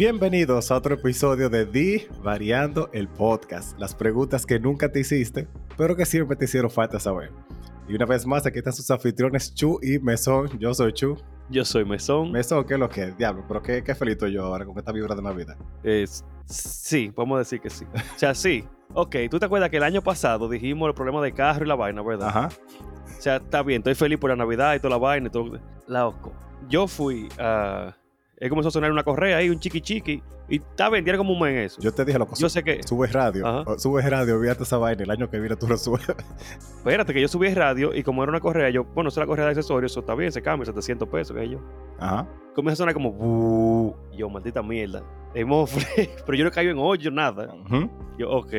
Bienvenidos 0.00 0.70
a 0.70 0.76
otro 0.78 0.94
episodio 0.94 1.50
de 1.50 1.66
Di 1.66 2.06
Variando 2.22 2.88
el 2.94 3.06
Podcast. 3.06 3.78
Las 3.78 3.94
preguntas 3.94 4.46
que 4.46 4.58
nunca 4.58 4.90
te 4.90 5.00
hiciste, 5.00 5.46
pero 5.76 5.94
que 5.94 6.06
siempre 6.06 6.38
te 6.38 6.46
hicieron 6.46 6.70
falta 6.70 6.98
saber. 6.98 7.30
Y 7.86 7.96
una 7.96 8.06
vez 8.06 8.26
más, 8.26 8.46
aquí 8.46 8.60
están 8.60 8.72
sus 8.72 8.90
anfitriones 8.90 9.54
Chu 9.54 9.78
y 9.82 9.98
Mesón. 9.98 10.58
Yo 10.58 10.72
soy 10.72 10.94
Chu. 10.94 11.18
Yo 11.50 11.66
soy 11.66 11.84
Mesón. 11.84 12.32
Mesón, 12.32 12.64
¿qué 12.64 12.72
es 12.72 12.80
lo 12.80 12.88
que 12.88 13.08
es? 13.08 13.18
Diablo, 13.18 13.44
pero 13.46 13.62
qué, 13.62 13.84
qué 13.84 13.94
feliz 13.94 14.12
estoy 14.12 14.32
yo 14.32 14.46
ahora 14.46 14.64
con 14.64 14.78
esta 14.78 14.90
vibra 14.90 15.14
de 15.14 15.20
Navidad. 15.20 15.58
Es, 15.82 16.24
sí, 16.46 17.12
vamos 17.14 17.36
a 17.36 17.38
decir 17.40 17.60
que 17.60 17.68
sí. 17.68 17.84
O 17.94 18.18
sea, 18.18 18.34
sí. 18.34 18.64
Ok, 18.94 19.16
tú 19.30 19.38
te 19.38 19.44
acuerdas 19.44 19.68
que 19.68 19.76
el 19.76 19.82
año 19.82 20.00
pasado 20.00 20.48
dijimos 20.48 20.88
el 20.88 20.94
problema 20.94 21.20
de 21.20 21.32
carro 21.32 21.66
y 21.66 21.68
la 21.68 21.74
vaina, 21.74 22.00
¿verdad? 22.00 22.28
Ajá. 22.28 22.48
O 23.04 23.20
sea, 23.20 23.36
está 23.36 23.62
bien, 23.62 23.80
estoy 23.80 23.94
feliz 23.94 24.18
por 24.18 24.30
la 24.30 24.36
Navidad 24.36 24.74
y 24.76 24.78
toda 24.78 24.92
la 24.92 24.96
vaina 24.96 25.26
y 25.26 25.30
todo. 25.30 25.60
Loco. 25.88 26.32
Yo 26.70 26.88
fui 26.88 27.28
a. 27.38 27.94
Él 28.40 28.48
comenzó 28.48 28.68
a 28.68 28.72
sonar 28.72 28.90
una 28.90 29.04
correa 29.04 29.36
ahí, 29.36 29.50
un 29.50 29.60
chiqui 29.60 29.80
chiqui. 29.80 30.22
Y 30.48 30.56
está 30.56 30.90
tiene 30.90 31.16
como 31.16 31.32
un 31.32 31.38
mes 31.40 31.50
en 31.52 31.58
eso. 31.58 31.80
Yo 31.80 31.92
te 31.92 32.04
dije, 32.04 32.18
loco, 32.18 32.34
Yo 32.36 32.48
sé 32.48 32.64
que. 32.64 32.82
subes 32.82 33.12
radio. 33.12 33.46
Ajá. 33.46 33.78
Subes 33.78 34.08
radio, 34.10 34.40
fíjate 34.40 34.64
esa 34.64 34.78
vaina. 34.78 35.04
El 35.04 35.10
año 35.10 35.30
que 35.30 35.38
viene 35.38 35.54
tú 35.54 35.68
lo 35.68 35.76
subes. 35.76 36.08
Espérate, 36.78 37.12
que 37.14 37.20
yo 37.20 37.28
subí 37.28 37.52
radio 37.54 37.94
y 37.94 38.02
como 38.02 38.22
era 38.24 38.30
una 38.30 38.40
correa, 38.40 38.68
yo, 38.70 38.82
bueno, 38.84 39.08
es 39.08 39.16
la 39.16 39.26
correa 39.26 39.44
de 39.44 39.50
accesorios, 39.52 39.92
eso 39.92 40.00
está 40.00 40.14
bien, 40.14 40.32
se 40.32 40.42
cambia, 40.42 40.64
700 40.66 41.08
pesos, 41.08 41.36
que 41.36 41.48
yo. 41.50 41.60
Ajá. 41.98 42.26
Comienza 42.54 42.82
a 42.82 42.84
sonar 42.84 42.94
como. 42.94 43.94
Yo, 44.16 44.28
maldita 44.28 44.62
mierda. 44.62 45.02
Pero 45.34 46.34
yo 46.38 46.44
no 46.44 46.50
caigo 46.50 46.72
en 46.72 46.78
hoyo, 46.78 47.10
nada. 47.10 47.54
Ujú. 47.66 47.88
Yo, 48.18 48.30
ok. 48.30 48.52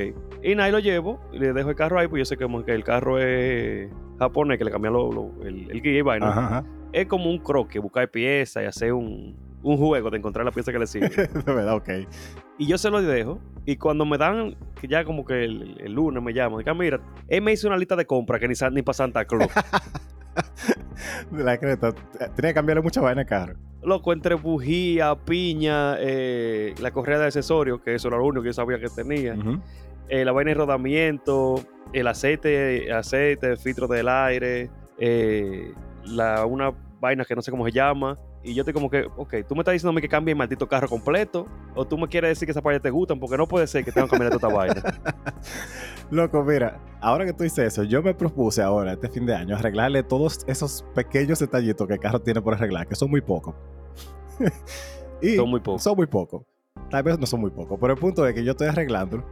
Y 0.44 0.56
nada, 0.56 0.70
y 0.70 0.72
lo 0.72 0.80
llevo, 0.80 1.20
y 1.34 1.40
le 1.40 1.52
dejo 1.52 1.70
el 1.72 1.76
carro 1.76 2.00
ahí, 2.00 2.08
pues 2.08 2.22
yo 2.22 2.26
sé 2.26 2.38
que, 2.38 2.44
como 2.46 2.64
que 2.64 2.74
el 2.74 2.84
carro 2.84 3.20
es 3.20 3.90
japonés, 4.20 4.58
que 4.58 4.64
le 4.66 4.72
cambian 4.72 4.94
lo- 4.94 5.12
lo- 5.12 5.44
el, 5.44 5.70
el 5.70 5.82
guía 5.82 5.98
y 6.00 6.02
vaina. 6.02 6.30
Ajá, 6.30 6.46
ajá. 6.46 6.66
Es 6.94 7.08
como 7.08 7.30
un 7.30 7.40
croque, 7.40 7.80
buscar 7.80 8.10
piezas 8.10 8.64
y 8.64 8.66
hacer 8.68 8.94
un, 8.94 9.36
un 9.64 9.78
juego 9.78 10.10
de 10.10 10.18
encontrar 10.18 10.46
la 10.46 10.52
pieza 10.52 10.72
que 10.72 10.80
le 10.80 10.88
sirve. 10.88 11.10
De 11.28 11.54
verdad, 11.54 11.76
ok. 11.76 11.90
y 12.58 12.68
yo 12.68 12.78
se 12.78 12.90
lo 12.90 13.02
dejo, 13.02 13.40
y 13.66 13.76
cuando 13.78 14.06
me 14.06 14.18
dan, 14.18 14.56
que 14.80 14.88
ya 14.88 15.04
como 15.04 15.26
que 15.26 15.44
el, 15.44 15.78
el 15.80 15.94
lunes 15.94 16.22
me 16.24 16.34
llaman, 16.34 16.60
digan, 16.60 16.78
mira, 16.78 17.00
él 17.28 17.42
me 17.42 17.54
hizo 17.54 17.68
una 17.68 17.78
lista 17.78 17.96
de 17.96 18.06
compras 18.06 18.40
que 18.40 18.48
ni, 18.48 18.54
ni 18.72 18.82
para 18.82 18.94
Santa 18.94 19.26
Claus. 19.26 19.52
De 21.32 21.44
la 21.44 21.58
creta. 21.58 21.94
Tenía 22.36 22.52
que 22.52 22.54
cambiarle 22.54 22.82
mucha 22.82 23.02
vaina 23.02 23.22
al 23.22 23.28
carro. 23.28 23.56
Loco, 23.84 24.14
entre 24.14 24.36
bujía, 24.36 25.16
piña, 25.16 25.96
eh, 26.00 26.76
la 26.80 26.92
correa 26.92 27.18
de 27.20 27.26
accesorios, 27.26 27.82
que 27.82 27.96
eso 27.96 28.08
era 28.08 28.18
lo 28.18 28.26
único 28.26 28.44
que 28.44 28.50
yo 28.50 28.54
sabía 28.54 28.80
que 28.80 28.88
tenía. 28.90 29.36
Eh, 30.08 30.24
la 30.24 30.32
vaina 30.32 30.50
de 30.52 30.56
rodamiento, 30.56 31.56
el 31.94 32.08
aceite, 32.08 32.92
aceite, 32.92 33.58
filtro 33.58 33.88
del 33.88 34.08
aire, 34.08 34.70
eh, 35.00 35.74
la, 36.06 36.46
una 36.46 36.72
vaina 37.00 37.26
que 37.26 37.36
no 37.36 37.42
sé 37.42 37.50
cómo 37.50 37.66
se 37.66 37.72
llama. 37.72 38.20
Y 38.44 38.56
yo 38.56 38.62
estoy 38.62 38.74
como 38.74 38.90
que, 38.90 39.08
ok, 39.18 39.36
tú 39.48 39.56
me 39.56 39.62
estás 39.62 39.74
diciendo 39.74 39.92
a 39.92 39.94
mí 39.94 40.02
que 40.02 40.10
cambie 40.10 40.32
el 40.32 40.38
maldito 40.38 40.68
carro 40.68 40.88
completo, 40.88 41.48
o 41.76 41.86
tú 41.86 41.98
me 41.98 42.08
quieres 42.08 42.30
decir 42.30 42.48
que 42.48 42.52
esas 42.52 42.64
partes 42.64 42.82
te 42.82 42.90
gustan, 42.90 43.20
porque 43.20 43.38
no 43.38 43.48
puede 43.48 43.68
ser 43.68 43.86
que 43.86 43.92
tengan 43.92 44.10
que 44.10 44.18
cambiar 44.18 44.32
toda 44.32 44.48
esta 44.48 44.58
vaina. 44.58 45.02
Loco, 46.12 46.44
mira, 46.44 46.80
ahora 47.00 47.26
que 47.26 47.34
tú 47.34 47.44
dices 47.44 47.74
eso, 47.74 47.84
yo 47.84 48.02
me 48.02 48.16
propuse 48.16 48.64
ahora, 48.64 48.94
este 48.94 49.10
fin 49.10 49.26
de 49.28 49.36
año, 49.36 49.56
arreglarle 49.56 50.02
todos 50.02 50.40
esos 50.48 50.84
pequeños 50.96 51.38
detallitos 51.40 51.88
que 51.88 51.94
el 51.94 52.00
carro 52.00 52.20
tiene 52.20 52.42
por 52.42 52.56
arreglar, 52.56 52.88
que 52.88 52.96
son 52.96 53.12
muy 53.12 53.22
pocos. 53.22 53.54
y 55.22 55.36
Son 55.36 55.50
muy 55.50 55.60
pocos. 55.60 55.84
Son 55.84 55.96
muy 55.96 56.08
pocos. 56.08 56.44
Tal 56.90 57.04
vez 57.04 57.20
no 57.20 57.28
son 57.28 57.42
muy 57.42 57.52
pocos, 57.52 57.78
pero 57.80 57.94
el 57.94 58.00
punto 58.00 58.26
es 58.26 58.34
que 58.34 58.44
yo 58.44 58.52
estoy 58.52 58.68
arreglando. 58.68 59.24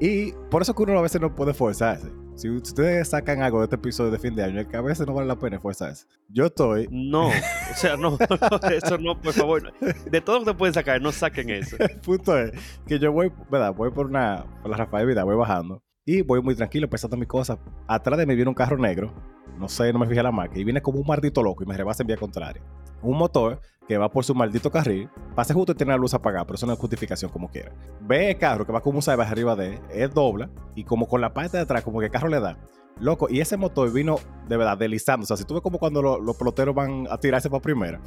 Y 0.00 0.32
por 0.50 0.62
eso 0.62 0.74
que 0.74 0.82
uno 0.82 0.98
a 0.98 1.02
veces 1.02 1.20
no 1.20 1.34
puede 1.34 1.52
forzarse. 1.52 2.10
Si 2.36 2.50
ustedes 2.50 3.08
sacan 3.08 3.42
algo 3.42 3.60
de 3.60 3.64
este 3.64 3.76
episodio 3.76 4.10
de 4.10 4.18
fin 4.18 4.34
de 4.34 4.44
año, 4.44 4.60
es 4.60 4.66
que 4.66 4.76
a 4.76 4.82
veces 4.82 5.06
no 5.06 5.14
vale 5.14 5.26
la 5.26 5.38
pena 5.38 5.56
esforzarse. 5.56 6.06
Yo 6.28 6.46
estoy. 6.46 6.86
No, 6.90 7.28
o 7.28 7.74
sea, 7.74 7.96
no, 7.96 8.18
eso 8.70 8.98
no, 8.98 9.18
por 9.18 9.32
favor. 9.32 9.72
De 10.10 10.20
todo 10.20 10.40
lo 10.40 10.44
que 10.44 10.52
pueden 10.52 10.74
sacar, 10.74 11.00
no 11.00 11.12
saquen 11.12 11.48
eso. 11.48 11.76
El 11.80 11.96
punto 11.96 12.38
es 12.38 12.52
que 12.86 12.98
yo 12.98 13.10
voy, 13.10 13.32
¿verdad? 13.50 13.72
Voy 13.74 13.90
por 13.90 14.04
una. 14.04 14.44
Por 14.60 14.70
la 14.70 14.76
Rafael 14.76 15.06
Vida, 15.06 15.24
voy 15.24 15.34
bajando. 15.34 15.82
Y 16.08 16.22
voy 16.22 16.40
muy 16.40 16.54
tranquilo, 16.54 16.88
pensando 16.88 17.16
mis 17.16 17.26
cosas. 17.26 17.58
Atrás 17.88 18.16
de 18.16 18.26
mí 18.26 18.36
viene 18.36 18.48
un 18.48 18.54
carro 18.54 18.78
negro. 18.78 19.12
No 19.58 19.68
sé, 19.68 19.92
no 19.92 19.98
me 19.98 20.06
fijé 20.06 20.22
la 20.22 20.30
marca. 20.30 20.56
Y 20.56 20.62
viene 20.62 20.80
como 20.80 21.00
un 21.00 21.06
maldito 21.06 21.42
loco 21.42 21.64
y 21.64 21.66
me 21.66 21.76
rebasa 21.76 22.04
en 22.04 22.06
vía 22.06 22.16
contraria. 22.16 22.62
Un 23.02 23.18
motor 23.18 23.60
que 23.88 23.98
va 23.98 24.08
por 24.08 24.24
su 24.24 24.32
maldito 24.32 24.70
carril. 24.70 25.10
Pasa 25.34 25.52
justo 25.52 25.72
y 25.72 25.74
tiene 25.74 25.90
la 25.92 25.98
luz 25.98 26.14
apagada, 26.14 26.44
pero 26.44 26.54
eso 26.54 26.66
no 26.66 26.74
es 26.74 26.78
justificación 26.78 27.30
como 27.32 27.50
quiera. 27.50 27.72
Ve 28.02 28.30
el 28.30 28.38
carro 28.38 28.64
que 28.64 28.72
va 28.72 28.80
como 28.80 28.98
un 28.98 29.02
salvaje 29.02 29.32
arriba 29.32 29.56
de 29.56 29.74
él. 29.74 29.80
Él 29.92 30.10
dobla. 30.10 30.48
Y 30.76 30.84
como 30.84 31.08
con 31.08 31.20
la 31.20 31.34
parte 31.34 31.56
de 31.56 31.64
atrás, 31.64 31.82
como 31.82 31.98
que 31.98 32.06
el 32.06 32.12
carro 32.12 32.28
le 32.28 32.38
da. 32.38 32.56
Loco, 33.00 33.26
y 33.28 33.40
ese 33.40 33.56
motor 33.56 33.92
vino 33.92 34.16
de 34.48 34.56
verdad 34.56 34.78
deslizando. 34.78 35.24
O 35.24 35.26
sea, 35.26 35.36
si 35.36 35.44
tú 35.44 35.54
ves 35.54 35.62
como 35.62 35.78
cuando 35.78 36.00
lo- 36.02 36.20
los 36.20 36.36
peloteros 36.36 36.72
van 36.74 37.08
a 37.10 37.18
tirarse 37.18 37.50
para 37.50 37.60
primera. 37.62 38.00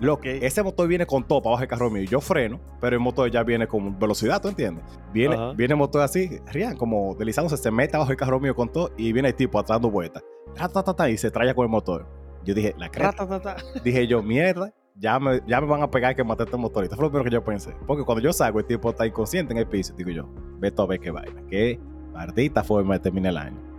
Loco, 0.00 0.20
Ok. 0.20 0.26
ese 0.42 0.62
motor 0.62 0.88
viene 0.88 1.06
con 1.06 1.24
todo 1.26 1.40
para 1.40 1.50
abajo 1.52 1.60
del 1.60 1.68
carro 1.68 1.90
mío. 1.90 2.04
Yo 2.04 2.20
freno, 2.20 2.60
pero 2.80 2.96
el 2.96 3.00
motor 3.00 3.30
ya 3.30 3.42
viene 3.42 3.66
con 3.66 3.98
velocidad, 3.98 4.40
¿tú 4.42 4.48
entiendes? 4.48 4.84
Viene, 5.12 5.34
Ajá. 5.34 5.52
viene 5.52 5.72
el 5.72 5.78
motor 5.78 6.02
así, 6.02 6.38
rian, 6.52 6.76
como 6.76 7.14
deslizándose, 7.14 7.56
se 7.56 7.70
mete 7.70 7.96
abajo 7.96 8.10
el 8.12 8.16
carro 8.18 8.38
mío 8.38 8.54
con 8.54 8.70
todo 8.70 8.90
y 8.96 9.12
viene 9.12 9.28
el 9.28 9.34
tipo 9.34 9.58
atrás 9.58 9.76
dando 9.76 9.90
vueltas. 9.90 10.22
Ta, 10.54 10.68
ta, 10.68 10.82
ta, 10.82 10.94
ta, 10.94 11.08
y 11.10 11.16
se 11.16 11.30
trae 11.30 11.54
con 11.54 11.64
el 11.64 11.70
motor. 11.70 12.06
Yo 12.44 12.54
dije, 12.54 12.74
la 12.78 12.88
creta. 12.90 13.56
Dije 13.82 14.06
yo, 14.06 14.22
mierda, 14.22 14.72
ya 14.94 15.18
me, 15.18 15.40
ya 15.46 15.60
me 15.60 15.66
van 15.66 15.82
a 15.82 15.90
pegar 15.90 16.14
que 16.14 16.22
maté 16.22 16.44
este 16.44 16.56
motor. 16.56 16.84
Y 16.84 16.86
esto 16.86 16.96
fue 16.96 17.04
lo 17.06 17.10
primero 17.10 17.24
que 17.28 17.34
yo 17.34 17.44
pensé. 17.44 17.74
Porque 17.86 18.04
cuando 18.04 18.22
yo 18.22 18.32
salgo, 18.32 18.60
el 18.60 18.66
tipo 18.66 18.90
está 18.90 19.06
inconsciente 19.06 19.52
en 19.52 19.58
el 19.58 19.66
piso. 19.66 19.94
Digo 19.96 20.10
yo, 20.10 20.28
ve 20.58 20.72
a 20.76 20.86
ver 20.86 21.00
qué 21.00 21.10
vaina. 21.10 21.42
Qué 21.50 21.80
maldita 22.12 22.62
forma 22.62 22.94
de 22.94 23.00
terminar 23.00 23.30
el 23.32 23.36
año. 23.38 23.75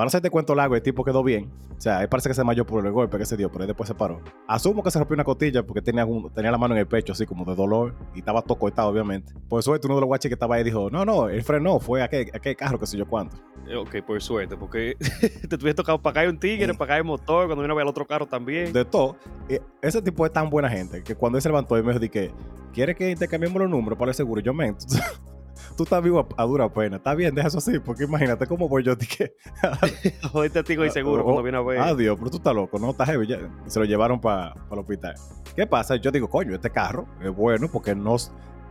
Para 0.00 0.06
no 0.06 0.08
hacerte 0.08 0.30
cuento 0.30 0.54
largo, 0.54 0.74
el 0.74 0.80
tipo 0.80 1.04
quedó 1.04 1.22
bien. 1.22 1.50
O 1.76 1.78
sea, 1.78 2.00
él 2.00 2.08
parece 2.08 2.30
que 2.30 2.34
se 2.34 2.40
desmayó 2.40 2.64
por 2.64 2.86
el 2.86 2.90
golpe 2.90 3.18
que 3.18 3.26
se 3.26 3.36
dio, 3.36 3.50
pero 3.52 3.64
él 3.64 3.66
después 3.68 3.86
se 3.86 3.94
paró. 3.94 4.22
Asumo 4.48 4.82
que 4.82 4.90
se 4.90 4.98
rompió 4.98 5.12
una 5.12 5.24
costilla 5.24 5.62
porque 5.62 5.82
tenía, 5.82 6.06
un- 6.06 6.32
tenía 6.32 6.50
la 6.50 6.56
mano 6.56 6.72
en 6.74 6.80
el 6.80 6.86
pecho, 6.86 7.12
así 7.12 7.26
como 7.26 7.44
de 7.44 7.54
dolor, 7.54 7.94
y 8.14 8.20
estaba 8.20 8.40
todo 8.40 8.58
cortado, 8.58 8.88
obviamente. 8.88 9.34
Por 9.46 9.62
suerte, 9.62 9.86
uno 9.88 9.96
de 9.96 10.00
los 10.00 10.06
guaches 10.08 10.30
que 10.30 10.34
estaba 10.36 10.54
ahí 10.54 10.64
dijo: 10.64 10.88
No, 10.88 11.04
no, 11.04 11.28
él 11.28 11.42
frenó, 11.42 11.78
fue 11.80 12.02
aquel, 12.02 12.30
aquel 12.32 12.56
carro, 12.56 12.78
que 12.78 12.86
sé 12.86 12.96
yo 12.96 13.06
cuánto. 13.06 13.36
Eh, 13.68 13.76
Ok, 13.76 13.96
por 14.06 14.22
suerte, 14.22 14.56
porque 14.56 14.96
te 15.50 15.58
tuviese 15.58 15.74
tocado 15.74 16.00
pagar 16.00 16.26
un 16.28 16.38
tigre, 16.38 16.72
Sí. 16.72 16.78
pagar 16.78 16.96
el 16.96 17.04
motor, 17.04 17.44
cuando 17.44 17.60
vino 17.60 17.74
a 17.74 17.76
ver 17.76 17.82
el 17.82 17.88
otro 17.90 18.06
carro 18.06 18.26
también. 18.26 18.72
De 18.72 18.86
todo. 18.86 19.16
eh, 19.50 19.60
Ese 19.82 20.00
tipo 20.00 20.24
es 20.24 20.32
tan 20.32 20.48
buena 20.48 20.70
gente 20.70 21.02
que 21.02 21.14
cuando 21.14 21.36
él 21.36 21.42
se 21.42 21.50
levantó 21.50 21.76
y 21.78 21.82
me 21.82 21.92
dijo: 21.98 22.10
que 22.10 22.32
¿Quiere 22.72 22.94
que 22.94 23.10
intercambiemos 23.10 23.60
los 23.60 23.68
números 23.68 23.98
para 23.98 24.12
el 24.12 24.14
seguro? 24.14 24.40
Y 24.40 24.44
yo, 24.44 24.54
men, 24.54 24.76
tú, 25.76 25.84
estás 25.84 26.02
vivo 26.02 26.26
a, 26.36 26.42
a 26.42 26.46
dura 26.46 26.68
pena. 26.72 26.96
Está 26.96 27.14
bien, 27.14 27.34
deja 27.34 27.48
eso 27.48 27.58
así, 27.58 27.78
porque 27.78 28.04
imagínate 28.04 28.46
cómo 28.46 28.68
voy 28.68 28.82
yo. 28.82 28.94
Dije, 29.00 29.34
Joder, 30.32 30.50
testigo 30.50 30.84
y 30.84 30.90
seguro 30.90 31.22
Oh, 31.22 31.24
cuando 31.24 31.42
viene 31.42 31.58
a 31.58 31.62
ver. 31.62 31.96
Dios, 31.96 32.16
pero 32.18 32.30
tú 32.30 32.36
estás 32.38 32.54
loco, 32.54 32.78
no 32.78 32.90
estás 32.90 33.08
heavy. 33.08 33.26
ya. 33.26 33.38
Se 33.66 33.78
lo 33.78 33.84
llevaron 33.84 34.20
para 34.20 34.54
el 34.70 34.78
hospital. 34.78 35.14
¿Qué 35.56 35.66
pasa? 35.66 35.96
Yo 35.96 36.10
digo, 36.10 36.28
coño, 36.28 36.54
este 36.54 36.70
carro 36.70 37.06
es 37.22 37.34
bueno 37.34 37.68
porque 37.70 37.94
no, 37.94 38.16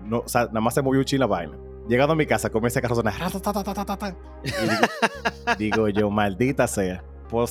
no 0.06 0.20
o 0.20 0.28
sea, 0.28 0.46
nada 0.46 0.62
más 0.62 0.74
se 0.74 0.82
movió 0.82 1.00
un 1.00 1.06
chila 1.06 1.26
vaina. 1.26 1.58
Llegando 1.88 2.14
a 2.14 2.16
mi 2.16 2.26
casa, 2.28 2.50
comienza 2.50 2.80
ese 2.80 2.82
carro 2.84 2.96
sonar. 2.96 3.16
digo, 5.58 5.58
digo 5.58 5.90
yo, 5.90 6.10
maldita 6.12 6.68
sea. 6.68 7.04
Pues, 7.30 7.50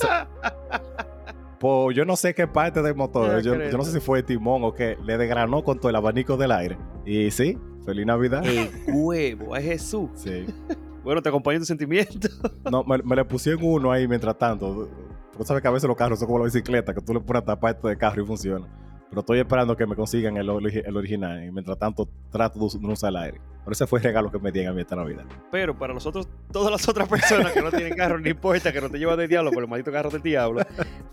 pues 1.59 1.95
yo 1.95 2.05
no 2.05 2.15
sé 2.15 2.33
qué 2.33 2.47
parte 2.47 2.81
del 2.81 2.95
motor. 2.95 3.41
Yo, 3.41 3.55
no 3.55 3.83
sé 3.83 3.91
si 3.91 3.99
fue 3.99 4.23
timón 4.23 4.63
o 4.63 4.73
qué. 4.73 4.97
Le 5.03 5.17
desgranó 5.17 5.63
con 5.63 5.77
todo 5.79 5.89
el 5.89 5.95
abanico 5.95 6.37
del 6.37 6.51
aire. 6.51 6.77
Y 7.05 7.31
sí, 7.31 7.57
feliz 7.85 8.05
Navidad. 8.05 8.45
El 8.45 8.69
huevo, 8.87 9.55
es 9.55 9.63
Jesús. 9.63 10.09
Sí. 10.15 10.45
Bueno, 11.01 11.21
te 11.21 11.29
acompaño 11.29 11.55
en 11.55 11.61
tu 11.61 11.65
sentimiento. 11.65 12.27
No, 12.69 12.83
me, 12.83 12.97
me 12.97 13.15
le 13.15 13.23
pusieron 13.23 13.63
uno 13.63 13.89
ahí 13.89 14.05
mientras 14.05 14.37
tanto. 14.37 14.89
Tú 15.35 15.43
sabes 15.45 15.61
que 15.61 15.67
a 15.69 15.71
veces 15.71 15.87
los 15.87 15.95
carros 15.95 16.19
son 16.19 16.27
como 16.27 16.39
la 16.39 16.45
bicicleta, 16.45 16.93
que 16.93 16.99
tú 17.01 17.13
le 17.13 17.21
pones 17.21 17.41
esta 17.41 17.57
parte 17.57 17.87
del 17.87 17.97
carro 17.97 18.21
y 18.21 18.25
funciona. 18.25 18.67
Pero 19.09 19.21
estoy 19.21 19.39
esperando 19.39 19.75
que 19.75 19.87
me 19.87 19.95
consigan 19.95 20.37
el, 20.37 20.47
origi- 20.49 20.83
el 20.85 20.95
original. 20.95 21.43
Y 21.43 21.51
mientras 21.51 21.77
tanto, 21.79 22.07
trato 22.31 22.59
de 22.59 22.79
no 22.79 22.93
usar 22.93 23.09
el 23.09 23.17
aire. 23.17 23.41
Pero 23.63 23.71
ese 23.73 23.87
fue 23.87 23.99
el 23.99 24.03
regalo 24.05 24.31
que 24.31 24.37
me 24.39 24.51
dieron 24.51 24.71
a 24.71 24.75
mí 24.75 24.81
esta 24.81 24.95
Navidad. 24.95 25.25
Pero 25.51 25.77
para 25.77 25.93
nosotros, 25.93 26.27
todas 26.51 26.71
las 26.71 26.87
otras 26.87 27.07
personas 27.09 27.51
que 27.51 27.61
no 27.61 27.71
tienen 27.71 27.95
carro, 27.95 28.19
no 28.19 28.29
importa 28.29 28.71
que 28.71 28.79
no 28.81 28.89
te 28.89 28.97
llevan 28.99 29.17
del 29.17 29.27
diablo 29.27 29.51
por 29.51 29.63
el 29.63 29.69
maldito 29.69 29.91
carro 29.91 30.09
del 30.11 30.21
diablo. 30.21 30.61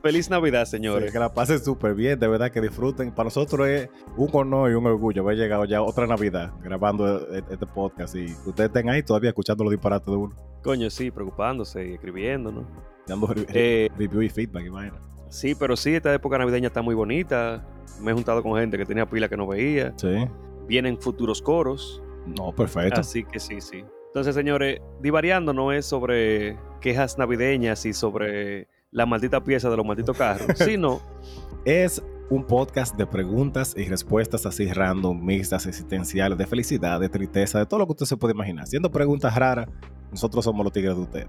Feliz 0.03 0.29
Navidad, 0.31 0.65
Sí, 0.67 0.73
señores. 0.73 1.11
que 1.13 1.19
la 1.19 1.33
pasen 1.33 1.59
súper 1.59 1.95
bien, 1.95 2.19
de 2.19 2.29
verdad 2.29 2.51
que 2.51 2.61
disfruten. 2.61 3.13
Para 3.13 3.25
nosotros 3.29 3.67
es 3.67 3.89
un 4.17 4.29
honor 4.33 4.71
y 4.71 4.75
un 4.75 4.87
orgullo 4.87 5.23
haber 5.23 5.37
llegado 5.39 5.65
ya 5.65 5.81
otra 5.83 6.07
Navidad 6.07 6.53
grabando 6.63 7.21
e- 7.35 7.43
este 7.51 7.67
podcast. 7.67 8.15
Y 8.15 8.27
que 8.27 8.51
ustedes 8.51 8.69
estén 8.69 8.91
ahí 8.91 9.03
todavía 9.03 9.31
escuchando 9.31 9.65
los 9.65 9.71
disparates 9.71 10.07
de 10.07 10.17
uno. 10.17 10.37
Coño, 10.63 10.91
sí, 10.91 11.11
preocupándose 11.11 11.89
y 11.89 11.95
escribiendo, 11.95 12.53
¿no? 12.53 12.67
Dando 13.07 13.29
Eh, 13.55 13.89
review 13.97 14.21
y 14.23 14.29
feedback 14.29 14.69
vaina. 14.71 15.01
Sí, 15.37 15.55
pero 15.55 15.77
sí, 15.77 15.95
esta 15.95 16.13
época 16.13 16.39
navideña 16.39 16.69
está 16.69 16.83
muy 16.83 16.95
bonita. 16.95 17.65
Me 18.01 18.11
he 18.11 18.15
juntado 18.15 18.43
con 18.43 18.59
gente 18.59 18.79
que 18.79 18.85
tenía 18.85 19.07
pila 19.09 19.29
que 19.29 19.37
no 19.37 19.47
veía. 19.47 19.93
Sí. 19.97 20.27
Vienen 20.67 20.99
futuros 20.99 21.41
coros. 21.41 22.03
No, 22.27 22.53
perfecto. 22.53 23.01
Así 23.01 23.25
que 23.25 23.39
sí, 23.39 23.61
sí. 23.61 23.85
Entonces, 24.09 24.35
señores, 24.35 24.81
divariando 25.01 25.53
no 25.53 25.73
es 25.73 25.87
sobre 25.87 26.57
quejas 26.81 27.19
navideñas 27.19 27.85
y 27.87 27.93
sobre 27.93 28.69
la 28.91 29.05
maldita 29.05 29.45
pieza 29.45 29.69
de 29.69 29.77
los 29.77 29.85
malditos 29.85 30.17
carros, 30.17 30.47
sino 30.57 31.01
Es 31.65 32.03
un 32.31 32.45
podcast 32.45 32.97
de 32.97 33.07
preguntas 33.07 33.75
y 33.77 33.85
respuestas 33.85 34.47
así 34.47 34.73
random, 34.73 35.23
mixtas, 35.25 35.67
existenciales, 35.67 36.39
de 36.39 36.47
felicidad, 36.47 36.99
de 36.99 37.09
tristeza, 37.09 37.59
de 37.59 37.67
todo 37.67 37.81
lo 37.81 37.87
que 37.87 37.93
usted 37.93 38.07
se 38.07 38.17
puede 38.17 38.33
imaginar. 38.33 38.67
Siendo 38.67 38.91
preguntas 38.91 39.35
raras, 39.35 39.69
nosotros 40.11 40.45
somos 40.45 40.65
los 40.65 40.73
tigres 40.73 40.97
de 40.97 41.03
usted. 41.03 41.27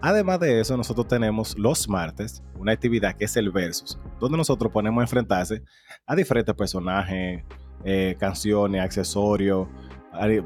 Además 0.00 0.40
de 0.40 0.60
eso, 0.60 0.76
nosotros 0.76 1.08
tenemos 1.08 1.56
los 1.58 1.88
martes 1.88 2.42
una 2.58 2.72
actividad 2.72 3.16
que 3.16 3.24
es 3.24 3.36
el 3.36 3.50
Versus, 3.50 3.98
donde 4.20 4.36
nosotros 4.36 4.70
ponemos 4.72 5.00
a 5.00 5.04
enfrentarse 5.04 5.62
a 6.06 6.14
diferentes 6.14 6.54
personajes, 6.54 7.42
eh, 7.84 8.16
canciones, 8.18 8.80
accesorios, 8.82 9.68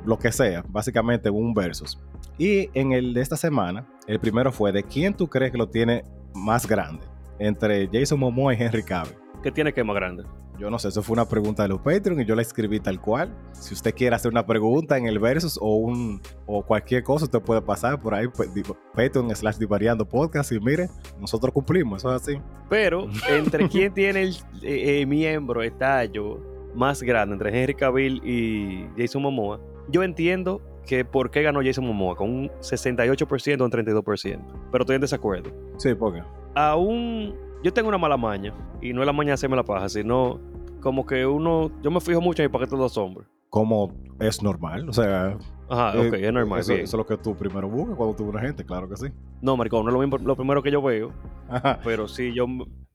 lo 0.04 0.18
que 0.18 0.32
sea, 0.32 0.64
básicamente 0.68 1.30
un 1.30 1.54
versus. 1.54 1.98
Y 2.38 2.70
en 2.74 2.92
el 2.92 3.12
de 3.14 3.20
esta 3.20 3.36
semana, 3.36 3.86
el 4.06 4.18
primero 4.18 4.50
fue 4.52 4.72
de 4.72 4.82
quién 4.82 5.14
tú 5.14 5.28
crees 5.28 5.52
que 5.52 5.58
lo 5.58 5.68
tiene 5.68 6.04
más 6.34 6.66
grande 6.66 7.04
entre 7.38 7.88
Jason 7.92 8.18
Momoa 8.18 8.54
y 8.54 8.62
Henry 8.62 8.82
Cavill. 8.82 9.27
¿Qué 9.42 9.52
tiene 9.52 9.72
que 9.72 9.84
más 9.84 9.94
grande? 9.94 10.24
Yo 10.58 10.70
no 10.70 10.78
sé, 10.78 10.88
eso 10.88 11.02
fue 11.02 11.14
una 11.14 11.28
pregunta 11.28 11.62
de 11.62 11.68
los 11.68 11.80
Patreon 11.80 12.20
y 12.20 12.24
yo 12.24 12.34
la 12.34 12.42
escribí 12.42 12.80
tal 12.80 13.00
cual. 13.00 13.32
Si 13.52 13.74
usted 13.74 13.94
quiere 13.94 14.16
hacer 14.16 14.30
una 14.32 14.44
pregunta 14.44 14.98
en 14.98 15.06
el 15.06 15.20
versus 15.20 15.56
o 15.60 15.76
un 15.76 16.20
o 16.46 16.64
cualquier 16.64 17.04
cosa, 17.04 17.26
usted 17.26 17.40
puede 17.40 17.62
pasar 17.62 18.00
por 18.00 18.14
ahí, 18.14 18.26
pues, 18.26 18.50
Patreon 18.92 19.34
slash 19.36 19.56
divariando 19.56 20.04
podcast 20.04 20.50
y 20.50 20.58
mire, 20.58 20.88
nosotros 21.20 21.52
cumplimos, 21.52 22.02
eso 22.02 22.14
es 22.14 22.22
así. 22.22 22.40
Pero, 22.68 23.06
entre 23.28 23.68
quién 23.68 23.94
tiene 23.94 24.22
el 24.22 24.36
eh, 24.62 25.00
eh, 25.00 25.06
miembro, 25.06 25.62
estallo 25.62 26.40
más 26.74 27.02
grande, 27.02 27.34
entre 27.34 27.56
Henry 27.56 27.74
Cavill 27.74 28.20
y 28.24 28.88
Jason 28.96 29.22
Momoa, 29.22 29.60
yo 29.88 30.02
entiendo 30.02 30.60
que 30.88 31.04
por 31.04 31.30
qué 31.30 31.42
ganó 31.42 31.60
Jason 31.62 31.86
Momoa, 31.86 32.16
con 32.16 32.30
un 32.30 32.48
68% 32.60 33.60
o 33.60 33.64
un 33.64 33.70
32%. 33.70 34.40
Pero 34.72 34.82
estoy 34.82 34.96
en 34.96 35.00
desacuerdo. 35.02 35.52
Sí, 35.76 35.94
porque. 35.94 36.22
Aún, 36.54 37.34
yo 37.62 37.72
tengo 37.72 37.88
una 37.88 37.98
mala 37.98 38.16
maña, 38.16 38.52
y 38.80 38.92
no 38.92 39.00
es 39.02 39.06
la 39.06 39.12
maña 39.12 39.28
de 39.30 39.34
hacerme 39.34 39.56
la 39.56 39.64
paja, 39.64 39.88
sino 39.88 40.40
como 40.80 41.04
que 41.06 41.26
uno, 41.26 41.70
yo 41.82 41.90
me 41.90 42.00
fijo 42.00 42.20
mucho 42.20 42.42
en 42.42 42.44
el 42.46 42.50
paquete 42.50 42.76
de 42.76 42.82
los 42.82 42.96
hombres. 42.96 43.26
Como 43.50 43.92
es 44.20 44.42
normal, 44.42 44.88
o 44.88 44.92
sea, 44.92 45.36
Ajá, 45.70 45.94
eh, 45.98 46.08
ok, 46.08 46.14
es 46.14 46.32
normal. 46.32 46.60
Eso, 46.60 46.72
bien. 46.72 46.84
eso 46.84 46.96
es 46.96 46.98
lo 46.98 47.06
que 47.06 47.16
tú 47.16 47.34
primero 47.34 47.68
buscas 47.68 47.96
cuando 47.96 48.14
tú 48.14 48.24
ves 48.26 48.34
una 48.34 48.42
gente, 48.42 48.64
claro 48.64 48.88
que 48.88 48.96
sí. 48.96 49.06
No, 49.40 49.56
maricón, 49.56 49.84
no 49.84 49.90
es 49.90 49.94
lo, 49.94 50.00
mismo- 50.00 50.18
lo 50.18 50.36
primero 50.36 50.62
que 50.62 50.70
yo 50.70 50.82
veo, 50.82 51.12
Ajá, 51.48 51.80
pero 51.82 52.06
sí, 52.08 52.32
yo, 52.34 52.46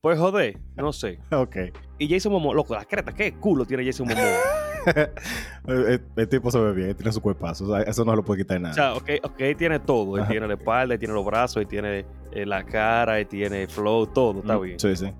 pues 0.01 0.19
joder, 0.19 0.60
no 0.75 0.94
sé. 0.94 1.19
ok. 1.31 1.56
Y 1.98 2.07
Jason 2.07 2.31
Momoa, 2.31 2.54
loco, 2.56 2.74
la 2.75 2.86
creta, 2.86 3.13
qué 3.13 3.33
culo 3.33 3.65
tiene 3.65 3.83
Jason 3.86 4.07
Momoa. 4.07 4.24
el, 5.68 6.01
el- 6.15 6.30
tipo 6.30 6.51
se 6.51 6.59
ve 6.59 6.74
bien, 6.74 6.95
tiene 6.95 7.12
su 7.12 7.21
cuerpazo, 7.21 7.65
o 7.65 7.68
sea, 7.75 7.81
eso 7.83 8.03
no 8.06 8.15
lo 8.15 8.24
puede 8.24 8.41
quitar 8.44 8.57
O 8.57 8.62
nada. 8.62 8.74
sea, 8.74 8.94
ok, 8.95 9.09
ok, 9.24 9.35
él 9.41 9.56
tiene 9.57 9.80
todo. 9.80 10.18
Él 10.18 10.27
tiene 10.27 10.47
la 10.47 10.53
espalda, 10.56 10.94
él 10.95 11.00
tiene 11.00 11.13
los 11.13 11.25
brazos, 11.25 11.57
él 11.57 11.68
tiene 11.68 12.06
eh, 12.31 12.45
la 12.45 12.63
cara, 12.63 13.19
él 13.19 13.27
tiene 13.27 13.68
flow, 13.68 14.07
todo, 14.07 14.39
está 14.39 14.57
Mm, 14.57 14.62
bien. 14.62 14.80
Sí, 14.80 14.95
sí. 14.95 15.12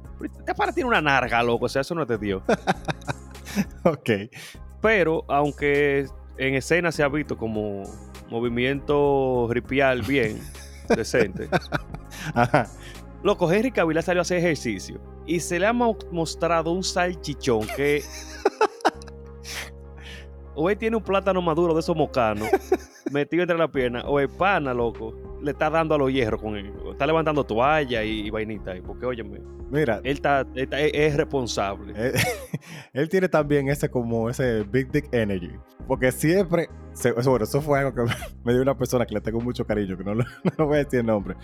Pero 0.45 0.56
para 0.56 0.71
tiene 0.71 0.88
una 0.89 1.01
narga, 1.01 1.42
loco, 1.44 1.65
o 1.65 1.69
sea, 1.69 1.81
eso 1.81 1.94
no 1.95 2.01
es 2.04 2.07
de 2.07 2.18
Dios. 2.18 2.42
Ok. 3.83 4.10
Pero, 4.81 5.24
aunque 5.27 6.07
en 6.38 6.56
escena 6.56 6.92
se 6.92 7.04
ha 7.04 7.07
visto 7.07 7.38
como 7.38 7.83
movimiento 8.30 9.48
ripial 9.51 10.01
bien, 10.01 10.39
decente. 10.95 11.50
Ajá. 12.33 12.68
Loco, 13.21 13.51
Henry 13.51 13.71
Cavill 13.71 13.98
ha 13.98 14.01
salido 14.01 14.21
a 14.21 14.24
hacer 14.24 14.39
ejercicio 14.39 15.00
y 15.25 15.39
se 15.39 15.59
le 15.59 15.68
ha 15.68 15.74
mo- 15.74 15.98
mostrado 16.12 16.71
un 16.71 16.83
salchichón 16.83 17.68
que... 17.77 18.04
o 20.56 20.69
él 20.69 20.78
tiene 20.78 20.98
un 20.98 21.04
plátano 21.04 21.42
maduro 21.42 21.74
de 21.74 21.80
esos 21.80 21.95
mocanos 21.95 22.48
metido 23.12 23.44
entre 23.44 23.57
la 23.57 23.68
pierna, 23.68 24.04
o 24.06 24.19
el 24.19 24.30
pana, 24.30 24.74
loco, 24.74 25.13
le 25.44 25.51
está 25.51 25.69
dando 25.69 25.94
a 25.95 25.98
los 25.98 26.12
hierros 26.12 26.42
con 26.42 26.56
él. 26.56 26.72
Está 26.92 27.06
levantando 27.06 27.44
toalla 27.44 28.04
y, 28.04 28.22
y 28.28 28.30
vainita 28.30 28.74
porque, 28.86 29.06
óyeme, 29.06 29.40
Mira, 29.69 30.00
él, 30.04 30.13
está, 30.13 30.42
él 30.42 30.63
está- 30.63 30.80
es, 30.80 30.92
es 30.94 31.16
responsable. 31.18 31.94
él, 31.95 32.13
él 32.94 33.10
tiene 33.10 33.28
también 33.28 33.68
ese 33.69 33.90
como 33.90 34.30
ese 34.30 34.63
Big 34.63 34.92
Dick 34.92 35.10
Energy. 35.12 35.51
Porque 35.88 36.12
siempre, 36.12 36.69
se- 36.94 37.10
eso, 37.18 37.30
bueno, 37.31 37.44
eso 37.45 37.60
fue 37.62 37.80
algo 37.80 37.94
que 37.94 38.04
me 38.44 38.54
dio 38.54 38.62
una 38.62 38.78
persona 38.78 39.06
que 39.06 39.13
le 39.16 39.22
tengo 39.22 39.42
mucho 39.42 39.66
cariño, 39.66 39.98
que 39.98 40.04
no, 40.04 40.13
lo- 40.16 40.24
no 40.57 40.66
voy 40.68 40.75
a 40.75 40.84
decir 40.84 41.00
el 41.00 41.06
nombre. 41.07 41.36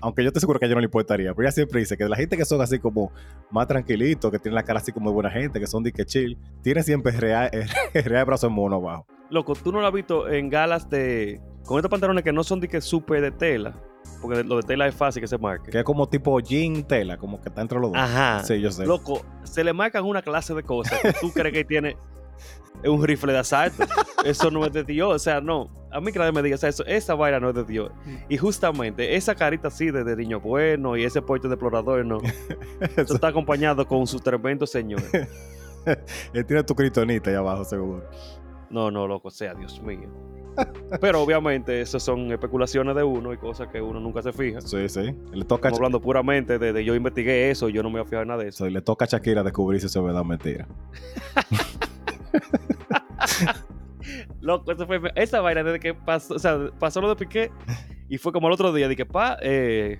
Aunque 0.00 0.22
yo 0.22 0.30
te 0.32 0.38
seguro 0.38 0.60
que 0.60 0.66
ella 0.66 0.74
no 0.74 0.80
le 0.80 0.84
importaría. 0.86 1.32
Pero 1.34 1.42
ella 1.48 1.52
siempre 1.52 1.80
dice 1.80 1.96
que 1.96 2.04
la 2.08 2.16
gente 2.16 2.36
que 2.36 2.44
son 2.44 2.60
así 2.60 2.78
como 2.78 3.10
más 3.50 3.66
tranquilitos, 3.66 4.30
que 4.30 4.38
tienen 4.38 4.54
la 4.54 4.62
cara 4.62 4.78
así 4.78 4.92
como 4.92 5.10
de 5.10 5.14
buena 5.14 5.30
gente, 5.30 5.58
que 5.58 5.66
son 5.66 5.82
de 5.82 5.90
que 5.92 6.04
chill, 6.04 6.36
tiene 6.62 6.82
siempre 6.82 7.12
real, 7.12 7.50
real 7.94 8.24
brazo 8.26 8.46
en 8.46 8.52
mono 8.52 8.76
abajo. 8.76 9.06
Loco, 9.30 9.54
tú 9.54 9.72
no 9.72 9.80
lo 9.80 9.86
has 9.86 9.92
visto 9.92 10.28
en 10.28 10.48
galas 10.48 10.88
de... 10.88 11.40
Con 11.64 11.78
estos 11.78 11.90
pantalones 11.90 12.24
que 12.24 12.32
no 12.32 12.42
son 12.44 12.60
de 12.60 12.68
que 12.68 12.80
súper 12.80 13.20
de 13.20 13.30
tela, 13.30 13.74
porque 14.20 14.42
lo 14.42 14.56
de 14.56 14.62
tela 14.62 14.86
es 14.86 14.94
fácil 14.94 15.20
que 15.20 15.28
se 15.28 15.38
marque. 15.38 15.70
Que 15.70 15.78
es 15.78 15.84
como 15.84 16.08
tipo 16.08 16.40
jean 16.40 16.82
tela, 16.84 17.18
como 17.18 17.40
que 17.40 17.48
está 17.50 17.60
entre 17.60 17.78
los 17.78 17.92
dos. 17.92 18.00
Ajá. 18.00 18.42
Sí, 18.42 18.60
yo 18.60 18.70
sé. 18.70 18.86
Loco, 18.86 19.24
se 19.44 19.62
le 19.62 19.72
marcan 19.72 20.04
una 20.04 20.22
clase 20.22 20.54
de 20.54 20.62
cosas 20.62 20.98
que 21.00 21.12
tú 21.20 21.30
crees 21.30 21.52
que 21.52 21.64
tiene 21.66 21.96
un 22.84 23.04
rifle 23.04 23.32
de 23.32 23.38
asalto. 23.38 23.84
Eso 24.24 24.50
no 24.50 24.64
es 24.64 24.72
de 24.72 24.84
Dios. 24.84 25.14
O 25.14 25.18
sea, 25.18 25.40
no. 25.40 25.70
A 25.90 26.00
mí 26.00 26.12
que 26.12 26.18
nadie 26.18 26.32
me 26.32 26.42
diga, 26.42 26.56
o 26.56 26.58
sea, 26.58 26.68
eso, 26.68 26.84
esa 26.86 27.14
vaina 27.14 27.40
no 27.40 27.50
es 27.50 27.54
de 27.54 27.64
Dios. 27.64 27.90
Y 28.28 28.36
justamente 28.36 29.16
esa 29.16 29.34
carita 29.34 29.68
así 29.68 29.90
de, 29.90 30.04
de 30.04 30.16
niño 30.16 30.40
bueno 30.40 30.96
y 30.96 31.04
ese 31.04 31.22
porte 31.22 31.48
de 31.48 31.54
explorador, 31.54 32.04
no. 32.04 32.18
Eso 32.96 33.14
está 33.14 33.28
acompañado 33.28 33.86
con 33.86 34.06
su 34.06 34.20
tremendo 34.20 34.66
señor. 34.66 35.02
Él 36.32 36.44
tiene 36.44 36.62
tu 36.64 36.74
critonita 36.74 37.30
ahí 37.30 37.36
abajo, 37.36 37.64
seguro. 37.64 38.04
No, 38.70 38.90
no, 38.90 39.06
loco, 39.06 39.30
sea 39.30 39.54
Dios 39.54 39.80
mío. 39.82 40.08
Pero 41.00 41.22
obviamente 41.22 41.80
esas 41.80 42.02
son 42.02 42.32
especulaciones 42.32 42.96
de 42.96 43.04
uno 43.04 43.32
y 43.32 43.36
cosas 43.36 43.68
que 43.68 43.80
uno 43.80 44.00
nunca 44.00 44.22
se 44.22 44.32
fija. 44.32 44.60
Sí, 44.60 44.88
sí. 44.88 45.14
Le 45.32 45.44
toca, 45.44 45.68
Estamos 45.68 45.78
hablando 45.78 46.00
puramente 46.00 46.58
de, 46.58 46.72
de 46.72 46.84
yo 46.84 46.94
investigué 46.94 47.50
eso 47.50 47.68
y 47.68 47.72
yo 47.72 47.82
no 47.82 47.90
me 47.90 48.00
voy 48.00 48.02
a 48.02 48.04
fijar 48.04 48.22
en 48.22 48.28
nada 48.28 48.42
de 48.42 48.48
eso. 48.48 48.64
sí, 48.64 48.70
le 48.70 48.80
toca 48.80 49.04
a 49.04 49.08
Shakira 49.08 49.42
descubrir 49.42 49.80
si 49.80 49.86
eso 49.86 50.00
es 50.00 50.04
verdad 50.04 50.22
o 50.22 50.24
mentira. 50.24 50.66
Loco, 54.40 54.72
eso 54.72 54.86
fue, 54.86 55.00
esa 55.14 55.40
vaina 55.40 55.62
desde 55.62 55.80
que 55.80 55.94
pasó, 55.94 56.34
o 56.34 56.38
sea, 56.38 56.58
pasó 56.78 57.00
lo 57.00 57.08
de 57.08 57.16
Piqué 57.16 57.50
y 58.08 58.18
fue 58.18 58.32
como 58.32 58.46
el 58.48 58.54
otro 58.54 58.72
día, 58.72 58.88
dije, 58.88 59.04
pa, 59.04 59.36
eh, 59.42 59.98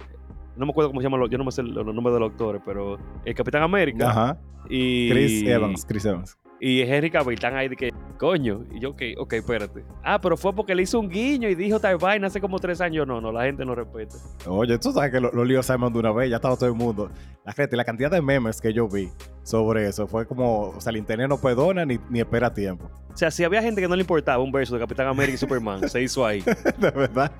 no 0.56 0.66
me 0.66 0.70
acuerdo 0.70 0.90
cómo 0.90 1.00
se 1.00 1.08
llama, 1.08 1.24
yo 1.28 1.38
no 1.38 1.44
me 1.44 1.52
sé 1.52 1.62
los, 1.62 1.84
los 1.84 1.94
nombres 1.94 2.14
de 2.14 2.20
los 2.20 2.30
actores, 2.30 2.62
pero 2.64 2.98
el 3.24 3.34
Capitán 3.34 3.62
América 3.62 4.10
Ajá. 4.10 4.38
y 4.68 5.10
Chris 5.10 5.42
Evans, 5.46 5.84
Chris 5.84 6.04
Evans. 6.04 6.38
Y 6.60 6.80
Henry 6.82 7.10
Cavill 7.10 7.34
están 7.34 7.54
ahí 7.56 7.68
de 7.68 7.76
que, 7.76 7.90
coño, 8.18 8.64
y 8.72 8.80
yo, 8.80 8.90
ok, 8.90 9.02
ok, 9.18 9.32
espérate. 9.34 9.84
Ah, 10.02 10.20
pero 10.20 10.36
fue 10.36 10.52
porque 10.52 10.74
le 10.74 10.82
hizo 10.82 10.98
un 10.98 11.08
guiño 11.08 11.48
y 11.48 11.54
dijo 11.54 11.78
tal 11.78 11.96
vaina 11.98 12.26
hace 12.26 12.40
como 12.40 12.58
tres 12.58 12.80
años. 12.80 13.06
No, 13.06 13.20
no, 13.20 13.30
la 13.30 13.44
gente 13.44 13.64
no 13.64 13.74
respeta. 13.74 14.16
Oye, 14.46 14.78
tú 14.78 14.92
sabes 14.92 15.12
que 15.12 15.20
lo- 15.20 15.30
los 15.32 15.46
líos 15.46 15.64
se 15.66 15.72
de 15.76 15.98
una 15.98 16.12
vez, 16.12 16.30
ya 16.30 16.36
estaba 16.36 16.56
todo 16.56 16.66
el 16.68 16.74
mundo. 16.74 17.10
La 17.44 17.52
gente, 17.52 17.76
la 17.76 17.84
cantidad 17.84 18.10
de 18.10 18.20
memes 18.20 18.60
que 18.60 18.72
yo 18.72 18.88
vi 18.88 19.08
sobre 19.42 19.86
eso 19.86 20.06
fue 20.06 20.26
como, 20.26 20.70
o 20.70 20.80
sea, 20.80 20.90
el 20.90 20.96
internet 20.96 21.28
no 21.28 21.40
perdona 21.40 21.84
ni, 21.86 21.98
ni 22.10 22.20
espera 22.20 22.52
tiempo. 22.52 22.90
O 23.12 23.16
sea, 23.16 23.30
si 23.30 23.44
había 23.44 23.62
gente 23.62 23.80
que 23.80 23.88
no 23.88 23.94
le 23.96 24.02
importaba 24.02 24.42
un 24.42 24.52
verso 24.52 24.74
de 24.74 24.80
Capitán 24.80 25.06
América 25.06 25.34
y 25.34 25.38
Superman, 25.38 25.88
se 25.88 26.02
hizo 26.02 26.26
ahí. 26.26 26.40
de 26.78 26.90
verdad. 26.90 27.32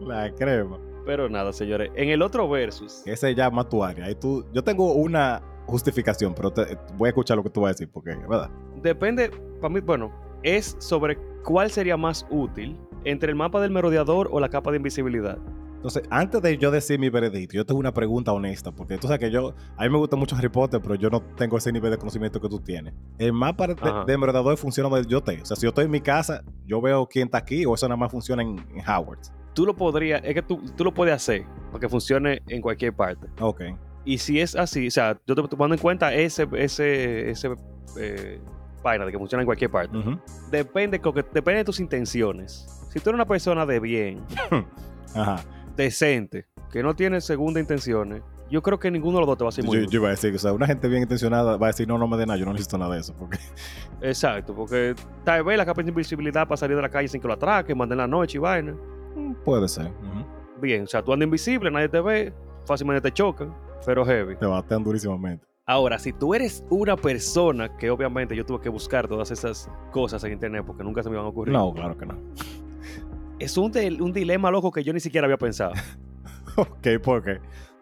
La 0.00 0.30
crema. 0.34 0.78
Pero 1.04 1.28
nada, 1.28 1.52
señores. 1.52 1.90
En 1.96 2.08
el 2.10 2.22
otro 2.22 2.48
versus, 2.48 3.02
Ese 3.06 3.16
se 3.16 3.34
llama 3.34 3.68
tu 3.68 3.82
área. 3.82 4.04
Ahí 4.06 4.14
tú, 4.14 4.44
yo 4.52 4.62
tengo 4.62 4.92
una 4.94 5.42
justificación, 5.66 6.34
pero 6.34 6.50
te- 6.52 6.76
voy 6.96 7.08
a 7.08 7.10
escuchar 7.10 7.36
lo 7.36 7.42
que 7.42 7.50
tú 7.50 7.60
vas 7.62 7.70
a 7.70 7.72
decir, 7.72 7.88
porque, 7.92 8.16
¿verdad? 8.16 8.50
depende, 8.82 9.30
para 9.60 9.72
mí, 9.74 9.80
bueno, 9.80 10.10
es 10.42 10.74
sobre 10.78 11.18
cuál 11.44 11.70
sería 11.70 11.96
más 11.96 12.26
útil 12.30 12.78
entre 13.04 13.30
el 13.30 13.36
mapa 13.36 13.60
del 13.60 13.70
merodeador 13.70 14.28
o 14.32 14.40
la 14.40 14.48
capa 14.48 14.70
de 14.70 14.78
invisibilidad. 14.78 15.38
Entonces, 15.76 16.02
antes 16.10 16.42
de 16.42 16.58
yo 16.58 16.70
decir 16.70 16.98
mi 16.98 17.08
veredicto, 17.08 17.56
yo 17.56 17.64
tengo 17.64 17.80
una 17.80 17.92
pregunta 17.94 18.32
honesta, 18.34 18.70
porque 18.70 18.98
tú 18.98 19.06
sabes 19.06 19.18
que 19.20 19.30
yo, 19.30 19.54
a 19.78 19.82
mí 19.84 19.88
me 19.88 19.96
gusta 19.96 20.14
mucho 20.14 20.36
Harry 20.36 20.50
Potter, 20.50 20.78
pero 20.82 20.94
yo 20.94 21.08
no 21.08 21.22
tengo 21.22 21.56
ese 21.56 21.72
nivel 21.72 21.90
de 21.90 21.96
conocimiento 21.96 22.38
que 22.38 22.48
tú 22.50 22.58
tienes. 22.60 22.92
El 23.16 23.32
mapa 23.32 23.66
de, 23.66 23.74
de 24.06 24.18
Merodeador 24.18 24.58
funciona 24.58 24.90
donde 24.90 25.08
yo 25.08 25.18
esté. 25.18 25.40
O 25.40 25.44
sea, 25.46 25.56
si 25.56 25.62
yo 25.62 25.68
estoy 25.70 25.86
en 25.86 25.90
mi 25.90 26.02
casa, 26.02 26.42
yo 26.66 26.82
veo 26.82 27.06
quién 27.06 27.28
está 27.28 27.38
aquí, 27.38 27.64
o 27.64 27.72
eso 27.74 27.88
nada 27.88 27.96
más 27.96 28.10
funciona 28.12 28.42
en, 28.42 28.58
en 28.74 28.82
Howard. 28.86 29.20
Tú 29.54 29.64
lo 29.64 29.74
podrías, 29.74 30.20
es 30.22 30.34
que 30.34 30.42
tú, 30.42 30.60
tú 30.76 30.84
lo 30.84 30.92
puedes 30.92 31.14
hacer 31.14 31.44
para 31.70 31.80
que 31.80 31.88
funcione 31.88 32.42
en 32.48 32.60
cualquier 32.60 32.94
parte. 32.94 33.26
Ok. 33.40 33.62
Y 34.04 34.18
si 34.18 34.40
es 34.40 34.56
así, 34.56 34.86
o 34.86 34.90
sea, 34.90 35.18
yo 35.26 35.34
te 35.34 35.42
tomando 35.48 35.74
en 35.74 35.80
cuenta 35.80 36.12
ese, 36.14 36.48
ese, 36.54 37.30
ese 37.30 37.54
eh, 37.98 38.40
vaina 38.82 39.04
de 39.04 39.12
que 39.12 39.18
funciona 39.18 39.42
en 39.42 39.46
cualquier 39.46 39.70
parte. 39.70 39.96
Depende, 40.50 41.00
depende 41.32 41.58
de 41.58 41.64
tus 41.64 41.80
intenciones. 41.80 42.66
Si 42.90 42.98
tú 42.98 43.10
eres 43.10 43.14
una 43.16 43.26
persona 43.26 43.66
de 43.66 43.78
bien, 43.78 44.20
Ajá. 45.14 45.36
decente, 45.76 46.46
que 46.72 46.82
no 46.82 46.94
tiene 46.94 47.20
segunda 47.20 47.60
intenciones, 47.60 48.22
yo 48.50 48.62
creo 48.62 48.80
que 48.80 48.90
ninguno 48.90 49.18
de 49.18 49.20
los 49.20 49.26
dos 49.28 49.38
te 49.38 49.44
va 49.44 49.48
a 49.50 49.52
ser 49.52 49.64
Yo, 49.64 49.68
muy 49.70 49.78
yo 49.80 49.84
útil. 49.84 49.94
iba 50.00 50.08
a 50.08 50.10
decir, 50.12 50.34
o 50.34 50.38
sea, 50.38 50.52
una 50.52 50.66
gente 50.66 50.88
bien 50.88 51.02
intencionada 51.02 51.56
va 51.56 51.66
a 51.66 51.70
decir, 51.70 51.86
no, 51.86 51.98
no 51.98 52.08
me 52.08 52.16
dé 52.16 52.26
nada, 52.26 52.36
yo 52.38 52.46
no 52.46 52.52
necesito 52.52 52.78
nada 52.78 52.94
de 52.94 53.00
eso. 53.00 53.14
Porque, 53.16 53.38
Exacto, 54.00 54.54
porque 54.54 54.94
tal 55.24 55.44
vez 55.44 55.56
la 55.58 55.66
capa 55.66 55.82
de 55.82 55.88
invisibilidad 55.90 56.48
para 56.48 56.56
salir 56.56 56.74
de 56.74 56.82
la 56.82 56.88
calle 56.88 57.06
sin 57.06 57.20
que 57.20 57.28
lo 57.28 57.34
atraquen, 57.34 57.76
manden 57.76 57.98
la 57.98 58.06
noche 58.08 58.38
y 58.38 58.40
vaina. 58.40 58.72
mm, 59.14 59.34
puede 59.44 59.68
ser. 59.68 59.90
Bien, 60.60 60.82
o 60.84 60.86
sea, 60.86 61.02
tú 61.02 61.12
andas 61.12 61.26
invisible, 61.26 61.70
nadie 61.70 61.88
te 61.88 62.00
ve, 62.00 62.32
fácilmente 62.66 63.00
te 63.02 63.12
chocan, 63.14 63.54
pero 63.84 64.04
heavy. 64.04 64.36
Te 64.36 64.46
batean 64.46 64.82
durísimamente. 64.84 65.46
Ahora, 65.66 65.98
si 65.98 66.12
tú 66.12 66.34
eres 66.34 66.64
una 66.68 66.96
persona 66.96 67.76
que 67.76 67.90
obviamente 67.90 68.34
yo 68.34 68.44
tuve 68.44 68.60
que 68.60 68.68
buscar 68.68 69.06
todas 69.06 69.30
esas 69.30 69.70
cosas 69.92 70.22
en 70.24 70.32
internet 70.32 70.64
porque 70.66 70.82
nunca 70.82 71.02
se 71.02 71.08
me 71.08 71.14
iban 71.14 71.26
a 71.26 71.28
ocurrir. 71.28 71.52
No, 71.52 71.72
claro 71.72 71.96
que 71.96 72.06
no. 72.06 72.18
Es 73.38 73.56
un, 73.56 73.72
un 74.00 74.12
dilema 74.12 74.50
loco 74.50 74.70
que 74.72 74.82
yo 74.82 74.92
ni 74.92 75.00
siquiera 75.00 75.26
había 75.26 75.38
pensado. 75.38 75.72
ok, 76.56 76.88
¿por 77.02 77.22
qué? 77.22 77.38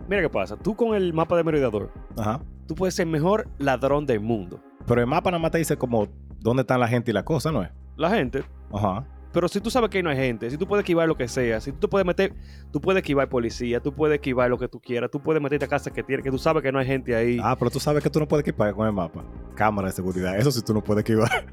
Mira 0.07 0.23
qué 0.23 0.29
pasa, 0.29 0.57
tú 0.57 0.77
con 0.77 0.95
el 0.95 1.13
mapa 1.13 1.37
de 1.37 1.45
merodeador, 1.45 1.91
Ajá. 2.17 2.41
tú 2.67 2.75
puedes 2.75 2.95
ser 2.95 3.07
mejor 3.07 3.49
ladrón 3.59 4.07
del 4.07 4.21
mundo. 4.21 4.61
Pero 4.87 5.01
el 5.01 5.07
mapa 5.07 5.31
nada 5.31 5.41
más 5.43 5.51
te 5.51 5.59
dice 5.59 5.77
como 5.77 6.09
dónde 6.39 6.63
están 6.63 6.81
la 6.81 6.89
gente 6.89 7.11
y 7.11 7.15
la 7.15 7.25
cosa, 7.25 7.51
¿no 7.51 7.63
es? 7.63 7.71
La 7.97 8.11
gente, 8.11 8.45
Ajá. 8.73 9.05
Pero 9.39 9.47
si 9.47 9.61
tú 9.61 9.71
sabes 9.71 9.89
que 9.89 9.99
ahí 9.99 10.03
no 10.03 10.11
hay 10.11 10.17
gente, 10.17 10.51
si 10.51 10.59
tú 10.59 10.67
puedes 10.67 10.83
esquivar 10.83 11.07
lo 11.07 11.17
que 11.17 11.29
sea, 11.29 11.61
si 11.61 11.71
tú 11.71 11.79
te 11.79 11.87
puedes 11.87 12.05
meter, 12.05 12.35
tú 12.73 12.81
puedes 12.81 13.01
esquivar 13.01 13.29
policía, 13.29 13.79
tú 13.79 13.95
puedes 13.95 14.17
esquivar 14.17 14.51
lo 14.51 14.59
que 14.59 14.67
tú 14.67 14.81
quieras, 14.81 15.13
tú 15.13 15.21
puedes 15.23 15.41
meterte 15.41 15.65
a 15.65 15.69
casa 15.69 15.93
que 15.93 16.03
tiene, 16.03 16.25
que 16.25 16.31
tú 16.33 16.39
sabes 16.39 16.61
que 16.61 16.73
no 16.73 16.81
hay 16.81 16.87
gente 16.87 17.15
ahí. 17.15 17.39
Ah, 17.41 17.55
pero 17.57 17.71
tú 17.71 17.79
sabes 17.79 18.03
que 18.03 18.11
tú 18.11 18.19
no 18.19 18.27
puedes 18.27 18.43
equipar 18.45 18.75
con 18.75 18.85
el 18.89 18.93
mapa. 18.93 19.23
Cámara 19.55 19.87
de 19.87 19.95
seguridad. 19.95 20.37
Eso 20.37 20.51
sí 20.51 20.61
tú 20.61 20.75
no 20.75 20.83
puedes 20.83 21.03
equipar. 21.09 21.47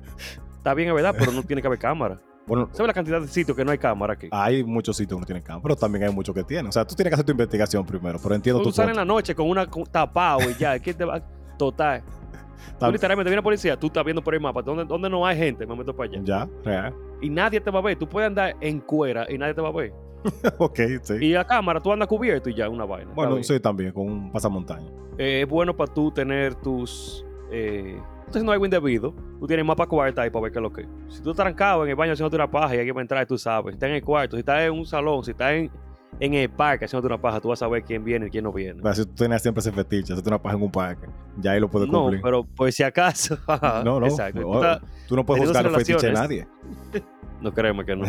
Está 0.58 0.74
bien, 0.74 0.90
es 0.90 0.96
verdad, 0.96 1.14
pero 1.16 1.32
no 1.32 1.44
tiene 1.44 1.62
que 1.62 1.68
haber 1.68 1.78
cámara. 1.78 2.20
Bueno, 2.48 2.70
¿Sabes 2.72 2.88
la 2.88 2.94
cantidad 2.96 3.22
de 3.22 3.28
sitios 3.28 3.56
que 3.56 3.64
no 3.64 3.70
hay 3.70 3.78
cámara 3.78 4.14
aquí? 4.14 4.30
hay 4.32 4.64
muchos 4.64 4.98
sitios 4.98 5.18
que 5.18 5.22
no 5.22 5.26
tienen 5.28 5.44
cámara, 5.44 5.62
pero 5.62 5.76
también 5.76 6.06
hay 6.06 6.12
muchos 6.12 6.34
que 6.34 6.44
tienen. 6.44 6.66
O 6.66 6.72
sea, 6.72 6.88
tú 6.88 6.96
tienes 6.96 7.12
que 7.12 7.14
hacer 7.14 7.26
tu 7.28 7.34
investigación 7.34 7.86
primero, 7.86 8.18
pero 8.20 8.34
entiendo 8.34 8.64
tú 8.64 8.70
tu 8.70 8.76
sales 8.76 8.94
en 8.94 8.98
la 8.98 9.06
noche 9.06 9.36
con 9.36 9.48
una 9.48 9.68
con- 9.68 9.84
tapado 9.84 10.50
y 10.50 10.56
ya, 10.56 10.80
¿quién 10.80 10.98
te 10.98 11.06
va? 11.06 11.22
Total. 11.56 12.02
Tú 12.80 12.92
literalmente 12.92 13.30
viene 13.30 13.38
la 13.38 13.44
policía, 13.44 13.78
tú 13.78 13.88
estás 13.88 14.04
viendo 14.04 14.24
por 14.24 14.34
el 14.34 14.42
mapa, 14.42 14.62
¿dónde, 14.62 14.86
dónde 14.86 15.10
no 15.10 15.26
hay 15.26 15.38
gente? 15.38 15.66
Me 15.66 15.76
meto 15.76 15.96
para 15.96 16.10
allá. 16.10 16.22
Ya, 16.24 16.50
real. 16.64 16.94
Y 17.22 17.30
nadie 17.30 17.60
te 17.62 17.72
va 17.72 17.80
a 17.80 17.82
ver. 17.82 17.98
Tú 17.98 18.08
puedes 18.08 18.28
andar 18.28 18.56
en 18.62 18.80
cuera 18.82 19.26
y 19.30 19.38
nadie 19.38 19.54
te 19.54 19.62
va 19.62 19.70
a 19.70 19.72
ver. 19.72 19.94
ok, 20.58 20.80
sí. 21.02 21.14
Y 21.22 21.34
la 21.34 21.46
cámara, 21.46 21.82
tú 21.82 21.92
andas 21.92 22.08
cubierto 22.08 22.50
y 22.50 22.56
ya, 22.56 22.70
una 22.70 22.86
vaina. 22.86 23.12
Bueno, 23.14 23.42
sí, 23.44 23.60
también, 23.60 23.92
con 23.92 24.10
un 24.10 24.32
pasamontaña. 24.32 24.90
Eh, 25.18 25.42
es 25.44 25.50
bueno 25.50 25.76
para 25.76 25.94
tú 25.94 26.12
tener 26.12 26.56
tus. 26.56 27.26
Eh, 27.52 27.96
tú 27.96 28.20
estás 28.20 28.36
haciendo 28.36 28.52
algo 28.52 28.66
indebido. 28.66 29.14
Tú 29.40 29.48
tienes 29.48 29.66
mapa 29.66 29.88
cuarta 29.88 30.24
ahí 30.24 30.30
para 30.30 30.44
ver 30.44 30.52
qué 30.52 30.60
es 30.60 30.64
lo 30.64 30.74
que. 30.74 30.82
es. 30.82 30.88
Si 31.10 31.22
tú 31.22 31.32
estás 31.32 31.46
trancado 31.46 31.84
en 31.84 31.90
el 31.90 31.96
baño 31.96 32.14
haciéndote 32.14 32.36
una 32.36 32.50
paja 32.50 32.76
y 32.76 32.80
alguien 32.80 32.96
va 32.96 33.02
a 33.02 33.04
entrar, 33.04 33.26
tú 33.26 33.38
sabes. 33.38 33.74
Si 33.74 33.76
estás 33.76 33.90
en 33.90 33.96
el 33.96 34.04
cuarto, 34.04 34.36
si 34.36 34.40
estás 34.40 34.62
en 34.62 34.72
un 34.72 34.86
salón, 34.86 35.24
si 35.24 35.32
estás 35.32 35.52
en, 35.52 35.72
en 36.20 36.34
el 36.34 36.50
parque 36.50 36.86
haciéndote 36.86 37.14
una 37.14 37.22
paja, 37.22 37.42
tú 37.42 37.50
vas 37.50 37.62
a 37.62 37.66
saber 37.66 37.84
quién 37.84 38.04
viene 38.04 38.28
y 38.28 38.30
quién 38.30 38.44
no 38.44 38.52
viene. 38.54 38.82
Pero 38.82 38.96
si 38.96 39.06
tú 39.06 39.14
tenías 39.16 39.42
siempre 39.42 39.60
ese 39.60 39.72
fetiche, 39.72 40.14
hacerte 40.14 40.30
una 40.30 40.42
paja 40.42 40.56
en 40.56 40.64
un 40.64 40.72
parque, 40.72 41.08
ya 41.38 41.52
ahí 41.52 41.60
lo 41.60 41.70
puedes 41.70 41.90
No, 41.90 42.02
cumplir. 42.04 42.22
pero 42.22 42.44
por 42.44 42.72
si 42.72 42.84
acaso. 42.84 43.38
no, 43.84 44.00
no. 44.00 44.06
Exacto. 44.08 44.80
Tú 45.08 45.16
no 45.16 45.26
puedes 45.26 45.46
juzgar 45.46 45.66
los 45.66 45.76
fetiches 45.78 46.02
de 46.02 46.12
nadie. 46.14 46.48
No 47.42 47.54
créeme 47.54 47.86
que 47.86 47.96
no. 47.96 48.06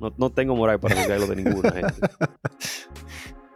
No, 0.00 0.12
no 0.18 0.30
tengo 0.30 0.54
moral 0.54 0.78
para 0.80 0.96
juzgarlo 0.96 1.26
de 1.28 1.36
ninguna 1.36 1.70
gente. 1.70 1.94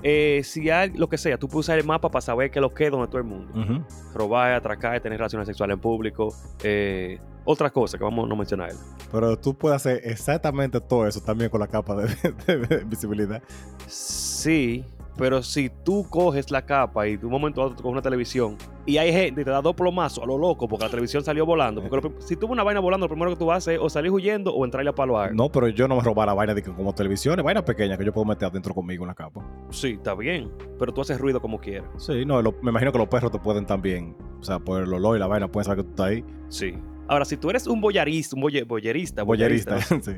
Eh, 0.05 0.41
si 0.45 0.69
hay 0.71 0.91
lo 0.95 1.09
que 1.09 1.17
sea, 1.19 1.39
tú 1.39 1.49
puedes 1.49 1.67
usar 1.67 1.79
el 1.79 1.85
mapa 1.85 2.11
para 2.11 2.21
saber 2.23 2.51
qué 2.51 2.59
es 2.59 2.63
lo 2.63 2.73
que 2.75 2.87
es 2.87 2.91
donde 2.91 3.07
todo 3.09 3.19
el 3.19 3.25
mundo. 3.25 3.53
Ujú. 3.61 3.85
Robar, 4.15 4.53
atracar, 4.53 5.01
tener 5.01 5.19
relaciones 5.19 5.47
sexuales 5.47 5.75
en 5.75 5.81
público. 5.81 6.35
Eh, 6.65 7.21
otras 7.45 7.73
cosas 7.73 7.99
que 7.99 8.05
vamos 8.05 8.25
a 8.25 8.29
no 8.29 8.37
mencionar. 8.37 8.71
Pero 9.11 9.37
tú 9.39 9.55
puedes 9.55 9.77
hacer 9.77 10.01
exactamente 10.05 10.81
todo 10.81 11.07
eso 11.07 11.21
también 11.21 11.51
con 11.51 11.61
la 11.61 11.67
capa 11.67 11.95
de, 11.97 12.07
de- 12.47 12.59
de 12.67 12.85
visibilidad. 12.85 13.43
Sí, 13.87 14.85
pero 15.19 15.43
si 15.43 15.69
tú 15.69 16.07
coges 16.09 16.51
la 16.51 16.65
capa 16.65 17.07
y 17.07 17.17
de 17.19 17.27
un 17.27 17.33
momento 17.33 17.61
a 17.61 17.67
otro 17.67 17.77
coges 17.77 17.93
una 17.93 18.01
televisión 18.03 18.57
y 18.87 18.97
hay 18.97 19.13
gente 19.13 19.43
y 19.43 19.45
te 19.45 19.51
da 19.51 19.61
dos 19.61 19.75
plomazos 19.75 20.25
a 20.25 20.27
lo 20.27 20.39
loco 20.39 20.67
porque 20.67 20.85
la 20.87 20.91
televisión 20.91 21.23
salió 21.23 21.45
volando. 21.45 21.83
Porque 21.83 21.97
lo 21.97 22.03
prim- 22.03 22.15
si 22.21 22.35
ves 22.35 22.49
una 22.49 22.63
vaina 22.63 22.81
volando, 22.81 23.05
lo 23.07 23.11
primero 23.11 23.31
que 23.31 23.37
tú 23.37 23.53
haces 23.53 23.75
es 23.75 23.81
o 23.81 23.91
salir 23.91 24.11
huyendo 24.11 24.55
o 24.55 24.65
entrarle 24.65 24.89
a 24.91 24.95
palo 24.95 25.19
a 25.19 25.29
No, 25.31 25.51
pero 25.53 25.69
yo 25.69 25.87
no 25.87 25.97
me 25.97 26.03
robara 26.03 26.33
vaina 26.33 26.55
de 26.55 26.63
que 26.63 26.73
como 26.73 26.95
televisiones, 26.95 27.45
vainas 27.45 27.65
pequeñas 27.65 27.99
que 27.99 28.05
yo 28.07 28.13
puedo 28.13 28.25
meter 28.25 28.49
adentro 28.49 28.75
conmigo 28.75 29.05
en 29.05 29.09
la 29.09 29.15
capa. 29.15 29.47
Sí, 29.71 29.91
está 29.93 30.15
bien, 30.15 30.51
pero 30.79 30.93
tú 30.95 31.03
haces 31.03 31.21
ruido 31.21 31.41
como 31.43 31.59
quieras. 31.61 31.89
Sí, 31.99 32.25
no, 32.25 32.41
lo- 32.41 32.55
me 32.63 32.71
imagino 32.71 32.91
que 32.91 32.99
los 32.99 33.09
perros 33.09 33.31
te 33.31 33.39
pueden 33.39 33.67
también, 33.67 34.17
o 34.41 34.43
sea, 34.43 34.59
por 34.59 34.83
el 34.83 34.93
olor 34.93 35.17
y 35.17 35.21
la 35.21 35.27
vaina, 35.27 35.47
pueden 35.49 35.67
saber 35.67 35.79
que 35.79 35.85
tú 35.85 35.91
estás 35.91 36.07
ahí. 36.07 36.25
Sí. 36.49 36.75
Ahora, 37.13 37.27
si 37.27 37.37
tú 37.37 37.51
eres 37.51 37.67
un 37.67 37.79
boyarista, 37.83 38.35
un 38.35 38.43
boye- 38.43 38.67
boyerista, 38.67 39.23
Boyerista, 39.23 39.79
sí. 40.01 40.13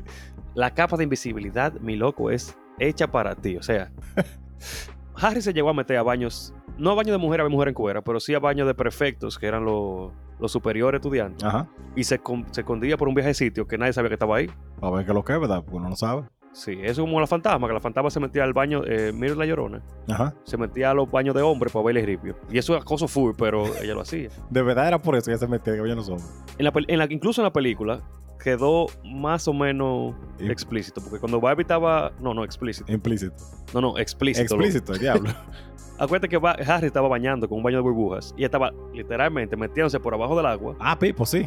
la 0.53 0.73
capa 0.73 0.95
de 0.95 1.03
invisibilidad, 1.03 1.73
mi 1.81 1.97
loco, 1.97 2.31
es 2.31 2.57
hecha 2.79 3.11
para 3.11 3.35
ti. 3.35 3.57
O 3.57 3.61
sea, 3.63 3.91
Harry 5.15 5.41
se 5.41 5.51
llegó 5.53 5.69
a 5.69 5.73
meter 5.73 5.97
a 5.97 6.03
baños, 6.03 6.53
no 6.77 6.91
a 6.91 6.95
baños 6.95 7.11
de 7.11 7.17
mujer 7.17 7.41
a 7.41 7.49
mujer 7.49 7.67
en 7.67 7.73
cuera, 7.73 8.01
pero 8.01 8.21
sí 8.21 8.33
a 8.33 8.39
baños 8.39 8.65
de 8.65 8.73
prefectos, 8.75 9.37
que 9.37 9.45
eran 9.45 9.65
los, 9.65 10.13
los 10.39 10.51
superiores 10.53 10.99
estudiantes. 10.99 11.43
Ajá. 11.43 11.67
Y 11.97 12.05
se, 12.05 12.19
con- 12.19 12.45
se 12.53 12.61
escondía 12.61 12.95
por 12.95 13.09
un 13.09 13.13
viaje 13.15 13.27
de 13.29 13.33
sitio 13.33 13.67
que 13.67 13.77
nadie 13.77 13.91
sabía 13.91 14.07
que 14.09 14.15
estaba 14.15 14.37
ahí. 14.37 14.49
Para 14.79 14.95
ver 14.95 15.03
qué 15.05 15.11
es 15.11 15.15
lo 15.15 15.23
que 15.25 15.33
es, 15.33 15.39
¿verdad? 15.41 15.63
Porque 15.63 15.75
uno 15.77 15.89
no 15.89 15.95
sabe. 15.97 16.23
Sí, 16.55 16.71
eso 16.81 16.89
es 16.91 16.99
como 16.99 17.19
la 17.19 17.27
fantasma, 17.27 17.67
que 17.67 17.73
la 17.73 17.81
fantasma 17.81 18.09
se 18.09 18.19
metía 18.21 18.45
al 18.45 18.53
baño, 18.53 18.81
eh, 18.87 19.11
mira 19.13 19.35
la 19.35 19.45
llorona, 19.45 19.81
Ajá. 20.07 20.33
se 20.45 20.55
metía 20.57 20.91
a 20.91 20.93
los 20.93 21.11
baños 21.11 21.35
de 21.35 21.41
hombres 21.41 21.73
para 21.73 21.83
verle 21.85 22.05
ripio. 22.05 22.37
Y 22.49 22.57
eso 22.57 22.75
es 22.77 22.81
acoso 22.81 23.09
full, 23.09 23.33
pero 23.37 23.65
ella 23.83 23.93
lo 23.93 24.01
hacía. 24.01 24.29
De 24.49 24.61
verdad 24.61 24.87
era 24.87 25.01
por 25.01 25.15
eso 25.17 25.25
que 25.25 25.31
ella 25.31 25.39
se 25.39 25.47
metía, 25.47 25.73
que 25.73 25.79
yo 25.87 25.95
no 25.95 26.01
somos. 26.01 26.23
En 26.57 26.63
la, 26.63 26.71
pel- 26.71 26.85
en 26.87 26.97
la- 26.99 27.07
incluso 27.09 27.41
en 27.41 27.43
la 27.43 27.51
película 27.53 27.99
quedó 28.41 28.85
más 29.03 29.47
o 29.49 29.53
menos 29.53 30.15
explícito, 30.39 31.01
porque 31.01 31.19
cuando 31.19 31.41
Barbie 31.41 31.63
estaba, 31.63 32.13
no, 32.21 32.33
no, 32.33 32.45
explícito, 32.45 32.89
Implícito. 32.91 33.35
no, 33.73 33.81
no, 33.81 33.97
explícito. 33.97 34.55
Explícito, 34.55 34.93
el 34.93 34.99
diablo. 34.99 35.31
Acuérdate 35.97 36.27
que 36.29 36.37
Harry 36.67 36.87
estaba 36.87 37.07
bañando 37.07 37.47
con 37.47 37.57
un 37.57 37.63
baño 37.63 37.77
de 37.77 37.83
burbujas 37.83 38.33
y 38.37 38.43
estaba 38.43 38.71
literalmente 38.93 39.55
metiéndose 39.55 39.97
por 39.99 40.13
abajo 40.13 40.35
del 40.35 40.45
agua 40.45 40.75
ah, 40.79 40.99
Pipo, 40.99 41.25
sí. 41.25 41.45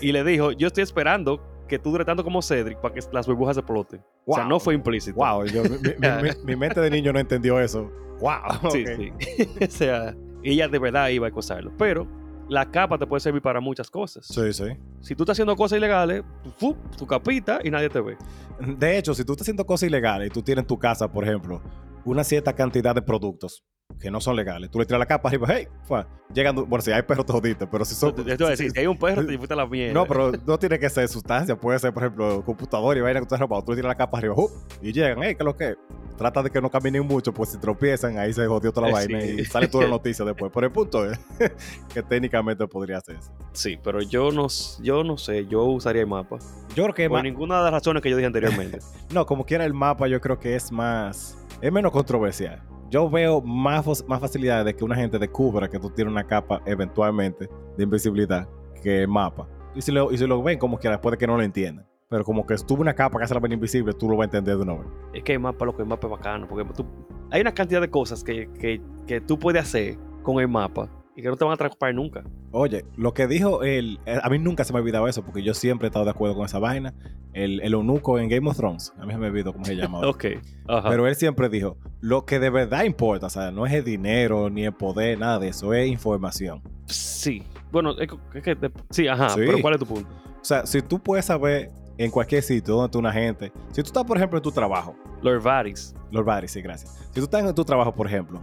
y 0.00 0.12
le 0.12 0.22
dijo, 0.24 0.52
yo 0.52 0.66
estoy 0.66 0.82
esperando 0.82 1.40
que 1.72 1.78
tú 1.78 1.90
dure 1.90 2.04
tanto 2.04 2.22
como 2.22 2.42
Cedric 2.42 2.78
para 2.82 2.92
que 2.94 3.00
las 3.12 3.26
burbujas 3.26 3.56
exploten. 3.56 4.02
O 4.26 4.34
sea, 4.34 4.44
no 4.44 4.60
fue 4.60 4.74
implícito. 4.74 5.16
Wow, 5.16 5.46
yo- 5.46 5.62
mi, 5.62 5.70
mi- 5.70 6.22
mi- 6.22 6.44
mi 6.44 6.56
mente 6.56 6.80
de 6.82 6.90
niño 6.90 7.14
no 7.14 7.18
entendió 7.18 7.58
eso. 7.58 7.90
Wow. 8.20 8.70
Sí, 8.70 8.84
sí. 8.86 9.46
o 9.66 9.70
sea, 9.70 10.14
ella 10.42 10.68
de 10.68 10.78
verdad 10.78 11.08
iba 11.08 11.26
a 11.26 11.30
acosarlo. 11.30 11.72
Pero 11.78 12.06
la 12.50 12.70
capa 12.70 12.98
te 12.98 13.06
puede 13.06 13.20
servir 13.20 13.40
para 13.40 13.58
muchas 13.60 13.90
cosas. 13.90 14.26
Sí, 14.26 14.52
sí. 14.52 14.64
Si 15.00 15.14
tú 15.14 15.22
estás 15.22 15.34
haciendo 15.36 15.56
cosas 15.56 15.78
ilegales, 15.78 16.22
¡fu! 16.58 16.76
tu 16.98 17.06
capita 17.06 17.60
y 17.64 17.70
nadie 17.70 17.88
te 17.88 18.00
ve. 18.02 18.18
De 18.60 18.98
hecho, 18.98 19.14
si 19.14 19.24
tú 19.24 19.32
estás 19.32 19.46
haciendo 19.46 19.64
cosas 19.64 19.88
ilegales 19.88 20.28
y 20.28 20.30
tú 20.30 20.42
tienes 20.42 20.64
en 20.64 20.66
tu 20.66 20.78
casa, 20.78 21.10
por 21.10 21.24
ejemplo, 21.24 21.62
una 22.04 22.22
cierta 22.22 22.52
cantidad 22.52 22.94
de 22.94 23.00
productos 23.00 23.64
que 24.00 24.10
no 24.10 24.20
son 24.20 24.36
legales, 24.36 24.70
tú 24.70 24.78
le 24.78 24.86
tiras 24.86 24.98
la 24.98 25.06
capa 25.06 25.28
arriba, 25.28 25.46
hey, 25.50 25.68
fue, 25.84 26.04
llegan, 26.34 26.54
bueno, 26.54 26.80
si 26.80 26.90
hay 26.90 27.02
perros 27.02 27.26
te 27.26 27.32
jodiste, 27.32 27.66
pero 27.66 27.84
si 27.84 27.94
son... 27.94 28.14
A 28.18 28.22
decir, 28.22 28.70
si 28.70 28.78
hay 28.78 28.86
un 28.86 28.98
perro, 28.98 29.24
te 29.24 29.36
fuiste 29.36 29.54
a 29.54 29.56
la 29.56 29.66
mierda. 29.66 29.94
No, 29.94 30.06
pero 30.06 30.32
no 30.46 30.58
tiene 30.58 30.78
que 30.78 30.88
ser 30.90 31.08
sustancia, 31.08 31.56
puede 31.56 31.78
ser, 31.78 31.92
por 31.92 32.02
ejemplo, 32.02 32.44
computador 32.44 32.96
y 32.96 33.00
vaina 33.00 33.20
que 33.20 33.26
tú 33.26 33.34
has 33.34 33.40
robado. 33.40 33.62
Tú 33.62 33.72
le 33.72 33.76
tiras 33.76 33.88
la 33.88 33.94
capa 33.94 34.18
arriba 34.18 34.34
¡uh! 34.36 34.50
y 34.80 34.92
llegan, 34.92 35.18
hey, 35.22 35.34
¿qué 35.34 35.42
es 35.42 35.44
lo 35.44 35.56
que? 35.56 35.74
Trata 36.16 36.42
de 36.42 36.50
que 36.50 36.60
no 36.60 36.70
caminen 36.70 37.06
mucho, 37.06 37.32
pues 37.32 37.50
si 37.50 37.58
tropiezan, 37.58 38.18
ahí 38.18 38.32
se 38.32 38.46
jodió 38.46 38.70
toda 38.72 38.88
la 38.88 39.02
Eh, 39.02 39.06
vaina 39.08 39.24
y 39.24 39.44
sale 39.44 39.66
toda 39.66 39.84
la 39.84 39.90
noticia 39.92 40.24
después. 40.24 40.52
Pero 40.54 40.66
el 40.66 40.72
punto 40.72 41.10
es 41.10 41.18
que 41.94 42.02
técnicamente 42.02 42.66
podría 42.68 42.98
hacerse. 42.98 43.30
Sí, 43.52 43.78
pero 43.82 44.02
yo 44.02 44.30
no, 44.30 44.46
yo 44.80 45.02
no 45.04 45.16
sé, 45.16 45.46
yo 45.46 45.64
usaría 45.64 46.02
el 46.02 46.08
mapa. 46.08 46.38
Yo 46.74 46.84
creo 46.84 46.94
que 46.94 47.08
Por 47.08 47.22
ninguna 47.22 47.58
de 47.58 47.62
las 47.64 47.72
razones 47.72 48.02
que 48.02 48.10
yo 48.10 48.16
dije 48.16 48.26
anteriormente. 48.26 48.78
no, 49.12 49.26
como 49.26 49.44
quiera 49.44 49.64
el 49.64 49.74
mapa, 49.74 50.06
yo 50.06 50.20
creo 50.20 50.38
que 50.38 50.54
es 50.54 50.70
más, 50.70 51.36
es 51.60 51.72
menos 51.72 51.92
controversial. 51.92 52.62
Yo 52.92 53.08
veo 53.08 53.40
más, 53.40 54.06
más 54.06 54.20
facilidades 54.20 54.66
de 54.66 54.76
que 54.76 54.84
una 54.84 54.94
gente 54.94 55.18
descubra 55.18 55.66
que 55.66 55.78
tú 55.78 55.88
tienes 55.88 56.12
una 56.12 56.26
capa 56.26 56.60
eventualmente 56.66 57.48
de 57.78 57.84
invisibilidad 57.84 58.46
que 58.82 59.00
el 59.00 59.08
mapa. 59.08 59.48
Y 59.74 59.80
si 59.80 59.90
lo, 59.90 60.12
y 60.12 60.18
si 60.18 60.26
ven 60.26 60.58
como 60.58 60.78
quiera, 60.78 61.00
puede 61.00 61.16
que 61.16 61.26
no 61.26 61.38
lo 61.38 61.42
entiendan. 61.42 61.86
Pero 62.10 62.22
como 62.22 62.44
que 62.46 62.52
estuvo 62.52 62.82
una 62.82 62.92
capa 62.92 63.16
que 63.16 63.24
hace 63.24 63.32
la 63.32 63.40
vaina 63.40 63.54
invisible, 63.54 63.94
tú 63.94 64.10
lo 64.10 64.16
vas 64.18 64.24
a 64.24 64.36
entender 64.36 64.58
de 64.58 64.62
una 64.62 64.74
vez. 64.74 64.86
es 65.14 65.22
que 65.22 65.32
el 65.32 65.40
mapa, 65.40 65.64
lo 65.64 65.74
que 65.74 65.80
el 65.80 65.88
mapa 65.88 66.06
es 66.06 66.10
bacano. 66.10 66.46
Porque 66.46 66.70
tú, 66.74 66.84
hay 67.30 67.40
una 67.40 67.54
cantidad 67.54 67.80
de 67.80 67.88
cosas 67.88 68.22
que, 68.22 68.50
que, 68.60 68.82
que 69.06 69.22
tú 69.22 69.38
puedes 69.38 69.62
hacer 69.62 69.96
con 70.22 70.38
el 70.38 70.48
mapa 70.48 70.90
y 71.16 71.22
que 71.22 71.28
no 71.28 71.36
te 71.36 71.44
van 71.44 71.52
a 71.52 71.54
atrapar 71.54 71.94
nunca. 71.94 72.22
Oye, 72.52 72.84
lo 72.96 73.12
que 73.14 73.26
dijo 73.26 73.62
él, 73.62 74.00
eh, 74.06 74.18
a 74.22 74.28
mí 74.30 74.38
nunca 74.38 74.64
se 74.64 74.72
me 74.72 74.78
ha 74.78 74.82
olvidado 74.82 75.08
eso, 75.08 75.22
porque 75.22 75.42
yo 75.42 75.52
siempre 75.54 75.86
he 75.86 75.88
estado 75.88 76.04
de 76.04 76.10
acuerdo 76.10 76.34
con 76.36 76.44
esa 76.46 76.58
vaina. 76.58 76.94
El, 77.34 77.60
el 77.62 77.72
eunuco 77.72 78.18
en 78.18 78.28
Game 78.28 78.48
of 78.48 78.56
Thrones, 78.56 78.92
a 78.98 79.06
mí 79.06 79.12
se 79.12 79.18
me 79.18 79.26
olvidó 79.28 79.52
cómo 79.52 79.64
se 79.64 79.74
llama. 79.76 79.98
ahora. 79.98 80.10
Ok. 80.10 80.24
Ajá. 80.68 80.88
Pero 80.90 81.06
él 81.06 81.14
siempre 81.16 81.48
dijo, 81.48 81.76
lo 82.00 82.24
que 82.26 82.38
de 82.38 82.50
verdad 82.50 82.84
importa, 82.84 83.26
o 83.26 83.30
sea, 83.30 83.50
no 83.50 83.64
es 83.66 83.72
el 83.72 83.84
dinero, 83.84 84.50
ni 84.50 84.64
el 84.64 84.72
poder, 84.72 85.18
nada 85.18 85.38
de 85.38 85.48
eso, 85.48 85.72
es 85.74 85.88
información. 85.88 86.62
sí. 86.86 87.42
Bueno, 87.70 87.92
es, 87.98 88.06
que- 88.42 88.54
te- 88.54 88.70
sí, 88.90 89.08
ajá. 89.08 89.30
Sí. 89.30 89.40
Pero 89.46 89.58
¿cuál 89.62 89.72
es 89.74 89.80
tu 89.80 89.86
punto? 89.86 90.06
O 90.10 90.44
sea, 90.44 90.66
si 90.66 90.82
tú 90.82 90.98
puedes 90.98 91.24
saber 91.24 91.70
en 91.96 92.10
cualquier 92.10 92.42
sitio 92.42 92.74
donde 92.74 92.86
está 92.88 92.98
una 92.98 93.12
gente, 93.12 93.50
si 93.70 93.76
tú 93.82 93.86
estás, 93.86 94.04
por 94.04 94.18
ejemplo, 94.18 94.36
en 94.38 94.42
tu 94.42 94.52
trabajo, 94.52 94.94
Lord 95.22 95.40
Varys. 95.42 95.94
Lord 96.10 96.26
Barry, 96.26 96.48
sí, 96.48 96.60
gracias. 96.60 96.90
Si 97.12 97.14
tú 97.14 97.22
estás 97.22 97.42
en 97.42 97.54
tu 97.54 97.64
trabajo, 97.64 97.94
por 97.94 98.06
ejemplo, 98.06 98.40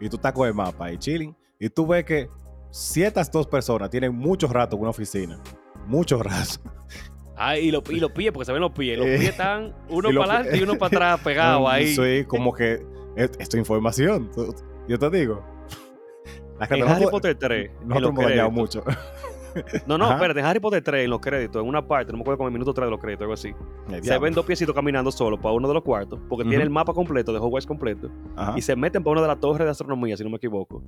y 0.00 0.08
tú 0.08 0.16
estás 0.16 0.32
con 0.32 0.48
el 0.48 0.54
mapa 0.54 0.90
y 0.92 0.98
chilling, 0.98 1.32
y 1.64 1.70
tú 1.70 1.86
ves 1.86 2.04
que 2.04 2.28
ciertas 2.70 3.30
dos 3.30 3.46
personas 3.46 3.88
tienen 3.90 4.14
mucho 4.14 4.48
rato 4.48 4.74
en 4.76 4.82
una 4.82 4.90
oficina, 4.90 5.40
mucho 5.86 6.22
rato. 6.22 6.60
Ah, 7.36 7.56
y, 7.56 7.70
lo, 7.70 7.82
y 7.88 8.00
los 8.00 8.12
pies, 8.12 8.30
porque 8.32 8.44
se 8.46 8.52
ven 8.52 8.60
los 8.60 8.72
pies. 8.72 8.98
Los 8.98 9.06
Eh, 9.06 9.16
pies 9.18 9.30
están 9.30 9.74
uno 9.88 10.08
para 10.18 10.34
adelante 10.34 10.58
y 10.58 10.62
uno 10.62 10.74
para 10.76 10.86
atrás 10.88 11.20
pegado 11.24 11.68
ahí. 11.68 11.94
Sí, 11.94 12.24
como 12.26 12.52
que 12.52 12.84
es- 13.16 13.30
esto 13.38 13.56
es 13.56 13.60
información. 13.60 14.30
Yo 14.88 14.98
te 14.98 15.10
digo. 15.10 15.44
La 16.58 16.66
no 16.76 16.86
Harry 16.86 17.06
Potter 17.06 17.36
3. 17.36 17.70
en 17.82 17.88
Nosotros 17.88 18.10
hemos 18.12 18.24
dañado 18.24 18.50
mucho. 18.50 18.84
No, 19.86 19.98
no, 19.98 20.04
Ajá. 20.06 20.14
espérate, 20.14 20.40
Harry 20.42 20.60
Potter 20.60 20.82
3, 20.82 21.04
en 21.04 21.10
los 21.10 21.20
créditos, 21.20 21.62
en 21.62 21.68
una 21.68 21.86
parte, 21.86 22.12
no 22.12 22.18
me 22.18 22.22
acuerdo 22.22 22.38
con 22.38 22.46
el 22.46 22.52
minuto 22.52 22.72
3 22.72 22.86
de 22.86 22.90
los 22.90 23.00
créditos, 23.00 23.22
algo 23.22 23.34
así. 23.34 23.52
Se 24.02 24.18
ven 24.18 24.34
dos 24.34 24.44
piecitos 24.44 24.74
caminando 24.74 25.10
solo 25.12 25.40
para 25.40 25.54
uno 25.54 25.68
de 25.68 25.74
los 25.74 25.82
cuartos, 25.82 26.20
porque 26.28 26.44
tiene 26.48 26.62
el 26.64 26.70
mapa 26.70 26.92
completo 26.94 27.32
de 27.32 27.38
Hogwarts 27.38 27.66
completo, 27.66 28.10
Ajá. 28.36 28.54
y 28.56 28.62
se 28.62 28.74
meten 28.76 29.02
para 29.02 29.12
una 29.12 29.22
de 29.22 29.28
las 29.28 29.40
torres 29.40 29.64
de 29.64 29.70
astronomía, 29.70 30.16
si 30.16 30.24
no 30.24 30.30
me 30.30 30.36
equivoco. 30.36 30.82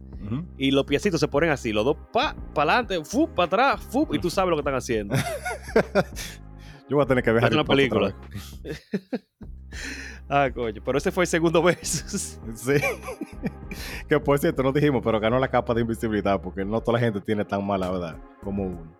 Y 0.56 0.70
los 0.70 0.84
piecitos 0.84 1.20
se 1.20 1.28
ponen 1.28 1.50
así, 1.50 1.72
los 1.72 1.84
dos 1.84 1.96
pa, 2.12 2.34
para 2.54 2.72
adelante, 2.78 3.04
fu, 3.04 3.28
para 3.28 3.46
atrás, 3.46 3.80
fu, 3.90 4.06
y 4.12 4.18
tú 4.18 4.30
sabes 4.30 4.50
lo 4.50 4.56
que 4.56 4.60
están 4.60 4.74
haciendo. 4.74 5.14
Yo 6.88 6.96
voy 6.96 7.04
a 7.04 7.06
tener 7.06 7.24
que 7.24 7.32
ver 7.32 7.44
Harry 7.44 7.54
una 7.54 7.64
Potter 7.64 7.88
película. 7.88 8.14
ah, 10.28 10.48
coño, 10.54 10.82
pero 10.84 10.98
ese 10.98 11.10
fue 11.10 11.24
el 11.24 11.28
segundo 11.28 11.62
versus. 11.62 12.40
Sí. 12.54 12.74
que 14.08 14.20
por 14.20 14.38
cierto, 14.38 14.62
no 14.62 14.72
dijimos, 14.72 15.02
pero 15.04 15.18
ganó 15.18 15.38
la 15.38 15.48
capa 15.48 15.74
de 15.74 15.80
invisibilidad 15.80 16.40
porque 16.40 16.64
no 16.64 16.80
toda 16.80 16.98
la 16.98 17.04
gente 17.04 17.20
tiene 17.20 17.44
tan 17.44 17.66
mala 17.66 17.90
verdad 17.90 18.16
como 18.42 18.64
uno. 18.64 18.98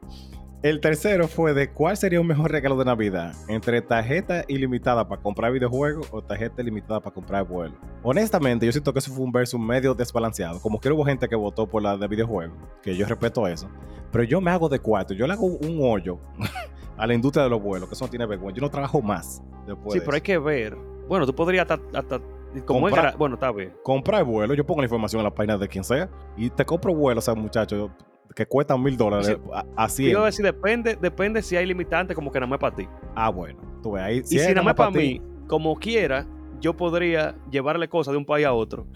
El 0.64 0.81
tercero 0.81 1.28
fue 1.28 1.52
de 1.52 1.71
cuál 1.71 1.95
sería 1.95 2.23
un 2.23 2.26
mejor 2.26 2.50
regalo 2.50 2.75
de 2.78 2.87
Navidad, 2.87 3.35
entre 3.49 3.83
tarjeta 3.83 4.47
ilimitada 4.49 5.07
para 5.07 5.21
comprar 5.21 5.52
videojuegos 5.52 6.09
o 6.11 6.23
tarjeta 6.23 6.62
ilimitada 6.62 7.00
para 7.00 7.12
comprar 7.12 7.47
vuelos. 7.47 7.76
Honestamente, 8.02 8.64
yo 8.64 8.73
siento 8.73 8.90
que 8.90 9.00
eso 9.00 9.12
fue 9.12 9.26
un 9.26 9.31
verso 9.31 9.59
medio 9.59 9.93
desbalanceado. 9.93 10.61
Como 10.61 10.81
que 10.81 10.90
hubo 10.90 11.04
gente 11.04 11.28
que 11.28 11.37
votó 11.37 11.66
por 11.66 11.83
la 11.83 11.99
de 11.99 12.09
videojuegos, 12.09 12.57
que 12.83 12.97
yo 12.97 13.04
respeto 13.04 13.47
eso. 13.47 13.69
Pero 14.11 14.25
yo 14.25 14.40
me 14.40 14.50
hago 14.50 14.71
de 14.71 14.78
cuarto, 14.78 15.12
yo 15.12 15.26
le 15.26 15.35
hago 15.35 15.45
un 15.45 15.81
hoyo 15.83 16.19
a 16.97 17.07
la 17.07 17.12
industria 17.12 17.45
de 17.45 17.50
los 17.50 17.62
vuelos, 17.62 17.87
que 17.87 17.95
eso 17.95 18.07
no 18.07 18.11
tiene 18.11 18.25
vergüenza. 18.25 18.57
Yo 18.57 18.62
no 18.62 18.71
trabajo 18.71 19.02
más 19.02 19.43
después. 19.66 19.93
Sí, 19.93 19.99
de 19.99 20.04
pero 20.07 20.14
hay 20.14 20.21
eso. 20.21 20.25
que 20.25 20.38
ver. 20.38 20.93
Bueno, 21.08 21.26
tú 21.26 21.34
podrías 21.34 21.68
hasta. 21.70 21.99
hasta 21.99 22.20
como 22.66 22.87
es 22.88 22.94
Comprar- 22.94 23.14
gra- 23.14 23.18
bueno, 23.18 23.34
está 23.34 23.50
bien. 23.50 23.73
Comprar 23.82 24.23
vuelo, 24.25 24.54
yo 24.54 24.64
pongo 24.64 24.80
la 24.80 24.87
información 24.87 25.18
en 25.20 25.25
la 25.25 25.34
página 25.34 25.58
de 25.58 25.66
quien 25.66 25.82
sea 25.82 26.08
y 26.37 26.50
te 26.50 26.64
compro 26.64 26.94
vuelos, 26.94 27.25
o 27.25 27.32
sea, 27.32 27.40
muchachos, 27.40 27.90
que 28.34 28.46
cuestan 28.46 28.80
mil 28.82 28.96
dólares 28.96 29.26
Sí. 29.26 29.37
a, 29.52 29.64
a 29.84 29.88
100. 29.88 30.06
Yo 30.11 30.18
iba 30.18 30.23
a 30.23 30.26
decir, 30.26 30.44
depende, 30.44 30.96
depende 31.00 31.42
si 31.42 31.56
hay 31.56 31.66
limitante, 31.66 32.14
como 32.14 32.30
que 32.30 32.38
nada 32.38 32.49
más 32.50 32.58
para 32.61 32.76
ti. 32.76 32.88
Ah, 33.16 33.28
bueno, 33.30 33.58
tú 33.82 33.92
ves 33.92 34.02
ahí. 34.04 34.18
y 34.18 34.23
si 34.25 34.38
es 34.38 34.49
nada 34.50 34.62
más 34.62 34.75
para 34.75 34.90
mí, 34.92 35.20
como 35.49 35.75
quiera, 35.76 36.26
yo 36.61 36.75
podría 36.76 37.34
llevarle 37.50 37.88
cosas 37.88 38.12
de 38.12 38.18
un 38.18 38.25
país 38.25 38.46
a 38.46 38.52
otro 38.52 38.87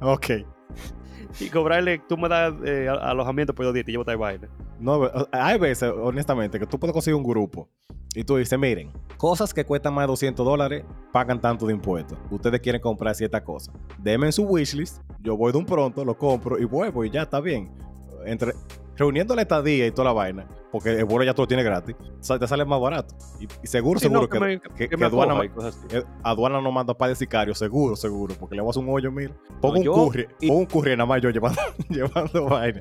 Ok. 0.00 0.26
Y 1.40 1.48
cobrarle, 1.50 2.00
tú 2.08 2.16
me 2.16 2.28
das 2.28 2.54
eh, 2.64 2.88
a- 2.88 3.10
alojamiento 3.10 3.54
por 3.54 3.64
dos 3.66 3.74
días 3.74 3.82
y 3.84 3.86
te 3.86 3.92
llevo 3.92 4.02
esta 4.02 4.16
vaina. 4.16 4.48
No, 4.78 5.10
hay 5.32 5.58
veces, 5.58 5.90
honestamente, 5.96 6.58
que 6.58 6.66
tú 6.66 6.78
puedes 6.78 6.92
conseguir 6.92 7.16
un 7.16 7.24
grupo 7.24 7.68
y 8.14 8.24
tú 8.24 8.36
dices, 8.36 8.58
miren, 8.58 8.90
cosas 9.16 9.52
que 9.52 9.64
cuestan 9.64 9.94
más 9.94 10.04
de 10.04 10.08
200 10.08 10.44
dólares 10.46 10.84
pagan 11.12 11.40
tanto 11.40 11.66
de 11.66 11.74
impuestos. 11.74 12.18
Ustedes 12.30 12.60
quieren 12.60 12.80
comprar 12.80 13.14
cierta 13.14 13.42
cosa. 13.44 13.72
Denme 13.98 14.26
en 14.26 14.32
su 14.32 14.44
wishlist, 14.44 15.02
yo 15.20 15.36
voy 15.36 15.52
de 15.52 15.58
un 15.58 15.66
pronto, 15.66 16.04
lo 16.04 16.16
compro 16.16 16.58
y 16.58 16.64
vuelvo 16.64 17.04
y 17.04 17.10
ya 17.10 17.22
está 17.22 17.40
bien. 17.40 17.70
Entre, 18.24 18.52
reuniendo 18.96 19.34
la 19.34 19.42
estadía 19.42 19.86
y 19.86 19.90
toda 19.90 20.06
la 20.06 20.12
vaina, 20.12 20.46
porque 20.78 20.90
el 20.98 21.04
vuelo 21.06 21.24
ya 21.24 21.32
todo 21.34 21.46
tiene 21.46 21.62
gratis, 21.62 21.96
te 22.38 22.46
sale 22.46 22.64
más 22.64 22.80
barato. 22.80 23.14
Y, 23.40 23.44
y 23.62 23.66
seguro, 23.66 23.98
Sí, 23.98 24.06
no, 24.10 24.20
seguro 24.20 24.28
que 24.28 24.38
que, 24.38 24.44
me- 24.44 24.60
que- 24.60 24.68
que 24.76 24.88
que 24.90 24.96
me 24.96 25.06
aduana, 25.06 25.42
eh, 25.90 26.02
aduana 26.22 26.60
no 26.60 26.70
manda 26.70 26.92
para 26.92 27.10
de 27.10 27.16
sicario, 27.16 27.54
seguro, 27.54 27.96
seguro, 27.96 28.34
porque 28.38 28.56
le 28.56 28.62
vas 28.62 28.76
a 28.76 28.80
un 28.80 28.88
hoyo, 28.90 29.10
mira. 29.10 29.32
Pongo 29.60 29.74
No, 29.74 29.78
un 29.80 29.84
yo- 29.84 29.92
curry, 29.94 30.26
y- 30.40 30.48
pongo 30.48 30.60
un 30.60 30.66
curry 30.66 30.90
nada 30.92 31.06
más 31.06 31.22
yo 31.22 31.30
llevando, 31.30 31.60
llevando 31.88 32.44
vaina. 32.46 32.80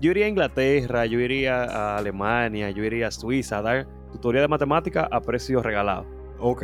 Yo 0.00 0.10
iría 0.10 0.26
a 0.26 0.28
Inglaterra, 0.28 1.06
yo 1.06 1.18
iría 1.20 1.64
a 1.64 1.96
Alemania, 1.98 2.70
yo 2.70 2.84
iría 2.84 3.08
a 3.08 3.10
Suiza 3.10 3.58
a 3.58 3.62
dar 3.62 3.86
tutoría 4.12 4.42
de 4.42 4.48
matemática 4.48 5.08
a 5.10 5.20
precio 5.20 5.62
regalado. 5.62 6.04
Ok. 6.38 6.62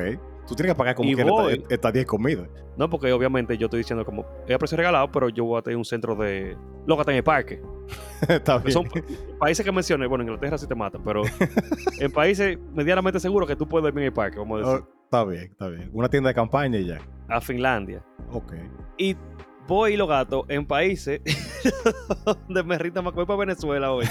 Tú 0.50 0.56
tienes 0.56 0.74
que 0.74 0.78
pagar 0.78 0.96
como 0.96 1.08
Y 1.08 1.14
quieras 1.14 1.30
voy. 1.32 1.52
esta- 1.54 1.74
esta 1.74 1.92
10 1.92 2.06
comidas. 2.06 2.48
No, 2.76 2.90
porque 2.90 3.12
obviamente 3.12 3.56
yo 3.56 3.66
estoy 3.66 3.78
diciendo 3.78 4.04
como 4.04 4.26
es 4.48 4.54
a 4.54 4.58
precio 4.58 4.76
regalado, 4.76 5.10
pero 5.12 5.28
yo 5.28 5.44
voy 5.44 5.58
a 5.58 5.62
tener 5.62 5.76
un 5.76 5.84
centro 5.84 6.16
de. 6.16 6.56
Loco, 6.86 7.08
en 7.08 7.16
el 7.16 7.22
parque. 7.22 7.62
Está 8.28 8.58
Que 8.58 8.64
bien. 8.64 8.72
son 8.72 8.84
países 9.38 9.64
que 9.64 9.70
mencioné, 9.70 10.06
bueno, 10.08 10.22
en 10.22 10.28
Inglaterra 10.30 10.58
sí 10.58 10.66
te 10.66 10.74
matan, 10.74 11.02
pero 11.04 11.22
en 12.00 12.10
países 12.10 12.58
medianamente 12.74 13.20
seguros 13.20 13.48
que 13.48 13.54
tú 13.54 13.68
puedes 13.68 13.84
dormir 13.84 14.02
en 14.02 14.06
el 14.08 14.12
parque, 14.12 14.38
vamos 14.38 14.56
a 14.56 14.66
decir. 14.72 14.84
Oh, 14.84 15.04
está 15.04 15.24
bien, 15.24 15.42
está 15.52 15.68
bien. 15.68 15.88
Una 15.92 16.08
tienda 16.08 16.28
de 16.30 16.34
campaña 16.34 16.78
y 16.78 16.86
ya. 16.86 16.98
A 17.28 17.40
Finlandia. 17.40 18.04
Ok. 18.32 18.52
Y 18.98 19.16
voy 19.68 19.92
y 19.94 19.96
lo 19.96 20.08
gato 20.08 20.46
en 20.48 20.66
países 20.66 21.20
donde 22.26 22.62
me 22.64 22.76
rita 22.76 23.02
más. 23.02 23.14
Voy 23.14 23.24
para 23.24 23.38
Venezuela 23.38 23.92
hoy. 23.92 24.04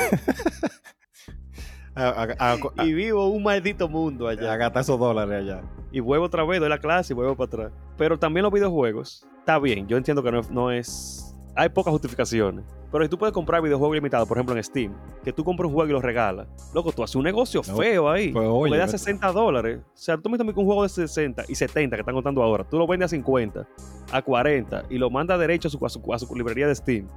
A, 2.00 2.24
a- 2.40 2.54
a- 2.78 2.86
y 2.86 2.94
vivo 2.94 3.28
un 3.30 3.44
maldito 3.44 3.88
mundo 3.90 4.28
allá. 4.28 4.54
a 4.54 4.58
gastar 4.58 4.82
esos 4.82 5.00
dólares 5.00 5.36
allá. 5.44 5.62
y 5.92 6.00
vuelvo 6.00 6.26
otra 6.26 6.44
vez, 6.46 6.60
doy 6.60 6.70
la 6.70 6.78
clase 6.80 7.14
y 7.14 7.16
vuelvo 7.16 7.36
para 7.36 7.48
atrás. 7.48 7.72
Pero 7.98 8.18
también 8.18 8.44
los 8.44 8.54
videojuegos, 8.54 9.26
está 9.40 9.58
bien, 9.60 9.88
yo 9.88 9.98
entiendo 9.98 10.22
que 10.24 10.32
no, 10.32 10.40
es- 10.40 10.52
no 10.52 10.72
es... 10.72 11.26
Hay 11.56 11.68
pocas 11.70 11.92
justificaciones. 11.92 12.64
Pero 12.92 13.04
si 13.04 13.10
tú 13.10 13.18
puedes 13.18 13.34
comprar 13.34 13.62
videojuegos 13.62 13.96
limitados, 13.96 14.28
por 14.28 14.38
ejemplo 14.38 14.56
en 14.56 14.64
Steam, 14.64 14.94
que 15.24 15.32
tú 15.34 15.44
compras 15.44 15.68
un 15.68 15.74
juego 15.74 15.90
y 15.90 15.94
lo 15.94 16.02
regalas, 16.02 16.48
loco, 16.74 16.92
tú 16.92 17.04
haces 17.04 17.16
un 17.16 17.24
negocio 17.24 17.62
No, 17.68 17.76
feo 17.76 18.10
ahí. 18.10 18.32
pues, 18.32 18.48
oye, 18.50 18.78
da 18.78 18.86
vete. 18.86 18.98
60 18.98 19.32
dólares. 19.32 19.80
O 19.84 19.90
sea, 19.94 20.18
tú 20.18 20.30
me 20.30 20.38
tomas 20.38 20.56
un 20.56 20.66
juego 20.66 20.84
de 20.84 20.90
60 20.90 21.44
y 21.48 21.54
70 21.56 21.96
que 21.98 22.02
están 22.02 22.16
contando 22.16 22.42
ahora, 22.42 22.64
tú 22.64 22.78
lo 22.80 22.88
vendes 22.88 23.06
a 23.08 23.10
50, 23.10 23.68
a 24.12 24.22
40 24.22 24.86
y 24.90 24.98
lo 24.98 25.10
mandas 25.10 25.38
derecho 25.40 25.68
a 25.68 25.72
su, 25.72 25.86
a 25.86 25.90
su, 25.90 26.14
a 26.14 26.18
su 26.20 26.34
librería 26.36 26.68
de 26.68 26.76
Steam. 26.76 27.08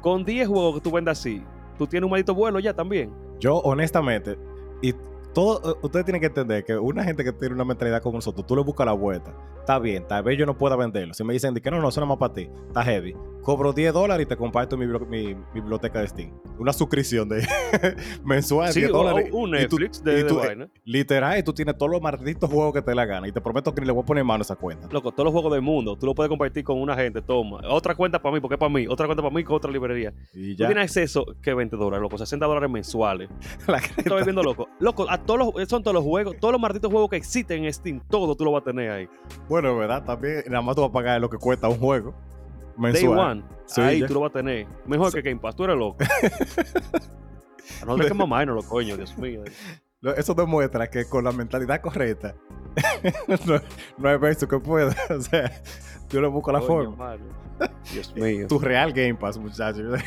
Con 0.00 0.24
10 0.24 0.48
juegos 0.48 0.74
que 0.76 0.80
tú 0.82 0.90
vendas 0.90 1.18
así, 1.18 1.42
tú 1.76 1.86
tienes 1.86 2.04
un 2.04 2.10
maldito 2.10 2.34
vuelo 2.34 2.58
ya 2.58 2.74
también. 2.74 3.12
Yo, 3.38 3.56
honestamente, 3.58 4.38
y 4.82 4.94
todo, 5.34 5.78
ustedes 5.82 6.04
tienen 6.04 6.20
que 6.20 6.28
entender 6.28 6.64
que 6.64 6.76
una 6.78 7.04
gente 7.04 7.22
que 7.22 7.32
tiene 7.32 7.54
una 7.54 7.64
mentalidad 7.64 8.02
como 8.02 8.16
nosotros, 8.16 8.46
tú 8.46 8.56
le 8.56 8.62
buscas 8.62 8.86
la 8.86 8.92
vuelta. 8.92 9.34
Está 9.58 9.78
bien, 9.78 10.06
tal 10.06 10.22
vez 10.22 10.38
yo 10.38 10.46
no 10.46 10.56
pueda 10.56 10.76
venderlo. 10.76 11.12
Si 11.12 11.24
me 11.24 11.32
dicen 11.32 11.54
que 11.54 11.70
no, 11.70 11.80
no, 11.80 11.88
es 11.88 11.98
más 11.98 12.16
para 12.16 12.32
ti, 12.32 12.48
está 12.68 12.82
heavy. 12.82 13.14
Cobro 13.46 13.72
10 13.72 13.92
dólares 13.94 14.26
y 14.26 14.28
te 14.28 14.36
comparto 14.36 14.76
mi, 14.76 14.86
mi- 14.88 15.36
mi 15.36 15.36
biblioteca 15.54 16.00
de 16.00 16.08
Steam. 16.08 16.32
Una 16.58 16.72
suscripción 16.72 17.28
de 17.28 17.46
mensual, 18.24 18.72
Sí, 18.72 18.80
10 18.80 18.90
o- 18.92 18.96
dólares. 18.96 19.28
un 19.32 19.50
y 19.56 19.66
tú- 19.68 19.78
Netflix 19.78 20.02
de, 20.02 20.12
y 20.12 20.16
de 20.16 20.24
tú, 20.24 20.40
eh, 20.40 20.46
vaina. 20.48 20.68
Literal, 20.84 21.38
y 21.38 21.44
tú 21.44 21.52
tienes 21.52 21.78
todos 21.78 21.92
los 21.92 22.00
malditos 22.02 22.50
juegos 22.50 22.74
que 22.74 22.82
te 22.82 22.92
la 22.92 23.04
gana. 23.06 23.28
Y 23.28 23.32
te 23.32 23.40
prometo 23.40 23.72
que 23.72 23.80
ni 23.80 23.86
le 23.86 23.92
voy 23.92 24.02
a 24.02 24.04
poner 24.04 24.24
mano 24.24 24.40
a 24.40 24.42
esa 24.42 24.56
cuenta. 24.56 24.88
Loco, 24.90 25.12
todos 25.12 25.26
los 25.26 25.32
juegos 25.32 25.52
del 25.52 25.62
mundo, 25.62 25.96
tú 25.96 26.06
lo 26.06 26.14
puedes 26.16 26.28
compartir 26.28 26.64
con 26.64 26.80
una 26.80 26.96
gente, 26.96 27.22
toma. 27.22 27.60
Otra 27.68 27.94
cuenta 27.94 28.20
para 28.20 28.34
mí, 28.34 28.40
porque 28.40 28.54
es 28.54 28.58
para 28.58 28.68
mí. 28.72 28.84
Otra 28.88 29.06
cuenta 29.06 29.22
para 29.22 29.32
mí 29.32 29.44
con 29.44 29.54
otra 29.54 29.70
librería. 29.70 30.12
Y 30.34 30.56
Tú 30.56 30.62
ya. 30.62 30.66
tienes 30.66 30.82
acceso, 30.84 31.24
que 31.40 31.54
20 31.54 31.76
dólares, 31.76 32.02
loco, 32.02 32.18
60 32.18 32.44
dólares 32.46 32.68
mensuales. 32.68 33.28
La 33.68 33.78
Estoy 33.78 34.24
viendo 34.24 34.42
loco. 34.42 34.66
Loco, 34.80 35.06
a 35.08 35.18
todos 35.22 35.54
los, 35.54 35.68
son 35.68 35.84
todos 35.84 35.94
los 35.94 36.02
juegos, 36.02 36.34
todos 36.40 36.50
los 36.50 36.60
malditos 36.60 36.90
juegos 36.90 37.10
que 37.10 37.16
existen 37.16 37.64
en 37.64 37.72
Steam, 37.72 38.00
todo 38.10 38.34
tú 38.34 38.44
lo 38.44 38.50
vas 38.50 38.62
a 38.62 38.64
tener 38.64 38.90
ahí. 38.90 39.08
Bueno, 39.48 39.76
¿verdad? 39.76 40.02
También 40.04 40.42
nada 40.48 40.62
más 40.62 40.74
tú 40.74 40.80
vas 40.82 40.90
a 40.90 40.92
pagar 40.92 41.20
lo 41.20 41.30
que 41.30 41.38
cuesta 41.38 41.68
un 41.68 41.78
juego 41.78 42.12
Day 42.76 42.92
mensual. 42.92 43.18
One, 43.38 43.44
Sí, 43.66 43.80
ahí 43.80 44.00
ya. 44.00 44.06
tú 44.06 44.14
lo 44.14 44.20
vas 44.20 44.30
a 44.30 44.34
tener. 44.34 44.66
Mejor 44.86 45.12
que 45.12 45.22
Game 45.22 45.40
Pass, 45.40 45.56
tú 45.56 45.64
eres 45.64 45.76
loco. 45.76 45.98
A 47.82 47.84
no 47.86 47.96
ser 47.96 48.06
que 48.08 48.14
mamá 48.14 48.44
no 48.46 48.54
lo 48.54 48.62
coño, 48.62 48.96
Dios 48.96 49.16
mío. 49.18 49.42
Eso 50.16 50.34
demuestra 50.34 50.88
que 50.88 51.04
con 51.08 51.24
la 51.24 51.32
mentalidad 51.32 51.80
correcta 51.80 52.36
no, 53.46 53.60
no 53.98 54.08
hay 54.08 54.18
verso 54.18 54.46
que 54.46 54.58
pueda. 54.60 54.94
O 55.10 55.20
sea, 55.20 55.50
yo 56.10 56.20
le 56.20 56.28
busco 56.28 56.52
la 56.52 56.60
Coño, 56.60 56.68
forma. 56.92 56.96
madre. 56.96 57.22
Dios 57.92 58.14
mío. 58.14 58.46
Tu 58.46 58.58
real 58.58 58.92
Game 58.92 59.14
Pass, 59.14 59.36
muchachos. 59.38 60.00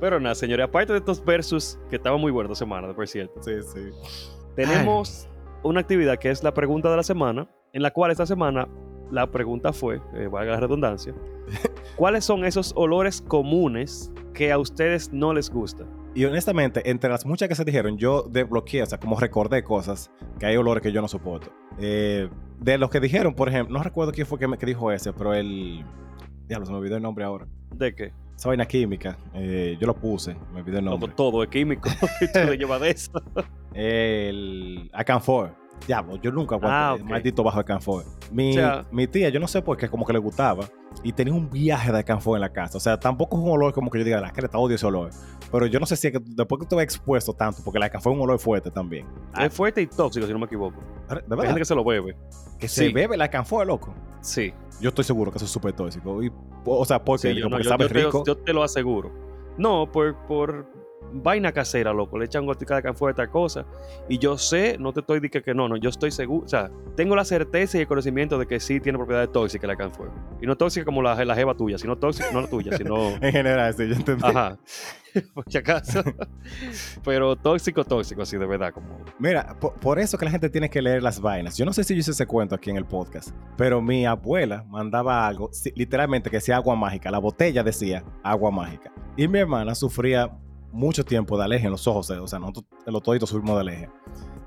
Pero 0.00 0.20
nada, 0.20 0.34
señores, 0.34 0.64
aparte 0.64 0.92
de 0.92 0.98
estos 0.98 1.24
versus 1.24 1.78
que 1.88 1.96
estaban 1.96 2.20
muy 2.20 2.32
buenos 2.32 2.50
esta 2.52 2.64
semana, 2.64 2.92
por 2.92 3.06
cierto. 3.08 3.40
sí, 3.42 3.52
sí. 3.62 3.90
Tenemos 4.56 5.28
una 5.62 5.80
actividad 5.80 6.18
que 6.18 6.28
es 6.30 6.42
la 6.42 6.52
pregunta 6.52 6.90
de 6.90 6.96
la 6.96 7.02
semana, 7.04 7.48
en 7.72 7.80
la 7.82 7.92
cual 7.92 8.10
esta 8.10 8.26
semana 8.26 8.68
la 9.12 9.30
pregunta 9.30 9.72
fue, 9.72 10.00
eh, 10.14 10.26
valga 10.26 10.52
la 10.52 10.60
redundancia, 10.60 11.14
¿cuáles 11.96 12.24
son 12.24 12.44
esos 12.44 12.72
olores 12.74 13.20
comunes 13.20 14.10
que 14.32 14.50
a 14.50 14.58
ustedes 14.58 15.12
no 15.12 15.34
les 15.34 15.50
gustan? 15.50 15.86
Y 16.14 16.24
honestamente, 16.24 16.90
entre 16.90 17.08
las 17.10 17.24
muchas 17.24 17.48
que 17.48 17.54
se 17.54 17.64
dijeron, 17.64 17.96
yo 17.96 18.22
desbloqueé, 18.22 18.82
o 18.82 18.86
sea, 18.86 18.98
como 18.98 19.18
recordé 19.20 19.62
cosas 19.62 20.10
que 20.38 20.46
hay 20.46 20.56
olores 20.56 20.82
que 20.82 20.92
yo 20.92 21.00
no 21.00 21.08
soporto. 21.08 21.50
Eh, 21.78 22.28
de 22.58 22.78
los 22.78 22.90
que 22.90 23.00
dijeron, 23.00 23.34
por 23.34 23.48
ejemplo, 23.48 23.76
no 23.76 23.82
recuerdo 23.82 24.12
quién 24.12 24.26
fue 24.26 24.38
que, 24.38 24.46
me, 24.48 24.58
que 24.58 24.66
dijo 24.66 24.90
ese, 24.92 25.12
pero 25.12 25.32
el. 25.34 25.84
Diablo, 26.48 26.66
se 26.66 26.72
me 26.72 26.78
olvidó 26.78 26.96
el 26.96 27.02
nombre 27.02 27.24
ahora. 27.24 27.46
¿De 27.74 27.94
qué? 27.94 28.12
Esa 28.36 28.48
vaina 28.48 28.66
química, 28.66 29.16
eh, 29.34 29.76
yo 29.80 29.86
lo 29.86 29.94
puse, 29.94 30.34
me 30.52 30.60
olvidó 30.60 30.78
el 30.78 30.84
Como 30.84 30.90
nombre. 30.98 31.12
todo 31.16 31.42
es 31.42 31.48
químico 31.48 31.88
le 32.34 32.56
llevas 32.58 32.80
de 32.80 32.90
eso. 32.90 33.12
El 33.72 34.90
Acanfor. 34.92 35.61
Diablo, 35.86 36.16
yo 36.16 36.30
nunca 36.30 36.54
aguanté 36.56 37.02
Ah, 37.02 37.04
maldito 37.04 37.42
bajo 37.42 37.56
de 37.56 37.62
Acanfor. 37.62 38.04
Mi, 38.30 38.50
O 38.50 38.54
sea- 38.54 38.86
mi 38.90 39.06
tía, 39.06 39.28
yo 39.30 39.40
no 39.40 39.48
sé 39.48 39.62
por 39.62 39.76
qué, 39.76 39.88
como 39.88 40.04
que 40.06 40.12
le 40.12 40.18
gustaba. 40.18 40.64
Y 41.02 41.12
tenía 41.12 41.32
un 41.34 41.50
viaje 41.50 41.90
de 41.90 41.98
Acanfor 41.98 42.36
en 42.36 42.42
la 42.42 42.52
casa. 42.52 42.76
O 42.76 42.80
sea, 42.80 42.98
tampoco 43.00 43.36
es 43.36 43.42
un 43.42 43.50
olor 43.50 43.72
como 43.72 43.90
que 43.90 43.98
yo 43.98 44.04
diga, 44.04 44.20
la 44.20 44.30
creta 44.32 44.58
odio 44.58 44.76
ese 44.76 44.86
olor. 44.86 45.10
Pero 45.50 45.66
yo 45.66 45.80
no 45.80 45.86
sé 45.86 45.96
si 45.96 46.06
es 46.08 46.12
que 46.12 46.20
después 46.24 46.66
que 46.68 46.76
ves 46.76 46.84
expuesto 46.84 47.32
tanto, 47.32 47.62
porque 47.64 47.78
la 47.78 47.86
Acanfor 47.86 48.12
es 48.12 48.16
un 48.18 48.24
olor 48.24 48.38
fuerte 48.38 48.70
también. 48.70 49.06
Ah, 49.32 49.46
Es 49.46 49.54
fuerte 49.54 49.82
y 49.82 49.86
tóxico, 49.86 50.26
si 50.26 50.32
no 50.32 50.38
me 50.38 50.46
equivoco. 50.46 50.80
¿De 51.08 51.34
Hay 51.36 51.46
gente 51.46 51.60
que 51.60 51.64
se 51.64 51.74
lo 51.74 51.84
bebe. 51.84 52.16
Que 52.58 52.68
se 52.68 52.90
bebe 52.92 53.16
la 53.16 53.24
Acanfor, 53.24 53.66
loco. 53.66 53.94
Sí. 54.20 54.52
Yo 54.80 54.90
estoy 54.90 55.04
seguro 55.04 55.30
que 55.32 55.38
eso 55.38 55.44
es 55.46 55.50
súper 55.50 55.72
tóxico. 55.72 56.22
Y, 56.22 56.30
o 56.64 56.84
sea, 56.84 57.02
porque, 57.04 57.32
Sí, 57.32 57.38
yo, 57.38 57.44
no, 57.46 57.50
porque 57.50 57.64
yo- 57.64 57.70
sabe 57.70 57.84
yo 57.84 57.88
te, 57.88 57.94
rico. 57.94 58.24
yo 58.26 58.36
te 58.36 58.52
lo 58.52 58.62
aseguro. 58.62 59.10
No, 59.58 59.90
por, 59.90 60.16
por 60.26 60.66
vaina 61.12 61.52
casera, 61.52 61.92
loco. 61.92 62.18
Le 62.18 62.24
echan 62.26 62.46
gotica 62.46 62.76
de 62.76 62.82
canfor 62.82 63.14
tal 63.14 63.30
cosa. 63.30 63.64
Y 64.08 64.18
yo 64.18 64.38
sé, 64.38 64.76
no 64.78 64.92
te 64.92 65.00
estoy 65.00 65.20
diciendo 65.20 65.44
que 65.44 65.54
no, 65.54 65.68
no. 65.68 65.76
Yo 65.76 65.90
estoy 65.90 66.10
seguro. 66.10 66.44
O 66.44 66.48
sea, 66.48 66.70
tengo 66.96 67.14
la 67.16 67.24
certeza 67.24 67.78
y 67.78 67.82
el 67.82 67.86
conocimiento 67.86 68.38
de 68.38 68.46
que 68.46 68.60
sí 68.60 68.80
tiene 68.80 68.98
propiedades 68.98 69.32
tóxicas 69.32 69.68
la 69.68 69.76
canfor. 69.76 70.10
Y 70.40 70.46
no 70.46 70.56
tóxica 70.56 70.84
como 70.84 71.02
la, 71.02 71.24
la 71.24 71.34
jeva 71.34 71.54
tuya, 71.54 71.78
sino 71.78 71.96
tóxica, 71.96 72.28
no 72.32 72.40
la 72.42 72.48
tuya, 72.48 72.76
sino. 72.76 73.10
En 73.20 73.32
general, 73.32 73.74
sí, 73.74 73.88
yo 73.88 73.94
entendí. 73.94 74.24
Ajá. 74.24 74.58
Por 75.34 75.44
si 75.46 75.58
acaso. 75.58 76.02
Pero 77.04 77.36
tóxico, 77.36 77.84
tóxico, 77.84 78.24
sí, 78.24 78.36
de 78.36 78.46
verdad. 78.46 78.72
Como... 78.72 79.00
Mira, 79.18 79.56
po- 79.60 79.74
por, 79.74 79.98
eso 79.98 80.16
que 80.16 80.24
la 80.24 80.30
gente 80.30 80.48
tiene 80.48 80.70
que 80.70 80.80
leer 80.80 81.02
las 81.02 81.20
vainas. 81.20 81.56
Yo 81.56 81.64
no 81.64 81.72
sé 81.72 81.84
si 81.84 81.94
yo 81.94 82.00
hice 82.00 82.12
ese 82.12 82.26
cuento 82.26 82.54
aquí 82.54 82.70
en 82.70 82.76
el 82.76 82.86
podcast, 82.86 83.30
pero 83.56 83.82
mi 83.82 84.06
abuela 84.06 84.64
mandaba 84.68 85.26
algo, 85.26 85.50
literalmente 85.74 86.30
que 86.30 86.36
decía 86.36 86.56
agua 86.56 86.76
mágica. 86.76 87.10
La 87.10 87.18
botella 87.18 87.62
decía 87.62 88.04
agua 88.22 88.50
mágica. 88.50 88.92
Y 89.16 89.28
mi 89.28 89.38
hermana 89.38 89.74
sufría 89.74 90.30
mucho 90.72 91.04
tiempo 91.04 91.36
de 91.38 91.44
alergia 91.44 91.66
en 91.66 91.72
los 91.72 91.86
ojos. 91.86 92.10
O 92.10 92.26
sea, 92.26 92.38
nosotros 92.38 92.64
los 92.86 93.02
toditos 93.02 93.28
sufrimos 93.30 93.54
de 93.56 93.60
alergia. 93.60 93.92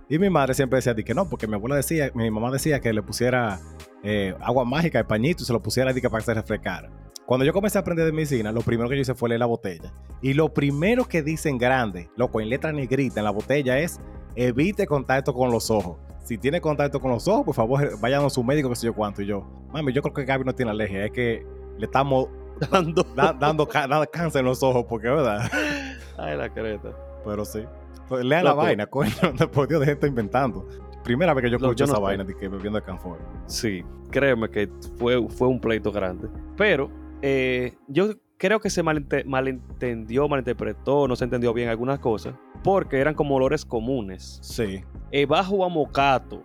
Y 0.09 0.19
mi 0.19 0.29
madre 0.29 0.53
siempre 0.53 0.77
decía 0.77 0.93
que 0.95 1.13
no, 1.13 1.27
porque 1.29 1.47
mi 1.47 1.55
abuela 1.55 1.75
decía, 1.75 2.11
mi 2.13 2.29
mamá 2.29 2.51
decía 2.51 2.79
que 2.79 2.93
le 2.93 3.01
pusiera 3.01 3.59
eh, 4.03 4.35
agua 4.41 4.63
mágica, 4.65 4.99
el 4.99 5.05
pañito, 5.05 5.41
y 5.43 5.45
se 5.45 5.53
lo 5.53 5.61
pusiera 5.61 5.93
que 5.93 6.01
para 6.09 6.19
que 6.19 6.25
se 6.25 6.33
refrescara. 6.33 6.91
Cuando 7.25 7.43
yo 7.43 7.53
comencé 7.53 7.79
a 7.79 7.81
aprender 7.81 8.05
de 8.05 8.11
medicina, 8.11 8.51
lo 8.51 8.61
primero 8.61 8.87
que 8.87 8.95
yo 8.95 9.01
hice 9.01 9.15
fue 9.15 9.29
leer 9.29 9.39
la 9.39 9.47
botella. 9.47 9.91
Y 10.21 10.33
lo 10.33 10.53
primero 10.53 11.05
que 11.05 11.23
dicen 11.23 11.57
grande, 11.57 12.09
loco, 12.15 12.39
en 12.39 12.49
letra 12.49 12.71
negrita 12.71 13.19
en 13.19 13.23
la 13.25 13.31
botella 13.31 13.79
es 13.79 13.99
evite 14.35 14.85
contacto 14.85 15.33
con 15.33 15.49
los 15.49 15.71
ojos. 15.71 15.97
Si 16.23 16.37
tiene 16.37 16.61
contacto 16.61 16.99
con 16.99 17.09
los 17.11 17.27
ojos, 17.27 17.43
por 17.45 17.55
favor, 17.55 17.99
vayan 17.99 18.23
a 18.23 18.29
su 18.29 18.43
médico, 18.43 18.69
que 18.69 18.75
sé 18.75 18.85
yo 18.85 18.93
cuánto. 18.93 19.23
Y 19.23 19.25
yo, 19.27 19.43
mami, 19.71 19.91
yo 19.91 20.03
creo 20.03 20.13
que 20.13 20.23
Gaby 20.25 20.43
no 20.43 20.53
tiene 20.53 20.69
alergia, 20.71 21.05
es 21.05 21.11
que 21.11 21.43
le 21.79 21.85
estamos 21.85 22.27
Dando. 22.71 23.03
da- 23.15 23.33
dando 23.33 23.65
dando 23.65 24.05
cáncer 24.11 24.39
en 24.41 24.45
los 24.45 24.61
ojos, 24.61 24.85
porque 24.87 25.07
verdad. 25.07 25.49
Ay, 26.17 26.37
la 26.37 26.49
creta. 26.49 26.91
Pero 27.23 27.43
sí. 27.45 27.63
Pues 28.07 28.23
lea 28.23 28.43
la 28.43 28.53
vaina, 28.53 28.85
coño. 28.89 29.11
Por 29.51 29.67
Dios, 29.67 29.79
de 29.81 29.87
gente 29.87 30.07
inventando. 30.07 30.67
Primera 31.03 31.33
vez 31.33 31.43
que 31.43 31.49
yo 31.51 31.57
escucho 31.57 31.85
no 31.85 31.91
esa 31.91 31.95
sé. 31.97 32.01
vaina 32.01 32.23
de 32.23 32.35
que 32.35 32.47
bebiendo 32.47 32.81
Canfor. 32.83 33.19
Sí, 33.45 33.83
créeme 34.11 34.49
que 34.49 34.69
fue, 34.97 35.27
fue 35.29 35.47
un 35.47 35.59
pleito 35.59 35.91
grande. 35.91 36.27
Pero 36.57 36.89
eh, 37.21 37.75
yo 37.87 38.09
creo 38.37 38.59
que 38.59 38.69
se 38.69 38.83
malente- 38.83 39.23
malentendió, 39.25 40.27
malinterpretó, 40.27 41.07
no 41.07 41.15
se 41.15 41.23
entendió 41.25 41.53
bien 41.53 41.69
algunas 41.69 41.99
cosas, 41.99 42.33
porque 42.63 42.99
eran 42.99 43.13
como 43.13 43.35
olores 43.35 43.65
comunes. 43.65 44.39
Sí. 44.41 44.83
Bajo 45.27 45.63
a 45.63 45.69
mocato. 45.69 46.41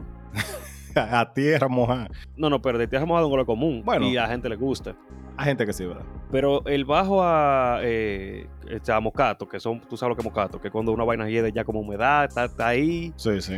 A 1.10 1.32
tierra 1.32 1.68
mojada. 1.68 2.08
No, 2.36 2.50
no, 2.50 2.60
pero 2.62 2.78
de 2.78 2.86
tierra 2.86 3.04
mojada 3.06 3.24
es 3.26 3.28
un 3.28 3.34
olor 3.34 3.46
común. 3.46 3.82
Bueno. 3.84 4.06
Y 4.06 4.16
a 4.16 4.22
la 4.22 4.28
gente 4.28 4.48
le 4.48 4.56
gusta. 4.56 4.94
Hay 5.36 5.46
gente 5.46 5.64
que 5.64 5.72
sí, 5.72 5.86
¿verdad? 5.86 6.04
Pero 6.30 6.64
el 6.66 6.84
bajo 6.84 7.22
a, 7.22 7.78
eh, 7.82 8.46
este, 8.68 8.92
a 8.92 9.00
mocato, 9.00 9.48
que 9.48 9.58
son, 9.58 9.80
tú 9.80 9.96
sabes 9.96 10.10
lo 10.10 10.16
que 10.16 10.20
es 10.20 10.24
mocato, 10.24 10.60
que 10.60 10.70
cuando 10.70 10.92
una 10.92 11.04
vaina 11.04 11.28
hiede 11.28 11.50
ya 11.52 11.64
como 11.64 11.80
humedad, 11.80 12.24
está, 12.24 12.44
está 12.44 12.68
ahí 12.68 13.12
Sí, 13.16 13.40
sí. 13.40 13.56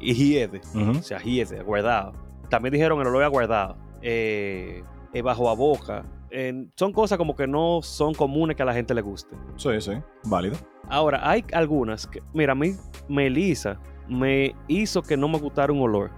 y 0.00 0.14
hiede. 0.14 0.60
Ujú. 0.74 0.98
O 0.98 1.02
sea, 1.02 1.18
hiede, 1.18 1.62
guardado. 1.62 2.12
También 2.48 2.72
dijeron 2.72 3.00
el 3.00 3.06
olor 3.08 3.24
a 3.24 3.28
guardado. 3.28 3.76
Eh, 4.00 4.84
el 5.12 5.22
bajo 5.22 5.48
a 5.50 5.54
boca. 5.54 6.04
Eh, 6.30 6.66
son 6.76 6.92
cosas 6.92 7.16
como 7.18 7.34
que 7.34 7.46
no 7.46 7.80
son 7.82 8.12
comunes 8.14 8.56
que 8.56 8.62
a 8.62 8.66
la 8.66 8.74
gente 8.74 8.92
le 8.94 9.00
guste. 9.02 9.36
Sí, 9.56 9.80
sí. 9.80 9.92
Válido. 10.24 10.56
Ahora, 10.88 11.20
hay 11.28 11.44
algunas 11.52 12.06
que, 12.06 12.22
mira, 12.32 12.52
a 12.52 12.54
mí, 12.54 12.72
Melissa 13.08 13.78
me 14.08 14.54
hizo 14.68 15.00
que 15.02 15.16
no 15.16 15.28
me 15.28 15.38
gustara 15.38 15.72
un 15.72 15.80
olor. 15.80 16.10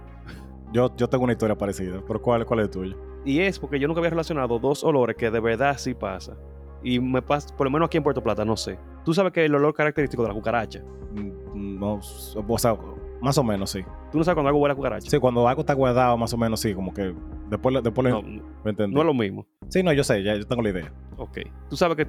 Yo, 0.71 0.93
yo 0.95 1.07
tengo 1.07 1.23
una 1.23 1.33
historia 1.33 1.57
parecida. 1.57 2.01
Pero 2.07 2.21
¿cuál, 2.21 2.45
cuál 2.45 2.61
es 2.61 2.71
tuya? 2.71 2.95
Y 3.25 3.39
es 3.39 3.59
porque 3.59 3.79
yo 3.79 3.87
nunca 3.87 3.99
había 3.99 4.09
relacionado 4.11 4.59
dos 4.59 4.83
olores 4.83 5.15
que 5.15 5.29
de 5.31 5.39
verdad 5.39 5.75
sí 5.77 5.93
pasa. 5.93 6.37
Y 6.83 6.99
me 6.99 7.21
pasa, 7.21 7.55
por 7.55 7.65
lo 7.67 7.71
menos 7.71 7.87
aquí 7.87 7.97
en 7.97 8.03
Puerto 8.03 8.21
Plata, 8.23 8.45
no 8.45 8.55
sé. 8.55 8.77
Tú 9.03 9.13
sabes 9.13 9.31
que 9.33 9.43
el 9.45 9.55
olor 9.55 9.73
característico 9.73 10.21
de 10.23 10.29
la 10.29 10.33
cucaracha. 10.35 10.81
Mm, 11.13 11.79
No, 11.79 11.95
o 11.95 12.57
sea, 12.57 12.75
más 13.21 13.37
o 13.37 13.43
menos 13.43 13.71
sí. 13.71 13.81
Tú 14.11 14.17
no 14.19 14.23
sabes 14.23 14.35
cuando 14.35 14.49
algo 14.49 14.59
huele 14.59 14.73
a 14.73 14.75
cucaracha. 14.75 15.09
Sí, 15.09 15.17
cuando 15.19 15.47
algo 15.47 15.61
está 15.61 15.73
guardado, 15.73 16.15
más 16.17 16.31
o 16.33 16.37
menos 16.37 16.59
sí. 16.59 16.73
Como 16.75 16.93
que 16.93 17.13
después, 17.49 17.83
después 17.83 18.07
No, 18.09 18.21
me 18.21 18.69
entendí. 18.69 18.93
no 18.93 19.01
es 19.01 19.07
lo 19.07 19.13
mismo. 19.13 19.45
Sí, 19.69 19.81
no, 19.83 19.91
yo 19.93 20.03
sé, 20.03 20.21
ya 20.23 20.35
yo 20.35 20.45
tengo 20.45 20.61
la 20.61 20.69
idea. 20.69 20.93
Ok. 21.17 21.39
Tú 21.69 21.75
sabes 21.75 21.97
que, 21.97 22.07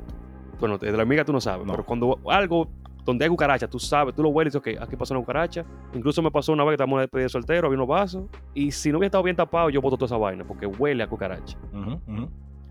bueno, 0.60 0.76
de 0.78 0.92
la 0.92 0.98
hormiga 0.98 1.24
tú 1.24 1.32
no 1.32 1.40
sabes, 1.40 1.66
No. 1.66 1.72
pero 1.72 1.86
cuando 1.86 2.18
algo 2.26 2.68
donde 3.12 3.24
hay 3.24 3.28
cucaracha, 3.30 3.66
tú 3.68 3.78
sabes, 3.78 4.14
tú 4.14 4.22
lo 4.22 4.28
hueles 4.28 4.54
y 4.54 4.58
dices, 4.58 4.76
ok, 4.76 4.82
aquí 4.82 4.96
pasó 4.96 5.14
una 5.14 5.20
cucaracha. 5.22 5.64
Incluso 5.94 6.20
me 6.22 6.30
pasó 6.30 6.52
una 6.52 6.62
vez 6.64 6.72
que 6.72 6.74
estábamos 6.74 6.98
en 6.98 7.02
despedida 7.04 7.24
de 7.24 7.28
soltero, 7.30 7.66
había 7.66 7.76
unos 7.78 7.88
vasos. 7.88 8.24
Y 8.54 8.70
si 8.70 8.90
no 8.92 8.98
hubiera 8.98 9.06
estado 9.08 9.24
bien 9.24 9.34
tapado, 9.36 9.70
yo 9.70 9.80
boto 9.80 9.96
toda 9.96 10.06
esa 10.06 10.16
vaina, 10.18 10.44
porque 10.46 10.66
huele 10.66 11.02
a 11.02 11.08
cucaracha. 11.08 11.56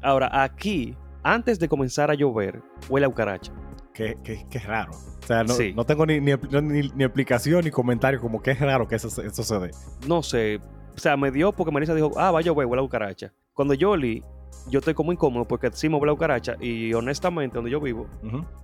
Ahora, 0.02 0.30
aquí, 0.44 0.96
antes 1.24 1.60
de 1.60 1.68
comenzar 1.68 2.12
a 2.12 2.14
llover, 2.14 2.62
huele 2.90 3.06
a 3.06 3.10
cucaracha. 3.10 3.52
Qué, 3.94 4.16
qué, 4.24 4.46
qué 4.50 4.60
raro. 4.60 4.92
O 4.92 5.26
sea, 5.26 5.44
no, 5.44 5.54
Sí. 5.54 5.74
no 5.76 5.84
tengo 5.84 6.06
ni, 6.06 6.20
ni, 6.20 6.34
ni- 6.62 6.92
ni 6.94 7.04
explicación 7.04 7.64
ni 7.66 7.72
comentario 7.72 8.22
como 8.22 8.42
que 8.42 8.52
es 8.52 8.60
raro 8.60 8.88
que 8.88 8.96
eso, 8.96 9.08
eso 9.22 9.44
se 9.44 9.60
dé. 9.60 9.72
No 10.08 10.22
sé, 10.22 10.62
o 10.96 11.00
sea, 11.00 11.18
me 11.18 11.32
dio 11.32 11.52
porque 11.52 11.72
Marisa 11.72 11.96
dijo, 11.96 12.12
ah, 12.18 12.30
va 12.32 12.40
a 12.40 12.42
llover, 12.44 12.68
huele 12.68 12.82
a 12.82 12.86
cucaracha. 12.86 13.34
Cuando 13.54 13.74
yo 13.74 13.90
olí, 13.92 14.24
yo 14.70 14.80
estoy 14.80 14.94
como 14.94 15.12
incómodo 15.12 15.46
porque 15.48 15.70
sí 15.74 15.88
me 15.90 15.96
huele 15.98 16.12
a 16.12 16.16
cucaracha. 16.16 16.56
Y 16.60 16.94
honestamente, 16.94 17.56
donde 17.56 17.72
yo 17.72 17.80
vivo, 17.80 18.08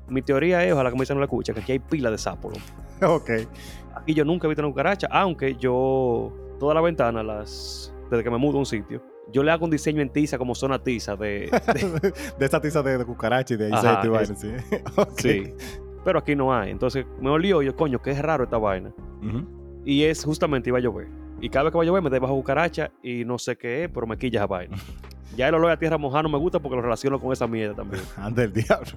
mi 0.07 0.21
teoría 0.21 0.63
es, 0.65 0.73
ojalá 0.73 0.89
que 0.89 0.95
Marisa 0.95 1.13
no 1.13 1.19
la 1.19 1.25
escuche, 1.25 1.53
que 1.53 1.59
aquí 1.61 1.71
hay 1.73 1.79
pila 1.79 2.11
de 2.11 2.17
sapos. 2.17 2.53
Ok. 3.01 3.29
Aquí 3.95 4.13
yo 4.13 4.23
nunca 4.23 4.47
he 4.47 4.49
visto 4.49 4.61
una 4.61 4.69
cucaracha, 4.71 5.07
aunque 5.11 5.55
yo, 5.55 6.31
toda 6.59 6.73
la 6.73 6.81
ventana, 6.81 7.21
las, 7.21 7.93
desde 8.09 8.23
que 8.23 8.29
me 8.29 8.37
mudo 8.37 8.57
a 8.57 8.59
un 8.59 8.65
sitio, 8.65 9.01
yo 9.31 9.43
le 9.43 9.51
hago 9.51 9.65
un 9.65 9.71
diseño 9.71 10.01
en 10.01 10.09
tiza 10.09 10.37
como 10.37 10.55
zona 10.55 10.81
tiza 10.81 11.15
de... 11.15 11.49
de- 11.73 12.13
de 12.39 12.45
esa 12.45 12.61
tiza 12.61 12.81
de, 12.81 12.97
de 12.97 13.05
cucaracha 13.05 13.53
y 13.55 13.57
de 13.57 13.69
insecto 13.69 14.07
y 14.07 14.09
vaina, 14.09 14.35
sí. 14.35 14.51
Sí. 15.17 15.53
Pero 16.05 16.19
aquí 16.19 16.35
no 16.35 16.53
hay. 16.53 16.71
Entonces 16.71 17.05
me 17.19 17.29
olió 17.29 17.61
y 17.61 17.65
yo, 17.65 17.75
coño, 17.75 18.01
qué 18.01 18.13
raro 18.21 18.43
esta 18.45 18.57
vaina. 18.57 18.93
Y 19.85 20.03
es 20.03 20.23
justamente 20.23 20.69
iba 20.69 20.77
a 20.77 20.81
llover. 20.81 21.07
Y 21.41 21.49
cada 21.49 21.63
vez 21.65 21.71
que 21.71 21.77
va 21.77 21.83
a 21.83 21.87
llover 21.87 22.01
me 22.03 22.09
da 22.09 22.19
bajo 22.19 22.35
cucaracha 22.35 22.91
y 23.01 23.25
no 23.25 23.37
sé 23.37 23.57
qué 23.57 23.83
es, 23.85 23.89
pero 23.93 24.07
me 24.07 24.17
quilla 24.17 24.39
esa 24.39 24.47
vaina. 24.47 24.77
Ya 25.35 25.47
el 25.47 25.55
olor 25.55 25.71
a 25.71 25.77
tierra 25.77 25.97
mojada 25.97 26.23
no 26.23 26.29
me 26.29 26.37
gusta 26.37 26.59
porque 26.59 26.75
lo 26.75 26.81
relaciono 26.81 27.19
con 27.19 27.31
esa 27.31 27.47
mierda 27.47 27.75
también. 27.75 28.03
Anda 28.17 28.43
el 28.43 28.53
diablo. 28.53 28.91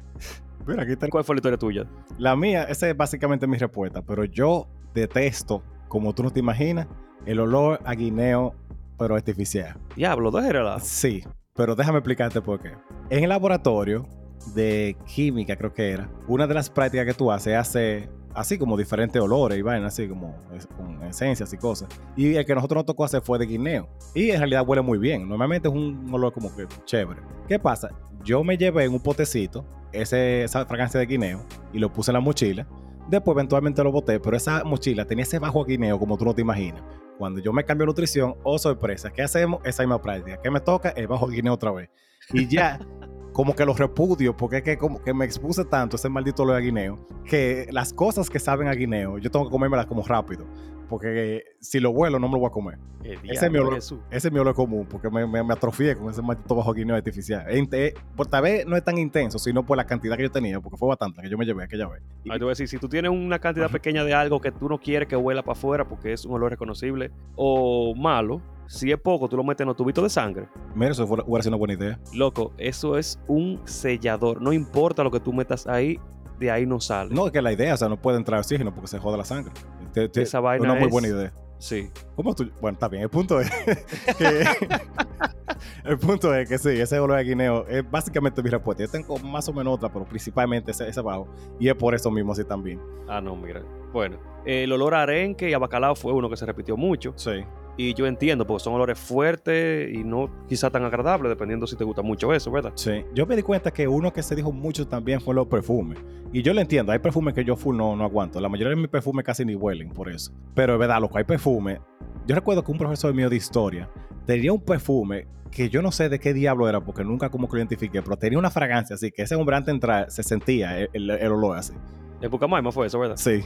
Mira, 0.66 0.82
aquí 0.82 0.92
está. 0.92 1.08
¿Cuál 1.08 1.24
fue 1.24 1.34
la 1.36 1.38
historia 1.38 1.58
tuya? 1.58 1.86
La 2.18 2.36
mía, 2.36 2.64
esa 2.64 2.88
es 2.88 2.96
básicamente 2.96 3.46
mi 3.46 3.56
respuesta, 3.56 4.02
pero 4.02 4.24
yo 4.24 4.68
detesto, 4.94 5.62
como 5.88 6.14
tú 6.14 6.22
no 6.22 6.30
te 6.30 6.40
imaginas, 6.40 6.86
el 7.24 7.40
olor 7.40 7.80
a 7.84 7.94
guineo, 7.94 8.54
pero 8.98 9.14
artificial. 9.14 9.76
Diablo, 9.96 10.30
relajo. 10.30 10.80
Sí, 10.84 11.24
pero 11.54 11.74
déjame 11.74 11.98
explicarte 11.98 12.40
por 12.40 12.60
qué. 12.60 12.72
En 13.08 13.24
el 13.24 13.30
laboratorio 13.30 14.06
de 14.54 14.96
química, 15.06 15.56
creo 15.56 15.72
que 15.72 15.90
era, 15.90 16.08
una 16.26 16.46
de 16.46 16.54
las 16.54 16.70
prácticas 16.70 17.06
que 17.06 17.14
tú 17.14 17.30
haces 17.30 17.52
es 17.54 17.58
hacer 17.58 18.08
así 18.34 18.58
como 18.58 18.76
diferentes 18.76 19.20
olores 19.20 19.58
y 19.58 19.62
vainas, 19.62 19.92
así 19.92 20.08
como 20.08 20.36
es- 20.54 20.66
con 20.66 21.02
esencias 21.02 21.52
y 21.52 21.56
cosas. 21.56 21.88
Y 22.16 22.34
el 22.36 22.44
que 22.46 22.54
nosotros 22.54 22.76
nos 22.78 22.86
tocó 22.86 23.04
hacer 23.04 23.22
fue 23.22 23.38
de 23.38 23.46
guineo. 23.46 23.88
Y 24.14 24.30
en 24.30 24.38
realidad 24.38 24.64
huele 24.66 24.82
muy 24.82 24.98
bien. 24.98 25.28
Normalmente 25.28 25.68
es 25.68 25.74
un 25.74 26.06
olor 26.12 26.32
como 26.32 26.54
que 26.54 26.66
chévere. 26.84 27.20
¿Qué 27.48 27.58
pasa? 27.58 27.90
Yo 28.22 28.44
me 28.44 28.56
llevé 28.56 28.84
en 28.84 28.92
un 28.92 29.00
potecito 29.00 29.64
ese, 29.92 30.44
esa 30.44 30.64
fragancia 30.66 31.00
de 31.00 31.06
guineo 31.06 31.44
y 31.72 31.78
lo 31.80 31.92
puse 31.92 32.10
en 32.12 32.14
la 32.14 32.20
mochila. 32.20 32.66
Después 33.08 33.34
eventualmente 33.34 33.82
lo 33.82 33.90
boté, 33.90 34.20
pero 34.20 34.36
esa 34.36 34.62
mochila 34.62 35.04
tenía 35.04 35.24
ese 35.24 35.40
bajo 35.40 35.64
guineo 35.64 35.98
como 35.98 36.16
tú 36.16 36.24
no 36.24 36.32
te 36.34 36.42
imaginas. 36.42 36.82
Cuando 37.18 37.40
yo 37.40 37.52
me 37.52 37.64
cambio 37.64 37.86
nutrición, 37.86 38.36
oh 38.44 38.56
sorpresa, 38.58 39.10
¿qué 39.12 39.22
hacemos? 39.22 39.60
Esa 39.64 39.82
misma 39.82 40.00
práctica. 40.00 40.38
¿Qué 40.40 40.50
me 40.50 40.60
toca? 40.60 40.90
El 40.90 41.08
bajo 41.08 41.26
guineo 41.26 41.52
otra 41.54 41.72
vez. 41.72 41.90
Y 42.32 42.46
ya, 42.46 42.78
como 43.32 43.54
que 43.54 43.64
lo 43.64 43.74
repudio, 43.74 44.36
porque 44.36 44.58
es 44.58 44.62
que 44.62 44.78
como 44.78 45.02
que 45.02 45.14
me 45.14 45.24
expuse 45.24 45.64
tanto 45.64 45.96
ese 45.96 46.08
maldito 46.08 46.42
olor 46.42 46.56
a 46.56 46.60
guineo, 46.60 46.98
que 47.24 47.68
las 47.70 47.92
cosas 47.92 48.28
que 48.28 48.38
saben 48.38 48.68
a 48.68 48.72
guineo, 48.72 49.18
yo 49.18 49.30
tengo 49.30 49.46
que 49.46 49.50
comérmelas 49.50 49.86
como 49.86 50.02
rápido. 50.02 50.44
Porque 50.90 51.44
si 51.60 51.78
lo 51.78 51.92
vuelo, 51.92 52.18
no 52.18 52.26
me 52.28 52.34
lo 52.34 52.40
voy 52.40 52.48
a 52.48 52.50
comer. 52.50 52.78
Ese 53.22 53.46
es 53.46 53.52
mi 53.52 53.58
olor. 53.58 53.78
Ese 53.78 53.96
es 54.10 54.32
mi 54.32 54.38
olor 54.40 54.54
común, 54.56 54.86
porque 54.90 55.08
me, 55.08 55.24
me, 55.26 55.42
me 55.44 55.54
atrofié 55.54 55.94
con 55.96 56.10
ese 56.10 56.20
maldito 56.20 56.54
bajo 56.56 56.74
guineo 56.74 56.96
artificial. 56.96 57.44
E 57.48 57.94
por 58.16 58.26
tal 58.26 58.42
vez 58.42 58.66
no 58.66 58.76
es 58.76 58.82
tan 58.84 58.98
intenso, 58.98 59.38
sino 59.38 59.64
por 59.64 59.76
la 59.76 59.84
cantidad 59.86 60.16
que 60.16 60.24
yo 60.24 60.30
tenía, 60.32 60.60
porque 60.60 60.76
fue 60.76 60.88
bastante 60.88 61.22
que 61.22 61.30
yo 61.30 61.38
me 61.38 61.46
llevé 61.46 61.62
aquella 61.62 61.86
vez. 61.88 62.02
Y- 62.24 62.30
Ahí 62.32 62.38
te 62.38 62.44
voy 62.44 62.50
a 62.50 62.52
decir, 62.52 62.66
si 62.68 62.76
tú 62.78 62.88
tienes 62.88 63.10
una 63.12 63.38
cantidad 63.38 63.66
Ajá. 63.66 63.72
pequeña 63.74 64.02
de 64.04 64.12
algo 64.14 64.40
que 64.40 64.50
tú 64.50 64.68
no 64.68 64.78
quieres 64.78 65.08
que 65.08 65.14
huela 65.16 65.42
para 65.42 65.52
afuera 65.52 65.88
porque 65.88 66.12
es 66.12 66.24
un 66.24 66.32
olor 66.34 66.50
reconocible 66.50 67.12
o 67.36 67.94
malo, 67.94 68.42
si 68.66 68.90
es 68.90 68.98
poco, 68.98 69.28
tú 69.28 69.36
lo 69.36 69.44
metes 69.44 69.60
en 69.60 69.68
los 69.68 69.76
tubitos 69.76 70.02
de 70.02 70.10
sangre. 70.10 70.48
Mira, 70.74 70.90
eso 70.90 71.04
hubiera 71.04 71.42
sido 71.42 71.50
una 71.50 71.56
buena 71.58 71.74
idea. 71.74 72.00
Loco, 72.14 72.52
eso 72.58 72.98
es 72.98 73.20
un 73.28 73.60
sellador. 73.64 74.42
No 74.42 74.52
importa 74.52 75.04
lo 75.04 75.10
que 75.12 75.20
tú 75.20 75.32
metas 75.32 75.66
ahí, 75.68 76.00
de 76.40 76.50
ahí 76.50 76.66
no 76.66 76.80
sale. 76.80 77.14
No, 77.14 77.26
es 77.26 77.32
que 77.32 77.42
la 77.42 77.52
idea, 77.52 77.74
o 77.74 77.76
sea, 77.76 77.88
no 77.88 78.00
puede 78.00 78.16
entrar 78.16 78.40
oxígeno 78.40 78.72
porque 78.74 78.88
se 78.88 78.98
joda 78.98 79.16
la 79.16 79.24
sangre. 79.24 79.52
Te- 79.92 80.08
te- 80.08 80.22
Esa 80.22 80.40
vaina 80.40 80.64
una 80.64 80.74
muy 80.74 80.84
es- 80.86 80.90
buena 80.92 81.08
idea. 81.08 81.32
Sí. 81.58 81.90
¿Cómo 82.16 82.34
tú? 82.34 82.50
Bueno, 82.60 82.74
está 82.76 82.88
bien. 82.88 83.02
El 83.02 83.10
punto 83.10 83.38
es 83.40 83.50
que. 84.18 84.44
el 85.84 85.98
punto 85.98 86.34
es 86.34 86.48
que 86.48 86.58
sí, 86.58 86.68
ese 86.80 86.98
olor 86.98 87.18
a 87.18 87.22
guineo 87.22 87.66
es 87.68 87.88
básicamente 87.90 88.42
mi 88.42 88.48
respuesta. 88.50 88.82
Yo 88.84 88.90
tengo 88.90 89.18
más 89.18 89.48
o 89.48 89.52
menos 89.52 89.74
otra, 89.74 89.92
pero 89.92 90.04
principalmente 90.06 90.70
ese, 90.70 90.88
ese 90.88 91.00
bajo. 91.00 91.28
Y 91.58 91.68
es 91.68 91.74
por 91.74 91.94
eso 91.94 92.10
mismo 92.10 92.32
así 92.32 92.44
también. 92.44 92.80
Ah, 93.08 93.20
no, 93.20 93.36
mira. 93.36 93.62
Bueno, 93.92 94.18
el 94.44 94.72
olor 94.72 94.94
a 94.94 95.02
arenque 95.02 95.50
y 95.50 95.52
a 95.52 95.58
bacalao 95.58 95.94
fue 95.96 96.12
uno 96.12 96.30
que 96.30 96.36
se 96.36 96.46
repitió 96.46 96.76
mucho. 96.76 97.12
Sí. 97.16 97.44
Y 97.76 97.94
yo 97.94 98.06
entiendo, 98.06 98.46
porque 98.46 98.62
son 98.64 98.74
olores 98.74 98.98
fuertes 98.98 99.90
y 99.94 100.04
no 100.04 100.30
quizá 100.48 100.68
tan 100.70 100.84
agradables, 100.84 101.30
dependiendo 101.30 101.66
si 101.66 101.76
te 101.76 101.84
gusta 101.84 102.02
mucho 102.02 102.32
eso, 102.34 102.50
¿verdad? 102.50 102.72
Sí. 102.74 103.04
Yo 103.14 103.26
me 103.26 103.36
di 103.36 103.42
cuenta 103.42 103.70
que 103.70 103.88
uno 103.88 104.12
que 104.12 104.22
se 104.22 104.34
dijo 104.36 104.52
mucho 104.52 104.86
también 104.86 105.20
fue 105.20 105.34
los 105.34 105.46
perfumes. 105.46 105.98
Y 106.32 106.42
yo 106.42 106.52
lo 106.52 106.60
entiendo. 106.60 106.92
Hay 106.92 106.98
perfumes 106.98 107.32
que 107.34 107.44
yo 107.44 107.56
full 107.56 107.76
no, 107.76 107.96
no 107.96 108.04
aguanto. 108.04 108.40
La 108.40 108.48
mayoría 108.48 108.70
de 108.74 108.76
mis 108.80 108.88
perfumes 108.90 109.24
casi 109.24 109.44
ni 109.44 109.54
huelen 109.54 109.90
por 109.90 110.10
eso. 110.10 110.32
Pero 110.54 110.74
es 110.74 110.78
verdad, 110.78 111.00
loco, 111.00 111.16
hay 111.16 111.24
perfumes. 111.24 111.80
Yo 112.26 112.34
recuerdo 112.34 112.62
que 112.62 112.70
un 112.70 112.78
profesor 112.78 113.14
mío 113.14 113.30
de 113.30 113.36
historia 113.36 113.88
tenía 114.26 114.52
un 114.52 114.60
perfume 114.62 115.26
que 115.50 115.68
yo 115.68 115.82
no 115.82 115.90
sé 115.90 116.08
de 116.08 116.20
qué 116.20 116.32
diablo 116.34 116.68
era 116.68 116.80
porque 116.84 117.02
nunca 117.02 117.28
como 117.30 117.48
que 117.48 117.54
lo 117.54 117.58
identifiqué, 117.58 118.02
pero 118.02 118.16
tenía 118.16 118.38
una 118.38 118.50
fragancia 118.50 118.94
así 118.94 119.10
que 119.10 119.22
ese 119.22 119.34
hombre 119.34 119.56
antes 119.56 119.66
de 119.66 119.72
entrar 119.72 120.10
se 120.10 120.22
sentía 120.22 120.78
el, 120.78 120.88
el- 120.92 121.10
el 121.10 121.32
olor 121.32 121.56
así. 121.58 121.72
El 122.20 122.30
Pucamaima 122.30 122.70
fue 122.70 122.86
eso, 122.86 122.98
¿verdad? 123.00 123.16
Sí. 123.16 123.42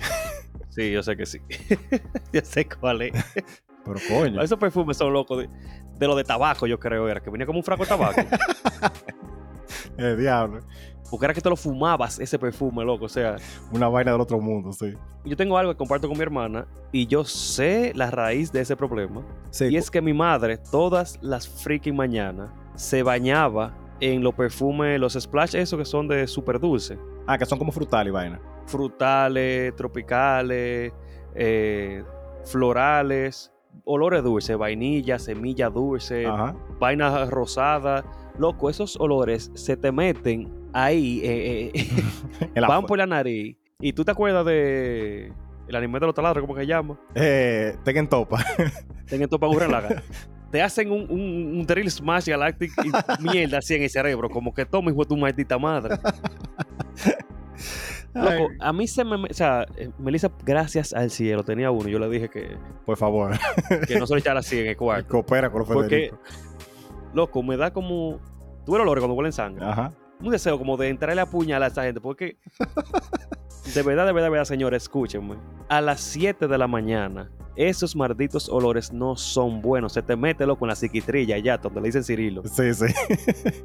Sí, 0.69 0.91
yo 0.91 1.03
sé 1.05 1.17
que 1.17 1.25
sí. 1.25 1.39
yo 2.33 2.41
sé 2.43 2.67
cuál 2.69 3.03
es. 3.03 3.13
Pero 3.85 3.99
coño. 4.09 4.43
Esos 4.43 4.59
perfumes 4.59 4.97
son 4.97 5.13
locos 5.13 5.39
de, 5.39 5.51
de 5.99 6.07
lo 6.07 6.17
de 6.17 6.25
tabaco, 6.25 6.67
yo 6.67 6.79
creo, 6.79 7.09
era 7.09 7.21
que 7.21 7.31
venía 7.31 7.47
como 7.47 7.59
un 7.59 7.65
fraco 7.65 7.83
de 7.85 7.89
tabaco. 7.89 8.21
El 9.97 10.19
diablo. 10.19 10.61
Porque 11.11 11.27
era 11.27 11.35
que 11.35 11.41
te 11.41 11.49
lo 11.51 11.57
fumabas, 11.57 12.19
ese 12.19 12.39
perfume, 12.39 12.85
loco. 12.85 13.05
O 13.05 13.09
sea, 13.09 13.37
Una 13.71 13.89
vaina 13.89 14.11
del 14.13 14.21
otro 14.21 14.41
mundo, 14.41 14.73
sí. 14.73 14.95
yo 15.25 15.37
tengo 15.37 15.57
algo 15.57 15.73
que 15.73 15.77
comparto 15.79 16.09
con 16.09 16.17
mi 16.17 16.23
hermana 16.23 16.67
y 16.91 17.07
yo 17.07 17.25
sé 17.25 17.93
la 17.95 18.11
raíz 18.11 18.51
de 18.51 18.61
ese 18.61 18.75
problema. 18.75 19.23
Sí. 19.51 19.67
Y 19.67 19.77
es 19.77 19.91
que 19.91 20.01
mi 20.01 20.13
madre, 20.13 20.57
todas 20.59 21.19
las 21.23 21.47
freaking 21.49 21.95
mañanas, 21.95 22.51
se 22.75 23.03
bañaba 23.03 23.77
en 24.01 24.25
los 24.25 24.35
perfumes, 24.35 24.99
los 24.99 25.13
splash, 25.13 25.55
esos 25.55 25.79
que 25.79 25.85
son 25.85 26.09
de 26.09 26.27
súper 26.27 26.59
dulce. 26.59 26.99
Ah, 27.27 27.39
que 27.39 27.47
son 27.47 27.59
como 27.59 27.71
frutal 27.71 28.09
y 28.09 28.11
vaina. 28.11 28.41
Frutales, 28.67 29.77
tropicales, 29.77 30.93
eh, 31.35 32.03
florales, 32.45 33.53
olores 33.85 34.23
dulces, 34.23 34.57
vainilla, 34.57 35.19
semilla 35.19 35.69
dulce, 35.71 36.27
Ajá. 36.27 36.55
vainas 36.79 37.29
rosadas. 37.31 38.05
Loco, 38.39 38.69
esos 38.71 38.97
olores 38.99 39.51
se 39.55 39.77
te 39.77 39.93
meten 39.93 40.53
ahí, 40.73 41.21
eh, 41.23 41.71
eh, 41.75 42.51
la- 42.61 42.69
van 42.69 42.85
por 42.87 42.99
la 42.99 43.07
nariz. 43.07 43.57
Y 43.81 43.93
tú 43.93 44.05
te 44.05 44.11
acuerdas 44.13 44.45
de 44.47 45.33
el 45.69 45.75
anime 45.77 45.99
de 45.99 46.07
los 46.07 46.15
taladros, 46.15 46.43
¿cómo 46.43 46.55
que 46.55 46.61
se 46.63 46.67
llama? 46.67 46.99
Eh, 47.15 47.77
Tekken 47.85 48.09
Topa. 48.09 48.45
Tengan 49.07 49.29
topa. 49.29 49.49
Te 50.51 50.63
hacen 50.63 50.91
un, 50.93 51.03
un, 51.11 51.21
un 51.59 51.67
drill 51.67 51.91
smash 51.91 52.27
galactic 52.29 52.71
y 52.85 52.91
mierda 53.23 53.59
así 53.59 53.75
en 53.75 53.83
el 53.83 53.91
cerebro, 53.91 54.29
como 54.31 54.53
que 54.55 54.65
toma 54.65 54.91
hijo 54.91 55.01
de 55.01 55.09
tu 55.09 55.17
maldita 55.17 55.59
madre. 55.59 55.97
Loco, 58.15 58.49
a 58.61 58.73
mí 58.73 58.87
se 58.87 59.05
me. 59.05 59.17
O 59.17 59.27
sea, 59.35 59.67
eh, 59.77 59.91
Melissa, 59.99 60.31
gracias 60.45 60.93
al 60.93 61.11
cielo, 61.11 61.43
tenía 61.43 61.71
uno. 61.71 61.89
Yo 61.89 61.99
le 61.99 62.09
dije 62.09 62.29
que, 62.29 62.57
Por 62.87 62.97
favor. 62.97 63.33
que 63.89 63.99
no 63.99 64.07
se 64.07 64.15
lo 64.15 64.19
echara 64.21 64.41
así 64.41 64.61
en 64.61 64.69
el 64.69 64.77
cuarto. 64.79 65.09
Coopera 65.09 65.51
con 65.51 65.61
los 65.61 65.69
Porque-. 65.69 66.13
Loco, 67.13 67.43
me 67.43 67.57
da 67.57 67.73
como. 67.73 68.21
Tú 68.65 68.73
ves 68.73 68.77
el 68.77 68.83
olor 68.89 68.99
cuando 68.99 69.15
huelen 69.15 69.33
sangre. 69.33 69.65
Ajá. 69.65 69.93
Un 70.21 70.31
deseo 70.31 70.57
como 70.59 70.77
de 70.77 70.89
entrarle 70.89 71.21
a 71.21 71.27
puñal 71.27 71.63
a 71.63 71.67
esa 71.67 71.83
gente. 71.83 72.01
Porque. 72.01 72.39
De 73.73 73.83
verdad, 73.83 74.07
de 74.07 74.13
verdad, 74.13 74.27
de 74.27 74.31
verdad, 74.31 74.45
señores, 74.45 74.83
escúchenme. 74.83 75.37
A 75.69 75.81
las 75.81 76.01
7 76.01 76.49
de 76.49 76.59
la 76.59 76.67
mañana, 76.67 77.31
esos 77.57 77.97
malditos 77.97 78.49
olores 78.49 78.93
no 78.93 79.17
son 79.17 79.63
buenos. 79.63 79.93
Se 79.93 80.03
te 80.03 80.17
mete, 80.17 80.45
loco, 80.47 80.65
en 80.65 80.71
la 80.71 80.77
psiquitrilla 80.77 81.39
ya, 81.39 81.57
donde 81.57 81.81
le 81.81 81.89
dicen 81.89 82.05
Cirilo. 82.05 82.43
Sí, 82.45 82.75
sí. 82.75 82.87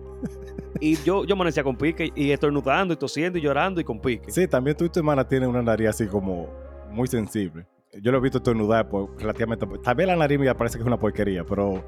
Y 0.81 0.95
yo, 1.03 1.25
yo 1.25 1.33
amanecía 1.33 1.63
con 1.63 1.75
pique 1.75 2.11
y 2.15 2.31
estornudando 2.31 2.93
y 2.93 2.97
tosiendo 2.97 3.37
y 3.37 3.41
llorando 3.41 3.81
y 3.81 3.83
con 3.83 3.99
pique. 3.99 4.31
Sí, 4.31 4.47
también 4.47 4.77
tú 4.77 4.85
y 4.85 4.89
tu 4.89 4.99
hermana 4.99 5.27
tienen 5.27 5.49
una 5.49 5.61
nariz 5.61 5.89
así 5.89 6.07
como 6.07 6.47
muy 6.89 7.07
sensible. 7.07 7.65
Yo 8.01 8.11
lo 8.11 8.19
he 8.19 8.21
visto 8.21 8.37
estornudar 8.37 8.87
por 8.87 9.19
relativamente. 9.19 9.65
Tal 9.83 9.95
vez 9.95 10.07
la 10.07 10.15
nariz 10.15 10.39
mía 10.39 10.55
parece 10.55 10.77
que 10.77 10.83
es 10.83 10.87
una 10.87 10.97
porquería, 10.97 11.43
pero. 11.43 11.83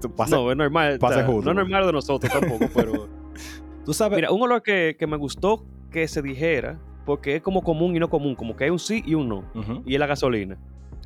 no, 0.30 0.50
es 0.50 0.56
normal. 0.56 0.98
pase 0.98 1.24
justo, 1.24 1.32
no 1.32 1.38
es 1.38 1.42
pues. 1.42 1.56
normal 1.56 1.86
de 1.86 1.92
nosotros 1.92 2.32
tampoco, 2.32 2.66
pero. 2.74 3.08
tú 3.84 3.92
sabes. 3.92 4.16
Mira, 4.16 4.30
un 4.30 4.42
olor 4.42 4.62
que, 4.62 4.94
que 4.98 5.06
me 5.06 5.16
gustó 5.16 5.64
que 5.90 6.06
se 6.06 6.22
dijera, 6.22 6.78
porque 7.06 7.36
es 7.36 7.42
como 7.42 7.62
común 7.62 7.96
y 7.96 7.98
no 7.98 8.10
común, 8.10 8.34
como 8.34 8.54
que 8.54 8.64
hay 8.64 8.70
un 8.70 8.78
sí 8.78 9.02
y 9.06 9.14
un 9.14 9.28
no. 9.28 9.44
Y 9.86 9.94
es 9.94 10.00
la 10.00 10.06
gasolina. 10.06 10.58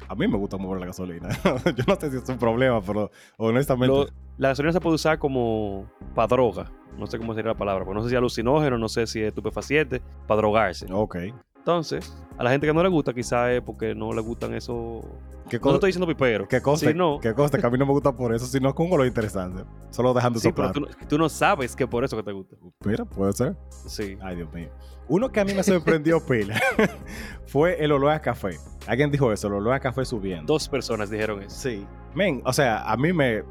A 0.08 0.14
mí 0.16 0.26
me 0.26 0.36
gusta 0.36 0.56
mover 0.56 0.80
la 0.80 0.86
gasolina. 0.86 1.28
Yo 1.76 1.84
no 1.86 1.94
sé 1.94 2.10
si 2.10 2.16
es 2.16 2.28
un 2.28 2.38
problema, 2.38 2.80
pero 2.80 3.10
honestamente. 3.36 3.94
Lo- 3.94 4.08
la 4.38 4.48
gasolina 4.48 4.72
se 4.72 4.80
puede 4.80 4.94
usar 4.96 5.18
como 5.18 5.84
para 6.14 6.26
droga. 6.26 6.72
No 6.98 7.06
sé 7.06 7.18
cómo 7.18 7.34
sería 7.34 7.52
la 7.52 7.56
palabra, 7.58 7.84
porque 7.84 7.96
no 7.98 8.02
sé 8.02 8.08
si 8.08 8.14
es 8.14 8.18
alucinógeno, 8.18 8.76
no 8.78 8.88
sé 8.88 9.06
si 9.06 9.20
es 9.20 9.28
estupefaciente, 9.28 10.00
para 10.26 10.38
drogarse. 10.40 10.86
Ok. 10.90 11.16
Entonces, 11.60 12.12
a 12.38 12.42
la 12.44 12.50
gente 12.50 12.66
que 12.66 12.72
no 12.74 12.82
le 12.82 12.88
gusta, 12.88 13.12
quizás 13.12 13.50
es 13.50 13.62
porque 13.62 13.94
no 13.94 14.12
le 14.12 14.20
gustan 14.20 14.54
eso. 14.54 15.02
¿Qué 15.48 15.58
No 15.58 15.70
te 15.70 15.74
estoy 15.74 15.88
diciendo 15.88 16.06
pipero. 16.06 16.46
¿Qué 16.48 16.60
cosa? 16.62 16.86
Si 16.86 16.94
no, 16.94 17.18
¿Qué 17.20 17.34
cosa? 17.34 17.58
Que 17.58 17.66
a 17.66 17.70
mí 17.70 17.76
no 17.76 17.84
me 17.84 17.92
gusta 17.92 18.12
por 18.16 18.32
eso, 18.34 18.46
sino 18.46 18.72
con 18.74 18.86
un 18.86 18.92
olor 18.92 19.06
interesante. 19.06 19.64
Solo 19.90 20.14
dejando 20.14 20.38
sí, 20.38 20.52
pero 20.52 20.68
soplar. 20.68 20.72
tú, 20.92 20.98
no- 21.00 21.08
tú 21.08 21.18
no 21.18 21.28
sabes 21.28 21.74
que 21.74 21.86
por 21.88 22.04
eso 22.04 22.16
que 22.16 22.22
te 22.22 22.32
gusta. 22.32 22.56
Mira, 22.84 23.04
puede 23.04 23.32
ser. 23.32 23.56
Sí. 23.68 24.16
Ay, 24.22 24.36
Dios 24.36 24.52
mío. 24.52 24.68
Uno 25.08 25.30
que 25.30 25.40
a 25.40 25.44
mí 25.44 25.52
me 25.52 25.62
sorprendió 25.64 26.20
pila 26.26 26.60
fue 27.46 27.82
el 27.82 27.90
olor 27.92 28.12
a 28.12 28.20
café. 28.20 28.50
Alguien 28.86 29.10
dijo 29.10 29.32
eso, 29.32 29.48
el 29.48 29.54
olor 29.54 29.74
a 29.74 29.80
café 29.80 30.04
subiendo. 30.04 30.52
Dos 30.52 30.68
personas 30.68 31.10
dijeron 31.10 31.42
eso. 31.42 31.56
Sí. 31.56 31.84
Men, 32.14 32.42
o 32.44 32.52
sea, 32.52 32.90
a 32.90 32.96
mí 32.96 33.12
me, 33.12 33.42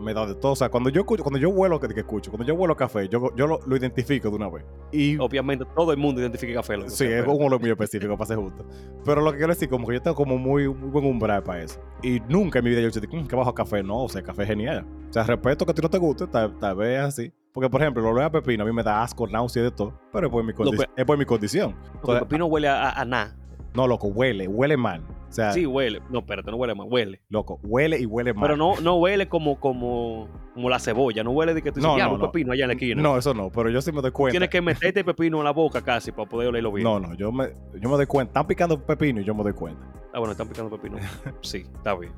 me 0.00 0.14
da 0.14 0.26
de 0.26 0.34
todo. 0.34 0.52
O 0.52 0.56
sea, 0.56 0.68
cuando 0.68 0.90
yo, 0.90 1.00
escucho- 1.02 1.22
cuando 1.22 1.38
yo 1.38 1.48
huelo, 1.50 1.78
que, 1.80 1.88
que 1.88 2.00
escucho, 2.00 2.30
cuando 2.30 2.46
yo 2.46 2.54
huelo 2.54 2.76
café, 2.76 3.08
yo, 3.08 3.34
yo 3.36 3.46
lo, 3.46 3.60
lo 3.66 3.76
identifico 3.76 4.30
de 4.30 4.36
una 4.36 4.48
vez. 4.48 4.64
Y 4.92 5.18
Obviamente, 5.18 5.64
todo 5.76 5.92
el 5.92 5.98
mundo 5.98 6.20
identifica 6.20 6.54
café. 6.54 6.76
sí, 6.88 7.04
es 7.04 7.26
un 7.26 7.42
olor 7.42 7.60
muy 7.60 7.70
específico, 7.70 8.16
para 8.16 8.28
ser 8.28 8.36
justo. 8.38 8.64
Pero 9.04 9.20
lo 9.22 9.32
que 9.32 9.38
quiero 9.38 9.52
decir, 9.52 9.68
como 9.68 9.86
que 9.86 9.94
yo 9.94 10.02
tengo 10.02 10.14
como 10.16 10.38
muy, 10.38 10.68
muy 10.68 10.90
buen 10.90 11.04
umbral 11.04 11.42
para 11.42 11.62
eso. 11.62 11.80
Y 12.02 12.20
nunca 12.28 12.58
en 12.60 12.64
mi 12.64 12.70
vida 12.70 12.80
yo 12.80 12.88
he 12.88 12.90
dicho, 12.90 13.08
"Mm, 13.16 13.26
que 13.26 13.36
bajo 13.36 13.54
café. 13.54 13.82
No, 13.82 14.04
o 14.04 14.08
sea, 14.08 14.22
café 14.22 14.42
es 14.42 14.48
genial. 14.48 14.86
O 15.08 15.12
sea, 15.12 15.24
respeto 15.24 15.64
que 15.64 15.72
a 15.72 15.74
ti 15.74 15.82
no 15.82 15.90
te 15.90 15.98
guste, 15.98 16.26
tal, 16.26 16.58
tal 16.58 16.76
vez 16.76 16.98
es 17.00 17.04
así. 17.04 17.32
Porque, 17.52 17.68
por 17.70 17.80
ejemplo, 17.80 18.02
el 18.02 18.08
olor 18.10 18.22
a 18.22 18.30
pepino 18.30 18.62
a 18.62 18.66
mí 18.66 18.72
me 18.72 18.82
da 18.84 19.02
asco, 19.02 19.26
náusea 19.26 19.62
de 19.64 19.70
todo. 19.72 19.98
Pero 20.12 20.26
es 20.26 20.30
por 20.30 20.44
mi, 20.44 20.52
condi- 20.52 20.86
es 20.96 21.04
por 21.04 21.18
mi 21.18 21.24
condición. 21.24 21.74
Entonces, 21.94 22.22
el 22.22 22.28
pepino 22.28 22.46
huele 22.46 22.68
a, 22.68 22.88
a, 22.90 23.00
a 23.00 23.04
nada. 23.04 23.34
No, 23.78 23.86
loco, 23.86 24.08
huele, 24.08 24.48
huele 24.48 24.76
mal. 24.76 25.02
O 25.28 25.32
sea, 25.32 25.52
Sí, 25.52 25.66
huele. 25.66 26.00
No, 26.10 26.20
espérate, 26.20 26.50
no 26.50 26.56
huele 26.56 26.74
mal, 26.74 26.88
huele. 26.90 27.20
loco, 27.28 27.60
huele 27.62 28.00
y 28.00 28.06
huele 28.06 28.32
mal. 28.34 28.42
Pero 28.42 28.56
no, 28.56 28.74
no 28.80 28.96
huele 28.96 29.28
como, 29.28 29.60
como, 29.60 30.28
como 30.54 30.68
la 30.70 30.78
cebolla. 30.78 31.22
No 31.22 31.30
huele 31.32 31.54
de 31.54 31.62
que 31.62 31.70
tú 31.70 31.80
dices, 31.80 31.90
No, 31.92 31.98
"Ya, 31.98 32.06
no, 32.06 32.14
un 32.14 32.20
no. 32.20 32.30
pepino 32.32 32.52
allá 32.52 32.64
en 32.64 32.68
la 32.68 32.74
esquina. 32.74 33.02
No, 33.02 33.16
eso 33.18 33.34
no, 33.34 33.50
pero 33.50 33.68
yo 33.70 33.80
sí 33.82 33.92
me 33.92 34.00
doy 34.00 34.10
cuenta. 34.10 34.32
Tienes 34.32 34.48
que 34.48 34.60
meterte 34.62 35.00
el 35.00 35.04
pepino 35.06 35.38
en 35.38 35.44
la 35.44 35.52
boca 35.52 35.82
casi 35.82 36.12
para 36.12 36.28
poder 36.28 36.48
olerlo 36.48 36.72
bien. 36.72 36.84
No, 36.84 36.98
no, 36.98 37.14
yo 37.14 37.30
me, 37.30 37.50
yo 37.80 37.88
me 37.88 37.96
doy 37.96 38.06
cuenta. 38.06 38.30
Están 38.30 38.46
picando 38.46 38.80
pepino 38.84 39.20
y 39.20 39.24
yo 39.24 39.34
me 39.34 39.42
doy 39.42 39.52
cuenta. 39.52 39.80
Ah, 40.14 40.18
bueno, 40.20 40.32
están 40.32 40.48
picando 40.48 40.70
pepino. 40.74 40.96
Sí, 41.42 41.66
está 41.76 41.94
bien. 41.94 42.12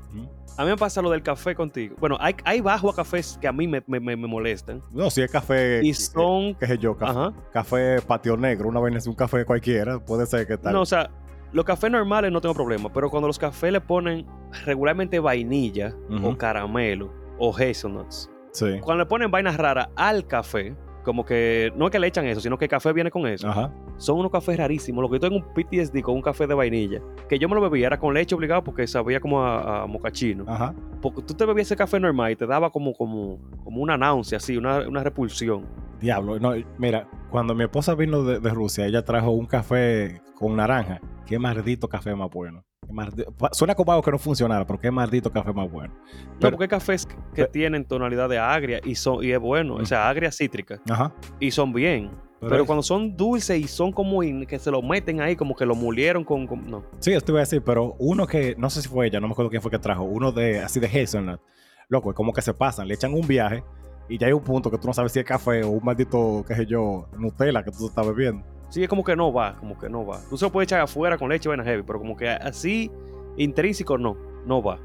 A 0.57 0.63
mí 0.63 0.69
me 0.69 0.77
pasa 0.77 1.01
lo 1.01 1.09
del 1.09 1.21
café 1.21 1.53
contigo. 1.53 1.95
Bueno, 1.99 2.15
hay, 2.19 2.33
hay 2.45 2.61
bajo 2.61 2.89
a 2.89 2.95
cafés 2.95 3.37
que 3.41 3.47
a 3.47 3.51
mí 3.51 3.67
me, 3.67 3.83
me, 3.87 3.99
me- 3.99 4.15
me 4.15 4.27
molestan. 4.27 4.81
No, 4.91 5.09
si 5.09 5.21
es 5.21 5.29
café. 5.31 5.81
Y 5.83 5.93
son... 5.93 6.55
¿Qué 6.55 6.65
sé 6.67 6.77
yo? 6.77 6.95
Café, 6.97 7.11
Ajá. 7.11 7.33
café 7.51 8.01
patio 8.01 8.37
negro, 8.37 8.69
una 8.69 8.79
vaina 8.79 8.97
es 8.97 9.07
un 9.07 9.13
café 9.15 9.43
cualquiera. 9.45 9.99
Puede 9.99 10.25
ser 10.25 10.47
que 10.47 10.57
tal. 10.57 10.73
No, 10.73 10.81
o 10.81 10.85
sea, 10.85 11.09
los 11.53 11.65
cafés 11.65 11.91
normales 11.91 12.31
no 12.31 12.39
tengo 12.41 12.55
problema, 12.55 12.91
pero 12.93 13.09
cuando 13.09 13.27
los 13.27 13.37
cafés 13.39 13.71
le 13.71 13.81
ponen 13.81 14.25
regularmente 14.65 15.19
vainilla 15.19 15.93
o 16.23 16.37
caramelo 16.37 17.13
o 17.37 17.53
hazelnuts, 17.55 18.29
Sí. 18.51 18.79
cuando 18.81 19.03
le 19.03 19.07
ponen 19.07 19.31
vainas 19.31 19.57
raras 19.57 19.89
al 19.95 20.27
café, 20.27 20.75
como 21.03 21.25
que 21.25 21.71
no 21.75 21.85
es 21.85 21.91
que 21.91 21.99
le 21.99 22.07
echan 22.07 22.25
eso, 22.25 22.41
sino 22.41 22.57
que 22.57 22.65
el 22.65 22.69
café 22.69 22.93
viene 22.93 23.11
con 23.11 23.27
eso. 23.27 23.47
Ajá. 23.47 23.73
Son 23.97 24.17
unos 24.17 24.31
cafés 24.31 24.57
rarísimos. 24.57 25.01
Lo 25.01 25.09
que 25.09 25.15
yo 25.15 25.19
tengo 25.19 25.35
un 25.35 25.53
PTSD 25.53 26.01
con 26.01 26.15
un 26.15 26.21
café 26.21 26.47
de 26.47 26.53
vainilla, 26.53 27.01
que 27.29 27.37
yo 27.39 27.47
me 27.49 27.55
lo 27.55 27.61
bebía, 27.61 27.87
era 27.87 27.99
con 27.99 28.13
leche 28.13 28.35
obligado 28.35 28.63
porque 28.63 28.87
sabía 28.87 29.19
como 29.19 29.41
a, 29.41 29.83
a 29.83 29.87
mocachino. 29.87 30.45
Ajá. 30.47 30.73
Porque 31.01 31.21
tú 31.23 31.33
te 31.33 31.45
bebías 31.45 31.67
ese 31.67 31.75
café 31.75 31.99
normal 31.99 32.31
y 32.31 32.35
te 32.35 32.45
daba 32.45 32.69
como, 32.69 32.93
como, 32.93 33.39
como 33.63 33.81
una 33.81 33.97
náusea, 33.97 34.37
así, 34.37 34.57
una, 34.57 34.87
una 34.87 35.03
repulsión. 35.03 35.65
Diablo. 35.99 36.39
No, 36.39 36.53
mira, 36.77 37.07
cuando 37.29 37.53
mi 37.53 37.63
esposa 37.63 37.95
vino 37.95 38.23
de, 38.23 38.39
de 38.39 38.49
Rusia, 38.49 38.85
ella 38.85 39.03
trajo 39.03 39.31
un 39.31 39.45
café 39.45 40.21
con 40.35 40.55
naranja. 40.55 40.99
Qué 41.25 41.37
maldito 41.39 41.87
café 41.87 42.15
más 42.15 42.29
bueno. 42.29 42.63
Maldito- 42.89 43.31
Suena 43.53 43.75
como 43.75 43.91
algo 43.91 44.01
que 44.01 44.11
no 44.11 44.17
funcionara, 44.17 44.65
pero 44.65 44.79
qué 44.79 44.89
maldito 44.89 45.31
café 45.31 45.53
más 45.53 45.71
bueno. 45.71 45.93
No, 45.93 46.39
Pero- 46.39 46.51
porque 46.51 46.63
hay 46.63 46.69
cafés 46.69 47.05
que 47.05 47.15
pero- 47.35 47.49
tienen 47.49 47.85
tonalidad 47.85 48.27
de 48.27 48.39
agria 48.39 48.79
y, 48.83 48.95
son, 48.95 49.23
y 49.23 49.31
es 49.31 49.39
bueno, 49.39 49.75
o 49.75 49.85
sea, 49.85 50.09
agria 50.09 50.31
cítrica, 50.31 50.79
Ajá. 50.89 51.13
y 51.39 51.51
son 51.51 51.71
bien. 51.73 52.09
Pero, 52.41 52.65
cuando 52.65 52.81
son 52.81 53.15
dulces 53.15 53.59
y 53.59 53.67
son 53.67 53.91
como 53.91 54.23
in- 54.23 54.47
que 54.47 54.57
se 54.57 54.71
lo 54.71 54.81
meten 54.81 55.21
ahí, 55.21 55.35
como 55.35 55.55
que 55.55 55.63
lo 55.63 55.75
mulieron 55.75 56.23
con. 56.23 56.47
con- 56.47 56.65
no. 56.71 56.83
Sí, 56.97 57.13
esto 57.13 57.33
iba 57.33 57.39
a 57.39 57.43
decir, 57.43 57.61
pero 57.63 57.95
uno 57.99 58.25
que, 58.25 58.55
no 58.57 58.67
sé 58.71 58.81
si 58.81 58.87
fue 58.89 59.05
ella, 59.05 59.19
no 59.19 59.27
me 59.27 59.33
acuerdo 59.33 59.51
quién 59.51 59.61
fue 59.61 59.69
que 59.69 59.77
trajo, 59.77 60.03
uno 60.03 60.31
de 60.31 60.59
así 60.59 60.79
de 60.79 60.87
hazelnut, 60.87 61.39
loco, 61.87 62.09
es 62.09 62.15
como 62.15 62.33
que 62.33 62.41
se 62.41 62.55
pasan, 62.55 62.87
le 62.87 62.95
echan 62.95 63.13
un 63.13 63.27
viaje 63.27 63.63
y 64.09 64.17
ya 64.17 64.25
hay 64.25 64.33
un 64.33 64.43
punto 64.43 64.71
que 64.71 64.79
tú 64.79 64.87
no 64.87 64.93
sabes 64.93 65.11
si 65.11 65.19
es 65.19 65.25
café 65.25 65.63
o 65.63 65.69
un 65.69 65.83
maldito, 65.85 66.43
qué 66.47 66.55
sé 66.55 66.65
yo, 66.65 67.07
Nutella 67.15 67.61
que 67.63 67.69
tú 67.69 67.85
estás 67.85 68.07
bebiendo. 68.07 68.43
Sí, 68.71 68.81
es 68.81 68.87
como 68.87 69.03
que 69.03 69.17
no 69.17 69.33
va, 69.33 69.57
como 69.59 69.77
que 69.77 69.89
no 69.89 70.05
va. 70.05 70.21
Tú 70.29 70.37
se 70.37 70.45
lo 70.45 70.51
puedes 70.51 70.67
echar 70.67 70.79
afuera 70.79 71.17
con 71.17 71.27
leche 71.27 71.49
vaina 71.49 71.63
heavy, 71.63 71.83
pero 71.83 71.99
como 71.99 72.15
que 72.15 72.29
así, 72.29 72.89
intrínseco, 73.35 73.97
no, 73.97 74.15
no 74.45 74.63
va. 74.63 74.79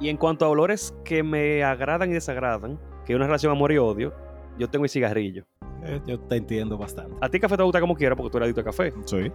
Y 0.00 0.08
en 0.08 0.16
cuanto 0.16 0.44
a 0.44 0.48
olores 0.48 0.94
que 1.04 1.24
me 1.24 1.64
agradan 1.64 2.10
y 2.10 2.14
desagradan, 2.14 2.78
que 3.04 3.12
es 3.12 3.16
una 3.16 3.26
relación 3.26 3.50
amor 3.50 3.72
y 3.72 3.78
odio, 3.78 4.14
yo 4.58 4.70
tengo 4.70 4.84
el 4.84 4.90
cigarrillo. 4.90 5.44
Eh, 5.82 6.00
yo 6.06 6.20
te 6.20 6.36
entiendo 6.36 6.78
bastante. 6.78 7.16
A 7.20 7.28
ti 7.28 7.40
café 7.40 7.56
te 7.56 7.64
gusta 7.64 7.80
como 7.80 7.96
quiera 7.96 8.14
porque 8.14 8.30
tú 8.30 8.36
eres 8.36 8.46
adicto 8.46 8.60
al 8.60 8.66
café. 8.66 8.92
Sí. 9.06 9.32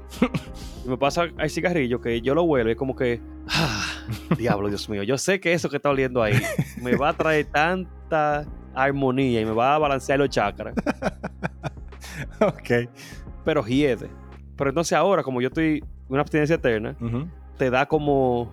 Y 0.86 0.90
me 0.90 0.98
pasa 0.98 1.26
el 1.38 1.50
cigarrillo 1.50 2.00
que 2.00 2.22
yo 2.22 2.34
lo 2.34 2.44
huelo 2.44 2.70
y 2.70 2.74
es 2.74 2.78
como 2.78 2.96
que, 2.96 3.20
ah, 3.50 3.84
diablo, 4.38 4.70
Dios 4.70 4.88
mío, 4.88 5.04
yo 5.04 5.18
sé 5.18 5.42
que 5.42 5.52
eso 5.52 5.70
que 5.70 5.76
está 5.78 5.90
oliendo 5.90 6.24
ahí 6.24 6.40
me 6.82 6.96
va 6.96 7.10
a 7.10 7.14
traer 7.14 7.48
tanta 7.48 8.46
armonía 8.74 9.42
y 9.42 9.46
me 9.46 9.52
va 9.52 9.76
a 9.76 9.80
balancear 9.80 10.20
los 10.20 10.30
chakras, 10.30 10.76
ok. 12.40 12.90
Pero 13.46 13.64
hiede. 13.66 14.10
Pero 14.58 14.70
entonces 14.72 14.94
ahora, 14.94 15.24
como 15.24 15.40
yo 15.42 15.48
estoy 15.48 15.78
en 15.78 15.86
una 16.10 16.22
abstinencia 16.22 16.56
eterna, 16.56 16.96
te 17.58 17.70
da 17.70 17.86
como 17.86 18.50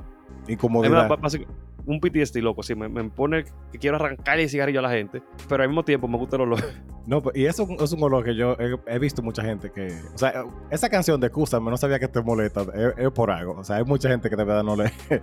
Incomodidad. 0.49 1.09
básico- 1.19 1.47
un 1.85 1.99
PTSD, 1.99 2.37
loco. 2.43 2.63
Sí, 2.63 2.77
me, 2.77 2.89
me 2.89 3.03
pone 3.11 3.45
que 3.73 3.79
quiero 3.81 3.97
arrancarle 3.97 4.45
el 4.45 4.49
cigarrillo 4.49 4.79
a 4.79 4.83
la 4.83 4.91
gente, 4.91 5.21
pero 5.49 5.65
al 5.65 5.69
mismo 5.69 5.85
tiempo 5.85 6.07
me 6.07 6.17
gusta 6.17 6.37
el 6.37 6.43
olor. 6.43 6.61
No, 7.05 7.21
pero- 7.21 7.37
y 7.37 7.47
eso 7.47 7.67
es 7.81 7.93
un 7.93 8.01
olor 8.05 8.23
que 8.25 8.37
yo 8.37 8.53
he, 8.61 8.77
he 8.87 8.99
visto 9.01 9.23
mucha 9.23 9.43
gente 9.43 9.73
que. 9.73 9.89
O 10.15 10.19
sea, 10.19 10.45
esa 10.71 10.89
canción 10.89 11.21
de 11.21 11.31
Cúsame 11.31 11.69
no 11.69 11.77
sabía 11.77 11.99
que 11.99 12.07
te 12.07 12.23
molesta. 12.23 12.61
Es, 12.63 12.95
es 12.97 13.11
por 13.11 13.33
algo. 13.33 13.55
O 13.59 13.65
sea, 13.65 13.75
hay 13.79 13.85
mucha 13.85 14.09
gente 14.09 14.31
que 14.31 14.37
de 14.37 14.45
verdad 14.45 14.63
no 14.63 14.77
le, 14.77 14.93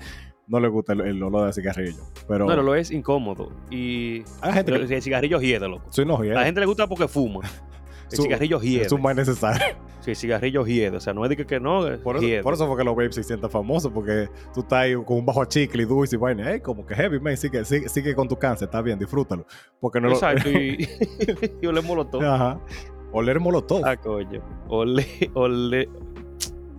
no 0.48 0.60
le 0.60 0.68
gusta 0.68 0.92
el, 0.92 1.00
el 1.00 1.24
olor 1.24 1.48
de 1.48 1.54
cigarrillo. 1.54 2.04
Pero 2.28 2.46
No, 2.48 2.52
el 2.52 2.60
olor 2.60 2.80
es 2.80 2.92
incómodo. 2.92 3.54
Y 3.72 4.26
hay 4.42 4.52
gente 4.52 4.74
el, 4.76 4.88
que. 4.90 4.96
el 4.96 5.02
cigarrillo 5.02 5.40
hiede, 5.40 5.70
loco. 5.70 5.86
Sí, 5.90 6.04
no, 6.04 6.18
A 6.18 6.24
la 6.26 6.44
gente 6.44 6.60
le 6.60 6.66
gusta 6.66 6.86
porque 6.86 7.08
fuma. 7.08 7.40
El 8.12 8.18
Su- 8.18 8.24
cigarrillo 8.24 8.60
hiede. 8.60 8.86
Es 8.86 8.92
un 8.92 9.02
más 9.02 9.16
necesario. 9.16 9.76
Sí, 10.02 10.12
el 10.12 10.16
cigarrillo 10.16 10.66
hiede. 10.66 10.96
O 10.98 11.00
sea, 11.00 11.14
no 11.14 11.24
es 11.26 11.30
de 11.30 11.38
que, 11.38 11.46
que 11.46 11.60
no, 11.60 11.82
Por 12.04 12.18
eso, 12.18 12.26
hiede. 12.26 12.42
por 12.42 12.54
eso 12.54 12.68
fue 12.68 12.78
que 12.78 12.84
los 12.84 12.96
vapes 12.96 13.16
se 13.16 13.24
sienten 13.24 13.50
famosos, 13.50 13.92
porque 13.92 14.30
tú 14.54 14.62
estás 14.62 14.80
ahí 14.80 14.94
con 14.96 15.18
un 15.18 15.26
bajo 15.26 15.44
chicle 15.46 15.84
y 15.84 15.86
dulce 15.86 16.16
y 16.16 16.20
vaina. 16.20 16.44
Hey, 16.52 16.60
como 16.62 16.86
que 16.86 16.96
heavy, 16.96 17.20
man, 17.20 17.36
sigue, 17.38 17.64
sigue, 17.66 17.90
sigue 17.90 18.16
con 18.16 18.28
tu 18.28 18.36
cáncer, 18.38 18.68
está 18.68 18.82
bien, 18.82 18.98
disfrútalo. 18.98 19.46
Porque 19.80 20.00
no 20.02 20.08
lo. 20.08 20.14
Exacto, 20.16 20.50
y, 20.50 20.88
y 21.62 21.66
ole 21.68 21.82
molotov. 21.82 22.24
Ajá. 22.24 22.60
Oler 23.12 23.40
molotov. 23.40 23.84
Ah, 23.86 23.98
coño. 23.98 24.40
Ole, 24.68 25.06
ole. 25.34 25.90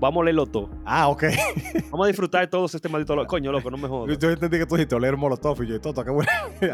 Vamos 0.00 0.16
a 0.16 0.20
olerlo 0.20 0.46
todo. 0.46 0.70
Ah, 0.84 1.08
ok. 1.08 1.24
Vamos 1.90 2.06
a 2.06 2.08
disfrutar 2.08 2.46
todos 2.48 2.74
este 2.74 2.88
maldito 2.88 3.12
olor. 3.12 3.26
Coño, 3.26 3.52
loco, 3.52 3.70
no 3.70 3.76
me 3.76 3.82
Yo, 3.82 3.88
jodas. 3.88 4.18
yo 4.18 4.30
entendí 4.30 4.58
que 4.58 4.64
tú 4.66 4.74
dijiste 4.76 4.94
oler 4.94 5.16
molotov 5.16 5.62
y 5.62 5.66
yo, 5.66 5.80
toto, 5.80 6.02
que 6.02 6.10
huele 6.10 6.30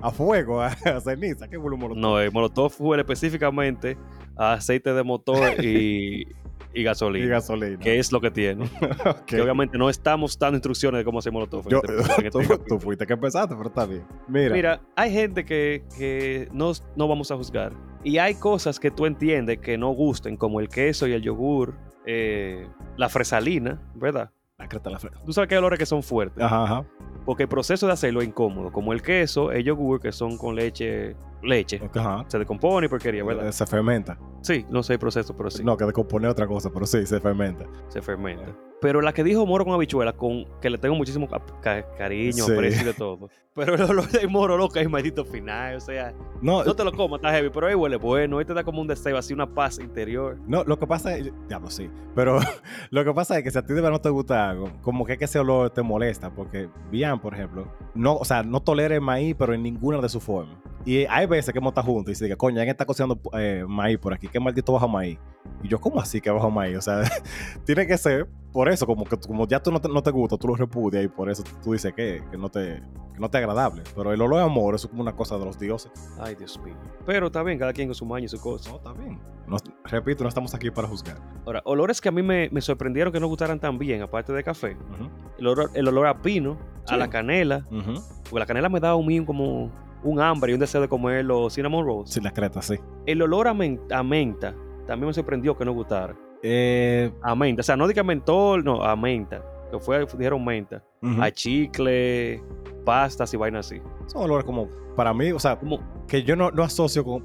a, 0.00 0.10
fuego, 0.12 0.60
a, 0.62 0.68
a 0.68 1.00
ceniza, 1.00 1.48
que 1.48 1.56
huele 1.58 1.74
un 1.74 1.80
molotov. 1.80 2.00
No, 2.00 2.20
el 2.20 2.30
molotov 2.30 2.72
huele 2.78 3.02
específicamente 3.02 3.96
a 4.36 4.52
aceite 4.54 4.92
de 4.94 5.02
motor 5.02 5.38
y, 5.64 6.28
y 6.72 6.82
gasolina. 6.84 7.26
Y 7.26 7.28
gasolina. 7.28 7.78
Que 7.80 7.98
es 7.98 8.12
lo 8.12 8.20
que 8.20 8.30
tiene. 8.30 8.70
Ok. 9.04 9.24
Que 9.26 9.40
obviamente 9.42 9.76
no 9.76 9.90
estamos 9.90 10.38
dando 10.38 10.56
instrucciones 10.56 11.00
de 11.00 11.04
cómo 11.04 11.18
hacer 11.18 11.32
molotov. 11.32 11.68
Yo- 11.68 11.80
este- 11.82 11.98
este 11.98 12.30
tú, 12.30 12.38
capítulo. 12.38 12.58
tú 12.68 12.78
fuiste 12.78 13.06
que 13.06 13.14
empezaste, 13.14 13.56
pero 13.56 13.68
está 13.70 13.86
bien. 13.86 14.04
Mira. 14.28 14.54
Mira, 14.54 14.80
hay 14.94 15.12
gente 15.12 15.44
que, 15.44 15.82
que 15.98 16.48
no, 16.52 16.70
no 16.94 17.08
vamos 17.08 17.30
a 17.32 17.36
juzgar. 17.36 17.72
Y 18.04 18.18
hay 18.18 18.36
cosas 18.36 18.78
que 18.78 18.92
tú 18.92 19.04
entiendes 19.06 19.58
que 19.58 19.76
no 19.76 19.88
gusten, 19.90 20.36
como 20.36 20.60
el 20.60 20.68
queso 20.68 21.08
y 21.08 21.12
el 21.12 21.22
yogur, 21.22 21.74
eh, 22.10 22.66
la 22.96 23.10
fresalina, 23.10 23.78
¿verdad? 23.94 24.30
La 24.58 24.68
creta 24.68 24.90
la 24.90 24.98
fresa. 24.98 25.16
Tú 25.24 25.32
sabes 25.32 25.46
que 25.48 25.54
hay 25.54 25.58
olores 25.60 25.78
que 25.78 25.86
son 25.86 26.02
fuertes. 26.02 26.42
Ajá, 26.42 26.64
ajá. 26.64 26.84
Porque 27.24 27.44
el 27.44 27.48
proceso 27.48 27.86
de 27.86 27.92
hacerlo 27.92 28.20
es 28.20 28.26
incómodo. 28.26 28.72
Como 28.72 28.92
el 28.92 29.02
queso, 29.02 29.52
el 29.52 29.62
yogur, 29.62 30.00
que 30.00 30.10
son 30.10 30.36
con 30.36 30.56
leche, 30.56 31.14
leche. 31.44 31.80
Ajá. 31.94 32.24
Se 32.26 32.40
decompone 32.40 32.86
y 32.86 32.88
porquería, 32.88 33.22
¿verdad? 33.22 33.46
Eh, 33.46 33.52
Se 33.52 33.64
fermenta. 33.66 34.18
Sí, 34.42 34.66
no 34.68 34.82
sé 34.82 34.94
el 34.94 34.98
proceso, 34.98 35.36
pero 35.36 35.48
sí, 35.48 35.62
No, 35.62 35.76
que 35.76 35.84
descompone 35.84 36.26
otra 36.26 36.48
cosa, 36.48 36.70
pero 36.72 36.86
sí, 36.86 37.06
se 37.06 37.20
fermenta. 37.20 37.66
se 37.86 38.02
fermenta. 38.02 38.46
Pero 38.80 39.00
la 39.00 39.12
que 39.12 39.24
dijo 39.24 39.44
moro 39.44 39.64
con 39.64 39.74
habichuela, 39.74 40.12
con 40.12 40.44
que 40.60 40.70
le 40.70 40.78
tengo 40.78 40.94
muchísimo 40.94 41.28
ca- 41.28 41.42
ca- 41.60 41.84
cariño, 41.96 42.44
Sí. 42.44 42.52
aprecio 42.52 42.82
y 42.82 42.84
de 42.84 42.94
todo. 42.94 43.28
Pero 43.58 43.74
el 43.74 43.82
olor 43.82 44.08
de 44.08 44.24
moro, 44.28 44.56
loco, 44.56 44.78
es 44.78 44.88
maldito 44.88 45.24
final. 45.24 45.74
O 45.74 45.80
sea, 45.80 46.14
No, 46.40 46.62
no 46.62 46.74
te 46.76 46.84
lo 46.84 46.92
comas, 46.92 47.18
está 47.18 47.32
heavy, 47.32 47.50
pero 47.50 47.66
ahí 47.66 47.74
huele 47.74 47.96
bueno. 47.96 48.38
Ahí 48.38 48.44
te 48.44 48.54
da 48.54 48.62
como 48.62 48.80
un 48.80 48.86
deseo, 48.86 49.18
así 49.18 49.34
una 49.34 49.52
paz 49.52 49.80
interior. 49.80 50.38
No, 50.46 50.62
lo 50.62 50.78
que 50.78 50.86
pasa 50.86 51.16
es, 51.16 51.32
diablo, 51.48 51.68
sí, 51.68 51.90
pero 52.14 52.38
lo 52.92 53.04
que 53.04 53.12
pasa 53.12 53.36
es 53.36 53.42
que 53.42 53.50
si 53.50 53.58
a 53.58 53.62
ti 53.62 53.70
de 53.74 53.80
verdad 53.80 53.90
no 53.90 54.00
te 54.00 54.10
gusta 54.10 54.47
como 54.82 55.04
que, 55.04 55.12
es 55.12 55.18
que 55.18 55.24
ese 55.24 55.38
olor 55.38 55.70
te 55.70 55.82
molesta, 55.82 56.30
porque 56.30 56.68
Bian, 56.90 57.20
por 57.20 57.34
ejemplo, 57.34 57.66
no, 57.94 58.16
o 58.16 58.24
sea, 58.24 58.42
no 58.42 58.60
tolera 58.60 58.94
el 58.94 59.00
maíz, 59.00 59.34
pero 59.38 59.54
en 59.54 59.62
ninguna 59.62 60.00
de 60.00 60.08
sus 60.08 60.22
formas. 60.22 60.56
Y 60.84 61.04
hay 61.06 61.26
veces 61.26 61.52
que 61.52 61.58
hemos 61.58 61.72
estado 61.72 61.86
juntos 61.86 62.20
y 62.20 62.24
dice, 62.24 62.36
coño, 62.36 62.56
alguien 62.60 62.70
está 62.70 62.86
cocinando 62.86 63.20
eh, 63.34 63.64
maíz 63.68 63.98
por 63.98 64.14
aquí, 64.14 64.28
qué 64.28 64.40
maldito 64.40 64.72
bajo 64.72 64.88
maíz. 64.88 65.18
Y 65.62 65.68
yo, 65.68 65.80
¿cómo 65.80 66.00
así 66.00 66.20
que 66.20 66.30
bajo 66.30 66.50
maíz? 66.50 66.78
O 66.78 66.82
sea, 66.82 67.02
tiene 67.64 67.86
que 67.86 67.98
ser 67.98 68.28
por 68.52 68.68
eso, 68.68 68.86
como 68.86 69.04
que 69.04 69.16
como 69.18 69.46
ya 69.46 69.62
tú 69.62 69.70
no 69.70 69.80
te, 69.80 69.88
no 69.88 70.02
te 70.02 70.10
gusta, 70.10 70.36
tú 70.36 70.48
lo 70.48 70.54
repudias 70.54 71.04
y 71.04 71.08
por 71.08 71.28
eso 71.30 71.42
tú 71.62 71.72
dices 71.72 71.92
que, 71.92 72.22
que 72.30 72.38
no 72.38 72.48
te 72.48 72.82
que 73.14 73.20
no 73.20 73.28
te 73.28 73.38
es 73.38 73.42
agradable. 73.44 73.82
Pero 73.94 74.12
el 74.12 74.20
olor 74.22 74.38
de 74.38 74.44
amor, 74.44 74.74
eso 74.74 74.86
es 74.86 74.90
como 74.90 75.02
una 75.02 75.14
cosa 75.14 75.36
de 75.36 75.44
los 75.44 75.58
dioses. 75.58 75.92
Ay, 76.18 76.34
Dios 76.36 76.58
mío. 76.64 76.74
Pero 77.04 77.26
está 77.26 77.42
bien, 77.42 77.58
cada 77.58 77.72
quien 77.72 77.88
con 77.88 77.94
su 77.94 78.06
maña 78.06 78.26
y 78.26 78.28
su 78.28 78.40
cosa. 78.40 78.70
No, 78.70 78.76
está 78.76 78.92
bien. 78.92 79.18
No- 79.46 79.56
repito, 79.84 80.22
no 80.22 80.28
estamos 80.28 80.54
aquí 80.54 80.70
para 80.70 80.88
juzgar. 80.88 81.18
Ahora, 81.44 81.60
olores 81.64 82.00
que 82.00 82.08
a 82.08 82.12
mí 82.12 82.22
me, 82.22 82.48
me 82.50 82.60
sorprendieron 82.60 83.12
que 83.12 83.20
no 83.20 83.26
gustaran 83.26 83.58
tan 83.60 83.78
bien, 83.78 84.02
aparte 84.02 84.32
de 84.32 84.37
café. 84.44 84.76
Ujú, 84.76 85.08
El 85.38 85.46
olor, 85.46 85.70
el 85.74 85.88
olor 85.88 86.06
a 86.06 86.20
pino, 86.22 86.56
Sí. 86.84 86.94
a 86.94 86.96
la 86.96 87.08
canela. 87.10 87.66
Porque 87.68 88.38
la 88.40 88.46
canela 88.46 88.68
me 88.68 88.80
da 88.80 88.94
un 88.94 89.06
mío 89.06 89.24
como 89.26 89.70
un 90.02 90.20
hambre 90.20 90.52
y 90.52 90.54
un 90.54 90.60
deseo 90.60 90.80
de 90.80 90.88
comer 90.88 91.24
los 91.24 91.54
cinnamon 91.54 91.84
rolls. 91.84 92.10
Sí, 92.10 92.20
la 92.20 92.30
creta, 92.32 92.62
sí. 92.62 92.76
El 93.06 93.20
olor 93.22 93.48
a, 93.48 93.54
men- 93.54 93.80
a 93.90 94.02
menta 94.02 94.54
también 94.86 95.08
me 95.08 95.12
sorprendió 95.14 95.56
que 95.56 95.64
no 95.64 95.72
gustara. 95.72 96.14
Eh, 96.42 97.10
A 97.22 97.34
menta. 97.34 97.60
O 97.60 97.62
sea, 97.64 97.76
no 97.76 97.86
diga 97.88 98.02
mentol, 98.02 98.64
no, 98.64 98.82
a 98.82 98.94
menta. 98.96 99.42
Que 99.70 99.78
fue, 99.78 100.06
dijeron 100.16 100.42
menta. 100.44 100.82
A 101.20 101.30
chicle, 101.30 102.42
pastas 102.84 103.32
y 103.34 103.36
vainas 103.36 103.66
así. 103.66 103.80
Son 104.06 104.22
olores 104.22 104.44
como, 104.46 104.68
para 104.96 105.12
mí, 105.12 105.30
o 105.32 105.38
sea, 105.38 105.58
Como, 105.58 105.80
que 106.06 106.22
yo 106.22 106.36
no, 106.36 106.50
no 106.50 106.62
asocio 106.62 107.04
con... 107.04 107.22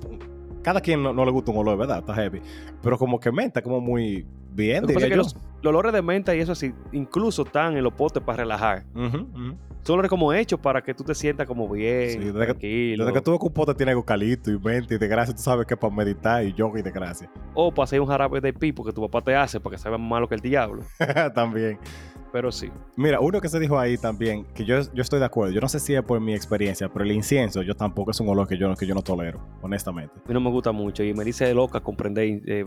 Cada 0.61 0.79
quien 0.81 1.01
no, 1.03 1.13
no 1.13 1.25
le 1.25 1.31
gusta 1.31 1.51
un 1.51 1.57
olor, 1.57 1.77
¿verdad? 1.77 1.99
Está 1.99 2.13
heavy. 2.15 2.41
Pero 2.81 2.97
como 2.97 3.19
que 3.19 3.31
menta, 3.31 3.61
como 3.61 3.79
muy 3.81 4.25
bien, 4.51 4.85
que 4.85 4.93
diría 4.93 5.07
que 5.09 5.15
yo. 5.15 5.17
los, 5.17 5.35
los 5.63 5.69
olores 5.71 5.93
de 5.93 6.01
menta 6.01 6.35
y 6.35 6.39
eso 6.39 6.51
así, 6.51 6.73
incluso 6.91 7.43
están 7.43 7.77
en 7.77 7.83
los 7.83 7.93
potes 7.93 8.21
para 8.21 8.37
relajar. 8.37 8.83
Son 8.93 9.95
olores 9.95 10.09
como 10.09 10.31
hechos 10.31 10.59
para 10.61 10.81
que 10.81 10.93
tú 10.93 11.03
te 11.03 11.13
sientas 11.13 11.45
como 11.47 11.67
bien, 11.67 12.09
Sí, 12.11 12.17
desde 12.19 12.31
que- 12.39 12.45
tranquilo. 12.45 13.05
Desde 13.05 13.17
que 13.19 13.21
tú 13.23 13.37
que 13.37 13.45
un 13.47 13.53
pote 13.53 13.73
tiene 13.73 13.91
eucalipto 13.91 14.49
y 14.51 14.57
menta 14.59 14.93
y 14.93 14.97
de 14.97 15.07
gracia, 15.07 15.33
tú 15.35 15.41
sabes 15.41 15.65
que 15.65 15.73
es 15.73 15.79
para 15.79 15.93
meditar 15.93 16.43
y 16.45 16.53
yoga 16.53 16.79
y 16.79 16.83
de 16.83 16.91
gracia. 16.91 17.29
O 17.53 17.69
para 17.73 17.83
hacer 17.85 17.99
un 17.99 18.07
jarabe 18.07 18.39
de 18.39 18.53
pipo 18.53 18.83
que 18.83 18.93
tu 18.93 19.01
papá 19.01 19.21
te 19.21 19.35
hace 19.35 19.59
para 19.59 19.75
que 19.75 19.81
sepa 19.81 19.97
más 19.97 20.09
malo 20.09 20.27
que 20.29 20.35
el 20.35 20.41
diablo. 20.41 20.83
También. 21.35 21.79
Pero 22.31 22.51
sí. 22.51 22.71
Mira, 22.95 23.19
uno 23.19 23.39
que 23.41 23.47
se 23.49 23.59
dijo 23.59 23.77
ahí 23.77 23.95
también, 23.97 24.45
que 24.55 24.65
yo, 24.65 24.79
yo 24.93 25.01
estoy 25.03 25.19
de 25.19 25.25
acuerdo, 25.25 25.53
yo 25.53 25.61
no 25.61 25.67
sé 25.69 25.79
si 25.79 25.93
es 25.93 26.01
por 26.01 26.19
mi 26.19 26.33
experiencia, 26.33 26.89
pero 26.89 27.05
el 27.05 27.11
incienso 27.11 27.61
yo 27.61 27.75
tampoco 27.75 28.09
es 28.09 28.19
un 28.21 28.27
olor 28.29 28.47
que 28.47 28.57
yo, 28.57 28.73
que 28.75 28.87
yo 28.87 28.95
no 28.95 29.03
tolero, 29.03 29.39
honestamente. 29.61 30.13
A 30.25 30.27
mí 30.29 30.33
no 30.33 30.39
me 30.41 30.49
gusta 30.49 30.71
mucho 30.71 31.03
y 31.03 31.13
me 31.13 31.23
dice 31.23 31.53
loca 31.53 31.79
comprender 31.81 32.41
eh, 32.47 32.65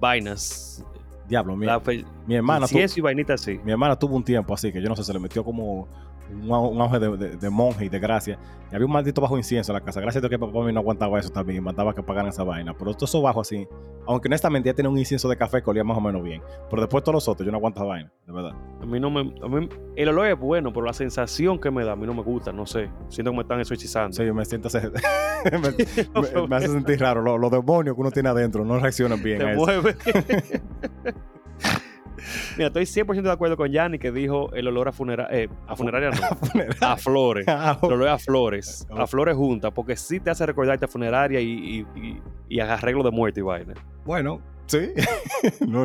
vainas. 0.00 0.84
Diablo, 1.28 1.56
mi, 1.56 1.66
La 1.66 1.80
mi 2.26 2.34
hermana 2.34 2.66
y 2.70 3.00
vainitas 3.00 3.42
así. 3.42 3.60
mi 3.64 3.72
hermana 3.72 3.98
tuvo 3.98 4.16
un 4.16 4.24
tiempo 4.24 4.54
así, 4.54 4.72
que 4.72 4.80
yo 4.80 4.88
no 4.88 4.96
sé, 4.96 5.04
se 5.04 5.12
le 5.12 5.18
metió 5.18 5.44
como 5.44 5.88
un, 6.32 6.50
un 6.50 6.80
auge 6.80 6.98
de, 6.98 7.16
de- 7.16 7.36
de 7.36 7.50
monje 7.50 7.84
y 7.84 7.88
de 7.88 7.98
gracia. 7.98 8.38
Y 8.70 8.74
había 8.74 8.86
un 8.86 8.92
maldito 8.92 9.20
bajo 9.22 9.36
incienso 9.38 9.72
en 9.72 9.78
la 9.78 9.80
casa. 9.84 10.00
Gracias 10.00 10.22
a 10.22 10.28
Dios 10.28 10.30
que 10.30 10.38
papá 10.38 10.60
mío 10.62 10.72
no 10.72 10.80
aguantaba 10.80 11.18
eso 11.18 11.30
también 11.30 11.56
y 11.58 11.60
mandaba 11.60 11.94
que 11.94 12.02
pagaran 12.02 12.28
esa 12.28 12.44
vaina. 12.44 12.74
Pero 12.76 12.92
todo 12.92 13.06
eso 13.06 13.22
bajo 13.22 13.40
así, 13.40 13.66
aunque 14.06 14.28
honestamente 14.28 14.68
ya 14.68 14.74
tenía 14.74 14.90
un 14.90 14.98
incienso 14.98 15.26
de 15.28 15.36
café 15.36 15.62
que 15.62 15.70
olía 15.70 15.84
más 15.84 15.96
o 15.96 16.00
menos 16.02 16.22
bien. 16.22 16.42
Pero 16.68 16.82
después 16.82 17.02
todos 17.02 17.14
los 17.14 17.28
otros, 17.28 17.46
yo 17.46 17.50
no 17.52 17.56
aguantaba 17.58 17.86
vaina, 17.88 18.12
de 18.26 18.32
verdad. 18.32 18.52
A 18.82 18.84
mí 18.86 19.00
no 19.00 19.10
me. 19.10 19.20
a 19.20 19.48
mí- 19.48 19.68
el 19.96 20.08
olor 20.10 20.26
es 20.28 20.38
bueno, 20.38 20.70
pero 20.72 20.84
la 20.84 20.92
sensación 20.92 21.58
que 21.58 21.70
me 21.70 21.82
da 21.84 21.92
a 21.92 21.96
mí 21.96 22.06
no 22.06 22.12
me 22.14 22.22
gusta, 22.22 22.52
no 22.52 22.66
sé. 22.66 22.90
Siento 23.08 23.30
que 23.30 23.36
me 23.36 23.42
están 23.42 23.60
exorcizando. 23.60 24.12
Sí, 24.14 24.24
yo 24.26 24.34
me 24.34 24.44
siento... 24.44 24.68
me, 25.50 25.58
me- 26.40 26.46
me 26.48 26.56
hace 26.56 26.68
sentir 26.68 27.00
raro. 27.00 27.22
Los, 27.22 27.40
los 27.40 27.50
demonios 27.50 27.94
que 27.94 28.00
uno 28.02 28.10
tiene 28.10 28.28
adentro 28.28 28.64
no 28.66 28.78
reaccionan 28.78 29.22
bien 29.22 29.40
a 29.42 29.52
eso. 29.52 29.64
Mira, 32.56 32.68
estoy 32.68 32.84
100% 32.84 33.22
de 33.22 33.30
acuerdo 33.32 33.56
con 33.56 33.70
Yanni 33.70 33.98
que 33.98 34.12
dijo 34.12 34.52
el 34.54 34.66
olor 34.68 34.88
a 34.88 34.92
funeraria. 34.92 35.36
Eh, 35.38 35.48
a 35.66 35.76
funeraria 35.76 36.10
no. 36.10 36.64
A 36.86 36.96
flores. 36.96 37.44
Ah, 37.48 37.78
El 37.82 37.92
olor 37.92 38.08
a 38.08 38.18
flores. 38.18 38.86
A 38.90 39.06
flores 39.06 39.36
juntas, 39.36 39.72
porque 39.74 39.96
sí 39.96 40.20
te 40.20 40.30
hace 40.30 40.46
recordarte 40.46 40.84
a 40.84 40.88
funeraria 40.88 41.40
y, 41.40 41.46
y, 41.96 42.00
y, 42.00 42.22
y 42.48 42.60
a 42.60 42.74
arreglo 42.74 43.02
de 43.02 43.10
muerte 43.10 43.40
y 43.40 43.42
vaina. 43.42 43.74
bueno, 44.04 44.40
sí. 44.66 44.90
no, 45.66 45.84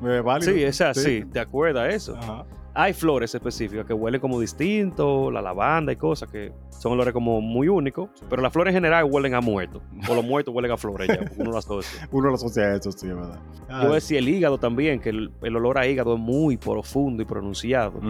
me 0.00 0.20
válido. 0.20 0.52
Sí, 0.52 0.62
es 0.62 0.80
así. 0.80 1.24
¿Te 1.32 1.40
acuerdas 1.40 1.92
eso? 1.94 2.16
Ajá. 2.16 2.44
Hay 2.76 2.92
flores 2.92 3.32
específicas 3.34 3.86
que 3.86 3.94
huelen 3.94 4.20
como 4.20 4.40
distinto, 4.40 5.30
la 5.30 5.40
lavanda 5.40 5.92
y 5.92 5.96
cosas 5.96 6.28
que 6.30 6.52
son 6.70 6.92
olores 6.92 7.14
como 7.14 7.40
muy 7.40 7.68
únicos, 7.68 8.10
pero 8.28 8.42
las 8.42 8.52
flores 8.52 8.72
en 8.72 8.76
general 8.78 9.04
huelen 9.08 9.34
a 9.34 9.40
muertos, 9.40 9.80
o 10.08 10.14
los 10.14 10.24
muertos 10.24 10.52
huelen 10.52 10.72
a 10.72 10.76
flores 10.76 11.06
ya, 11.08 11.30
uno 11.38 11.52
lo 11.52 11.58
asocia. 11.58 12.08
Uno 12.12 12.30
lo 12.30 12.34
asocia 12.34 12.64
a 12.64 12.74
eso, 12.76 12.90
sí, 12.90 13.06
es 13.06 13.14
verdad. 13.14 13.38
Yo 13.68 13.78
voy 13.82 13.90
a 13.90 13.94
decir 13.94 14.16
el 14.18 14.28
hígado 14.28 14.58
también, 14.58 15.00
que 15.00 15.10
el, 15.10 15.30
el 15.42 15.56
olor 15.56 15.78
a 15.78 15.86
hígado 15.86 16.14
es 16.14 16.20
muy 16.20 16.56
profundo 16.56 17.22
y 17.22 17.26
pronunciado, 17.26 18.00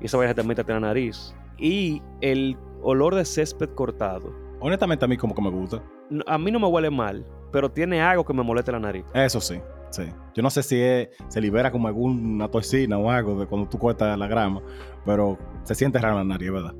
y 0.00 0.04
esa 0.06 0.18
vaina 0.18 0.34
te 0.34 0.42
mete 0.42 0.60
en 0.60 0.68
la 0.68 0.80
nariz. 0.80 1.34
Y 1.56 2.02
el 2.20 2.58
olor 2.82 3.14
de 3.14 3.24
césped 3.24 3.70
cortado, 3.70 4.32
Honestamente, 4.64 5.04
a 5.04 5.08
mí 5.08 5.16
como 5.16 5.34
que 5.34 5.42
me 5.42 5.50
gusta. 5.50 5.82
a 6.26 6.38
mí 6.38 6.50
no 6.52 6.60
me 6.60 6.68
huele 6.68 6.88
mal, 6.88 7.26
pero 7.50 7.68
tiene 7.70 8.00
algo 8.00 8.24
que 8.24 8.32
me 8.32 8.44
molesta 8.44 8.70
la 8.72 8.78
nariz. 8.78 9.04
Eso 9.12 9.40
sí, 9.40 9.60
sí. 9.92 10.02
Yo 10.34 10.42
no 10.42 10.50
sé 10.50 10.62
si 10.64 10.80
es- 10.80 11.08
se 11.28 11.40
libera 11.40 11.70
como 11.70 11.86
alguna 11.86 12.48
toxina 12.48 12.98
o 12.98 13.08
algo 13.10 13.38
de 13.38 13.46
cuando 13.46 13.68
tú 13.68 13.78
cortas 13.78 14.18
la 14.18 14.26
grama, 14.26 14.60
pero 15.06 15.38
se 15.62 15.74
siente 15.76 15.98
raro 16.00 16.20
en 16.20 16.28
la 16.28 16.34
nariz, 16.34 16.50
¿verdad? 16.50 16.74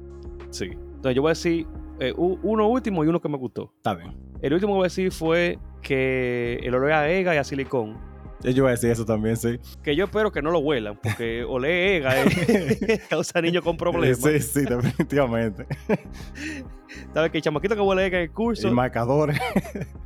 Sí. 0.51 0.64
Entonces 0.72 1.14
yo 1.14 1.22
voy 1.22 1.29
a 1.31 1.35
decir 1.37 1.66
eh, 2.01 2.12
uno 2.16 2.66
último 2.68 3.05
y 3.05 3.09
uno 3.09 3.20
que 3.20 3.29
me 3.29 3.37
gustó. 3.37 3.72
Está 3.77 3.94
bien. 3.94 4.16
El 4.40 4.55
último 4.55 4.72
que 4.72 4.77
voy 4.79 4.85
a 4.85 4.87
decir 4.87 5.12
fue 5.12 5.59
que 5.83 6.59
el 6.62 6.75
olor 6.75 6.90
a 6.92 7.09
ega 7.11 7.33
y 7.35 7.38
a 7.38 7.44
silicón 7.44 7.96
Yo 8.42 8.64
voy 8.64 8.70
a 8.70 8.72
decir 8.72 8.90
eso 8.90 9.05
también, 9.05 9.37
sí. 9.37 9.61
que 9.84 9.95
yo 9.95 10.07
espero 10.07 10.32
que 10.32 10.43
no 10.43 10.51
lo 10.51 10.59
huelan, 10.59 10.99
porque 11.01 11.45
oler 11.49 12.03
ega 12.03 12.22
eh, 12.24 13.01
causa 13.11 13.41
niños 13.41 13.62
con 13.62 13.76
problemas. 13.76 14.18
Sí, 14.18 14.41
sí, 14.41 14.64
definitivamente. 14.64 15.66
¿Sabes 17.14 17.30
que 17.30 17.39
el 17.39 17.43
chamaquito 17.43 17.74
que 17.74 17.80
huele 17.80 18.07
ega 18.07 18.18
en 18.18 18.24
el 18.24 18.30
y 18.30 18.32
curso, 18.32 18.70
marcadores. 18.72 19.39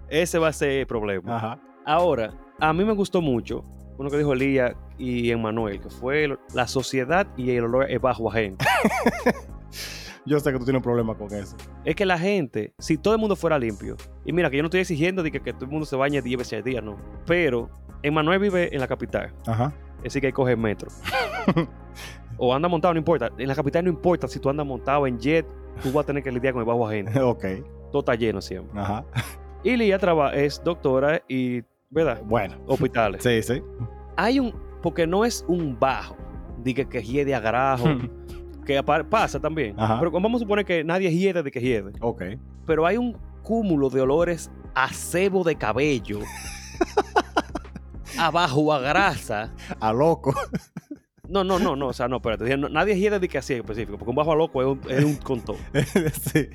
ese 0.08 0.38
va 0.38 0.48
a 0.48 0.52
ser 0.52 0.70
el 0.70 0.86
problema. 0.86 1.36
Ajá. 1.36 1.58
Ahora, 1.84 2.32
a 2.60 2.72
mí 2.72 2.84
me 2.84 2.92
gustó 2.92 3.20
mucho 3.20 3.64
uno 3.98 4.10
que 4.10 4.18
dijo 4.18 4.34
Elías 4.34 4.74
y 4.98 5.30
Emmanuel, 5.30 5.80
que 5.80 5.88
fue 5.88 6.36
la 6.54 6.66
sociedad 6.68 7.26
y 7.36 7.50
el 7.52 7.64
olor 7.64 7.90
es 7.90 7.98
bajo 8.00 8.28
ajeno. 8.30 8.58
Yo 10.26 10.40
sé 10.40 10.52
que 10.52 10.58
tú 10.58 10.64
tienes 10.64 10.80
un 10.80 10.82
problema 10.82 11.14
con 11.16 11.32
eso. 11.32 11.56
es 11.84 11.94
que 11.94 12.04
la 12.04 12.18
gente, 12.18 12.74
si 12.78 12.98
todo 12.98 13.14
el 13.14 13.20
mundo 13.20 13.36
fuera 13.36 13.58
limpio, 13.58 13.96
y 14.24 14.32
mira 14.32 14.50
que 14.50 14.56
yo 14.56 14.62
no 14.62 14.66
estoy 14.66 14.80
exigiendo 14.80 15.22
de 15.22 15.30
que, 15.30 15.40
que 15.40 15.52
todo 15.52 15.66
el 15.66 15.70
mundo 15.70 15.86
se 15.86 15.94
bañe 15.94 16.20
10 16.20 16.38
veces 16.38 16.52
al 16.58 16.64
día, 16.64 16.80
no. 16.80 16.96
Pero 17.26 17.70
Emmanuel 18.02 18.40
vive 18.40 18.74
en 18.74 18.80
la 18.80 18.88
capital, 18.88 19.32
Ajá. 19.46 19.72
es 19.98 20.02
decir, 20.04 20.20
que 20.20 20.26
él 20.26 20.34
coge 20.34 20.52
el 20.52 20.58
metro. 20.58 20.88
o 22.38 22.52
anda 22.52 22.68
montado, 22.68 22.92
no 22.94 22.98
importa. 22.98 23.30
En 23.38 23.46
la 23.46 23.54
capital 23.54 23.84
no 23.84 23.90
importa 23.90 24.26
si 24.26 24.40
tú 24.40 24.50
andas 24.50 24.66
montado 24.66 25.06
en 25.06 25.18
jet, 25.20 25.46
tú 25.82 25.92
vas 25.92 26.02
a 26.02 26.06
tener 26.06 26.24
que 26.24 26.32
lidiar 26.32 26.52
con 26.54 26.60
el 26.62 26.66
bajo 26.66 26.88
ajeno. 26.88 27.10
ok. 27.30 27.44
Todo 27.92 28.00
está 28.00 28.14
lleno 28.16 28.40
siempre. 28.40 28.80
Ajá. 28.80 29.04
Y 29.62 29.76
Lía 29.76 29.96
traba- 29.98 30.34
es 30.34 30.60
doctora 30.62 31.22
y, 31.28 31.62
¿verdad? 31.90 32.22
Bueno, 32.24 32.56
Hospitales. 32.66 33.22
sí, 33.22 33.42
sí. 33.42 33.62
Hay 34.16 34.40
un, 34.40 34.54
porque 34.82 35.06
no 35.06 35.24
es 35.24 35.44
un 35.48 35.78
bajo, 35.78 36.16
diga 36.62 36.84
que 36.88 37.02
hiede 37.02 37.34
a 37.34 37.40
grajo, 37.40 37.84
que 38.66 38.82
pasa 38.82 39.40
también. 39.40 39.78
Ajá. 39.78 39.98
Pero 39.98 40.10
vamos 40.10 40.40
a 40.40 40.44
suponer 40.44 40.64
que 40.64 40.82
nadie 40.84 41.10
hiede 41.10 41.42
de 41.42 41.50
que 41.50 41.60
hiede. 41.60 41.92
ok. 42.00 42.22
Pero 42.66 42.86
hay 42.86 42.96
un 42.96 43.16
cúmulo 43.42 43.90
de 43.90 44.00
olores 44.00 44.50
a 44.74 44.88
cebo 44.92 45.44
de 45.44 45.54
cabello, 45.56 46.18
abajo 48.18 48.72
a 48.72 48.80
grasa. 48.80 49.52
A 49.80 49.92
loco. 49.92 50.34
No, 51.28 51.42
no, 51.44 51.58
no, 51.58 51.74
no, 51.76 51.88
o 51.88 51.92
sea, 51.92 52.08
no, 52.08 52.16
espérate. 52.16 52.44
dije, 52.44 52.56
no, 52.56 52.68
nadie 52.68 52.96
hiede 52.98 53.18
de 53.18 53.28
que 53.28 53.38
así 53.38 53.54
en 53.54 53.60
específico, 53.60 53.98
porque 53.98 54.10
un 54.10 54.16
bajo 54.16 54.32
a 54.32 54.36
loco 54.36 54.62
es 54.62 54.68
un, 54.68 54.80
es 54.90 55.04
un 55.04 55.16
contón. 55.16 55.56
sí. 56.32 56.48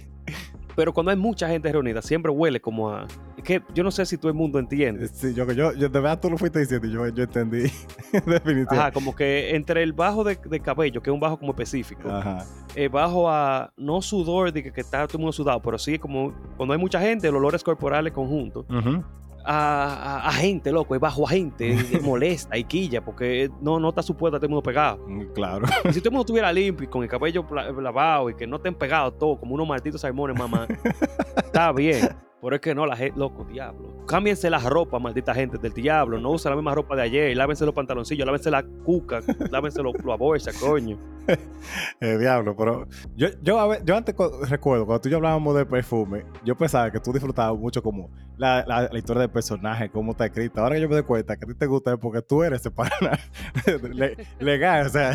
Pero 0.75 0.93
cuando 0.93 1.11
hay 1.11 1.17
mucha 1.17 1.49
gente 1.49 1.69
reunida, 1.71 2.01
siempre 2.01 2.31
huele 2.31 2.61
como 2.61 2.89
a. 2.89 3.05
Es 3.41 3.43
que 3.43 3.63
yo 3.73 3.83
no 3.83 3.89
sé 3.89 4.05
si 4.05 4.17
todo 4.19 4.27
el 4.27 4.35
mundo 4.37 4.59
entiende. 4.59 5.07
Sí, 5.07 5.33
yo, 5.33 5.51
yo, 5.51 5.73
yo 5.73 5.89
de 5.89 5.99
verdad 5.99 6.19
tú 6.19 6.29
lo 6.29 6.37
fuiste 6.37 6.59
diciendo 6.59 6.85
y 6.87 6.91
yo, 6.91 7.07
yo 7.07 7.23
entendí. 7.23 7.63
Definitivamente. 8.13 8.75
Ajá, 8.75 8.91
como 8.91 9.15
que 9.15 9.55
entre 9.55 9.81
el 9.81 9.93
bajo 9.93 10.23
de, 10.23 10.37
de 10.47 10.59
cabello, 10.59 11.01
que 11.01 11.09
es 11.09 11.13
un 11.13 11.19
bajo 11.19 11.39
como 11.39 11.51
específico, 11.53 12.07
Ajá. 12.07 12.45
el 12.75 12.89
bajo 12.89 13.27
a. 13.29 13.73
No 13.77 14.01
sudor 14.03 14.53
de 14.53 14.61
que, 14.61 14.71
que 14.71 14.81
está 14.81 15.07
todo 15.07 15.17
el 15.17 15.21
mundo 15.21 15.31
sudado, 15.33 15.59
pero 15.59 15.79
sí 15.79 15.97
como 15.97 16.33
cuando 16.55 16.73
hay 16.73 16.79
mucha 16.79 17.01
gente, 17.01 17.27
los 17.31 17.37
olores 17.39 17.63
corporales 17.63 18.13
conjuntos. 18.13 18.65
Ujú. 18.69 19.03
A, 19.43 20.19
a- 20.23 20.27
a 20.27 20.31
gente, 20.33 20.71
loco, 20.71 20.93
es 20.93 21.01
bajo 21.01 21.25
a 21.25 21.31
gente, 21.31 21.75
molesta 22.03 22.55
y 22.59 22.63
quilla, 22.63 23.03
porque 23.03 23.49
no, 23.59 23.79
no 23.79 23.89
está 23.89 24.03
supuesto 24.03 24.35
a 24.37 24.39
todo 24.39 24.45
el 24.45 24.51
mundo 24.51 24.61
pegado. 24.61 25.03
Mm, 25.07 25.33
Claro. 25.33 25.65
Y 25.85 25.93
si 25.93 25.99
todo 25.99 26.09
el 26.09 26.11
mundo 26.11 26.21
estuviera 26.21 26.53
limpio 26.53 26.83
y 26.85 26.87
con 26.87 27.01
el 27.01 27.09
cabello 27.09 27.43
lavado 27.81 28.29
y 28.29 28.35
que 28.35 28.45
no 28.45 28.57
estén 28.57 28.75
pegados 28.75 29.17
todos 29.17 29.39
como 29.39 29.55
unos 29.55 29.67
malditos 29.67 30.01
salmones, 30.01 30.37
mamá, 30.37 30.67
está 31.43 31.71
bien. 31.71 32.09
Pero 32.41 32.55
es 32.55 32.61
que 32.61 32.73
no, 32.73 32.85
la 32.87 32.95
gente, 32.95 33.19
loco, 33.19 33.43
diablo. 33.45 34.03
Cámbiense 34.07 34.49
las 34.49 34.63
ropas, 34.65 34.99
maldita 34.99 35.33
gente 35.35 35.57
del 35.59 35.73
diablo. 35.73 36.19
No 36.19 36.31
usen 36.31 36.49
la 36.49 36.55
misma 36.55 36.73
ropa 36.73 36.95
de 36.95 37.03
ayer. 37.03 37.37
Lávense 37.37 37.65
los 37.65 37.75
pantaloncillos, 37.75 38.25
lávense 38.25 38.49
la 38.49 38.63
cuca, 38.63 39.19
lávense 39.51 39.83
los, 39.83 39.93
la 40.03 40.15
bolsa, 40.15 40.51
coño. 40.59 40.97
Eh, 42.01 42.17
diablo, 42.17 42.55
pero 42.57 42.87
yo, 43.15 43.27
yo, 43.43 43.59
a 43.59 43.67
ver- 43.67 43.85
yo 43.85 43.95
antes 43.95 44.15
cu- 44.15 44.43
recuerdo, 44.49 44.87
cuando 44.87 45.01
tú 45.01 45.07
y 45.07 45.11
yo 45.11 45.17
hablábamos 45.17 45.55
de 45.55 45.67
perfume, 45.67 46.25
yo 46.43 46.57
pensaba 46.57 46.91
que 46.91 46.99
tú 46.99 47.13
disfrutabas 47.13 47.57
mucho 47.59 47.83
como 47.83 48.09
la, 48.37 48.65
la, 48.67 48.89
la 48.91 48.97
historia 48.97 49.21
del 49.21 49.29
personaje, 49.29 49.87
cómo 49.91 50.13
está 50.13 50.25
escrita. 50.25 50.61
Ahora 50.61 50.75
que 50.75 50.81
yo 50.81 50.89
me 50.89 50.95
doy 50.95 51.03
cuenta 51.03 51.37
que 51.37 51.45
a 51.45 51.47
ti 51.47 51.53
te 51.53 51.67
gusta 51.67 51.93
es 51.93 51.99
porque 51.99 52.23
tú 52.23 52.41
eres 52.43 52.61
ese 52.61 52.71
pana 52.71 53.19
le- 53.93 54.17
legal, 54.39 54.87
o 54.87 54.89
sea, 54.89 55.11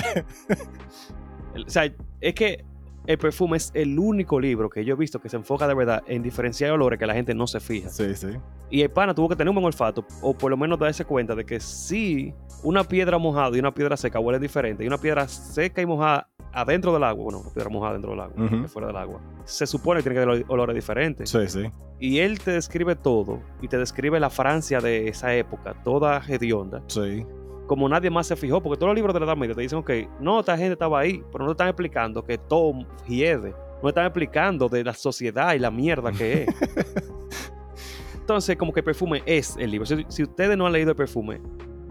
El- 1.55 1.65
O 1.67 1.71
sea, 1.71 1.93
es 2.21 2.35
que 2.35 2.65
el 3.07 3.19
perfume 3.19 3.57
es 3.57 3.71
el 3.75 3.99
único 3.99 4.41
libro 4.41 4.69
que 4.69 4.85
yo 4.85 4.95
he 4.95 4.97
visto 4.97 5.21
que 5.21 5.29
se 5.29 5.37
enfoca 5.37 5.67
de 5.69 5.75
verdad 5.75 6.03
en 6.07 6.23
diferenciar 6.23 6.71
olores 6.73 6.99
que 6.99 7.07
la 7.07 7.15
gente 7.15 7.35
no 7.35 7.47
se 7.47 7.61
fija. 7.61 7.89
sí, 7.89 8.15
sí. 8.15 8.29
Y 8.69 8.83
el 8.83 8.91
pana 8.91 9.15
tuvo 9.15 9.29
que 9.29 9.37
tener 9.37 9.49
un 9.51 9.55
buen 9.55 9.67
olfato, 9.67 10.05
o 10.23 10.37
por 10.37 10.51
lo 10.51 10.57
menos 10.57 10.79
darse 10.79 11.05
cuenta 11.05 11.37
de 11.37 11.45
que 11.45 11.61
si 11.61 12.35
una 12.65 12.83
piedra 12.83 13.17
mojada 13.17 13.57
y 13.57 13.61
una 13.61 13.73
piedra 13.73 13.97
seca 13.97 14.19
huelen 14.19 14.43
diferente, 14.43 14.83
y 14.83 14.89
una 14.89 14.99
piedra 14.99 15.29
seca 15.29 15.81
y 15.81 15.87
mojada 15.87 16.29
adentro 16.53 16.93
del 16.93 17.05
agua, 17.05 17.23
bueno, 17.23 17.41
una 17.41 17.51
piedra 17.53 17.71
mojada 17.71 17.93
dentro 17.93 18.11
del 18.11 18.21
agua, 18.21 18.67
fuera 18.69 18.89
del 18.89 18.97
agua, 18.97 19.21
se 19.45 19.67
supone 19.67 20.01
que 20.03 20.11
tiene 20.11 20.19
que 20.21 20.27
tener 20.27 20.45
olores 20.49 20.75
diferentes. 20.75 21.31
Sí, 21.31 21.47
sí. 21.47 21.71
Y 22.01 22.19
él 22.19 22.41
te 22.41 22.51
describe 22.51 22.97
todo, 22.97 23.41
y 23.63 23.69
te 23.69 23.79
describe 23.79 24.19
la 24.19 24.31
Francia 24.31 24.81
de 24.81 25.07
esa 25.09 25.33
época, 25.35 25.75
toda 25.85 26.21
hedionda, 26.27 26.83
Sí. 26.89 27.25
Como 27.67 27.89
nadie 27.89 28.11
más 28.11 28.27
se 28.27 28.37
fijó, 28.37 28.63
porque 28.63 28.77
todos 28.79 28.89
los 28.91 28.97
libros 28.97 29.13
de 29.15 29.21
la 29.21 29.27
Edad 29.27 29.37
Media 29.37 29.55
te 29.55 29.63
dicen, 29.63 29.79
ok, 29.79 29.91
no, 30.21 30.41
esta 30.41 30.57
gente 30.57 30.73
estaba 30.75 31.01
ahí, 31.01 31.23
pero 31.33 31.45
no 31.45 31.51
te 31.51 31.53
están 31.55 31.69
explicando 31.69 32.23
que 32.25 32.39
todo 32.39 32.73
hiede, 33.09 33.55
no 33.83 33.89
están 33.89 34.07
explicando 34.07 34.69
de 34.69 34.85
la 34.85 34.93
sociedad 34.95 35.55
y 35.55 35.59
la 35.59 35.71
mierda 35.71 36.13
que 36.13 36.45
es. 36.45 36.49
Entonces, 38.21 38.57
como 38.57 38.73
que 38.73 38.81
el 38.81 38.85
perfume 38.85 39.23
es 39.25 39.57
el 39.59 39.71
libro. 39.71 39.87
Si, 39.87 40.05
si 40.09 40.23
ustedes 40.25 40.57
no 40.57 40.67
han 40.67 40.73
leído 40.73 40.91
el 40.91 40.97
perfume, 40.97 41.41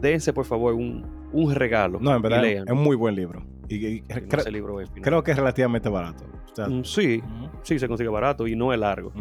dense 0.02 0.34
por 0.34 0.46
favor 0.46 0.74
un, 0.74 1.06
un 1.32 1.56
regalo. 1.56 1.98
No, 2.02 2.14
en 2.16 2.22
verdad 2.22 2.46
es 2.46 2.64
un 2.70 2.84
muy 2.84 2.96
buen 2.96 3.16
libro. 3.16 3.42
Y, 3.70 3.76
y 3.86 4.02
cre- 4.02 4.52
libro 4.52 4.80
es 4.82 4.92
creo 5.02 5.24
que 5.24 5.32
es 5.32 5.38
relativamente 5.38 5.88
barato. 5.90 6.26
O 6.52 6.56
sea, 6.56 6.68
Mm, 6.68 6.84
Sí, 6.84 7.22
sí, 7.64 7.80
se 7.80 7.88
consigue 7.88 8.10
barato 8.10 8.48
y 8.48 8.56
no 8.56 8.74
es 8.74 8.80
largo. 8.80 9.12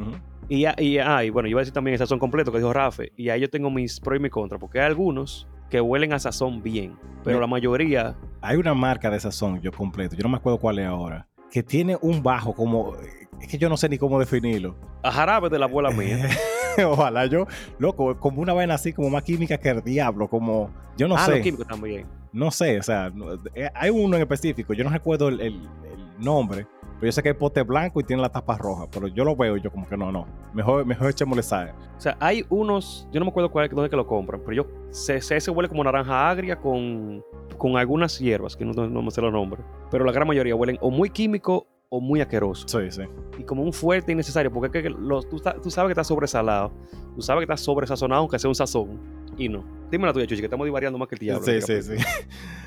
Y, 0.48 0.66
y, 0.78 0.98
ah, 0.98 1.24
y 1.24 1.30
bueno, 1.30 1.46
yo 1.48 1.52
iba 1.52 1.60
a 1.60 1.62
decir 1.62 1.72
también 1.72 1.92
el 1.94 1.98
sazón 1.98 2.18
completo 2.18 2.50
que 2.52 2.58
dijo 2.58 2.72
Rafe. 2.72 3.12
Y 3.16 3.28
ahí 3.28 3.40
yo 3.40 3.48
tengo 3.48 3.70
mis 3.70 3.98
pros 4.00 4.18
y 4.18 4.22
mis 4.22 4.30
contras, 4.32 4.60
porque 4.60 4.80
hay 4.80 4.86
algunos 4.86 5.48
que 5.74 5.80
huelen 5.80 6.12
a 6.12 6.20
sazón 6.20 6.62
bien, 6.62 6.96
pero 7.24 7.40
la 7.40 7.48
mayoría 7.48 8.14
Hay 8.40 8.56
una 8.58 8.74
marca 8.74 9.10
de 9.10 9.18
sazón, 9.18 9.60
yo 9.60 9.72
completo, 9.72 10.14
yo 10.14 10.22
no 10.22 10.28
me 10.28 10.36
acuerdo 10.36 10.60
cuál 10.60 10.78
es 10.78 10.86
ahora, 10.86 11.26
que 11.50 11.64
tiene 11.64 11.98
un 12.00 12.22
bajo 12.22 12.52
como, 12.54 12.94
es 13.40 13.48
que 13.48 13.58
yo 13.58 13.68
no 13.68 13.76
sé 13.76 13.88
ni 13.88 13.98
cómo 13.98 14.20
definirlo. 14.20 14.76
a 15.02 15.10
jarabe 15.10 15.48
de 15.48 15.58
la 15.58 15.64
abuela 15.66 15.90
mía. 15.90 16.28
Ojalá 16.86 17.26
yo, 17.26 17.48
loco, 17.80 18.16
como 18.20 18.40
una 18.40 18.52
vaina 18.52 18.74
así, 18.74 18.92
como 18.92 19.10
más 19.10 19.24
química 19.24 19.58
que 19.58 19.70
el 19.70 19.82
diablo, 19.82 20.28
como, 20.28 20.70
yo 20.96 21.08
no 21.08 21.16
ah, 21.16 21.26
sé, 21.26 21.30
los 21.32 21.40
químicos 21.40 21.66
también. 21.66 22.06
no 22.32 22.52
sé, 22.52 22.78
o 22.78 22.82
sea, 22.84 23.10
no- 23.10 23.32
eh, 23.56 23.68
hay 23.74 23.90
uno 23.90 24.14
en 24.14 24.22
específico, 24.22 24.74
yo 24.74 24.84
no 24.84 24.90
recuerdo 24.90 25.26
el, 25.26 25.40
el- 25.40 25.54
el 25.92 26.24
nombre, 26.24 26.68
pero 26.94 27.06
yo 27.06 27.12
sé 27.12 27.22
que 27.22 27.28
hay 27.30 27.34
pote 27.34 27.62
blanco 27.62 28.00
y 28.00 28.04
tiene 28.04 28.22
la 28.22 28.28
tapa 28.28 28.56
roja, 28.56 28.86
pero 28.90 29.06
yo 29.08 29.24
lo 29.24 29.34
veo 29.36 29.56
y 29.56 29.60
yo 29.60 29.70
como 29.70 29.86
que 29.88 29.96
no, 29.96 30.10
no, 30.12 30.26
mejor, 30.52 30.84
mejor 30.86 31.10
echémosle 31.10 31.42
sal. 31.42 31.72
O 31.96 32.00
sea, 32.00 32.16
hay 32.20 32.44
unos, 32.48 33.08
yo 33.12 33.20
no 33.20 33.26
me 33.26 33.30
acuerdo 33.30 33.50
cuál, 33.50 33.68
dónde 33.68 33.90
que 33.90 33.96
lo 33.96 34.06
compran, 34.06 34.40
pero 34.44 34.52
yo 34.52 34.66
sé, 34.90 35.20
sé 35.20 35.36
ese 35.36 35.50
huele 35.50 35.68
como 35.68 35.82
naranja 35.84 36.28
agria 36.30 36.56
con, 36.56 37.22
con 37.58 37.76
algunas 37.76 38.18
hierbas, 38.18 38.56
que 38.56 38.64
no, 38.64 38.72
no, 38.72 38.88
no 38.88 39.02
me 39.02 39.10
sé 39.10 39.20
los 39.20 39.32
nombres. 39.32 39.64
Pero 39.90 40.04
la 40.04 40.12
gran 40.12 40.26
mayoría 40.28 40.54
huelen 40.56 40.78
o 40.80 40.90
muy 40.90 41.10
químico 41.10 41.66
o 41.90 42.00
muy 42.00 42.20
asqueroso. 42.20 42.66
Sí, 42.66 42.90
sí. 42.90 43.02
Y 43.38 43.44
como 43.44 43.62
un 43.62 43.72
fuerte 43.72 44.10
innecesario, 44.12 44.52
porque 44.52 44.78
es 44.78 44.82
que 44.84 44.90
los- 44.90 45.28
tú, 45.28 45.40
tú 45.62 45.70
sabes 45.70 45.88
que 45.88 45.92
está 45.92 46.02
sobresalado, 46.04 46.72
tú 47.14 47.22
sabes 47.22 47.40
que 47.46 47.52
está 47.52 47.56
sobresazonado, 47.56 48.20
aunque 48.22 48.38
sea 48.38 48.48
un 48.48 48.54
sazón, 48.54 48.98
y 49.38 49.48
no. 49.48 49.64
Dime 49.90 50.06
la 50.06 50.12
tuya, 50.12 50.26
Chuchi, 50.26 50.40
que 50.40 50.46
estamos 50.46 50.64
divariando 50.64 50.98
más 50.98 51.08
que 51.08 51.14
el 51.14 51.18
diablo. 51.20 51.44
Sí, 51.44 51.60
sí, 51.60 51.82
sí. 51.82 51.94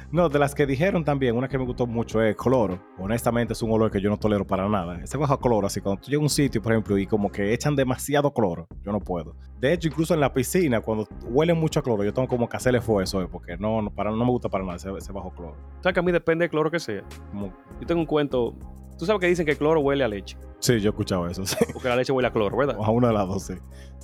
No, 0.09 0.29
de 0.29 0.39
las 0.39 0.55
que 0.55 0.65
dijeron 0.65 1.03
también, 1.03 1.35
una 1.35 1.49
que 1.49 1.57
me 1.57 1.65
gustó 1.65 1.85
mucho 1.85 2.21
es 2.21 2.33
cloro. 2.37 2.79
Honestamente 2.97 3.51
es 3.51 3.61
un 3.61 3.71
olor 3.71 3.91
que 3.91 3.99
yo 3.99 4.09
no 4.09 4.17
tolero 4.17 4.47
para 4.47 4.69
nada. 4.69 5.01
Ese 5.03 5.17
bajo 5.17 5.37
cloro, 5.37 5.67
así 5.67 5.81
cuando 5.81 6.01
tú 6.01 6.07
llegas 6.09 6.21
a 6.21 6.23
un 6.23 6.29
sitio, 6.29 6.61
por 6.61 6.71
ejemplo, 6.71 6.97
y 6.97 7.05
como 7.05 7.29
que 7.29 7.51
echan 7.53 7.75
demasiado 7.75 8.33
cloro, 8.33 8.69
yo 8.85 8.93
no 8.93 9.01
puedo. 9.01 9.35
De 9.59 9.73
hecho, 9.73 9.89
incluso 9.89 10.13
en 10.13 10.21
la 10.21 10.33
piscina, 10.33 10.79
cuando 10.79 11.09
huele 11.25 11.53
mucho 11.53 11.81
a 11.81 11.83
cloro, 11.83 12.05
yo 12.05 12.13
tengo 12.13 12.29
como 12.29 12.47
que 12.47 12.55
hacerle 12.55 12.79
esfuerzo, 12.79 13.21
eh, 13.21 13.27
porque 13.29 13.57
no, 13.57 13.81
no, 13.81 13.89
para, 13.93 14.09
no 14.11 14.15
me 14.23 14.31
gusta 14.31 14.47
para 14.47 14.63
nada 14.63 14.77
ese, 14.77 14.89
ese 14.97 15.11
bajo 15.11 15.31
cloro. 15.31 15.57
O 15.77 15.83
sea, 15.83 15.91
que 15.91 15.99
a 15.99 16.03
mí 16.03 16.13
depende 16.13 16.43
del 16.43 16.51
cloro 16.51 16.71
que 16.71 16.79
sea. 16.79 17.03
Como- 17.31 17.51
Yo 17.81 17.85
tengo 17.85 17.99
un 17.99 18.07
cuento, 18.07 18.55
tú 18.97 19.05
sabes 19.05 19.19
que 19.21 19.27
dicen 19.27 19.45
que 19.45 19.51
el 19.53 19.57
cloro 19.57 19.79
huele 19.81 20.03
a 20.03 20.07
leche, 20.07 20.37
sí, 20.59 20.79
yo 20.79 20.89
he 20.89 20.91
escuchado 20.91 21.27
eso, 21.27 21.45
sí. 21.45 21.55
porque 21.73 21.87
la 21.89 21.95
leche 21.95 22.11
huele 22.11 22.27
a 22.27 22.31
cloro, 22.31 22.57
¿verdad? 22.57 22.77
A 22.83 22.89
una 22.91 23.07
de 23.09 23.13
las 23.13 23.27
dos, 23.27 23.43
sí. 23.43 23.53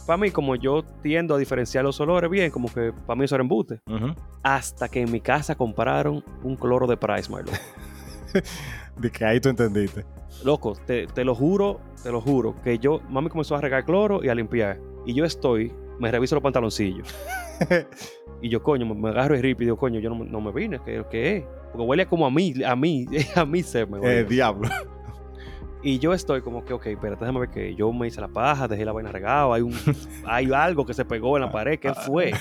Para 0.06 0.18
mí, 0.18 0.32
como 0.32 0.56
yo 0.56 0.84
tiendo 1.02 1.36
a 1.36 1.38
diferenciar 1.38 1.84
los 1.86 2.00
olores 2.02 2.30
bien, 2.30 2.52
como 2.52 2.72
que 2.72 2.92
para 3.06 3.16
mí 3.18 3.24
eso 3.26 3.36
era 3.36 3.42
embute. 3.42 3.80
Hasta 4.44 4.90
que 4.90 5.02
en 5.02 5.12
mi 5.12 5.22
casa 5.22 5.56
compraron 5.56 6.24
un 6.44 6.56
cloro 6.58 6.88
de 6.88 6.98
Price, 6.98 7.30
my 7.32 7.38
lord. 7.38 7.50
De 8.98 9.10
que 9.12 9.26
ahí 9.26 9.40
tú 9.40 9.50
entendiste. 9.50 10.06
Loco, 10.44 10.74
te, 10.86 11.08
te 11.08 11.24
lo 11.24 11.34
juro, 11.36 11.80
te 12.04 12.12
lo 12.12 12.20
juro, 12.20 12.56
que 12.64 12.78
yo, 12.80 13.00
mami 13.10 13.30
comenzó 13.30 13.56
a 13.56 13.62
regar 13.62 13.86
cloro 13.86 14.24
y 14.24 14.30
a 14.30 14.36
limpiar. 14.36 14.80
Y 15.06 15.14
yo 15.14 15.24
estoy, 15.26 15.72
me 16.00 16.12
reviso 16.12 16.36
los 16.36 16.44
pantaloncillos. 16.44 17.08
y 18.42 18.50
yo, 18.50 18.62
coño, 18.62 18.86
me, 18.94 19.10
agarro 19.10 19.36
el 19.36 19.42
rip 19.42 19.62
y 19.62 19.66
digo, 19.66 19.78
coño, 19.78 20.00
yo 20.00 20.10
no, 20.10 20.16
me- 20.18 20.26
no 20.26 20.42
me 20.42 20.52
vine, 20.52 20.80
¿qué, 20.84 21.04
¿qué 21.10 21.38
es? 21.38 21.44
Porque 21.74 21.88
huele 21.88 22.06
como 22.06 22.26
a 22.28 22.32
mí, 22.32 22.54
a 22.64 22.76
mí, 22.76 23.08
a 23.36 23.46
mí 23.46 23.64
se 23.64 23.86
me 23.86 24.00
huele. 24.00 24.20
Eh, 24.20 24.24
diablo. 24.24 24.70
Y 25.82 26.00
yo 26.00 26.14
estoy 26.14 26.42
como 26.42 26.64
que, 26.64 26.72
ok, 26.72 26.86
espérate, 26.86 27.26
déjame 27.26 27.42
ver 27.42 27.50
que 27.50 27.76
yo 27.76 27.92
me 27.92 28.08
hice 28.08 28.22
la 28.22 28.30
paja, 28.30 28.70
dejé 28.70 28.86
la 28.86 28.94
vaina 28.94 29.12
regada, 29.12 29.54
hay, 29.54 29.64
un, 29.64 29.74
hay 30.26 30.50
algo 30.54 30.86
que 30.86 30.94
se 30.94 31.04
pegó 31.04 31.36
en 31.36 31.44
la 31.44 31.52
pared, 31.52 31.78
¿qué 31.78 31.94
fue? 31.94 32.32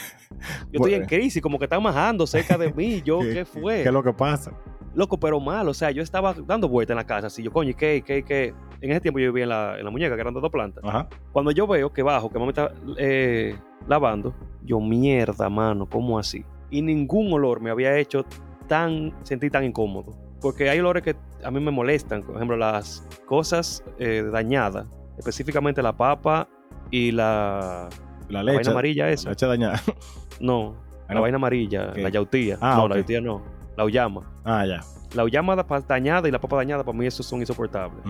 Yo 0.70 0.74
estoy 0.74 0.94
en 0.94 1.06
crisis, 1.06 1.42
como 1.42 1.58
que 1.58 1.64
están 1.64 1.82
majando 1.82 2.24
cerca 2.24 2.56
de 2.56 2.72
mí, 2.72 3.02
yo, 3.02 3.18
¿qué 3.18 3.44
fue? 3.44 3.82
¿Qué 3.82 3.88
es 3.88 3.92
lo 3.92 4.02
que 4.02 4.12
pasa? 4.12 4.52
Loco, 4.94 5.18
pero 5.18 5.40
mal, 5.40 5.66
o 5.68 5.74
sea, 5.74 5.90
yo 5.90 6.02
estaba 6.02 6.34
dando 6.46 6.68
vueltas 6.68 6.92
en 6.92 6.98
la 6.98 7.06
casa, 7.06 7.26
así 7.26 7.42
yo, 7.42 7.50
coño, 7.50 7.70
¿y 7.70 7.74
¿qué, 7.74 8.04
qué, 8.06 8.22
qué? 8.22 8.54
En 8.80 8.92
ese 8.92 9.00
tiempo 9.00 9.18
yo 9.18 9.32
vivía 9.32 9.44
en 9.44 9.48
la, 9.48 9.78
en 9.78 9.84
la 9.84 9.90
muñeca, 9.90 10.14
que 10.14 10.20
eran 10.20 10.34
dos 10.34 10.50
plantas. 10.50 10.84
Ajá. 10.84 11.08
Cuando 11.32 11.50
yo 11.50 11.66
veo 11.66 11.92
que 11.92 12.02
bajo, 12.02 12.30
que 12.30 12.38
mami 12.38 12.50
está 12.50 12.72
eh, 12.98 13.56
lavando, 13.88 14.34
yo, 14.62 14.78
mierda, 14.78 15.48
mano, 15.48 15.88
¿cómo 15.88 16.16
así? 16.16 16.44
Y 16.70 16.82
ningún 16.82 17.32
olor 17.32 17.60
me 17.60 17.70
había 17.70 17.96
hecho 17.96 18.24
tan, 18.62 19.14
sentir 19.24 19.50
tan 19.50 19.64
incómodo. 19.64 20.16
Porque 20.40 20.68
hay 20.70 20.80
olores 20.80 21.02
que 21.02 21.14
a 21.44 21.50
mí 21.50 21.60
me 21.60 21.70
molestan, 21.70 22.22
por 22.22 22.36
ejemplo, 22.36 22.56
las 22.56 23.06
cosas 23.26 23.84
eh, 23.98 24.24
dañadas, 24.32 24.86
específicamente 25.18 25.82
la 25.82 25.96
papa 25.96 26.48
y 26.90 27.12
la, 27.12 27.88
La 28.28 28.42
la 28.42 28.42
leche. 28.44 28.56
vaina 28.56 28.70
amarilla 28.72 29.04
La 29.06 29.12
esa. 29.12 29.30
leche 29.30 29.46
dañada. 29.46 29.80
No, 30.40 30.74
Ah, 31.02 31.08
la 31.08 31.14
no. 31.16 31.20
vaina 31.22 31.36
amarilla, 31.36 31.92
la 31.94 32.08
yautía. 32.08 32.56
Ah, 32.60 32.74
no, 32.78 32.88
la 32.88 32.96
yautía 32.96 33.20
no, 33.20 33.42
la 33.76 33.84
uyama. 33.84 34.32
Ah, 34.44 34.64
ya. 34.66 34.80
La 35.14 35.24
uyama 35.24 35.54
dañada 35.86 36.26
y 36.26 36.30
la 36.32 36.40
papa 36.40 36.56
dañada, 36.56 36.82
para 36.84 36.96
mí 36.96 37.06
esos 37.06 37.26
son 37.26 37.40
insoportables. 37.40 38.02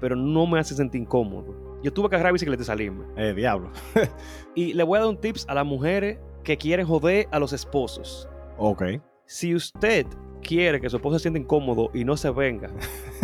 Pero 0.00 0.16
no 0.16 0.46
me 0.46 0.58
hace 0.58 0.74
sentir 0.74 1.02
incómodo. 1.02 1.78
Yo 1.82 1.92
tuve 1.92 2.08
que 2.08 2.16
agarrar 2.16 2.32
bicicleta 2.32 2.62
y 2.62 2.66
salirme. 2.66 3.04
Eh, 3.16 3.34
diablo. 3.34 3.70
Y 4.54 4.72
le 4.72 4.82
voy 4.84 4.96
a 4.96 5.00
dar 5.02 5.08
un 5.10 5.20
tips 5.20 5.44
a 5.48 5.54
las 5.54 5.66
mujeres 5.66 6.18
que 6.42 6.56
quieren 6.56 6.86
joder 6.86 7.28
a 7.30 7.38
los 7.38 7.52
esposos. 7.52 8.26
Ok. 8.56 8.82
Si 9.26 9.56
usted 9.56 10.06
quiere 10.40 10.80
que 10.80 10.88
su 10.88 10.96
esposo 10.96 11.18
se 11.18 11.22
sienta 11.22 11.40
incómodo 11.40 11.90
y 11.92 12.04
no 12.04 12.16
se 12.16 12.30
venga 12.30 12.70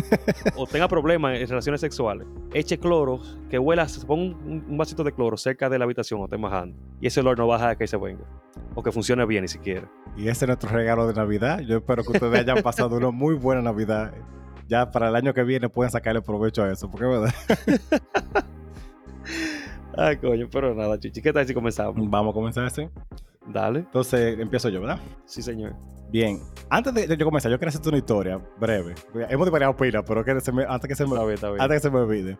o 0.57 0.67
tenga 0.67 0.89
problemas 0.89 1.39
en 1.39 1.47
relaciones 1.47 1.81
sexuales, 1.81 2.27
eche 2.53 2.77
cloro, 2.77 3.21
que 3.49 3.59
huela, 3.59 3.89
se 3.89 4.05
ponga 4.05 4.37
un, 4.37 4.65
un 4.69 4.77
vasito 4.77 5.05
de 5.05 5.13
cloro 5.13 5.37
cerca 5.37 5.69
de 5.69 5.79
la 5.79 5.85
habitación 5.85 6.21
o 6.21 6.25
esté 6.25 6.37
majando. 6.37 6.77
Y 7.01 7.07
ese 7.07 7.21
olor 7.21 7.39
no 7.39 7.47
va 7.47 7.71
a 7.71 7.77
que 7.77 7.87
se 7.87 7.97
venga. 7.97 8.25
O 8.75 8.83
que 8.83 8.91
funcione 8.91 9.25
bien 9.27 9.43
ni 9.43 9.49
siquiera. 9.49 9.89
Y 10.17 10.29
ese 10.29 10.45
es 10.45 10.49
nuestro 10.49 10.71
regalo 10.71 11.07
de 11.07 11.15
Navidad. 11.15 11.61
Yo 11.61 11.79
espero 11.79 12.03
que 12.03 12.13
ustedes 12.13 12.41
hayan 12.41 12.63
pasado 12.63 12.97
una 12.97 13.11
muy 13.11 13.37
buena 13.37 13.63
Navidad. 13.63 14.13
Ya 14.67 14.91
para 14.91 15.09
el 15.09 15.15
año 15.15 15.33
que 15.33 15.45
viene 15.45 15.69
pueden 15.69 15.93
sacarle 15.93 16.21
provecho 16.21 16.65
a 16.65 16.73
eso, 16.73 16.91
porque 16.91 17.07
verdad. 17.07 17.35
Ay, 19.97 20.17
coño, 20.21 20.49
pero 20.51 20.75
nada, 20.75 20.99
chichi. 20.99 21.23
¿Qué 21.23 21.33
tal 21.33 21.47
si 21.47 21.55
comenzamos? 21.55 21.95
Vamos 22.11 22.33
a 22.33 22.35
comenzar 22.35 22.65
así. 22.65 22.89
Dale. 23.47 23.81
Entonces 23.81 24.39
empiezo 24.39 24.69
yo, 24.69 24.81
¿verdad? 24.81 24.99
Sí, 25.25 25.43
señor. 25.43 25.75
Bien. 26.11 26.41
Antes 26.69 26.95
de 26.95 27.17
yo 27.17 27.25
comenzar, 27.25 27.51
yo 27.51 27.59
quiero 27.59 27.71
hacerte 27.71 27.89
una 27.89 27.99
historia 27.99 28.39
breve. 28.61 28.95
Hemos 29.29 29.51
variado 29.51 29.77
pila, 29.77 30.05
pero 30.05 30.25
que 30.25 30.39
se 30.41 30.53
me- 30.53 30.65
antes, 30.65 30.87
que 30.89 30.95
se 30.95 31.07
me, 31.07 31.13
bien, 31.27 31.39
antes 31.59 31.77
que 31.77 31.81
se 31.81 31.91
me 31.91 31.99
olvide. 32.01 32.39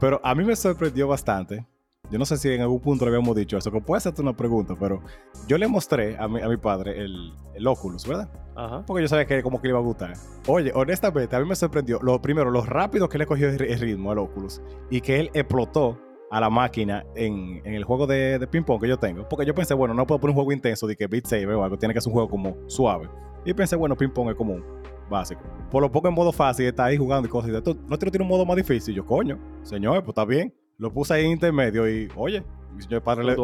Pero 0.00 0.20
a 0.24 0.34
mí 0.34 0.42
me 0.44 0.56
sorprendió 0.56 1.06
bastante. 1.06 1.66
Yo 2.10 2.18
no 2.18 2.24
sé 2.24 2.38
si 2.38 2.48
en 2.50 2.62
algún 2.62 2.80
punto 2.80 3.04
le 3.04 3.10
habíamos 3.10 3.36
dicho 3.36 3.56
eso, 3.58 3.70
que 3.70 3.80
puede 3.80 3.98
hacerte 3.98 4.20
una 4.22 4.36
pregunta, 4.36 4.74
pero 4.80 5.00
yo 5.46 5.56
le 5.58 5.68
mostré 5.68 6.16
a 6.18 6.26
mi, 6.26 6.40
a 6.40 6.48
mi 6.48 6.56
padre 6.56 6.98
el, 7.04 7.32
el 7.54 7.66
Oculus, 7.68 8.04
¿verdad? 8.06 8.28
Ajá. 8.56 8.84
Porque 8.84 9.02
yo 9.02 9.08
sabía 9.08 9.26
que 9.26 9.42
como 9.44 9.60
que 9.60 9.68
le 9.68 9.72
iba 9.72 9.78
a 9.78 9.82
gustar. 9.82 10.14
Oye, 10.48 10.72
honestamente, 10.74 11.36
a 11.36 11.40
mí 11.40 11.46
me 11.46 11.54
sorprendió. 11.54 12.00
Lo 12.02 12.20
primero, 12.20 12.50
lo 12.50 12.62
rápido 12.64 13.08
que 13.08 13.18
le 13.18 13.26
cogió 13.26 13.48
el, 13.48 13.62
el 13.62 13.78
ritmo 13.78 14.10
al 14.10 14.18
Oculus 14.18 14.60
y 14.90 15.02
que 15.02 15.20
él 15.20 15.30
explotó 15.34 15.98
a 16.30 16.40
la 16.40 16.48
máquina 16.48 17.04
en, 17.16 17.60
en 17.64 17.74
el 17.74 17.84
juego 17.84 18.06
de, 18.06 18.38
de 18.38 18.46
ping-pong 18.46 18.80
que 18.80 18.88
yo 18.88 18.96
tengo. 18.98 19.28
Porque 19.28 19.44
yo 19.44 19.54
pensé, 19.54 19.74
bueno, 19.74 19.94
no 19.94 20.06
puedo 20.06 20.20
poner 20.20 20.30
un 20.30 20.36
juego 20.36 20.52
intenso 20.52 20.86
de 20.86 20.94
que 20.96 21.06
Beat 21.06 21.26
Saber 21.26 21.48
o 21.50 21.64
algo, 21.64 21.76
tiene 21.76 21.92
que 21.92 22.00
ser 22.00 22.08
un 22.08 22.14
juego 22.14 22.28
como 22.30 22.56
suave. 22.68 23.08
Y 23.44 23.52
pensé, 23.54 23.74
bueno, 23.76 23.96
ping-pong 23.96 24.30
es 24.30 24.36
como 24.36 24.54
un 24.54 24.64
básico. 25.10 25.40
Por 25.70 25.82
lo 25.82 25.90
poco 25.90 26.08
en 26.08 26.14
modo 26.14 26.30
fácil, 26.32 26.66
está 26.66 26.84
ahí 26.84 26.96
jugando 26.96 27.26
y 27.26 27.30
cosas. 27.30 27.50
Y 27.50 27.56
esto, 27.56 27.74
no 27.88 27.98
tiene 27.98 28.22
un 28.22 28.28
modo 28.28 28.46
más 28.46 28.56
difícil. 28.56 28.92
Y 28.94 28.96
yo, 28.98 29.04
coño, 29.04 29.38
señor, 29.62 29.98
pues 30.04 30.08
está 30.10 30.24
bien. 30.24 30.54
Lo 30.78 30.92
puse 30.92 31.14
ahí 31.14 31.24
en 31.26 31.32
intermedio 31.32 31.88
y, 31.90 32.08
oye, 32.16 32.42
mi 32.74 32.82
señor 32.82 33.02
padre 33.02 33.24
le, 33.24 33.34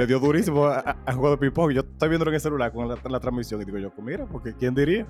le 0.00 0.06
dio 0.06 0.20
durísimo 0.20 0.66
a- 0.66 0.78
a- 0.80 0.96
al 1.06 1.14
juego 1.14 1.30
de 1.30 1.38
ping-pong. 1.38 1.70
Y 1.72 1.74
yo 1.76 1.80
estoy 1.80 2.08
viéndolo 2.10 2.30
en 2.30 2.34
el 2.34 2.40
celular 2.40 2.72
con 2.72 2.86
la, 2.88 2.98
la 3.08 3.18
transmisión. 3.20 3.62
Y 3.62 3.64
digo 3.64 3.78
yo, 3.78 3.90
pues 3.90 4.06
mira, 4.06 4.26
porque 4.26 4.52
¿quién 4.54 4.74
diría? 4.74 5.06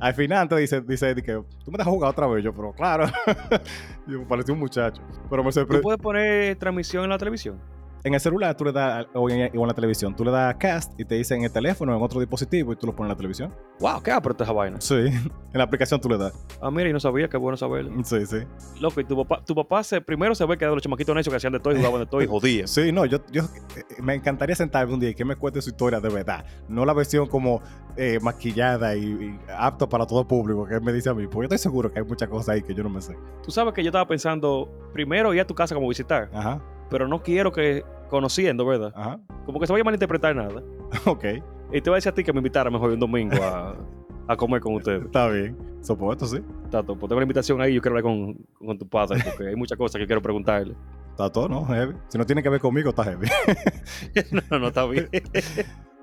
Al 0.00 0.14
final, 0.14 0.38
antes 0.38 0.58
dice, 0.58 0.80
dice 0.80 1.14
que 1.16 1.42
tú 1.64 1.70
me 1.70 1.78
dejas 1.78 1.92
jugar 1.92 2.10
otra 2.10 2.26
vez. 2.26 2.42
Yo, 2.42 2.54
pero 2.54 2.72
claro. 2.72 3.06
y 4.06 4.10
me 4.12 4.26
pareció 4.26 4.54
un 4.54 4.60
muchacho. 4.60 5.02
Pero 5.28 5.42
me 5.44 5.50
¿Tú 5.50 5.54
sorprendió. 5.54 5.82
puedes 5.82 6.00
poner 6.00 6.56
transmisión 6.56 7.04
en 7.04 7.10
la 7.10 7.18
televisión? 7.18 7.60
En 8.02 8.14
el 8.14 8.20
celular, 8.20 8.56
tú 8.56 8.64
le 8.64 8.72
das, 8.72 9.06
o 9.14 9.28
en, 9.28 9.50
o 9.56 9.60
en 9.60 9.66
la 9.68 9.74
televisión, 9.74 10.16
tú 10.16 10.24
le 10.24 10.30
das 10.30 10.54
cast 10.56 10.98
y 10.98 11.04
te 11.04 11.16
dice 11.16 11.34
en 11.34 11.44
el 11.44 11.52
teléfono, 11.52 11.94
en 11.94 12.02
otro 12.02 12.18
dispositivo, 12.20 12.72
y 12.72 12.76
tú 12.76 12.86
lo 12.86 12.94
pones 12.94 13.08
en 13.08 13.12
la 13.12 13.16
televisión. 13.16 13.54
Wow, 13.78 14.02
qué 14.02 14.10
apretó 14.10 14.42
esa 14.44 14.52
vaina. 14.52 14.80
Sí. 14.80 14.94
en 14.94 15.30
la 15.52 15.64
aplicación 15.64 16.00
tú 16.00 16.08
le 16.08 16.16
das. 16.16 16.32
Ah, 16.62 16.70
mira, 16.70 16.88
y 16.88 16.92
no 16.92 17.00
sabía, 17.00 17.28
qué 17.28 17.36
bueno 17.36 17.56
saberlo. 17.58 17.92
Sí, 18.04 18.24
sí. 18.24 18.38
Loco, 18.80 19.00
y 19.00 19.04
tu 19.04 19.16
papá, 19.16 19.44
tu 19.44 19.54
papá 19.54 19.82
se, 19.82 20.00
primero 20.00 20.34
se 20.34 20.46
ve 20.46 20.56
que 20.56 20.64
los 20.64 20.82
chamaquitos 20.82 21.14
necios 21.14 21.30
que 21.32 21.36
hacían 21.36 21.52
de 21.52 21.60
todo 21.60 21.74
y 21.74 21.76
jugaban 21.76 22.00
de 22.00 22.06
todo 22.06 22.22
y 22.22 22.26
jodían. 22.28 22.68
Sí, 22.68 22.90
no, 22.90 23.04
yo, 23.04 23.18
yo 23.30 23.42
eh, 23.76 23.84
me 24.02 24.14
encantaría 24.14 24.56
sentarme 24.56 24.94
un 24.94 25.00
día 25.00 25.10
y 25.10 25.14
que 25.14 25.24
me 25.24 25.36
cuente 25.36 25.60
su 25.60 25.68
historia 25.70 26.00
de 26.00 26.08
verdad. 26.08 26.44
No 26.68 26.86
la 26.86 26.94
versión 26.94 27.26
como 27.26 27.60
eh, 27.96 28.18
maquillada 28.22 28.96
y, 28.96 29.04
y 29.04 29.40
apto 29.58 29.88
para 29.88 30.06
todo 30.06 30.26
público 30.26 30.66
que 30.66 30.74
él 30.74 30.80
me 30.80 30.92
dice 30.92 31.10
a 31.10 31.14
mí. 31.14 31.26
Porque 31.26 31.48
yo 31.48 31.54
estoy 31.54 31.58
seguro 31.58 31.92
que 31.92 31.98
hay 31.98 32.04
muchas 32.06 32.28
cosas 32.30 32.48
ahí 32.50 32.62
que 32.62 32.74
yo 32.74 32.82
no 32.82 32.88
me 32.88 33.02
sé. 33.02 33.14
Tú 33.42 33.50
sabes 33.50 33.74
que 33.74 33.82
yo 33.82 33.88
estaba 33.88 34.06
pensando, 34.06 34.70
primero 34.94 35.34
ir 35.34 35.40
a 35.40 35.46
tu 35.46 35.54
casa 35.54 35.74
como 35.74 35.88
visitar, 35.88 36.30
Ajá, 36.32 36.62
pero 36.90 37.08
no 37.08 37.22
quiero 37.22 37.52
que, 37.52 37.84
conociendo, 38.08 38.66
¿verdad? 38.66 38.92
ajá. 38.94 39.20
Como 39.46 39.58
que 39.60 39.66
se 39.66 39.72
vaya 39.72 39.82
a 39.82 39.84
malinterpretar 39.84 40.34
nada. 40.36 40.62
Ok, 41.06 41.24
Y 41.72 41.80
te 41.80 41.88
voy 41.88 41.94
a 41.94 41.98
decir 41.98 42.10
a 42.10 42.14
ti 42.14 42.24
que 42.24 42.32
me 42.32 42.38
invitara 42.40 42.68
mejor 42.70 42.90
un 42.90 42.98
domingo 43.00 43.36
a, 43.42 43.76
a 44.26 44.36
comer 44.36 44.60
con 44.60 44.74
ustedes. 44.74 45.04
está 45.04 45.28
bien. 45.28 45.56
Supuesto, 45.82 46.26
sí. 46.26 46.40
Tato, 46.70 46.94
pues 46.94 47.08
tengo 47.08 47.14
una 47.16 47.22
invitación 47.22 47.60
ahí, 47.62 47.74
yo 47.74 47.80
quiero 47.80 47.96
hablar 47.96 48.12
con, 48.12 48.34
con 48.66 48.76
tu 48.78 48.86
padre, 48.88 49.20
porque 49.24 49.48
hay 49.48 49.56
muchas 49.56 49.78
cosas 49.78 49.98
que 49.98 50.06
quiero 50.06 50.20
preguntarle. 50.20 50.74
Está 51.10 51.30
todo, 51.30 51.48
¿no? 51.48 51.64
Heavy. 51.66 51.94
Si 52.08 52.18
no 52.18 52.26
tiene 52.26 52.42
que 52.42 52.48
ver 52.48 52.60
conmigo, 52.60 52.90
está 52.90 53.04
heavy. 53.04 53.26
no, 54.50 54.58
no, 54.58 54.68
está 54.68 54.84
bien. 54.86 55.08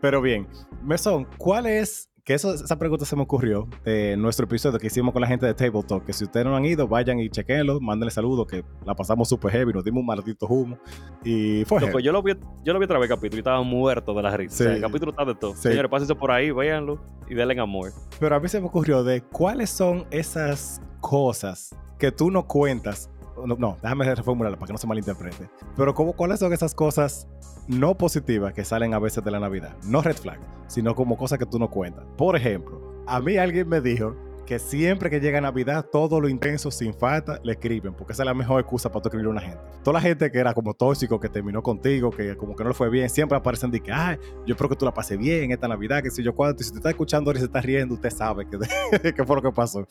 Pero 0.01 0.21
bien, 0.21 0.47
Mesón, 0.83 1.27
¿cuál 1.37 1.65
es? 1.67 2.09
Que 2.27 2.33
eso, 2.33 2.53
esa 2.53 2.77
pregunta 2.77 3.05
se 3.05 3.15
me 3.15 3.21
ocurrió 3.21 3.69
de 3.85 4.17
nuestro 4.17 4.43
episodio 4.47 4.77
que 4.79 4.87
hicimos 4.87 5.13
con 5.13 5.21
la 5.21 5.29
gente 5.29 5.45
de 5.45 5.53
Table 5.53 5.81
Talk. 5.87 6.03
Que 6.03 6.11
si 6.11 6.25
ustedes 6.25 6.45
no 6.45 6.57
han 6.57 6.65
ido, 6.65 6.85
vayan 6.85 7.21
y 7.21 7.29
chequenlo, 7.29 7.79
mándenle 7.79 8.11
saludos, 8.11 8.45
que 8.47 8.65
la 8.85 8.93
pasamos 8.95 9.29
súper 9.29 9.49
heavy, 9.53 9.71
nos 9.71 9.85
dimos 9.85 10.01
un 10.01 10.07
maldito 10.07 10.45
humo. 10.45 10.77
Y 11.23 11.63
fue 11.63 11.79
Loco, 11.79 12.01
yo 12.01 12.11
lo 12.11 12.21
vi, 12.21 12.33
yo 12.65 12.73
lo 12.73 12.79
vi 12.79 12.83
otra 12.83 12.99
vez 12.99 13.09
el 13.09 13.15
capítulo 13.15 13.37
y 13.37 13.39
estaba 13.39 13.61
muerto 13.63 14.13
de 14.13 14.23
la 14.23 14.35
risa. 14.35 14.53
O 14.55 14.57
sea, 14.57 14.67
Sí. 14.71 14.75
el 14.75 14.81
capítulo 14.81 15.11
está 15.11 15.23
de 15.23 15.35
todo. 15.35 15.55
Sí. 15.55 15.69
Señores, 15.69 15.89
pásense 15.89 16.15
por 16.15 16.31
ahí, 16.31 16.51
véanlo 16.51 16.99
y 17.29 17.33
denle 17.33 17.53
en 17.53 17.61
amor. 17.61 17.91
Pero 18.19 18.35
a 18.35 18.41
mí 18.41 18.49
se 18.49 18.59
me 18.59 18.67
ocurrió 18.67 19.05
de 19.05 19.21
cuáles 19.21 19.69
son 19.69 20.05
esas 20.11 20.81
cosas 20.99 21.73
que 21.97 22.11
tú 22.11 22.29
no 22.29 22.45
cuentas. 22.45 23.09
No, 23.45 23.55
no, 23.55 23.77
déjame 23.81 24.15
reformularla 24.15 24.57
para 24.57 24.67
que 24.67 24.73
no 24.73 24.79
se 24.79 24.87
malinterprete. 24.87 25.49
Pero 25.75 25.93
¿cuáles 25.93 26.39
son 26.39 26.53
esas 26.53 26.73
cosas 26.73 27.27
no 27.67 27.97
positivas 27.97 28.53
que 28.53 28.63
salen 28.63 28.93
a 28.93 28.99
veces 28.99 29.23
de 29.23 29.31
la 29.31 29.39
Navidad? 29.39 29.75
No 29.83 30.01
red 30.01 30.15
flag, 30.15 30.39
sino 30.67 30.95
como 30.95 31.17
cosas 31.17 31.37
que 31.39 31.45
tú 31.45 31.59
no 31.59 31.69
cuentas. 31.69 32.05
Por 32.17 32.35
ejemplo, 32.35 33.03
a 33.05 33.19
mí 33.19 33.37
alguien 33.37 33.69
me 33.69 33.81
dijo 33.81 34.15
que 34.47 34.59
siempre 34.59 35.09
que 35.09 35.19
llega 35.19 35.41
Navidad, 35.41 35.85
todo 35.91 36.21
lo 36.21 36.29
intenso 36.29 36.71
sin 36.71 36.93
falta 36.93 37.39
le 37.43 37.51
escriben, 37.51 37.93
porque 37.93 38.13
esa 38.13 38.23
es 38.23 38.27
la 38.27 38.33
mejor 38.33 38.61
excusa 38.61 38.89
para 38.89 39.03
tú 39.03 39.09
escribir 39.09 39.27
a 39.27 39.29
una 39.31 39.41
gente. 39.41 39.59
Toda 39.83 39.95
la 39.95 40.01
gente 40.01 40.31
que 40.31 40.39
era 40.39 40.53
como 40.53 40.73
tóxico, 40.73 41.19
que 41.19 41.27
terminó 41.27 41.61
contigo, 41.61 42.09
que 42.09 42.35
como 42.37 42.55
que 42.55 42.63
no 42.63 42.69
le 42.69 42.73
fue 42.73 42.89
bien, 42.89 43.09
siempre 43.09 43.37
aparecen 43.37 43.69
de 43.69 43.81
que, 43.81 43.91
ay, 43.91 44.17
yo 44.45 44.53
espero 44.53 44.69
que 44.69 44.77
tú 44.77 44.85
la 44.85 44.93
pases 44.93 45.17
bien 45.17 45.51
esta 45.51 45.67
Navidad, 45.67 46.01
que 46.01 46.09
si 46.09 46.23
yo 46.23 46.33
cuánto, 46.33 46.63
y 46.63 46.65
si 46.65 46.71
te 46.71 46.77
está 46.77 46.89
escuchando 46.89 47.31
y 47.33 47.35
se 47.35 47.43
está 47.43 47.59
riendo, 47.59 47.93
usted 47.93 48.09
sabe 48.09 48.47
que, 48.47 48.57
que 49.13 49.25
fue 49.25 49.35
lo 49.35 49.41
que 49.41 49.51
pasó. 49.51 49.85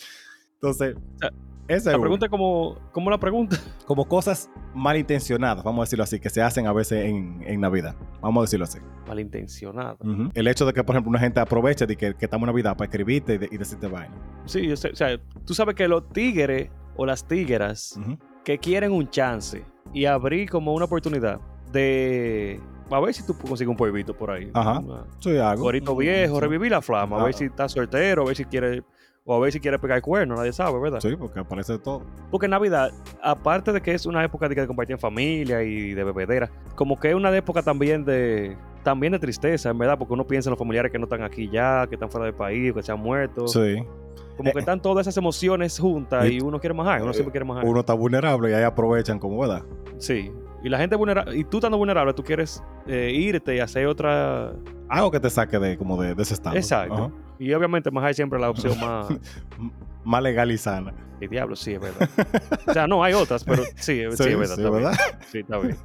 Entonces, 0.54 0.96
esa 1.68 1.90
La 1.90 1.96
una. 1.96 2.02
pregunta 2.02 2.26
es 2.26 2.30
como, 2.30 2.76
¿cómo 2.92 3.10
la 3.10 3.18
pregunta? 3.18 3.56
como 3.86 4.06
cosas 4.06 4.50
malintencionadas, 4.74 5.64
vamos 5.64 5.80
a 5.80 5.84
decirlo 5.84 6.04
así, 6.04 6.20
que 6.20 6.30
se 6.30 6.42
hacen 6.42 6.66
a 6.66 6.72
veces 6.72 7.04
en, 7.06 7.42
en 7.46 7.60
Navidad, 7.60 7.94
vamos 8.20 8.42
a 8.42 8.44
decirlo 8.44 8.64
así. 8.64 8.78
Malintencionada. 9.08 9.96
Ujú. 10.00 10.30
El 10.34 10.48
hecho 10.48 10.64
de 10.66 10.72
que, 10.72 10.82
por 10.84 10.94
ejemplo, 10.94 11.10
una 11.10 11.18
gente 11.18 11.40
aproveche 11.40 11.86
de 11.86 11.96
que, 11.96 12.14
que 12.14 12.24
estamos 12.26 12.46
en 12.48 12.52
Navidad 12.54 12.76
para 12.76 12.86
escribirte 12.90 13.34
y, 13.34 13.38
de- 13.38 13.48
y 13.50 13.56
decirte 13.56 13.86
vaina. 13.88 14.14
Sí, 14.44 14.66
yo 14.66 14.76
sé, 14.76 14.90
o 14.90 14.96
sea, 14.96 15.18
tú 15.44 15.54
sabes 15.54 15.74
que 15.74 15.88
los 15.88 16.08
tigres 16.10 16.70
o 16.96 17.04
las 17.06 17.26
tigras 17.26 17.98
Ujú. 18.00 18.18
que 18.44 18.58
quieren 18.58 18.92
un 18.92 19.08
chance 19.10 19.64
y 19.92 20.04
abrir 20.06 20.48
como 20.50 20.72
una 20.74 20.84
oportunidad 20.86 21.40
de 21.72 22.60
a 22.90 23.00
ver 23.00 23.12
si 23.12 23.26
tú 23.26 23.36
consigues 23.36 23.68
un 23.70 23.76
polvito 23.76 24.16
por 24.16 24.30
ahí. 24.30 24.48
Ajá. 24.54 24.80
Soy 25.18 25.38
algo. 25.38 25.64
gorrito 25.64 25.96
viejo, 25.96 26.36
Sí. 26.36 26.40
revivir 26.40 26.70
la 26.70 26.80
flama, 26.80 27.16
a 27.16 27.20
Ah. 27.20 27.24
ver 27.24 27.34
si 27.34 27.44
estás 27.44 27.72
soltero, 27.72 28.22
a 28.22 28.26
ver 28.26 28.36
si 28.36 28.44
quiere 28.44 28.84
o 29.28 29.34
a 29.34 29.40
ver 29.40 29.52
si 29.52 29.58
quiere 29.60 29.76
pegar 29.78 29.96
el 29.96 30.02
cuerno, 30.02 30.36
nadie 30.36 30.52
sabe, 30.52 30.78
¿verdad? 30.80 31.00
Sí, 31.00 31.16
porque 31.16 31.40
aparece 31.40 31.72
de 31.74 31.78
todo. 31.80 32.02
Porque 32.30 32.46
Navidad, 32.46 32.92
aparte 33.22 33.72
de 33.72 33.80
que 33.82 33.92
es 33.92 34.06
una 34.06 34.22
época 34.24 34.48
de 34.48 34.54
que 34.54 34.66
compartir 34.66 34.94
en 34.94 35.00
familia 35.00 35.62
y 35.64 35.94
de 35.94 36.04
bebedera, 36.04 36.48
como 36.76 36.98
que 36.98 37.08
es 37.10 37.14
una 37.16 37.36
época 37.36 37.62
también 37.62 38.04
de 38.04 38.56
también 38.84 39.12
de 39.12 39.18
tristeza, 39.18 39.68
en 39.70 39.78
verdad, 39.78 39.98
porque 39.98 40.14
uno 40.14 40.24
piensa 40.24 40.48
en 40.48 40.52
los 40.52 40.58
familiares 40.60 40.92
que 40.92 40.98
no 40.98 41.06
están 41.06 41.22
aquí 41.24 41.50
ya, 41.50 41.86
que 41.88 41.96
están 41.96 42.08
fuera 42.08 42.26
del 42.26 42.34
país, 42.34 42.72
que 42.72 42.82
se 42.84 42.92
han 42.92 43.00
muerto. 43.00 43.48
Sí. 43.48 43.82
Como 44.36 44.52
que 44.52 44.58
Eh, 44.58 44.60
están 44.60 44.80
todas 44.80 45.04
esas 45.08 45.16
emociones 45.16 45.76
juntas 45.76 46.24
y- 46.26 46.36
y 46.36 46.40
uno 46.40 46.60
quiere 46.60 46.72
majar, 46.74 47.02
uno 47.02 47.10
eh, 47.10 47.14
siempre 47.14 47.32
quiere 47.32 47.44
majar. 47.44 47.64
Uno 47.64 47.80
está 47.80 47.94
vulnerable 47.94 48.48
y 48.50 48.52
ahí 48.54 48.62
aprovechan 48.62 49.18
como, 49.18 49.40
¿verdad? 49.40 49.64
Sí. 49.98 50.30
Y 50.62 50.68
la 50.68 50.78
gente 50.78 50.94
vulnerable, 50.94 51.36
y 51.36 51.42
tú 51.42 51.56
estando 51.56 51.76
vulnerable, 51.78 52.12
tú 52.14 52.22
quieres 52.22 52.62
eh, 52.86 53.10
irte 53.12 53.56
y 53.56 53.58
hacer 53.58 53.86
otra. 53.88 54.52
Algo 54.88 55.10
que 55.10 55.18
te 55.18 55.30
saque 55.30 55.58
de 55.58 55.76
como 55.76 56.00
de, 56.00 56.14
de 56.14 56.22
ese 56.22 56.34
estado. 56.34 56.54
Exacto. 56.54 57.10
Y 57.38 57.52
obviamente 57.52 57.90
majar 57.90 58.10
es 58.10 58.16
siempre 58.16 58.38
la 58.38 58.50
opción 58.50 58.78
más. 58.80 59.08
Más 60.04 60.22
legal 60.22 60.52
y 60.52 60.58
sana. 60.58 60.94
El 61.20 61.28
diablo, 61.30 61.56
sí, 61.56 61.72
es 61.72 61.80
verdad. 61.80 62.08
o 62.66 62.72
sea, 62.72 62.86
no, 62.86 63.02
hay 63.02 63.14
otras, 63.14 63.42
pero 63.42 63.64
sí, 63.64 63.70
sí, 63.76 64.02
Sí, 64.16 64.22
es 64.24 64.38
verdad. 64.38 64.56
sí, 64.56 64.60
está 64.60 64.70
bien. 64.70 64.72
¿verdad? 64.72 64.94
Sí, 65.30 65.38
está 65.38 65.58
bien. 65.58 65.76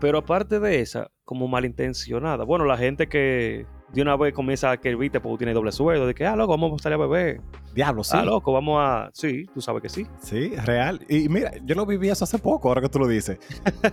Pero 0.00 0.18
aparte 0.18 0.60
de 0.60 0.80
esa, 0.80 1.10
como 1.24 1.48
malintencionada, 1.48 2.44
bueno, 2.44 2.64
la 2.64 2.78
gente 2.78 3.08
que 3.08 3.66
de 3.92 4.02
una 4.02 4.16
vez 4.16 4.32
comienza 4.34 4.70
a 4.70 4.76
que 4.76 4.94
viste 4.94 5.20
porque 5.20 5.38
tiene 5.38 5.54
doble 5.54 5.72
sueldo, 5.72 6.06
de 6.06 6.14
que, 6.14 6.26
ah, 6.26 6.36
loco, 6.36 6.52
vamos 6.52 6.80
a 6.80 6.82
salir 6.82 6.94
a 6.94 7.06
beber. 7.06 7.40
Diablo, 7.74 8.04
sí. 8.04 8.16
Ah, 8.16 8.24
loco, 8.24 8.52
vamos 8.52 8.78
a. 8.80 9.10
Sí, 9.12 9.46
tú 9.52 9.60
sabes 9.60 9.82
que 9.82 9.88
sí. 9.88 10.06
Sí, 10.20 10.54
real. 10.64 11.00
Y 11.08 11.28
mira, 11.28 11.52
yo 11.64 11.74
lo 11.74 11.86
viví 11.86 12.08
eso 12.08 12.24
hace 12.24 12.38
poco, 12.38 12.68
ahora 12.68 12.80
que 12.80 12.88
tú 12.88 12.98
lo 12.98 13.06
dices. 13.06 13.38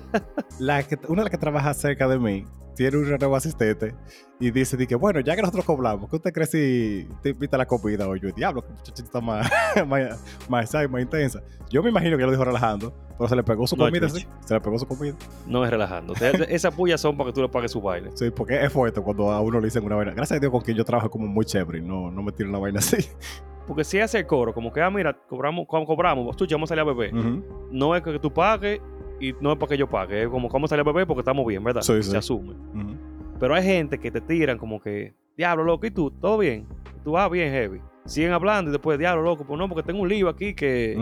la 0.59 0.83
que, 0.83 0.97
una 1.07 1.21
de 1.21 1.25
las 1.25 1.31
que 1.31 1.37
trabaja 1.37 1.73
cerca 1.73 2.07
de 2.07 2.19
mí 2.19 2.45
tiene 2.75 2.97
un 2.97 3.09
nuevo 3.09 3.35
asistente 3.35 3.95
y 4.39 4.51
dice 4.51 4.77
di 4.77 4.85
que, 4.85 4.95
bueno, 4.95 5.19
ya 5.21 5.35
que 5.35 5.41
nosotros 5.41 5.65
cobramos, 5.65 6.09
¿qué 6.09 6.15
usted 6.17 6.33
cree 6.33 6.45
si 6.45 7.07
te 7.21 7.29
invita 7.29 7.55
a 7.55 7.59
la 7.59 7.65
comida? 7.65 8.07
O 8.07 8.15
yo, 8.15 8.29
diablo, 8.31 8.61
que 8.61 8.71
muchachita 8.73 9.03
está 9.03 9.21
más, 9.21 9.49
más, 9.87 10.21
más, 10.49 10.73
más 10.89 11.01
intensa. 11.01 11.41
Yo 11.69 11.81
me 11.81 11.89
imagino 11.89 12.17
que 12.17 12.23
lo 12.23 12.31
dijo 12.31 12.43
relajando, 12.43 12.93
pero 13.17 13.27
se 13.29 13.35
le 13.35 13.43
pegó 13.43 13.65
su 13.65 13.75
No, 13.75 13.85
comida, 13.85 14.09
sí. 14.09 14.27
Se 14.45 14.53
le 14.53 14.61
pegó 14.61 14.77
su 14.77 14.85
comida. 14.85 15.15
No 15.47 15.63
es 15.63 15.71
relajando. 15.71 16.13
Esas 16.49 16.73
pullas 16.75 16.99
son 17.01 17.17
para 17.17 17.29
que 17.29 17.33
tú 17.33 17.41
le 17.41 17.49
pagues 17.49 17.71
su 17.71 17.81
baile. 17.81 18.11
Sí, 18.13 18.29
porque 18.29 18.61
es 18.63 18.71
fuerte 18.71 19.01
cuando 19.01 19.31
a 19.31 19.39
uno 19.41 19.59
le 19.59 19.67
dicen 19.67 19.83
una 19.83 19.95
vaina. 19.95 20.13
Gracias 20.13 20.37
a 20.37 20.39
Dios 20.39 20.51
con 20.51 20.61
quien 20.61 20.77
yo 20.77 20.83
trabajo 20.85 21.09
como 21.09 21.27
muy 21.27 21.45
chévere 21.45 21.81
no, 21.81 22.11
no 22.11 22.21
me 22.21 22.31
tiro 22.31 22.49
una 22.49 22.59
vaina 22.59 22.79
así. 22.79 22.97
Porque 23.67 23.83
si 23.83 23.99
hace 23.99 24.19
el 24.19 24.27
coro, 24.27 24.53
como 24.53 24.71
que, 24.71 24.79
ah, 24.79 24.91
mira, 24.91 25.17
cobramos, 25.27 25.65
cuando 25.67 25.87
cobramos, 25.87 26.35
tú 26.37 26.45
vamos 26.51 26.67
a 26.67 26.75
salir 26.75 26.81
a 26.81 26.93
beber. 26.93 27.11
No 27.71 27.95
es 27.95 28.03
que 28.03 28.19
tú 28.19 28.31
pagues 28.31 28.79
y 29.19 29.33
no 29.41 29.51
es 29.51 29.57
para 29.57 29.69
que 29.69 29.77
yo 29.77 29.87
pague. 29.89 30.23
Es 30.23 30.29
como, 30.29 30.47
a 30.47 30.67
salir 30.67 30.81
a 30.81 30.83
beber 30.83 31.07
porque 31.07 31.21
estamos 31.21 31.45
bien, 31.45 31.63
¿verdad? 31.63 31.81
Sí, 31.81 32.01
Se 32.03 32.17
asume. 32.17 32.53
Pero 33.39 33.53
hay 33.53 33.63
gente 33.63 33.99
que 33.99 34.11
te 34.11 34.21
tiran 34.21 34.57
como 34.57 34.79
que, 34.79 35.13
diablo, 35.37 35.63
loco, 35.63 35.85
¿y 35.85 35.91
tú? 35.91 36.11
¿Todo 36.11 36.37
bien? 36.37 36.65
Tú 37.03 37.11
vas 37.11 37.29
bien 37.29 37.51
heavy. 37.51 37.81
siguen 38.05 38.31
hablando 38.31 38.71
y 38.71 38.71
después, 38.71 38.97
diablo, 38.97 39.21
loco, 39.23 39.45
pues 39.45 39.57
no, 39.57 39.67
porque 39.67 39.83
tengo 39.83 40.01
un 40.01 40.09
lío 40.09 40.29
aquí 40.29 40.53
que 40.53 40.95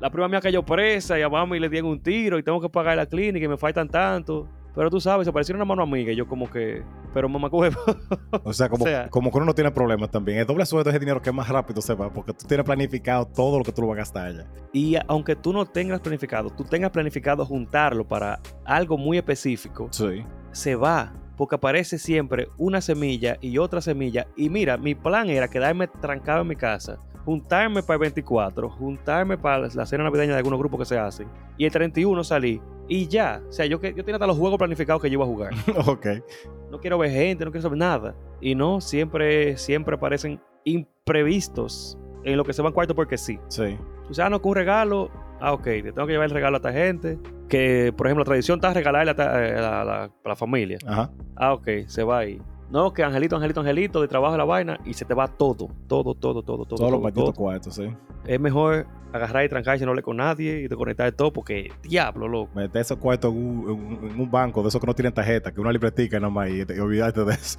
la 0.00 0.10
prima 0.10 0.28
mía 0.28 0.40
cayó 0.40 0.62
presa 0.62 1.18
y 1.18 1.22
a 1.22 1.28
mami 1.28 1.58
le 1.58 1.68
dieron 1.68 1.90
un 1.90 2.00
tiro 2.00 2.38
y 2.38 2.42
tengo 2.42 2.60
que 2.60 2.68
pagar 2.68 2.96
la 2.96 3.06
clínica 3.06 3.44
y 3.44 3.48
me 3.48 3.56
faltan 3.56 3.88
tanto. 3.88 4.46
Pero 4.74 4.90
tú 4.90 5.00
sabes, 5.00 5.24
se 5.26 5.32
parecieron 5.32 5.60
una 5.60 5.64
mano 5.68 5.82
amiga 5.82 6.10
y 6.12 6.16
yo 6.16 6.26
como 6.26 6.50
que, 6.50 6.82
pero 7.12 7.28
mamá 7.28 7.48
huevo. 7.48 7.76
O 8.44 8.52
sea, 8.52 8.68
como, 8.68 8.84
O 8.84 8.88
sea- 8.88 9.08
como 9.08 9.30
que 9.30 9.36
uno 9.36 9.46
no 9.46 9.54
tiene 9.54 9.70
problemas 9.70 10.10
también. 10.10 10.38
El 10.38 10.46
doble 10.46 10.66
sueldo 10.66 10.90
es 10.90 10.94
el 10.94 11.00
dinero 11.00 11.22
que 11.22 11.30
más 11.32 11.48
rápido 11.48 11.80
se 11.80 11.94
va, 11.94 12.12
porque 12.12 12.32
tú 12.32 12.46
tienes 12.46 12.66
planificado 12.66 13.24
todo 13.26 13.58
lo 13.58 13.64
que 13.64 13.72
tú 13.72 13.82
lo 13.82 13.88
vas 13.88 13.94
a 13.96 13.98
gastar 13.98 14.26
allá. 14.26 14.46
Y 14.72 14.96
aunque 15.06 15.36
tú 15.36 15.52
no 15.52 15.64
tengas 15.64 16.00
planificado, 16.00 16.50
tú 16.50 16.64
tengas 16.64 16.90
planificado 16.90 17.46
juntarlo 17.46 18.06
para 18.06 18.40
algo 18.64 18.98
muy 18.98 19.16
específico, 19.18 19.88
Sí. 19.90 20.24
se 20.52 20.74
va. 20.74 21.12
Porque 21.36 21.56
aparece 21.56 21.98
siempre 21.98 22.48
una 22.58 22.80
semilla 22.80 23.38
y 23.40 23.58
otra 23.58 23.80
semilla. 23.80 24.26
Y 24.36 24.50
mira, 24.50 24.76
mi 24.76 24.94
plan 24.94 25.28
era 25.28 25.48
quedarme 25.48 25.88
trancado 25.88 26.42
en 26.42 26.48
mi 26.48 26.54
casa, 26.56 26.98
juntarme 27.24 27.82
para 27.82 27.94
el 27.94 28.00
24, 28.00 28.68
juntarme 28.70 29.38
para 29.38 29.68
la 29.68 29.86
cena 29.86 30.04
navideña 30.04 30.32
de 30.32 30.38
algunos 30.38 30.58
grupos 30.58 30.80
que 30.80 30.84
se 30.86 30.98
hacen. 30.98 31.28
Y 31.56 31.64
el 31.64 31.72
31 31.72 32.22
salí. 32.24 32.60
Y 32.88 33.08
ya. 33.08 33.40
O 33.48 33.52
sea, 33.52 33.64
yo, 33.66 33.80
que- 33.80 33.94
yo 33.94 34.04
tenía 34.04 34.16
hasta 34.16 34.26
los 34.26 34.36
juegos 34.36 34.58
planificados 34.58 35.00
que 35.00 35.08
yo 35.08 35.14
iba 35.14 35.24
a 35.24 35.28
jugar. 35.28 35.52
ok. 35.86 36.06
no 36.70 36.80
quiero 36.80 36.98
ver 36.98 37.10
gente, 37.10 37.44
no 37.44 37.50
quiero 37.50 37.62
saber 37.62 37.78
nada. 37.78 38.14
Y 38.40 38.54
no, 38.54 38.80
siempre, 38.80 39.56
siempre 39.56 39.94
aparecen 39.96 40.40
imprevistos 40.64 41.98
en 42.24 42.36
lo 42.36 42.44
que 42.44 42.52
se 42.52 42.62
van 42.62 42.72
cuarto 42.72 42.94
porque 42.94 43.16
sí. 43.18 43.38
Sí. 43.48 43.76
O 44.10 44.14
sea, 44.14 44.28
no, 44.28 44.40
con 44.42 44.50
un 44.50 44.56
regalo, 44.56 45.10
ah, 45.40 45.52
ok, 45.52 45.66
le 45.66 45.92
tengo 45.92 46.06
que 46.06 46.12
llevar 46.12 46.26
el 46.26 46.34
regalo 46.34 46.56
a 46.56 46.58
esta 46.58 46.72
gente. 46.72 47.18
Que, 47.48 47.92
por 47.96 48.06
ejemplo, 48.06 48.22
la 48.22 48.26
tradición 48.26 48.56
está 48.58 48.72
regalarle 48.72 49.10
a, 49.12 49.14
ta- 49.14 49.46
eh, 49.46 49.56
a 49.56 49.60
la, 49.60 49.80
a 49.80 49.84
la- 49.84 50.04
a 50.04 50.28
la 50.28 50.36
familia. 50.36 50.78
Ajá. 50.86 51.10
Ah, 51.36 51.52
ok, 51.54 51.68
se 51.86 52.02
va 52.02 52.18
ahí. 52.18 52.40
No, 52.74 52.92
que 52.92 53.04
Angelito, 53.04 53.36
Angelito, 53.36 53.60
Angelito, 53.60 54.00
de 54.00 54.08
trabajo 54.08 54.32
de 54.32 54.38
la 54.38 54.44
vaina, 54.44 54.80
y 54.84 54.94
se 54.94 55.04
te 55.04 55.14
va 55.14 55.28
todo, 55.28 55.68
todo, 55.86 56.12
todo, 56.16 56.42
todo, 56.42 56.42
todo. 56.42 56.66
Todos 56.66 56.80
los 56.80 56.90
todo, 56.90 57.00
malditos 57.00 57.24
todo. 57.26 57.34
cuartos, 57.34 57.74
sí. 57.76 57.88
Es 58.26 58.40
mejor 58.40 58.84
agarrar 59.16 59.44
y 59.44 59.48
trancarse 59.48 59.82
y 59.82 59.86
no 59.86 59.90
hablar 59.92 60.04
con 60.04 60.16
nadie 60.16 60.60
y 60.60 60.68
desconectar 60.68 61.12
todo 61.12 61.32
porque, 61.32 61.70
diablo, 61.82 62.26
loco. 62.28 62.50
Meter 62.54 62.82
esos 62.82 62.98
cuartos 62.98 63.32
en 63.32 63.38
un, 63.38 64.10
en 64.18 64.30
banco 64.30 64.62
de 64.62 64.68
esos 64.68 64.80
que 64.80 64.86
no 64.86 64.94
tienen 64.94 65.12
tarjeta, 65.12 65.52
que 65.52 65.60
una 65.60 65.72
libretica 65.72 66.18
nomás 66.20 66.50
y, 66.50 66.58
y 66.58 66.78
olvidarte 66.80 67.24
de 67.24 67.34
eso. 67.34 67.58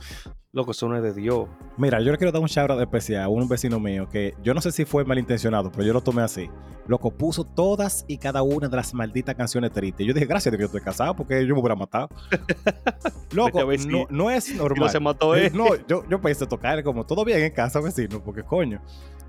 Loco, 0.52 0.72
eso 0.72 0.88
no 0.88 0.96
es 0.96 1.04
de 1.04 1.14
Dios. 1.14 1.50
Mira, 1.78 2.00
yo 2.00 2.12
le 2.14 2.18
quiero 2.18 2.32
dar 2.32 2.42
un 2.42 2.48
shout 2.48 2.72
out 2.72 2.80
especial 2.80 3.24
a 3.24 3.28
un 3.28 3.46
vecino 3.48 3.78
mío 3.78 4.08
que 4.10 4.34
yo 4.42 4.54
no 4.54 4.62
sé 4.62 4.72
si 4.72 4.86
fue 4.86 5.04
malintencionado, 5.04 5.70
pero 5.70 5.84
yo 5.84 5.92
lo 5.92 6.02
tomé 6.02 6.22
así. 6.22 6.50
Loco, 6.88 7.12
puso 7.12 7.44
todas 7.44 8.06
y 8.08 8.18
cada 8.18 8.42
una 8.42 8.70
de 8.70 8.76
las 8.78 8.94
malditas 8.94 9.36
canciones 9.36 9.72
tristes. 9.72 10.06
Yo 10.08 10.14
dije, 10.14 10.26
gracias 10.26 10.52
Dios 10.52 10.58
que 10.58 10.62
yo 10.62 10.66
estoy 10.68 10.82
casado 10.82 11.14
porque 11.16 11.46
yo 11.46 11.56
me 11.56 11.60
hubiera 11.60 11.76
matado. 11.76 12.08
Loco, 13.34 13.60
si- 13.78 13.88
no, 13.88 14.06
no 14.10 14.30
es 14.32 14.54
normal. 14.56 14.80
no 14.86 14.90
se 14.90 15.00
mató 15.00 15.36
Eh, 15.36 15.48
él. 15.48 15.52
No, 15.58 15.66
yo, 15.88 16.04
yo 16.10 16.22
pensé 16.22 16.46
tocar 16.46 16.82
como 16.84 17.06
todo 17.06 17.26
bien 17.26 17.42
en 17.42 17.52
casa, 17.52 17.80
vecino, 17.82 18.22
porque 18.24 18.44
coño. 18.44 18.82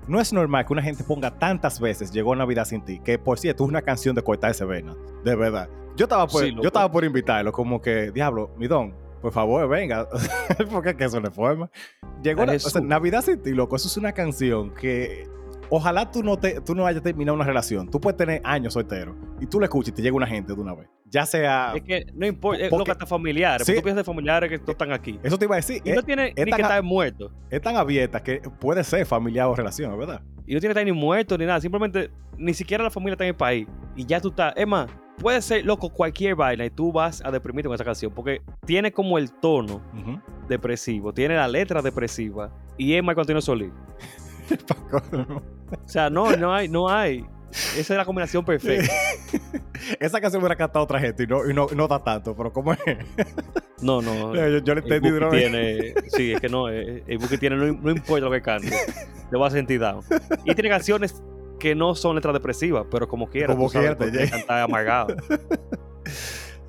No 0.07 0.19
es 0.21 0.31
normal 0.31 0.65
que 0.65 0.73
una 0.73 0.81
gente 0.81 1.03
ponga 1.03 1.37
tantas 1.37 1.79
veces 1.79 2.11
Llegó 2.11 2.35
Navidad 2.35 2.65
sin 2.65 2.81
ti, 2.83 2.99
que 2.99 3.17
por 3.19 3.39
cierto 3.39 3.63
es 3.63 3.69
una 3.69 3.81
canción 3.81 4.15
de 4.15 4.21
cortarse 4.23 4.63
vena, 4.65 4.95
de 5.23 5.35
verdad. 5.35 5.69
Yo 5.95 6.05
estaba 6.05 6.27
por, 6.27 6.43
Sí, 6.43 6.53
yo 6.55 6.67
estaba 6.67 6.91
por 6.91 7.03
invitarlo, 7.03 7.51
como 7.51 7.81
que, 7.81 8.11
diablo, 8.11 8.51
mi 8.57 8.67
don, 8.67 8.93
por 9.21 9.31
favor, 9.33 9.67
venga, 9.67 10.07
porque 10.71 10.91
es 10.91 10.95
que 10.95 11.05
eso 11.05 11.19
no 11.19 11.27
es 11.27 11.33
forma. 11.33 11.69
Llegó 12.21 12.41
Ay, 12.41 12.47
la- 12.47 12.53
o 12.53 12.59
sea, 12.59 12.71
Jesús. 12.71 12.83
Navidad 12.83 13.21
sin 13.23 13.41
ti, 13.41 13.51
loco, 13.51 13.75
eso 13.75 13.87
es 13.87 13.97
una 13.97 14.11
canción 14.11 14.73
que 14.75 15.27
ojalá 15.69 16.11
tú 16.11 16.23
no, 16.23 16.37
te, 16.37 16.61
tú 16.61 16.75
no 16.75 16.85
hayas 16.85 17.01
terminado 17.03 17.35
una 17.35 17.45
relación. 17.45 17.89
Tú 17.89 17.99
puedes 17.99 18.17
tener 18.17 18.41
años 18.43 18.73
soltero 18.73 19.15
y 19.39 19.45
tú 19.45 19.59
le 19.59 19.65
escuchas 19.65 19.89
y 19.89 19.91
te 19.93 20.01
llega 20.01 20.15
una 20.15 20.27
gente 20.27 20.53
de 20.53 20.59
una 20.61 20.73
vez. 20.73 20.87
Ya 21.09 21.25
sea... 21.25 21.73
Es 21.75 21.83
que 21.83 22.05
no 22.13 22.25
importa, 22.27 22.63
es 22.63 22.69
Porque- 22.69 22.79
lo 22.79 22.85
que 22.85 22.91
hasta 22.91 23.05
familiares. 23.05 23.65
Sí. 23.65 23.75
Tú 23.75 23.81
piensas 23.81 23.97
de 23.97 24.03
familiares 24.03 24.49
que 24.49 24.57
no 24.57 24.71
están 24.71 24.91
aquí. 24.91 25.19
Eso 25.23 25.37
te 25.37 25.45
iba 25.45 25.55
a 25.55 25.57
decir. 25.57 25.81
Y 25.85 25.91
es, 25.91 25.95
no 25.95 26.03
tiene 26.03 26.33
es 26.35 26.45
ni 26.45 26.51
que 26.51 26.61
estar 26.61 26.83
muerto. 26.83 27.31
es 27.49 27.61
tan 27.61 27.75
abierta 27.77 28.21
que 28.21 28.41
puede 28.59 28.83
ser 28.83 29.05
familiar 29.05 29.47
o 29.47 29.55
relación, 29.55 29.91
¿es 29.93 29.97
¿verdad? 29.97 30.21
Y 30.45 30.53
no 30.53 30.59
tiene 30.59 30.73
que 30.73 30.79
estar 30.79 30.85
ni 30.85 30.91
muerto 30.91 31.37
ni 31.37 31.45
nada. 31.45 31.61
Simplemente 31.61 32.09
ni 32.37 32.53
siquiera 32.53 32.83
la 32.83 32.89
familia 32.91 33.13
está 33.13 33.23
en 33.23 33.29
el 33.29 33.35
país. 33.35 33.67
Y 33.95 34.05
ya 34.05 34.19
tú 34.19 34.29
estás. 34.29 34.53
Es 34.57 34.67
más, 34.67 34.89
puede 35.19 35.41
ser 35.41 35.65
loco 35.65 35.89
cualquier 35.89 36.35
vaina 36.35 36.65
y 36.65 36.69
tú 36.69 36.91
vas 36.91 37.21
a 37.23 37.31
deprimirte 37.31 37.67
con 37.67 37.75
esa 37.75 37.85
canción. 37.85 38.11
Porque 38.13 38.41
tiene 38.65 38.91
como 38.91 39.17
el 39.17 39.31
tono 39.31 39.81
depresivo, 40.49 41.13
tiene 41.13 41.35
la 41.35 41.47
letra 41.47 41.81
depresiva. 41.81 42.51
Y 42.77 42.93
es 42.93 43.03
Marco 43.03 43.21
Antonio 43.21 43.41
Solís. 43.41 43.71
O 45.71 45.87
sea, 45.87 46.09
no, 46.09 46.35
no 46.35 46.53
hay, 46.53 46.67
no 46.69 46.89
hay. 46.89 47.25
Esa 47.51 47.93
es 47.93 47.97
la 47.97 48.05
combinación 48.05 48.43
perfecta. 48.43 48.91
Esa 49.99 50.19
canción 50.19 50.41
me 50.41 50.45
hubiera 50.47 50.57
cantado 50.57 50.83
otra 50.83 50.99
gente 50.99 51.23
y 51.23 51.27
no, 51.27 51.49
y 51.49 51.53
no, 51.53 51.67
no 51.73 51.87
da 51.87 52.03
tanto, 52.03 52.35
pero 52.35 52.51
¿cómo 52.51 52.73
es? 52.73 52.79
No, 53.81 54.01
no. 54.01 54.35
yo, 54.49 54.59
yo 54.59 54.75
le 54.75 54.81
entendí 54.81 55.09
de 55.09 55.29
tiene, 55.29 55.93
sí, 56.09 56.33
es 56.33 56.41
que 56.41 56.49
no, 56.49 56.69
eh, 56.69 57.03
el 57.07 57.17
Buki 57.17 57.37
tiene, 57.37 57.55
no, 57.55 57.65
no 57.65 57.91
importa 57.91 58.25
lo 58.25 58.31
que 58.31 58.41
cante, 58.41 58.71
te 59.29 59.37
va 59.37 59.47
a 59.47 59.51
sentir 59.51 59.79
down. 59.79 60.03
Y 60.43 60.53
tiene 60.53 60.69
canciones 60.69 61.21
que 61.59 61.73
no 61.73 61.95
son 61.95 62.15
letras 62.15 62.33
depresivas, 62.33 62.85
pero 62.91 63.07
como 63.07 63.27
quiera, 63.27 63.55
Como 63.55 63.69
quiera 63.69 63.97
te 63.97 64.11
llega. 64.11 64.29
cantar 64.29 64.61
amargado. 64.61 65.15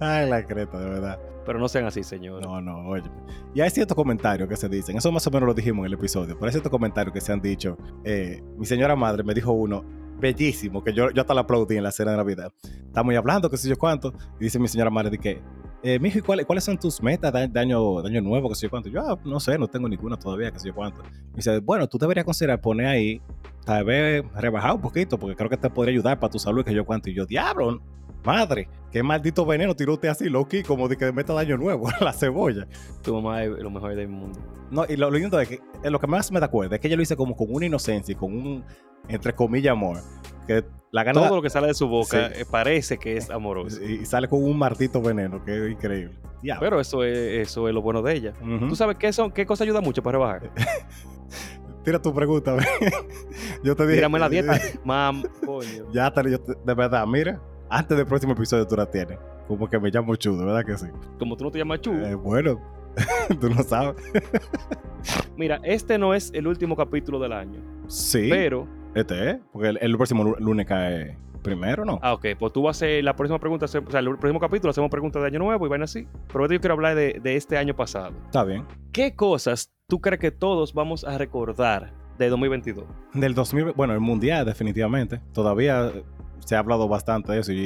Ay, 0.01 0.29
la 0.29 0.47
creta, 0.47 0.79
de 0.79 0.89
verdad. 0.89 1.19
Pero 1.45 1.59
no 1.59 1.69
sean 1.69 1.87
así, 1.87 2.03
señor. 2.03 2.43
No, 2.43 2.61
no, 2.61 2.89
oye. 2.89 3.11
Y 3.55 3.61
hay 3.61 3.71
ciertos 3.71 3.95
comentarios 3.95 4.49
que 4.49 4.57
se 4.57 4.69
dicen. 4.69 4.97
Eso 4.97 5.11
más 5.11 5.27
o 5.27 5.31
menos 5.31 5.47
lo 5.47 5.55
dijimos 5.55 5.81
en 5.81 5.87
el 5.87 5.95
episodio. 5.95 6.35
Pero 6.35 6.47
hay 6.47 6.53
ciertos 6.53 6.71
comentarios 6.71 7.13
que 7.13 7.21
se 7.21 7.33
han 7.33 7.41
dicho. 7.41 7.77
Eh, 8.05 8.43
mi 8.57 8.67
señora 8.67 8.95
madre 8.95 9.23
me 9.23 9.35
dijo 9.35 9.53
uno 9.53 9.83
bellísimo, 10.19 10.83
que 10.83 10.93
yo, 10.93 11.11
yo 11.11 11.23
hasta 11.23 11.35
lo 11.35 11.41
aplaudí 11.41 11.77
en 11.77 11.85
la 11.85 11.93
cena 11.93 12.13
de 12.13 12.17
Navidad. 12.17 12.53
Estamos 12.87 13.15
hablando, 13.15 13.49
qué 13.51 13.57
sé 13.57 13.69
yo 13.69 13.77
cuánto. 13.77 14.13
Y 14.41 14.45
dice 14.45 14.59
mi 14.59 14.69
señora 14.69 14.91
madre 14.91 15.11
de 15.11 15.19
que, 15.19 15.41
eh, 15.83 15.99
mijo, 15.99 16.19
¿y 16.19 16.23
cuáles, 16.23 16.45
cuáles 16.45 16.65
son 16.65 16.79
tus 16.79 17.03
metas 17.03 17.33
de, 17.33 17.49
de 17.49 17.61
año, 17.61 18.03
de 18.03 18.09
año 18.09 18.21
nuevo, 18.21 18.49
qué 18.49 18.55
sé 18.57 18.67
yo 18.67 18.71
cuánto? 18.71 18.89
Yo, 18.89 19.01
ah, 19.01 19.19
no 19.25 19.41
sé, 19.41 19.59
no 19.59 19.69
tengo 19.69 19.89
ninguna 19.89 20.17
todavía, 20.17 20.51
qué 20.51 20.59
sé 20.59 20.69
yo 20.69 20.75
cuánto. 20.75 21.03
Y 21.33 21.37
dice, 21.37 21.61
bueno, 21.61 21.87
tú 21.87 21.99
deberías 21.99 22.25
considerar 22.25 22.61
poner 22.61 22.87
ahí, 22.87 23.23
tal 23.65 23.85
vez 23.85 24.25
rebajar 24.35 24.75
un 24.75 24.81
poquito, 24.81 25.19
porque 25.19 25.37
creo 25.37 25.49
que 25.49 25.57
te 25.57 25.71
podría 25.71 25.93
ayudar 25.93 26.19
para 26.19 26.31
tu 26.31 26.39
salud, 26.39 26.65
que 26.65 26.75
yo 26.75 26.85
cuánto. 26.85 27.11
Y 27.11 27.15
yo, 27.15 27.25
diablo, 27.27 27.81
madre, 28.25 28.69
qué 28.91 29.03
maldito 29.03 29.45
veneno 29.47 29.75
tiró 29.75 29.95
usted 29.95 30.09
así, 30.09 30.29
Loki, 30.29 30.63
como 30.63 30.89
de 30.89 30.97
que 30.97 31.13
meta 31.13 31.33
de 31.35 31.41
año 31.41 31.57
nuevo, 31.57 31.89
la 32.01 32.13
cebolla. 32.13 32.67
Tu 33.03 33.15
mamá 33.15 33.43
es 33.45 33.51
lo 33.51 33.71
mejor 33.71 33.95
del 33.95 34.09
mundo. 34.09 34.39
No, 34.71 34.85
y 34.89 34.97
lo, 34.97 35.11
lindo 35.11 35.41
es 35.41 35.49
que 35.49 35.61
eh, 35.83 35.91
lo 35.91 35.99
que 35.99 36.07
más 36.07 36.31
me 36.31 36.41
da 36.41 36.49
cuenta 36.49 36.75
es 36.77 36.81
que 36.81 36.89
ella 36.89 36.97
lo 36.97 37.03
hizo 37.03 37.17
como 37.17 37.35
con 37.37 37.47
una 37.51 37.65
inocencia 37.67 38.13
y 38.13 38.17
con 38.17 38.33
un, 38.35 38.65
entre 39.09 39.35
comillas, 39.35 39.73
amor. 39.73 39.99
Que 40.47 40.65
la 40.91 41.05
gana 41.05 41.21
Todo 41.21 41.37
lo 41.37 41.43
que 41.43 41.51
sale 41.51 41.67
de 41.69 41.75
su 41.75 41.87
boca 41.89 42.29
Sí. 42.29 42.41
eh, 42.41 42.45
parece 42.51 42.99
que 42.99 43.17
es 43.17 43.31
amoroso. 43.31 43.83
y, 43.83 44.05
sale 44.07 44.29
con 44.29 44.43
un 44.43 44.59
martito 44.59 45.01
veneno, 45.01 45.43
que 45.45 45.67
es 45.67 45.73
increíble. 45.73 46.15
Diablo. 46.43 46.61
Pero 46.61 46.81
eso 46.81 47.03
es, 47.05 47.17
eso 47.49 47.69
es 47.69 47.75
lo 47.75 47.83
bueno 47.83 48.01
de 48.03 48.15
ella. 48.15 48.33
¿Tú 48.69 48.77
sabes 48.77 48.97
qué, 48.97 49.13
son, 49.13 49.31
qué 49.33 49.45
cosa 49.45 49.65
ayuda 49.65 49.81
mucho 49.81 50.03
para 50.03 50.19
rebajar? 50.19 50.51
Tira 51.85 52.01
tu 52.01 52.13
pregunta. 52.15 52.57
Yo 53.65 53.75
te 53.75 53.85
dije. 53.85 53.97
Tírame 53.97 54.19
la 54.19 54.29
dieta. 54.29 54.59
Mam, 54.85 55.23
coño. 55.45 55.91
Ya, 55.93 56.13
te, 56.13 56.31
yo 56.31 56.41
te- 56.41 56.55
de 56.65 56.75
verdad, 56.75 57.07
mira, 57.07 57.41
antes 57.71 57.97
del 57.97 58.07
próximo 58.07 58.33
episodio 58.33 58.67
tú 58.67 58.77
la 58.77 58.87
tienes. 58.87 59.19
Como 59.47 59.69
que 59.69 59.79
me 59.79 59.91
llamo 59.91 60.15
Chudo, 60.17 60.45
¿verdad 60.47 60.65
que 60.65 60.77
sí? 60.77 60.87
Como 61.19 61.37
tú 61.37 61.45
no 61.45 61.51
te 61.51 61.59
llamas 61.59 61.81
Chu. 61.81 61.93
Eh, 61.93 62.15
bueno, 62.15 62.61
tú 63.41 63.49
no 63.49 63.63
sabes. 63.63 63.97
Mira, 65.37 65.61
este 65.63 65.99
no 65.99 66.15
es 66.15 66.31
el 66.35 66.47
último 66.47 66.77
capítulo 66.77 67.19
del 67.19 67.33
año. 67.33 67.61
Sí, 67.87 68.27
Pero 68.29 68.67
este 68.95 69.31
es, 69.31 69.37
porque 69.53 69.69
el, 69.69 69.79
el 69.81 69.97
próximo 69.97 70.25
lu- 70.25 70.37
lunes 70.39 70.67
cae 70.67 71.17
primero, 71.43 71.85
¿no? 71.85 71.99
Ah, 72.03 72.15
ok. 72.15 72.27
Pues 72.39 72.53
tú 72.53 72.63
vas 72.63 72.77
a 72.77 72.85
hacer 72.85 73.05
la 73.05 73.15
próxima 73.17 73.39
pregunta, 73.39 73.65
o 73.65 73.69
sea, 73.69 73.81
el 74.01 74.19
próximo 74.19 74.41
capítulo 74.41 74.71
hacemos 74.71 74.91
preguntas 74.91 75.23
de 75.23 75.29
año 75.29 75.39
nuevo 75.39 75.65
y 75.65 75.69
van 75.69 75.83
así. 75.83 76.07
Pero 76.33 76.47
yo 76.51 76.61
quiero 76.61 76.75
hablar 76.75 76.95
de, 76.97 77.21
de 77.23 77.37
este 77.37 77.57
año 77.57 77.75
pasado. 77.75 78.13
Está 78.27 78.45
bien. 78.45 78.65
¿Qué 78.93 79.15
cosas 79.15 79.73
tú 79.89 80.01
crees 80.01 80.21
que 80.21 80.31
todos 80.31 80.75
vamos 80.75 81.05
a 81.05 81.17
recordar 81.17 81.93
de 82.19 82.29
2022? 82.29 82.85
Del 83.15 83.35
2000, 83.35 83.73
bueno, 83.73 83.95
el 83.95 84.01
mundial 84.01 84.45
definitivamente. 84.45 85.21
Todavía 85.33 85.93
se 86.45 86.57
ha 86.57 86.59
hablado 86.61 86.89
bastante 86.89 87.33
de 87.33 87.41
eso 87.41 87.53
y, 87.53 87.57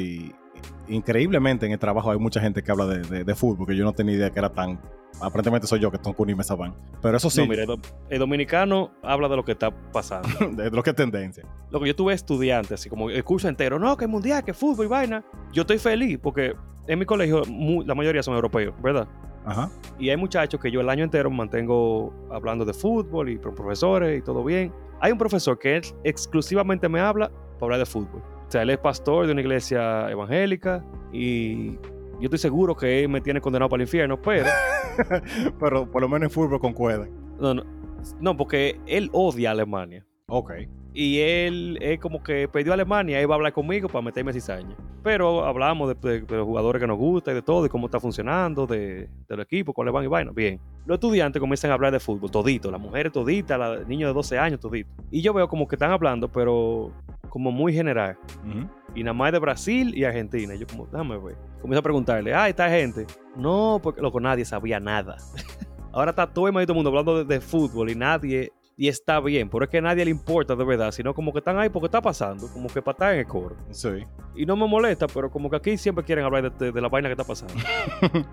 y 0.88 0.94
increíblemente 0.96 1.66
en 1.66 1.72
el 1.72 1.78
trabajo 1.78 2.10
hay 2.10 2.18
mucha 2.18 2.40
gente 2.40 2.62
que 2.62 2.70
habla 2.70 2.86
de, 2.86 2.98
de- 3.02 3.24
de 3.24 3.34
fútbol, 3.34 3.66
que 3.66 3.76
yo 3.76 3.84
no 3.84 3.92
tenía 3.92 4.14
idea 4.16 4.30
que 4.30 4.38
era 4.38 4.48
tan... 4.50 4.80
Aparentemente 5.20 5.66
soy 5.68 5.78
yo 5.78 5.90
que 5.92 5.98
unirme 6.16 6.40
a 6.40 6.42
esa 6.42 6.54
van. 6.56 6.74
Pero 7.00 7.16
eso 7.16 7.30
sí, 7.30 7.42
No, 7.42 7.46
mira, 7.46 7.62
el, 7.62 7.68
do- 7.68 7.78
el 8.08 8.18
dominicano 8.18 8.90
habla 9.02 9.28
de 9.28 9.36
lo 9.36 9.44
que 9.44 9.52
está 9.52 9.70
pasando. 9.92 10.28
de 10.52 10.70
lo 10.70 10.82
que 10.82 10.90
es 10.90 10.96
tendencia. 10.96 11.44
lo 11.70 11.78
que 11.80 11.86
yo 11.88 11.94
tuve 11.94 12.14
estudiantes, 12.14 12.72
así 12.72 12.88
como 12.88 13.08
el 13.10 13.22
curso 13.22 13.48
entero, 13.48 13.78
no, 13.78 13.96
que 13.96 14.06
mundial, 14.06 14.42
que 14.42 14.52
fútbol 14.54 14.86
y 14.86 14.88
vaina. 14.88 15.24
Yo 15.52 15.62
estoy 15.62 15.78
feliz 15.78 16.18
porque 16.20 16.54
en 16.88 16.98
mi 16.98 17.04
colegio 17.04 17.42
la 17.86 17.94
mayoría 17.94 18.22
son 18.22 18.34
europeos, 18.34 18.74
¿verdad? 18.82 19.06
Ajá. 19.44 19.70
Y 19.98 20.08
hay 20.08 20.16
muchachos 20.16 20.58
que 20.60 20.70
yo 20.70 20.80
el 20.80 20.88
año 20.88 21.04
entero 21.04 21.30
mantengo 21.30 22.12
hablando 22.30 22.64
de 22.64 22.72
fútbol 22.72 23.28
y 23.28 23.38
con 23.38 23.54
profesores 23.54 24.18
y 24.18 24.22
todo 24.22 24.42
bien. 24.42 24.72
Hay 25.00 25.12
un 25.12 25.18
profesor 25.18 25.58
que 25.58 25.76
él 25.76 25.82
exclusivamente 26.04 26.88
me 26.88 27.00
habla 27.00 27.28
para 27.60 27.64
hablar 27.66 27.78
de 27.80 27.86
fútbol. 27.86 28.22
O 28.52 28.54
sea, 28.54 28.60
él 28.64 28.68
es 28.68 28.76
pastor 28.76 29.24
de 29.24 29.32
una 29.32 29.40
iglesia 29.40 30.10
evangélica 30.10 30.84
y 31.10 31.70
yo 32.20 32.24
estoy 32.24 32.38
seguro 32.38 32.76
que 32.76 33.02
él 33.02 33.08
me 33.08 33.22
tiene 33.22 33.40
condenado 33.40 33.70
para 33.70 33.82
el 33.82 33.88
infierno, 33.88 34.20
pero 34.20 34.44
Pero 35.58 35.90
por 35.90 36.02
lo 36.02 36.08
menos 36.10 36.24
en 36.26 36.30
fútbol 36.30 36.60
concuerdan. 36.60 37.08
no, 37.40 37.54
no, 37.54 37.62
no, 38.20 38.36
porque 38.36 38.78
él 38.86 39.08
odia 39.14 39.48
a 39.48 39.52
Alemania. 39.52 40.04
Ok. 40.34 40.50
Y 40.94 41.18
él 41.20 41.78
es 41.82 41.98
como 42.00 42.22
que 42.22 42.48
perdió 42.48 42.72
a 42.72 42.74
Alemania, 42.74 43.20
él 43.20 43.28
va 43.30 43.34
a 43.34 43.36
hablar 43.36 43.52
conmigo 43.52 43.86
para 43.88 44.00
meterme 44.02 44.32
cizaña. 44.32 44.74
Pero 45.02 45.44
hablamos 45.44 45.88
de, 45.88 46.08
de- 46.10 46.20
de 46.22 46.36
los 46.36 46.46
jugadores 46.46 46.80
que 46.80 46.86
nos 46.86 46.96
gustan 46.96 47.32
y 47.32 47.36
de 47.36 47.42
todo, 47.42 47.66
y 47.66 47.68
cómo 47.68 47.86
está 47.86 48.00
funcionando, 48.00 48.66
de, 48.66 49.10
del 49.28 49.40
equipo, 49.40 49.72
cuáles 49.74 49.92
van 49.92 50.04
y 50.04 50.06
vaina. 50.06 50.30
Bien. 50.32 50.58
Los 50.86 50.96
estudiantes 50.96 51.38
comienzan 51.40 51.70
a 51.70 51.74
hablar 51.74 51.92
de 51.92 52.00
fútbol, 52.00 52.30
todito, 52.30 52.70
las 52.70 52.80
mujeres 52.80 53.12
toditas, 53.12 53.58
los 53.58 53.86
niños 53.86 54.08
de 54.08 54.14
12 54.14 54.38
años, 54.38 54.58
todito. 54.60 54.90
Y 55.10 55.20
yo 55.20 55.34
veo 55.34 55.48
como 55.48 55.68
que 55.68 55.74
están 55.76 55.90
hablando, 55.90 56.28
pero 56.32 56.92
como 57.28 57.50
muy 57.52 57.72
general. 57.74 58.16
Y 58.94 59.02
nada 59.02 59.14
más 59.14 59.32
de 59.32 59.38
Brasil 59.38 59.92
y 59.94 60.04
Argentina. 60.04 60.54
Y 60.54 60.58
yo 60.60 60.66
como, 60.66 60.86
déjame 60.86 61.18
ver. 61.18 61.36
Comienzo 61.60 61.80
a 61.80 61.82
preguntarle, 61.82 62.34
ah, 62.34 62.48
esta 62.48 62.68
gente. 62.70 63.06
No, 63.36 63.80
porque 63.82 64.00
loco, 64.00 64.18
nadie 64.20 64.44
sabía 64.46 64.80
nada. 64.80 65.16
Ahora 65.92 66.10
está 66.10 66.26
todo 66.26 66.46
el 66.46 66.54
maldito 66.54 66.74
mundo 66.74 66.88
hablando 66.88 67.18
de, 67.22 67.34
de 67.34 67.40
fútbol 67.40 67.90
y 67.90 67.94
nadie, 67.94 68.50
y 68.76 68.88
está 68.88 69.20
bien, 69.20 69.48
pero 69.48 69.64
es 69.64 69.70
que 69.70 69.78
a 69.78 69.82
nadie 69.82 70.04
le 70.04 70.10
importa 70.10 70.56
de 70.56 70.64
verdad, 70.64 70.90
sino 70.92 71.14
como 71.14 71.32
que 71.32 71.38
están 71.40 71.58
ahí 71.58 71.68
porque 71.68 71.86
está 71.86 72.00
pasando, 72.00 72.48
como 72.52 72.68
que 72.68 72.80
para 72.82 72.92
estar 72.94 73.12
en 73.14 73.20
el 73.20 73.26
coro. 73.26 73.56
Sí. 73.70 74.04
Y 74.34 74.46
no 74.46 74.56
me 74.56 74.66
molesta, 74.66 75.06
pero 75.06 75.30
como 75.30 75.50
que 75.50 75.56
aquí 75.56 75.76
siempre 75.76 76.04
quieren 76.04 76.24
hablar 76.24 76.50
de, 76.50 76.66
de- 76.66 76.72
de 76.72 76.80
la 76.80 76.88
vaina 76.88 77.08
que 77.08 77.12
está 77.12 77.24
pasando. 77.24 77.54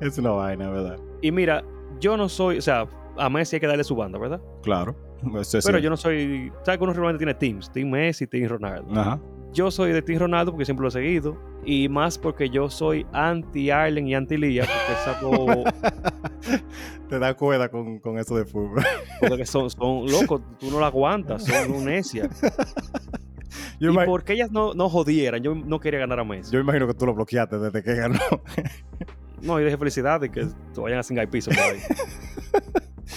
es 0.00 0.18
una 0.18 0.30
vaina, 0.30 0.70
¿verdad? 0.70 0.98
Y 1.22 1.30
mira, 1.32 1.64
yo 2.00 2.16
no 2.16 2.28
soy, 2.28 2.58
o 2.58 2.62
sea, 2.62 2.86
a 3.16 3.30
Messi 3.30 3.56
hay 3.56 3.60
que 3.60 3.66
darle 3.66 3.84
su 3.84 3.96
banda, 3.96 4.18
¿verdad? 4.18 4.40
Claro. 4.62 4.94
Eso 5.40 5.58
es 5.58 5.64
Pero 5.64 5.78
yo 5.78 5.88
no 5.88 5.96
soy, 5.96 6.52
¿sabes 6.62 6.78
que 6.78 6.84
uno 6.84 6.92
realmente 6.92 7.18
tiene 7.18 7.34
teams? 7.34 7.72
Team 7.72 7.88
Messi, 7.88 8.26
Team 8.26 8.48
Ronaldo. 8.48 9.00
Ajá. 9.00 9.18
Yo 9.56 9.70
soy 9.70 9.92
de 9.92 10.02
Team 10.02 10.18
Ronaldo 10.18 10.52
porque 10.52 10.66
siempre 10.66 10.82
lo 10.82 10.88
he 10.88 10.92
seguido. 10.92 11.34
Y 11.64 11.88
más 11.88 12.18
porque 12.18 12.50
yo 12.50 12.68
soy 12.68 13.06
anti-Arlen 13.14 14.06
y 14.06 14.14
anti-Lía 14.14 14.64
porque 14.64 15.02
saco 15.02 15.64
Te 17.08 17.18
da 17.18 17.32
cuerda 17.34 17.70
con, 17.70 17.98
con 17.98 18.18
eso 18.18 18.36
de 18.36 18.44
fútbol. 18.44 18.84
Porque 19.26 19.46
son, 19.46 19.70
son 19.70 20.06
locos, 20.10 20.42
tú 20.58 20.70
no 20.70 20.78
la 20.78 20.88
aguantas, 20.88 21.44
son 21.44 21.72
un 21.72 21.86
necia. 21.86 22.28
Yo, 23.80 23.92
y 23.92 24.06
porque 24.06 24.34
ellas 24.34 24.50
no, 24.50 24.72
no 24.72 24.88
jodieran, 24.88 25.42
yo 25.42 25.54
no 25.54 25.80
quería 25.80 26.00
ganar 26.00 26.18
a 26.20 26.24
Messi. 26.24 26.50
yo 26.50 26.58
imagino 26.58 26.86
que 26.86 26.94
tú 26.94 27.04
lo 27.04 27.14
bloqueaste 27.14 27.58
desde 27.58 27.82
que 27.82 27.94
ganó. 27.94 28.18
No, 29.42 29.60
y 29.60 29.64
dije 29.64 29.76
felicidad 29.76 30.18
de 30.18 30.30
que 30.30 30.46
te 30.74 30.80
vayan 30.80 30.98
a 30.98 31.02
cingar 31.02 31.28
piso 31.28 31.50
por 31.50 31.60
ahí. 31.60 31.78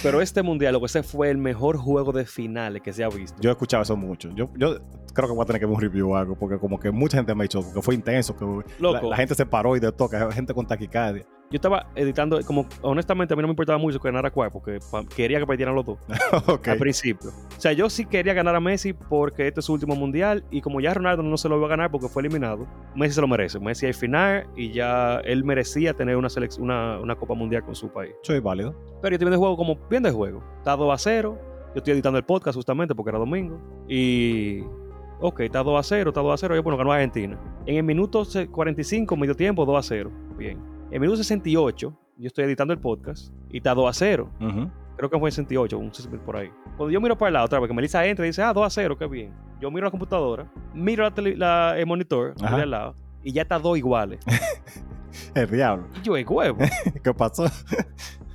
Pero 0.03 0.21
este 0.21 0.43
mundial, 0.43 0.73
lo 0.73 0.79
que 0.79 0.87
ese 0.87 1.03
fue 1.03 1.29
el 1.29 1.37
mejor 1.37 1.77
juego 1.77 2.11
de 2.11 2.25
finales 2.25 2.81
que 2.81 2.93
se 2.93 3.03
ha 3.03 3.09
visto. 3.09 3.37
Yo 3.41 3.49
he 3.49 3.53
escuchado 3.53 3.83
eso 3.83 3.95
mucho. 3.97 4.29
Yo, 4.35 4.49
yo 4.57 4.79
creo 5.14 5.28
que 5.28 5.34
voy 5.34 5.43
a 5.43 5.45
tener 5.45 5.60
que 5.60 5.66
ver 5.66 5.76
un 5.76 5.82
review 5.82 6.12
o 6.12 6.16
algo, 6.16 6.36
porque 6.36 6.57
como 6.57 6.80
que 6.80 6.91
mucha 6.91 7.18
gente 7.18 7.34
me 7.36 7.41
ha 7.41 7.43
dicho 7.43 7.62
que 7.74 7.82
fue 7.82 7.95
intenso, 7.95 8.36
que 8.36 8.45
la, 8.80 9.16
gente 9.16 9.36
se 9.36 9.45
paró 9.45 9.76
y 9.76 9.80
de 9.80 9.91
toca, 9.91 10.32
gente 10.32 10.53
con 10.53 10.66
taquicardia. 10.66 11.26
yo 11.49 11.55
estaba 11.55 11.88
editando, 11.95 12.39
como 12.45 12.66
honestamente 12.82 13.34
a 13.34 13.38
mí 13.38 13.41
no 13.41 13.47
me 13.47 13.51
importaba 13.53 13.78
mucho 13.78 13.99
que 13.99 14.07
ganara 14.07 14.32
cuál, 14.32 14.51
porque 14.51 14.80
quería 15.16 15.39
que 15.39 15.47
perdieran 15.47 15.76
los 15.76 15.86
dos 15.86 15.97
ok. 16.47 16.68
al 16.68 16.78
principio. 16.78 17.30
O 17.30 17.62
sea, 17.62 17.74
yo 17.74 17.89
sí 17.89 18.05
quería 18.05 18.34
ganar 18.34 18.55
a 18.55 18.60
Messi 18.60 18.93
porque 18.93 19.47
este 19.47 19.60
es 19.60 19.66
su 19.66 19.74
último 19.74 19.95
mundial 19.95 20.43
y 20.51 20.62
como 20.62 20.80
ya 20.82 20.93
Ronaldo 20.93 21.24
no 21.24 21.38
se 21.38 21.49
lo 21.49 21.57
iba 21.57 21.66
a 21.66 21.70
ganar 21.70 21.91
porque 21.91 22.07
fue 22.07 22.22
eliminado, 22.22 22.68
Messi 22.95 23.16
se 23.16 23.22
lo 23.22 23.28
merece. 23.28 23.60
Messi 23.60 23.88
al 23.88 23.93
final 23.93 24.47
y 24.55 24.72
ya 24.72 25.20
él 25.26 25.43
merecía 25.43 25.93
tener 25.93 26.16
una, 26.16 26.30
una, 26.60 26.99
una 26.99 27.16
Copa 27.16 27.34
Mundial 27.34 27.64
con 27.64 27.76
su 27.76 27.89
país. 27.89 28.14
Soy 28.24 28.39
válido. 28.39 28.74
Pero 29.01 29.12
yo 29.12 29.16
estoy 29.16 29.26
viendo 29.26 29.36
el 29.36 29.39
juego 29.39 29.57
como 29.57 29.78
bien 29.89 30.03
de 30.03 30.12
juego. 30.12 30.43
Está 30.57 30.76
2 30.76 30.93
a 30.93 30.97
0. 30.97 31.39
Yo 31.74 31.78
estoy 31.78 31.93
editando 31.93 32.18
el 32.18 32.26
podcast 32.26 32.55
justamente 32.55 32.95
porque 32.95 33.10
era 33.10 33.20
domingo. 33.20 33.60
Y. 33.88 34.62
Ok, 35.22 35.41
está 35.41 35.63
2 35.63 35.80
a 35.80 35.84
0, 35.84 36.09
está 36.11 36.22
2 36.22 36.34
a 36.34 36.38
0. 36.38 36.55
Y 36.55 36.59
bueno, 36.59 36.78
ganó 36.78 36.91
Argentina. 36.91 37.38
En 37.65 37.76
el 37.78 37.84
minuto 37.84 38.24
se- 38.26 38.47
45, 38.47 39.15
medio 39.17 39.36
tiempo, 39.36 39.65
2 39.65 39.78
a 39.78 39.84
0. 39.88 40.11
Bien. 40.38 40.57
En 40.88 40.93
el 40.93 40.99
minuto 41.01 41.17
68, 41.17 41.93
yo 42.17 42.28
estoy 42.28 42.45
editando 42.45 42.74
el 42.74 42.80
podcast 42.80 43.34
y 43.49 43.57
está 43.57 43.74
2 43.74 43.89
a 43.89 43.93
0. 43.93 44.30
Ujú. 44.39 44.72
Creo 44.97 45.09
que 45.09 45.20
fue 45.20 45.30
en 45.30 45.32
68, 45.34 45.78
un 45.78 45.93
60 45.93 46.17
por 46.26 46.36
ahí. 46.38 46.49
Cuando 46.78 46.89
yo 46.91 46.99
miro 47.01 47.17
para 47.17 47.28
el 47.30 47.34
lado 47.34 47.45
otra 47.45 47.59
vez, 47.59 47.67
que 47.70 47.74
Melissa 47.74 48.05
entra 48.05 48.26
y 48.26 48.30
dice, 48.30 48.41
ah, 48.41 48.53
2 48.53 48.65
a 48.65 48.70
0, 48.70 48.97
qué 48.97 49.07
bien. 49.07 49.34
Yo 49.61 49.70
miro 49.72 49.86
la 49.86 49.91
computadora, 49.91 50.49
miro 50.74 51.03
la 51.03 51.11
tele- 51.13 51.36
la- 51.38 51.78
el 51.78 51.86
monitor 51.86 52.34
Ajá. 52.41 52.55
de 52.57 52.63
al 52.63 52.72
lado 52.72 52.95
y 53.24 53.32
ya 53.34 53.41
está 53.41 53.59
2 53.59 53.78
iguales. 53.78 54.20
El 55.36 55.49
diablo. 55.49 55.86
Y 55.97 56.01
yo, 56.03 56.15
el 56.17 56.26
huevo. 56.28 56.57
¿Qué 57.03 57.13
pasó? 57.13 57.45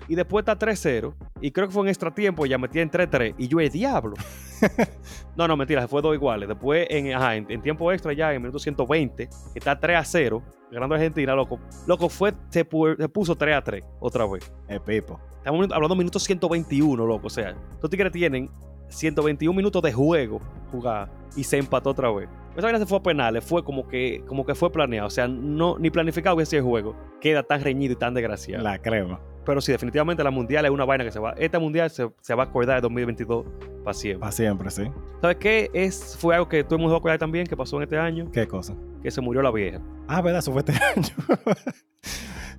Y 0.08 0.14
después 0.14 0.42
está 0.42 0.58
3-0. 0.58 1.14
Y 1.40 1.50
creo 1.50 1.66
que 1.68 1.72
fue 1.72 1.82
en 1.82 1.88
extra 1.88 2.14
tiempo, 2.14 2.46
ya 2.46 2.58
metí 2.58 2.78
en 2.80 2.90
3-3. 2.90 3.34
Y 3.38 3.48
yo, 3.48 3.60
el 3.60 3.70
diablo. 3.70 4.14
no, 5.36 5.48
no, 5.48 5.56
mentira, 5.56 5.86
fue 5.88 6.02
dos 6.02 6.14
iguales. 6.14 6.48
Después, 6.48 6.86
en, 6.90 7.12
ajá, 7.12 7.36
en, 7.36 7.46
en 7.50 7.62
tiempo 7.62 7.90
extra, 7.92 8.12
ya 8.12 8.32
en 8.32 8.42
minuto 8.42 8.58
120, 8.58 9.26
que 9.26 9.58
está 9.58 9.78
3-0, 9.78 10.42
ganando 10.70 10.94
Argentina, 10.94 11.34
loco. 11.34 11.58
Loco, 11.86 12.08
fue, 12.08 12.32
se, 12.50 12.68
pu- 12.68 12.96
se 12.96 13.08
puso 13.08 13.36
3-3 13.36 13.82
otra 14.00 14.26
vez. 14.26 14.52
El 14.68 14.80
pipo. 14.80 15.20
Estamos 15.38 15.68
hablando 15.72 15.94
de 15.94 15.98
minuto 15.98 16.18
121, 16.18 17.06
loco. 17.06 17.26
O 17.26 17.30
sea, 17.30 17.54
los 17.80 17.90
tigres 17.90 18.12
tienen 18.12 18.50
121 18.88 19.54
minutos 19.56 19.82
de 19.82 19.92
juego 19.92 20.40
jugar 20.70 21.10
y 21.36 21.44
se 21.44 21.58
empató 21.58 21.90
otra 21.90 22.10
vez. 22.10 22.28
Esa 22.56 22.62
vaina 22.62 22.78
se 22.78 22.86
fue 22.86 22.98
a 22.98 23.02
penales, 23.02 23.44
fue 23.44 23.64
como 23.64 23.86
que, 23.88 24.22
como 24.26 24.46
que 24.46 24.54
fue 24.54 24.70
planeado. 24.70 25.08
O 25.08 25.10
sea, 25.10 25.26
no, 25.28 25.76
ni 25.78 25.90
planificado 25.90 26.36
hubiese 26.36 26.58
el 26.58 26.62
juego. 26.62 26.94
Queda 27.20 27.42
tan 27.42 27.62
reñido 27.62 27.92
y 27.94 27.96
tan 27.96 28.14
desgraciado. 28.14 28.62
La 28.62 28.78
crema. 28.78 29.20
Pero 29.44 29.60
sí, 29.60 29.72
definitivamente 29.72 30.24
la 30.24 30.30
mundial 30.30 30.64
es 30.64 30.70
una 30.70 30.84
vaina 30.84 31.04
que 31.04 31.10
se 31.10 31.18
va. 31.18 31.32
Esta 31.36 31.58
mundial 31.58 31.90
se, 31.90 32.10
se 32.20 32.34
va 32.34 32.44
a 32.44 32.46
acordar 32.46 32.76
de 32.76 32.80
2022 32.82 33.44
para 33.84 33.94
siempre. 33.94 34.20
Para 34.20 34.32
siempre, 34.32 34.70
sí. 34.70 34.84
¿Sabes 35.20 35.36
qué? 35.36 35.70
Es, 35.74 36.16
fue 36.18 36.34
algo 36.34 36.48
que 36.48 36.64
todo 36.64 36.76
el 36.76 36.80
mundo 36.80 36.92
va 36.92 36.96
a 36.96 37.00
acordar 37.00 37.18
también 37.18 37.46
que 37.46 37.56
pasó 37.56 37.76
en 37.76 37.82
este 37.82 37.98
año, 37.98 38.30
¿Qué 38.32 38.46
cosa? 38.48 38.74
que 39.02 39.10
se 39.10 39.20
murió 39.20 39.42
la 39.42 39.50
vieja. 39.50 39.80
Ah, 40.08 40.22
¿verdad? 40.22 40.38
Eso 40.38 40.52
fue 40.52 40.60
este 40.60 40.72
año. 40.96 41.06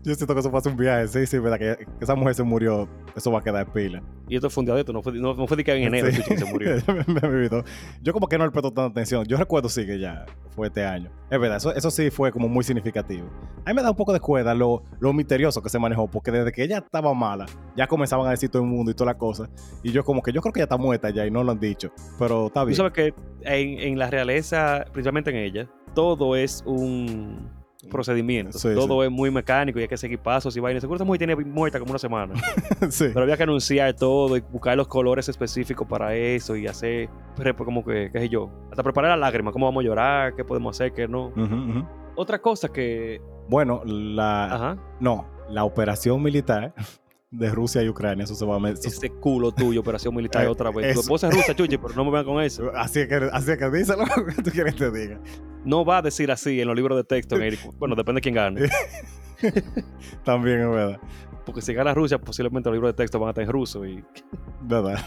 Yo 0.05 0.13
siento 0.15 0.33
que 0.33 0.39
eso 0.39 0.49
fue 0.49 0.59
hace 0.59 0.69
un 0.69 0.77
viaje. 0.77 1.07
Sí, 1.07 1.25
sí, 1.25 1.39
¿verdad? 1.39 1.57
Que, 1.57 1.85
esa 1.99 2.15
mujer 2.15 2.35
se 2.35 2.43
murió. 2.43 2.87
Eso 3.15 3.31
va 3.31 3.39
a 3.39 3.43
quedar 3.43 3.71
pila. 3.73 4.03
Y 4.29 4.35
esto 4.35 4.49
fue 4.49 4.61
un 4.61 4.65
día 4.65 4.75
de 4.75 4.81
esto, 4.81 4.93
no 4.93 5.01
fue, 5.01 5.13
no, 5.13 5.33
no 5.33 5.47
fue 5.47 5.57
de 5.57 5.63
que 5.63 5.73
en 5.73 5.83
enero 5.83 6.11
Sí. 6.11 6.21
que 6.23 6.37
se 6.37 6.45
murió. 6.45 6.75
me, 7.07 7.19
me 7.21 7.27
olvidó. 7.27 7.63
Yo 8.01 8.13
como 8.13 8.27
que 8.27 8.37
no 8.37 8.45
le 8.45 8.51
presto 8.51 8.71
tanta 8.71 8.91
atención. 8.91 9.25
Yo 9.25 9.37
recuerdo 9.37 9.67
sí 9.69 9.85
que 9.85 9.99
ya 9.99 10.25
fue 10.51 10.67
este 10.67 10.85
año. 10.85 11.09
Es 11.29 11.39
verdad, 11.39 11.57
eso, 11.57 11.73
eso 11.75 11.89
sí 11.91 12.09
fue 12.11 12.31
como 12.31 12.47
muy 12.47 12.63
significativo. 12.63 13.27
A 13.65 13.69
mí 13.71 13.75
me 13.75 13.81
da 13.81 13.89
un 13.89 13.95
poco 13.97 14.13
de 14.13 14.19
cuerda 14.19 14.53
lo, 14.53 14.83
lo 14.99 15.11
misterioso 15.11 15.61
que 15.61 15.69
se 15.69 15.79
manejó, 15.79 16.07
porque 16.07 16.31
desde 16.31 16.51
que 16.51 16.63
ella 16.63 16.77
estaba 16.77 17.13
mala, 17.13 17.45
ya 17.75 17.87
comenzaban 17.87 18.27
a 18.27 18.31
decir 18.31 18.49
todo 18.49 18.61
el 18.61 18.67
mundo 18.69 18.91
y 18.91 18.93
toda 18.93 19.11
la 19.11 19.17
cosa. 19.17 19.49
Y 19.83 19.91
yo 19.91 20.03
como 20.03 20.21
que 20.21 20.31
yo 20.31 20.41
creo 20.41 20.53
que 20.53 20.59
ella 20.59 20.65
está 20.65 20.77
muerta 20.77 21.09
ya 21.09 21.25
y 21.25 21.31
no 21.31 21.43
lo 21.43 21.51
han 21.51 21.59
dicho. 21.59 21.91
Pero 22.19 22.47
está 22.47 22.61
Tú 22.61 22.67
bien. 22.67 22.77
sabes 22.77 22.93
que 22.93 23.13
en, 23.41 23.79
en 23.79 23.97
la 23.97 24.09
realeza, 24.11 24.85
principalmente 24.93 25.31
en 25.31 25.37
ella, 25.37 25.69
todo 25.95 26.35
es 26.35 26.61
un 26.65 27.49
procedimiento. 27.89 28.57
Sí, 28.57 28.69
todo 28.75 29.03
es 29.03 29.11
muy 29.11 29.31
mecánico 29.31 29.79
y 29.79 29.83
hay 29.83 29.87
que 29.87 29.97
seguir 29.97 30.19
pasos 30.19 30.55
y 30.57 30.59
vainas. 30.59 30.81
Seguro 30.81 30.95
esa 30.97 31.05
mujer 31.05 31.19
tiene 31.19 31.35
muerta 31.35 31.79
como 31.79 31.91
una 31.91 31.99
semana. 31.99 32.33
sí. 32.89 33.05
Pero 33.13 33.21
había 33.23 33.37
que 33.37 33.43
anunciar 33.43 33.93
todo 33.93 34.35
y 34.37 34.41
buscar 34.41 34.75
los 34.77 34.87
colores 34.87 35.27
específicos 35.29 35.87
para 35.87 36.15
eso 36.15 36.55
y 36.55 36.67
hacer, 36.67 37.09
como 37.57 37.83
que, 37.83 38.09
qué 38.11 38.19
sé 38.19 38.29
yo, 38.29 38.49
hasta 38.69 38.83
preparar 38.83 39.11
la 39.11 39.17
lágrima, 39.17 39.51
cómo 39.51 39.65
vamos 39.65 39.83
a 39.83 39.87
llorar, 39.87 40.35
qué 40.35 40.43
podemos 40.43 40.75
hacer, 40.75 40.93
qué 40.93 41.07
no. 41.07 41.27
Ujú, 41.27 41.41
ujú. 41.43 41.85
Otra 42.15 42.39
cosa 42.39 42.69
que, 42.69 43.21
Bueno, 43.49 43.81
la... 43.85 44.45
ajá, 44.45 44.77
No, 44.99 45.25
la 45.49 45.63
operación 45.63 46.21
militar 46.23 46.73
de 47.37 47.49
Rusia 47.51 47.81
y 47.83 47.89
Ucrania, 47.89 48.23
eso 48.23 48.35
se 48.35 48.45
va 48.45 48.55
a... 48.55 48.59
me- 48.59 48.71
eso- 48.71 48.87
ese 48.87 49.09
culo 49.09 49.51
tuyo, 49.51 49.81
operación 49.81 50.15
militar 50.15 50.43
Eh, 50.45 50.47
otra 50.47 50.71
vez. 50.71 50.93
Tu 50.93 51.01
esposa 51.01 51.27
es 51.29 51.35
rusa, 51.35 51.55
chuchi, 51.55 51.77
pero 51.77 51.93
no 51.95 52.05
me 52.05 52.11
vean 52.11 52.25
con 52.25 52.41
eso. 52.41 52.71
Así 52.75 53.01
es 53.01 53.07
que, 53.07 53.15
así 53.31 53.51
es 53.51 53.57
que 53.57 53.69
díselo, 53.69 54.03
que 54.35 54.41
tú 54.41 54.51
quieres 54.51 54.75
que 54.75 54.89
te 54.89 54.91
diga. 54.99 55.19
No 55.63 55.83
va 55.83 55.97
a 55.97 56.01
decir 56.01 56.31
así 56.31 56.61
en 56.61 56.67
los 56.67 56.75
libros 56.75 56.95
de 56.97 57.03
texto, 57.03 57.35
en 57.35 57.43
el- 57.43 57.57
bueno, 57.77 57.95
depende 57.95 58.19
de 58.19 58.21
quién 58.21 58.35
gane. 58.35 58.61
También 60.23 60.61
es 60.61 60.69
verdad. 60.69 60.99
Porque 61.45 61.61
si 61.61 61.73
gana 61.73 61.93
Rusia, 61.93 62.17
posiblemente 62.19 62.69
los 62.69 62.75
libros 62.75 62.89
de 62.89 62.95
texto 62.97 63.19
van 63.19 63.27
a 63.27 63.31
estar 63.31 63.43
en 63.43 63.49
ruso 63.51 63.85
y 63.85 64.03
¿Verdad? 64.61 64.97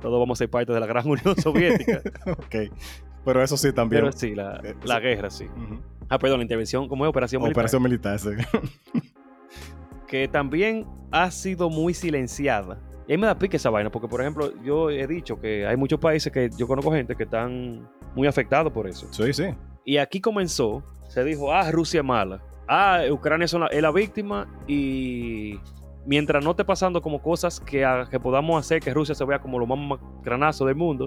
todos 0.00 0.18
vamos 0.20 0.36
a 0.36 0.38
ser 0.40 0.50
parte 0.50 0.72
de 0.72 0.80
la 0.80 0.86
gran 0.86 1.06
Unión 1.08 1.36
Soviética. 1.40 2.02
ok. 2.26 2.72
Pero 3.24 3.42
eso 3.42 3.56
sí 3.56 3.72
también. 3.72 4.02
Pero 4.02 4.12
sí, 4.12 4.34
la, 4.34 4.60
Eh, 4.64 4.74
la 4.84 5.00
guerra, 5.00 5.30
sí. 5.30 5.46
Ah, 6.08 6.18
perdón, 6.18 6.38
la 6.40 6.42
intervención, 6.44 6.88
¿cómo 6.88 7.04
es? 7.04 7.08
Operación 7.10 7.40
militar. 7.42 7.60
Operación 7.60 7.82
militar, 7.82 8.18
sí. 8.18 8.30
Que 10.06 10.28
también 10.28 10.86
ha 11.10 11.30
sido 11.30 11.70
muy 11.70 11.94
silenciada. 11.94 12.78
Y 13.06 13.16
me 13.18 13.26
da 13.26 13.38
pique 13.38 13.56
esa 13.58 13.68
vaina, 13.70 13.90
porque 13.90 14.08
por 14.08 14.20
ejemplo, 14.20 14.50
yo 14.62 14.88
he 14.90 15.06
dicho 15.06 15.38
que 15.38 15.66
hay 15.66 15.76
muchos 15.76 15.98
países 16.00 16.32
que 16.32 16.48
yo 16.56 16.66
conozco 16.66 16.90
gente 16.92 17.14
que 17.14 17.24
están 17.24 17.86
muy 18.14 18.26
afectados 18.26 18.72
por 18.72 18.86
eso. 18.88 19.06
Sí, 19.12 19.32
sí. 19.32 19.44
Y 19.84 19.98
aquí 19.98 20.20
comenzó, 20.20 20.82
se 21.08 21.22
dijo, 21.22 21.52
ah, 21.52 21.70
Rusia 21.70 22.00
es 22.00 22.06
mala, 22.06 22.42
ah, 22.66 23.00
Ucrania 23.10 23.46
son 23.46 23.60
la- 23.60 23.66
es 23.66 23.82
la 23.82 23.90
víctima 23.92 24.46
y 24.66 25.60
mientras 26.06 26.42
no 26.42 26.52
esté 26.52 26.64
pasando 26.64 27.02
como 27.02 27.20
cosas 27.20 27.60
que, 27.60 27.84
ha- 27.84 28.06
que 28.10 28.18
podamos 28.18 28.58
hacer 28.58 28.80
que 28.80 28.92
Rusia 28.94 29.14
se 29.14 29.24
vea 29.26 29.38
como 29.38 29.58
lo 29.58 29.66
más 29.66 29.98
granazo 30.22 30.64
del 30.64 30.76
mundo, 30.76 31.06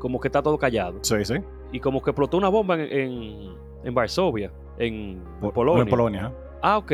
como 0.00 0.18
que 0.18 0.26
está 0.28 0.42
todo 0.42 0.58
callado. 0.58 0.98
Sí, 1.02 1.24
sí. 1.24 1.34
Y 1.72 1.78
como 1.80 2.02
que 2.02 2.10
explotó 2.10 2.36
una 2.36 2.48
bomba 2.48 2.74
en, 2.74 2.80
en, 2.92 3.54
en 3.84 3.94
Varsovia, 3.94 4.52
en, 4.78 5.22
Po- 5.40 5.52
Polonia. 5.52 5.82
En 5.84 5.88
Polonia. 5.88 6.32
Ah, 6.62 6.78
ok. 6.78 6.92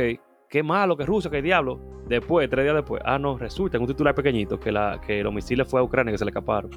Qué 0.55 0.63
malo, 0.63 0.97
qué 0.97 1.05
Rusia, 1.05 1.33
qué 1.33 1.43
diablo. 1.43 1.81
Después, 2.09 2.49
tres 2.49 2.65
días 2.65 2.77
después. 2.77 3.03
Ah, 3.05 3.19
no, 3.19 3.37
resulta 3.37 3.77
en 3.77 3.81
un 3.83 3.89
titular 3.89 4.15
pequeñito 4.15 4.61
que, 4.61 4.71
la, 4.71 5.01
que 5.05 5.21
los 5.21 5.35
misiles 5.35 5.67
fue 5.69 5.81
a 5.81 5.83
Ucrania 5.83 6.13
que 6.13 6.19
se 6.19 6.25
le 6.25 6.29
escaparon. 6.29 6.71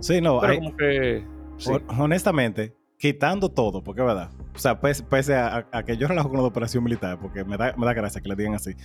Sí, 0.00 0.20
no. 0.20 0.40
Pero 0.40 0.52
hay- 0.54 0.58
como 0.58 0.76
que. 0.76 1.24
sí. 1.56 1.70
honestamente, 2.00 2.74
quitando 3.02 3.48
todo, 3.48 3.82
porque 3.82 4.00
es 4.00 4.06
verdad. 4.06 4.30
O 4.54 4.58
sea, 4.60 4.80
pese, 4.80 5.02
pese 5.02 5.34
a, 5.34 5.66
a 5.72 5.82
que 5.82 5.96
yo 5.96 6.06
relajo 6.06 6.28
con 6.28 6.38
la 6.38 6.44
operación 6.44 6.84
militar, 6.84 7.18
porque 7.20 7.42
me 7.44 7.56
da, 7.56 7.74
me 7.76 7.84
da 7.84 7.94
gracia 7.94 8.20
que 8.20 8.28
le 8.28 8.36
digan 8.36 8.54
así. 8.54 8.76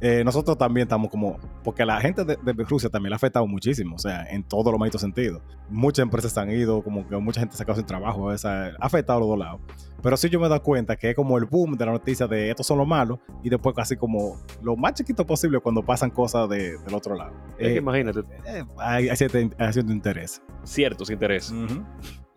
eh, 0.00 0.22
nosotros 0.24 0.56
también 0.56 0.86
estamos 0.86 1.10
como. 1.10 1.36
Porque 1.62 1.84
la 1.84 2.00
gente 2.00 2.24
de, 2.24 2.38
de 2.42 2.52
Rusia 2.64 2.88
también 2.88 3.10
le 3.10 3.14
ha 3.14 3.16
afectado 3.16 3.46
muchísimo, 3.46 3.96
o 3.96 3.98
sea, 3.98 4.24
en 4.30 4.44
todos 4.44 4.72
los 4.72 4.78
malditos 4.80 5.02
sentidos. 5.02 5.42
Muchas 5.68 6.04
empresas 6.04 6.32
se 6.32 6.40
han 6.40 6.50
ido, 6.50 6.82
como 6.82 7.06
que 7.06 7.16
mucha 7.18 7.40
gente 7.40 7.54
se 7.54 7.62
ha 7.62 7.66
quedado 7.66 7.76
sin 7.80 7.86
trabajo, 7.86 8.22
o 8.22 8.38
sea, 8.38 8.70
ha 8.80 8.86
afectado 8.86 9.18
a 9.18 9.20
los 9.20 9.28
dos 9.28 9.38
lados. 9.38 9.60
Pero 10.02 10.16
sí 10.16 10.30
yo 10.30 10.40
me 10.40 10.46
he 10.46 10.48
dado 10.48 10.62
cuenta 10.62 10.96
que 10.96 11.10
es 11.10 11.16
como 11.16 11.36
el 11.36 11.44
boom 11.44 11.76
de 11.76 11.84
la 11.84 11.92
noticia 11.92 12.26
de 12.26 12.48
estos 12.48 12.66
son 12.66 12.78
los 12.78 12.86
malos, 12.88 13.18
y 13.42 13.50
después 13.50 13.76
casi 13.76 13.94
como 13.96 14.38
lo 14.62 14.74
más 14.76 14.94
chiquito 14.94 15.26
posible 15.26 15.60
cuando 15.60 15.82
pasan 15.82 16.08
cosas 16.10 16.48
de- 16.48 16.78
del 16.78 16.94
otro 16.94 17.14
lado. 17.14 17.32
Es 17.58 17.68
que 17.68 17.74
Eh, 17.74 17.78
imagínate, 17.78 18.20
eh, 18.46 18.64
hay, 18.78 19.10
hay 19.10 19.16
cierto, 19.16 19.36
hay 19.58 19.72
cierto 19.74 19.92
interés. 19.92 20.40
ciertos 20.64 21.10
intereses. 21.10 21.52
Ujú. 21.52 21.82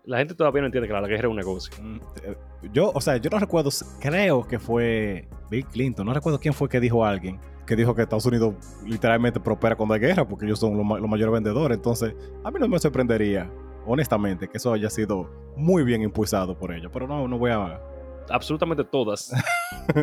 La 0.10 0.18
gente 0.18 0.34
todavía 0.34 0.62
no 0.62 0.66
entiende 0.66 0.88
que 0.88 0.94
la 0.94 1.02
guerra 1.02 1.28
es 1.28 1.30
un 1.30 1.36
negocio. 1.36 1.72
Mm, 1.80 1.98
eh, 2.24 2.36
Yo, 2.74 2.92
o 2.92 3.00
sea, 3.00 3.18
yo 3.18 3.30
no 3.30 3.38
recuerdo, 3.38 3.70
creo 4.02 4.48
que 4.48 4.58
fue 4.58 5.28
Bill 5.52 5.66
Clinton, 5.68 6.04
no 6.08 6.14
recuerdo 6.16 6.40
quién 6.40 6.52
fue 6.52 6.68
que 6.68 6.80
dijo 6.80 7.06
a 7.06 7.12
alguien 7.12 7.40
que 7.68 7.76
dijo 7.76 7.94
que 7.94 8.02
Estados 8.02 8.26
Unidos 8.26 8.56
literalmente 8.84 9.40
prospera 9.40 9.76
cuando 9.76 9.94
hay 9.94 10.00
guerra 10.00 10.28
porque 10.28 10.48
ellos 10.48 10.58
son 10.58 10.76
los, 10.76 11.00
los 11.00 11.08
mayores 11.08 11.32
vendedores. 11.32 11.78
Entonces, 11.78 12.16
a 12.44 12.50
mí 12.50 12.60
no 12.60 12.68
me 12.68 12.80
sorprendería, 12.80 13.48
honestamente, 13.86 14.48
que 14.48 14.58
eso 14.58 14.74
haya 14.74 14.90
sido 14.90 15.30
muy 15.56 15.84
bien 15.84 16.02
impulsado 16.02 16.58
por 16.58 16.74
ellos. 16.74 16.90
Pero 16.92 17.08
no, 17.08 17.28
no 17.28 17.38
voy 17.38 17.52
a. 17.52 17.80
Absolutamente 18.32 18.84
todas. 18.84 19.32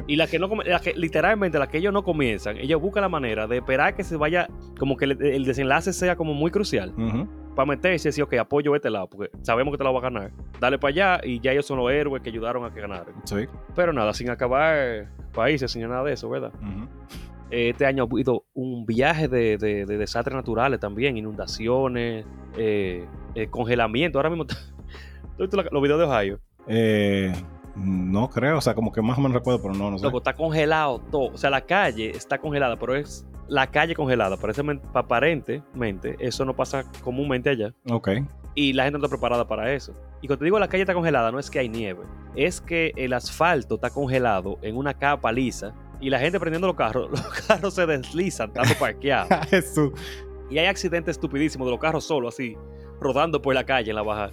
y 0.06 0.14
las 0.14 0.30
que 0.30 0.38
no 0.38 0.48
las 0.64 0.80
que 0.82 0.94
literalmente 0.94 1.58
las 1.58 1.66
que 1.66 1.78
ellos 1.78 1.92
no 1.92 2.04
comienzan, 2.04 2.56
ellos 2.58 2.80
buscan 2.80 3.02
la 3.02 3.08
manera 3.08 3.48
de 3.48 3.56
esperar 3.56 3.96
que 3.96 4.04
se 4.04 4.16
vaya, 4.16 4.46
como 4.78 4.96
que 4.96 5.06
el, 5.06 5.20
el 5.20 5.44
desenlace 5.44 5.92
sea 5.92 6.14
como 6.14 6.34
muy 6.34 6.52
crucial. 6.52 6.94
Ujú. 6.96 7.26
Para 7.56 7.66
meterse 7.66 8.06
y 8.06 8.10
decir, 8.10 8.22
ok, 8.22 8.34
apoyo 8.34 8.76
este 8.76 8.90
lado, 8.90 9.08
porque 9.08 9.30
sabemos 9.42 9.72
que 9.72 9.78
te 9.78 9.84
la 9.84 9.90
va 9.90 9.98
a 9.98 10.02
ganar. 10.02 10.30
Dale 10.60 10.78
para 10.78 10.90
allá 10.90 11.20
y 11.24 11.40
ya 11.40 11.50
ellos 11.52 11.66
son 11.66 11.78
los 11.78 11.90
héroes 11.90 12.22
que 12.22 12.28
ayudaron 12.30 12.64
a 12.64 12.72
que 12.72 12.80
ganaran. 12.82 13.14
Sí. 13.24 13.46
Pero 13.74 13.92
nada, 13.92 14.12
sin 14.12 14.30
acabar 14.30 15.08
países, 15.32 15.72
sin 15.72 15.88
nada 15.88 16.04
de 16.04 16.12
eso, 16.12 16.28
¿verdad? 16.30 16.52
Este 17.50 17.86
año 17.86 18.02
ha 18.04 18.06
habido 18.12 18.44
un 18.54 18.84
viaje 18.86 19.26
de, 19.28 19.56
de- 19.56 19.86
de 19.86 19.96
desastres 19.98 20.34
naturales 20.36 20.78
también, 20.80 21.16
inundaciones, 21.16 22.26
eh, 22.56 23.06
eh, 23.34 23.46
congelamiento. 23.48 24.18
Ahora 24.18 24.30
mismo, 24.30 24.44
¿tú 24.46 24.54
viste 25.38 25.56
la- 25.56 25.66
los 25.70 25.82
videos 25.82 25.98
de 26.00 26.04
Ohio? 26.06 26.40
Eh, 26.66 27.32
no 27.76 28.30
creo, 28.30 28.58
o 28.58 28.60
sea, 28.60 28.74
como 28.74 28.92
que 28.92 29.02
más 29.02 29.18
o 29.18 29.20
menos 29.20 29.34
recuerdo, 29.34 29.62
pero 29.62 29.74
no, 29.74 29.90
no 29.90 29.98
sé. 29.98 30.04
Loco, 30.04 30.18
está 30.18 30.34
congelado 30.34 31.00
todo. 31.10 31.32
O 31.32 31.36
sea, 31.36 31.50
la 31.50 31.60
calle 31.60 32.10
está 32.10 32.38
congelada, 32.38 32.78
pero 32.78 32.94
es 32.94 33.26
la 33.48 33.70
calle 33.70 33.94
congelada. 33.94 34.36
Parece, 34.36 34.62
aparentemente, 34.94 36.16
eso 36.18 36.44
no 36.44 36.56
pasa 36.56 36.84
comúnmente 37.02 37.50
allá. 37.50 37.74
Ok. 37.90 38.10
Y 38.54 38.72
la 38.72 38.84
gente 38.84 38.98
no 38.98 39.04
está 39.04 39.14
preparada 39.14 39.46
para 39.46 39.72
eso. 39.72 39.92
Y 40.22 40.26
cuando 40.26 40.38
te 40.38 40.44
digo 40.46 40.58
la 40.58 40.68
calle 40.68 40.82
está 40.82 40.94
congelada, 40.94 41.30
no 41.30 41.38
es 41.38 41.50
que 41.50 41.58
hay 41.58 41.68
nieve. 41.68 42.04
Es 42.34 42.60
que 42.60 42.92
el 42.96 43.12
asfalto 43.12 43.74
está 43.74 43.90
congelado 43.90 44.58
en 44.62 44.76
una 44.76 44.94
capa 44.94 45.30
lisa. 45.30 45.74
Y 46.00 46.10
la 46.10 46.18
gente 46.18 46.40
prendiendo 46.40 46.66
los 46.66 46.76
carros, 46.76 47.10
los 47.10 47.28
carros 47.46 47.74
se 47.74 47.86
deslizan, 47.86 48.48
estando 48.48 48.74
parqueados. 48.80 49.46
Jesús. 49.48 49.92
Y 50.48 50.58
hay 50.58 50.66
accidentes 50.66 51.16
estupidísimos 51.16 51.66
de 51.66 51.72
los 51.72 51.80
carros 51.80 52.04
solos, 52.04 52.34
así, 52.34 52.56
rodando 53.00 53.42
por 53.42 53.54
la 53.54 53.64
calle 53.64 53.90
en 53.90 53.96
la 53.96 54.02
bajada. 54.02 54.32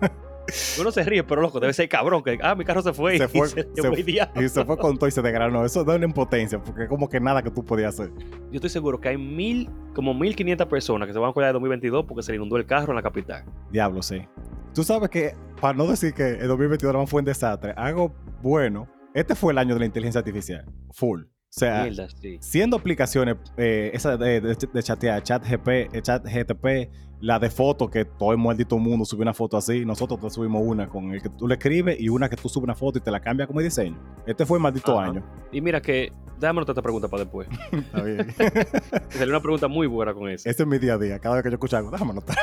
Uno 0.80 0.90
se 0.90 1.02
ríe, 1.02 1.24
pero 1.24 1.40
loco, 1.40 1.60
debe 1.60 1.72
ser 1.72 1.88
cabrón. 1.88 2.22
Que, 2.22 2.38
ah, 2.42 2.54
mi 2.54 2.64
carro 2.64 2.82
se 2.82 2.92
fue. 2.92 3.18
Se 3.18 3.24
y 3.24 3.28
fue, 3.28 3.48
se 3.48 3.62
se 3.62 3.68
llevó 3.74 3.94
fue. 3.94 4.44
Y 4.44 4.48
se 4.48 4.64
fue 4.64 4.76
con 4.76 4.98
todo 4.98 5.08
y 5.08 5.10
se 5.10 5.22
desgranó. 5.22 5.64
Eso 5.64 5.84
da 5.84 5.96
una 5.96 6.04
impotencia, 6.04 6.62
porque 6.62 6.86
como 6.86 7.08
que 7.08 7.20
nada 7.20 7.42
que 7.42 7.50
tú 7.50 7.64
podías 7.64 7.94
hacer. 7.94 8.12
Yo 8.50 8.56
estoy 8.56 8.70
seguro 8.70 9.00
que 9.00 9.08
hay 9.08 9.18
mil, 9.18 9.70
como 9.94 10.14
1500 10.14 10.66
personas 10.66 11.06
que 11.06 11.12
se 11.12 11.18
van 11.18 11.28
a 11.28 11.30
acordar 11.30 11.50
de 11.50 11.54
2022 11.54 12.04
porque 12.06 12.22
se 12.22 12.32
le 12.32 12.36
inundó 12.36 12.56
el 12.56 12.66
carro 12.66 12.92
en 12.92 12.96
la 12.96 13.02
capital. 13.02 13.44
Diablo, 13.70 14.02
sí. 14.02 14.26
Tú 14.74 14.82
sabes 14.82 15.08
que, 15.08 15.34
para 15.60 15.76
no 15.76 15.86
decir 15.86 16.12
que 16.14 16.30
el 16.30 16.48
2022 16.48 16.92
no 16.92 17.06
fue 17.06 17.20
un 17.20 17.24
desastre, 17.24 17.72
algo 17.76 18.14
bueno, 18.42 18.88
este 19.14 19.34
fue 19.34 19.52
el 19.52 19.58
año 19.58 19.74
de 19.74 19.80
la 19.80 19.86
inteligencia 19.86 20.18
artificial. 20.18 20.64
Full. 20.92 21.22
O 21.22 21.26
sea, 21.56 21.84
Mierda, 21.84 22.08
sí. 22.20 22.38
siendo 22.40 22.76
aplicaciones, 22.76 23.36
eh, 23.56 23.92
esa 23.94 24.16
de, 24.16 24.40
de, 24.40 24.56
de 24.72 24.82
chatear, 24.82 25.22
chat, 25.22 25.44
GP, 25.48 25.68
eh, 25.68 26.02
chat 26.02 26.24
GTP, 26.24 26.90
la 27.20 27.38
de 27.38 27.50
fotos, 27.50 27.90
que 27.90 28.04
todo 28.04 28.32
el 28.32 28.38
maldito 28.38 28.78
mundo 28.78 29.04
subió 29.04 29.22
una 29.22 29.34
foto 29.34 29.56
así, 29.56 29.84
nosotros 29.84 30.20
te 30.20 30.30
subimos 30.30 30.62
una 30.64 30.88
con 30.88 31.12
el 31.12 31.22
que 31.22 31.28
tú 31.30 31.48
le 31.48 31.54
escribes 31.54 31.98
y 31.98 32.08
una 32.08 32.28
que 32.28 32.36
tú 32.36 32.48
subes 32.48 32.64
una 32.64 32.74
foto 32.74 32.98
y 32.98 33.00
te 33.00 33.10
la 33.10 33.20
cambia 33.20 33.46
como 33.46 33.60
diseño. 33.60 33.98
Este 34.26 34.44
fue 34.44 34.58
el 34.58 34.62
maldito 34.62 34.98
Ajá. 34.98 35.10
año. 35.10 35.24
Y 35.50 35.60
mira 35.60 35.80
que, 35.80 36.12
déjame 36.38 36.58
anotar 36.58 36.74
esta 36.74 36.82
pregunta 36.82 37.08
para 37.08 37.24
después. 37.24 37.48
Está 37.72 38.02
bien. 38.02 38.26
Salió 39.08 39.32
una 39.32 39.40
pregunta 39.40 39.68
muy 39.68 39.86
buena 39.86 40.12
con 40.12 40.28
eso. 40.28 40.48
Ese 40.48 40.62
es 40.62 40.68
mi 40.68 40.78
día 40.78 40.94
a 40.94 40.98
día. 40.98 41.18
Cada 41.18 41.36
vez 41.36 41.44
que 41.44 41.50
yo 41.50 41.54
escucho 41.54 41.76
algo, 41.76 41.90
déjame 41.90 42.10
anotar. 42.10 42.36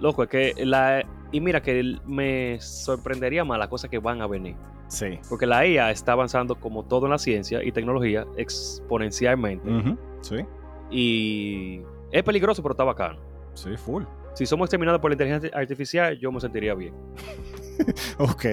Loco, 0.00 0.22
es 0.22 0.28
que 0.30 0.54
la... 0.64 1.04
Y 1.32 1.40
mira 1.40 1.62
que 1.62 1.98
me 2.06 2.58
sorprendería 2.60 3.44
más 3.44 3.58
las 3.58 3.68
cosas 3.68 3.90
que 3.90 3.98
van 3.98 4.22
a 4.22 4.26
venir. 4.26 4.56
Sí. 4.88 5.18
Porque 5.28 5.46
la 5.46 5.66
IA 5.66 5.90
está 5.90 6.12
avanzando 6.12 6.54
como 6.56 6.84
todo 6.84 7.06
en 7.06 7.12
la 7.12 7.18
ciencia 7.18 7.62
y 7.62 7.70
tecnología 7.70 8.26
exponencialmente. 8.36 9.96
Sí. 10.22 10.36
Y 10.90 11.82
es 12.10 12.22
peligroso, 12.24 12.62
pero 12.62 12.72
está 12.72 12.82
bacano. 12.84 13.29
Sí, 13.62 13.76
full. 13.76 14.04
Si 14.34 14.46
somos 14.46 14.66
exterminados 14.66 15.00
por 15.00 15.10
la 15.10 15.14
inteligencia 15.14 15.50
artificial, 15.52 16.18
yo 16.18 16.30
me 16.32 16.40
sentiría 16.40 16.74
bien. 16.74 16.94
Ok. 18.18 18.44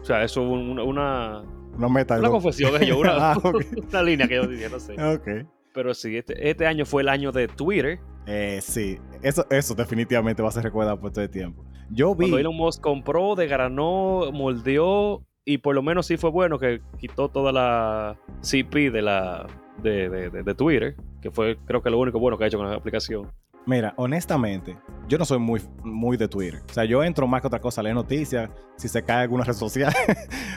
O 0.00 0.04
sea, 0.04 0.22
eso 0.24 0.42
es 0.42 0.48
un- 0.48 0.70
una, 0.70 0.82
una, 0.82 1.42
Una 1.76 1.88
meta. 1.88 2.18
una 2.18 2.28
confesión, 2.30 2.76
que 2.78 2.86
yo, 2.86 2.98
una, 2.98 3.12
Ah, 3.32 3.36
una 3.90 4.02
línea 4.02 4.26
que 4.28 4.34
yo 4.36 4.46
dije, 4.46 4.68
no 4.68 4.80
sé. 4.80 4.92
Ok. 5.02 5.46
Pero 5.72 5.94
sí, 5.94 6.16
este, 6.16 6.50
este 6.50 6.66
año 6.66 6.84
fue 6.84 7.02
el 7.02 7.08
año 7.08 7.30
de 7.32 7.46
Twitter, 7.48 8.00
Eh, 8.26 8.58
sí, 8.62 8.98
eso, 9.22 9.46
eso 9.50 9.74
definitivamente 9.74 10.42
va 10.42 10.48
a 10.48 10.52
ser 10.52 10.64
recordado 10.64 10.98
por 11.00 11.12
todo 11.12 11.22
el 11.24 11.30
tiempo. 11.30 11.64
Yo 11.90 12.14
vi. 12.14 12.24
cuando 12.24 12.38
Elon 12.38 12.56
Musk 12.56 12.80
compró, 12.82 13.34
desgranó, 13.36 14.30
moldeó, 14.32 15.22
y 15.44 15.58
por 15.58 15.74
lo 15.74 15.82
menos 15.82 16.06
sí 16.06 16.16
fue 16.16 16.30
bueno 16.30 16.58
que 16.58 16.80
quitó 16.98 17.28
toda 17.28 17.50
la 17.52 18.16
CP 18.42 18.90
de 18.90 19.02
la 19.02 19.46
de, 19.82 20.08
de- 20.08 20.30
de- 20.30 20.42
de 20.42 20.54
Twitter, 20.54 20.96
que 21.22 21.30
fue 21.30 21.56
creo 21.66 21.82
que 21.82 21.90
lo 21.90 21.98
único 21.98 22.18
bueno 22.18 22.36
que 22.36 22.44
ha 22.44 22.46
hecho 22.48 22.58
con 22.58 22.68
la 22.68 22.76
aplicación. 22.76 23.30
Mira, 23.66 23.92
honestamente, 23.96 24.76
yo 25.06 25.18
no 25.18 25.24
soy 25.24 25.38
muy, 25.38 25.60
muy 25.84 26.16
de 26.16 26.28
Twitter. 26.28 26.62
O 26.68 26.72
sea, 26.72 26.84
yo 26.84 27.04
entro 27.04 27.26
más 27.26 27.40
que 27.40 27.46
otra 27.46 27.60
cosa 27.60 27.80
a 27.80 27.84
leer 27.84 27.94
noticias, 27.94 28.50
si 28.76 28.88
se 28.88 29.02
cae 29.02 29.22
alguna 29.22 29.44
red 29.46 29.54
social. 29.54 29.92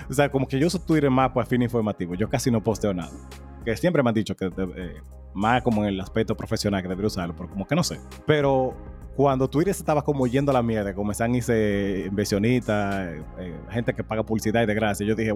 o 0.09 0.13
sea, 0.13 0.29
como 0.31 0.47
que 0.47 0.59
yo 0.59 0.67
uso 0.67 0.79
Twitter 0.79 1.09
más 1.09 1.31
para 1.31 1.45
fin 1.45 1.61
informativo. 1.61 2.15
Yo 2.15 2.29
casi 2.29 2.49
no 2.49 2.63
posteo 2.63 2.93
nada. 2.93 3.11
Que 3.65 3.75
siempre 3.77 4.01
me 4.03 4.09
han 4.09 4.15
dicho 4.15 4.35
que 4.35 4.45
eh, 4.45 5.01
más 5.33 5.61
como 5.63 5.83
en 5.83 5.89
el 5.89 5.99
aspecto 5.99 6.35
profesional 6.35 6.81
que 6.81 6.87
debería 6.87 7.07
usarlo, 7.07 7.35
pero 7.35 7.49
como 7.49 7.67
que 7.67 7.75
no 7.75 7.83
sé. 7.83 7.99
Pero 8.25 8.75
cuando 9.15 9.49
Twitter 9.49 9.73
se 9.73 9.81
estaba 9.81 10.03
como 10.03 10.25
yendo 10.27 10.51
a 10.51 10.53
la 10.53 10.63
mierda, 10.63 10.93
comenzaron 10.93 11.33
a 11.33 11.37
irse 11.37 12.05
inversionistas, 12.07 13.07
eh, 13.07 13.23
eh, 13.39 13.55
gente 13.69 13.93
que 13.93 14.03
paga 14.03 14.23
publicidad 14.23 14.63
y 14.63 14.65
de 14.65 14.73
gracia, 14.73 15.05
yo 15.05 15.15
dije, 15.15 15.33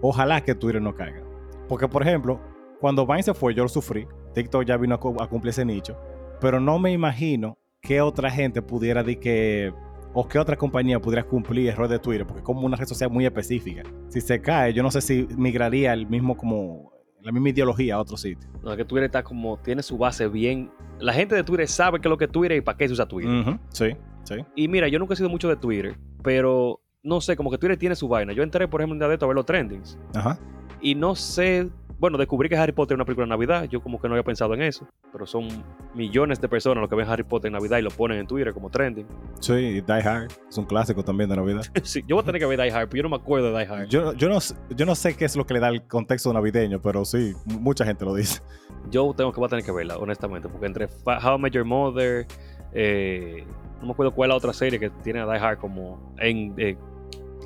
ojalá 0.00 0.42
que 0.42 0.54
Twitter 0.54 0.80
no 0.80 0.94
caiga. 0.94 1.22
Porque, 1.68 1.88
por 1.88 2.02
ejemplo, 2.02 2.40
cuando 2.80 3.06
Vine 3.06 3.22
se 3.22 3.34
fue, 3.34 3.54
yo 3.54 3.62
lo 3.62 3.68
sufrí. 3.68 4.06
TikTok 4.34 4.64
ya 4.64 4.76
vino 4.76 4.94
a, 4.94 5.24
a 5.24 5.26
cumplir 5.28 5.50
ese 5.50 5.64
nicho. 5.64 5.96
Pero 6.40 6.60
no 6.60 6.78
me 6.78 6.92
imagino 6.92 7.58
que 7.80 8.00
otra 8.00 8.30
gente 8.30 8.62
pudiera 8.62 9.02
decir 9.02 9.20
que. 9.20 9.72
O 10.18 10.26
que 10.26 10.38
otra 10.38 10.56
compañía 10.56 10.98
pudiera 10.98 11.24
cumplir 11.24 11.68
el 11.68 11.76
rol 11.76 11.90
de 11.90 11.98
Twitter, 11.98 12.26
porque 12.26 12.38
es 12.40 12.44
como 12.44 12.62
una 12.62 12.74
red 12.76 12.86
social 12.86 13.10
muy 13.10 13.26
específica. 13.26 13.82
Si 14.08 14.22
se 14.22 14.40
cae, 14.40 14.72
yo 14.72 14.82
no 14.82 14.90
sé 14.90 15.02
si 15.02 15.28
migraría 15.36 15.92
el 15.92 16.06
mismo 16.06 16.36
como. 16.36 16.92
La 17.20 17.32
misma 17.32 17.50
ideología 17.50 17.96
a 17.96 18.00
otro 18.00 18.16
sitio. 18.16 18.48
No, 18.62 18.76
que 18.76 18.84
Twitter 18.84 19.04
está 19.06 19.24
como, 19.24 19.58
tiene 19.58 19.82
su 19.82 19.98
base 19.98 20.28
bien. 20.28 20.70
La 21.00 21.12
gente 21.12 21.34
de 21.34 21.42
Twitter 21.42 21.66
sabe 21.66 22.00
qué 22.00 22.06
es 22.06 22.10
lo 22.10 22.16
que 22.16 22.26
es 22.26 22.30
Twitter 22.30 22.56
y 22.56 22.60
para 22.60 22.78
qué 22.78 22.86
se 22.86 22.92
usa 22.92 23.06
Twitter. 23.06 23.58
Sí, 23.70 23.96
sí. 24.22 24.36
Y 24.54 24.68
mira, 24.68 24.86
yo 24.86 24.98
nunca 25.00 25.14
he 25.14 25.16
sido 25.16 25.28
mucho 25.28 25.48
de 25.48 25.56
Twitter, 25.56 25.98
pero 26.22 26.80
no 27.02 27.20
sé, 27.20 27.36
como 27.36 27.50
que 27.50 27.58
Twitter 27.58 27.76
tiene 27.76 27.96
su 27.96 28.06
vaina. 28.06 28.32
Yo 28.32 28.42
entré, 28.44 28.68
por 28.68 28.80
ejemplo, 28.80 28.94
un 28.94 28.98
día 29.00 29.08
de 29.08 29.14
esto 29.14 29.26
a 29.26 29.28
ver 29.28 29.34
los 29.34 29.44
trendings. 29.44 29.98
Ajá. 30.14 30.38
Y 30.80 30.94
no 30.94 31.14
sé, 31.14 31.68
bueno, 31.98 32.18
descubrí 32.18 32.48
que 32.48 32.56
Harry 32.56 32.72
Potter 32.72 32.94
es 32.94 32.96
una 32.96 33.04
película 33.04 33.24
de 33.24 33.30
Navidad. 33.30 33.64
Yo 33.70 33.80
como 33.82 34.00
que 34.00 34.08
no 34.08 34.14
había 34.14 34.22
pensado 34.24 34.52
en 34.54 34.62
eso. 34.62 34.86
Pero 35.12 35.26
son 35.26 35.48
millones 35.94 36.40
de 36.40 36.48
personas 36.48 36.80
los 36.82 36.90
que 36.90 36.96
ven 36.96 37.08
Harry 37.08 37.22
Potter 37.22 37.48
en 37.48 37.54
Navidad 37.54 37.78
y 37.78 37.82
lo 37.82 37.90
ponen 37.90 38.18
en 38.18 38.26
Twitter 38.26 38.52
como 38.52 38.70
trending. 38.70 39.06
Sí, 39.40 39.52
y 39.54 39.80
Die 39.80 39.92
Hard. 39.92 40.30
Es 40.48 40.58
un 40.58 40.66
clásico 40.66 41.02
también 41.02 41.30
de 41.30 41.36
Navidad. 41.36 41.62
Sí, 41.82 42.02
yo 42.06 42.16
voy 42.16 42.22
a 42.22 42.26
tener 42.26 42.40
que 42.40 42.46
ver 42.46 42.60
Die 42.60 42.70
Hard, 42.70 42.88
pero 42.88 42.98
yo 42.98 43.02
no 43.04 43.08
me 43.10 43.16
acuerdo 43.16 43.52
de 43.52 43.58
Die 43.64 43.72
Hard. 43.72 43.88
Yo, 43.88 44.12
yo, 44.14 44.28
no, 44.28 44.38
yo 44.70 44.86
no 44.86 44.94
sé 44.94 45.16
qué 45.16 45.24
es 45.24 45.36
lo 45.36 45.46
que 45.46 45.54
le 45.54 45.60
da 45.60 45.68
el 45.68 45.82
contexto 45.86 46.32
navideño, 46.32 46.80
pero 46.82 47.04
sí, 47.04 47.32
mucha 47.46 47.84
gente 47.84 48.04
lo 48.04 48.14
dice. 48.14 48.40
Yo 48.90 49.12
tengo 49.16 49.32
que 49.32 49.40
voy 49.40 49.46
a 49.46 49.50
tener 49.50 49.64
que 49.64 49.72
verla, 49.72 49.96
honestamente, 49.96 50.48
porque 50.48 50.66
entre 50.66 50.86
How 51.06 51.36
I 51.36 51.40
Met 51.40 51.52
Your 51.54 51.64
Mother, 51.64 52.24
eh, 52.72 53.44
no 53.80 53.86
me 53.86 53.92
acuerdo 53.92 54.12
cuál 54.14 54.28
es 54.28 54.32
la 54.32 54.36
otra 54.36 54.52
serie 54.52 54.78
que 54.78 54.90
tiene 55.02 55.20
a 55.20 55.26
Die 55.26 55.38
Hard 55.38 55.58
como 55.58 56.14
en 56.18 56.54
eh, 56.56 56.76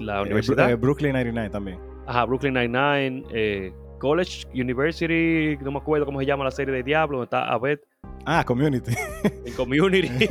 la 0.01 0.19
Eh, 0.19 0.23
universidad. 0.23 0.71
eh, 0.71 0.75
Brooklyn 0.75 1.13
99 1.13 1.49
también. 1.51 1.79
Ajá, 2.07 2.25
Brooklyn 2.27 2.53
Nine-Nine, 2.55 3.25
eh, 3.33 3.73
College 4.01 4.47
University, 4.55 5.57
no 5.63 5.71
me 5.71 5.79
acuerdo 5.79 6.07
cómo 6.07 6.19
se 6.19 6.27
llama 6.27 6.43
la 6.45 6.51
serie 6.51 6.75
de 6.75 6.83
Diablo, 6.83 7.19
donde 7.19 7.27
está 7.27 7.53
Abed 7.53 7.79
Ah, 8.27 8.43
Community. 8.45 8.93
en 9.47 9.53
Community. 9.55 10.09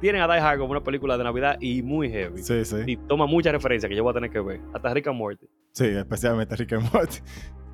Tienen 0.00 0.22
a 0.22 0.28
Die 0.32 0.40
Hard 0.40 0.58
como 0.58 0.70
una 0.72 0.82
película 0.82 1.16
de 1.18 1.24
Navidad 1.24 1.56
y 1.60 1.82
muy 1.82 2.08
heavy. 2.10 2.42
sí, 2.42 2.64
sí. 2.64 2.76
Y 2.86 2.96
toma 2.96 3.26
mucha 3.26 3.50
referencia 3.52 3.88
que 3.88 3.96
yo 3.96 4.02
voy 4.04 4.10
a 4.12 4.14
tener 4.14 4.30
que 4.30 4.40
ver. 4.40 4.60
Hasta 4.74 4.92
Rick 4.94 5.08
and 5.08 5.16
Morty. 5.16 5.46
Sí, 5.72 5.86
especialmente 5.86 6.54
Rick 6.56 6.74
and 6.74 6.92
Morty. 6.92 7.18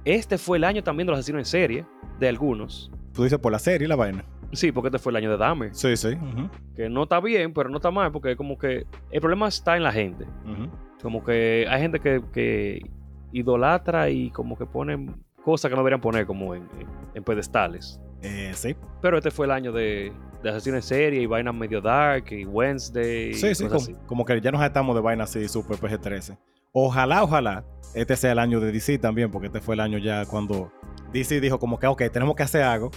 Este 0.05 0.39
fue 0.39 0.59
el 0.59 0.65
año 0.65 0.83
también 0.83 1.07
de 1.07 1.13
los 1.13 1.19
asesinos 1.21 1.41
en 1.41 1.45
serie, 1.47 1.87
de 2.21 2.29
algunos. 2.29 2.91
Tú 3.13 3.23
dices 3.25 3.39
por 3.39 3.53
la 3.53 3.59
serie 3.59 3.87
y 3.87 3.89
la 3.89 3.97
vaina. 3.97 4.25
Sí, 4.53 4.73
porque 4.73 4.89
este 4.89 4.99
fue 4.99 5.11
el 5.13 5.17
año 5.17 5.31
de 5.31 5.37
Dahmer. 5.37 5.75
Sí, 5.75 5.97
sí. 5.97 6.17
Que 6.77 6.89
no 6.89 7.05
está 7.05 7.21
bien, 7.21 7.53
pero 7.53 7.69
no 7.69 7.77
está 7.77 7.91
mal, 7.91 8.13
porque 8.13 8.37
como 8.37 8.57
que 8.59 8.85
el 9.11 9.21
problema 9.21 9.49
está 9.49 9.77
en 9.77 9.83
la 9.83 9.93
gente. 9.93 10.27
Como 11.03 11.23
que 11.25 11.67
hay 11.69 11.81
gente 11.83 12.01
que, 12.01 12.23
que 12.33 12.91
idolatra 13.35 14.09
y 14.11 14.31
como 14.31 14.57
que 14.57 14.67
ponen 14.67 15.15
cosas 15.45 15.69
que 15.69 15.77
no 15.77 15.83
deberían 15.83 16.01
poner 16.01 16.27
como 16.27 16.55
en, 16.55 16.69
pedestales. 17.25 18.01
Eh, 18.23 18.53
sí. 18.55 18.75
Pero 19.03 19.19
este 19.19 19.31
fue 19.31 19.47
el 19.47 19.53
año 19.53 19.73
de, 19.73 20.13
de 20.43 20.51
asesinos 20.51 20.77
en 20.79 20.83
serie 20.83 21.23
y 21.23 21.27
vainas 21.27 21.55
medio 21.55 21.81
dark 21.81 22.27
y 22.31 22.45
Wednesday. 22.45 23.31
y 23.31 23.35
Sí, 23.35 23.55
sí, 23.55 23.65
como, 23.65 23.77
así. 23.77 23.97
como 24.07 24.25
que 24.25 24.41
ya 24.41 24.51
nos 24.51 24.63
estamos 24.63 24.95
de 24.95 25.03
vaina 25.03 25.25
así, 25.25 25.47
super 25.49 25.77
PG-13. 25.77 26.39
Ojalá, 26.73 27.23
ojalá, 27.23 27.65
este 27.95 28.17
sea 28.17 28.33
el 28.33 28.39
año 28.39 28.61
de 28.61 28.73
DC 28.73 28.99
también, 28.99 29.31
porque 29.31 29.47
este 29.47 29.61
fue 29.61 29.75
el 29.75 29.81
año 29.81 29.99
ya 29.99 30.27
cuando 30.27 30.73
DC 31.13 31.41
dijo 31.41 31.59
como 31.59 31.79
que, 31.79 31.87
ok, 31.87 32.03
tenemos 32.13 32.35
que 32.35 32.43
hacer 32.43 32.63
algo, 32.63 32.91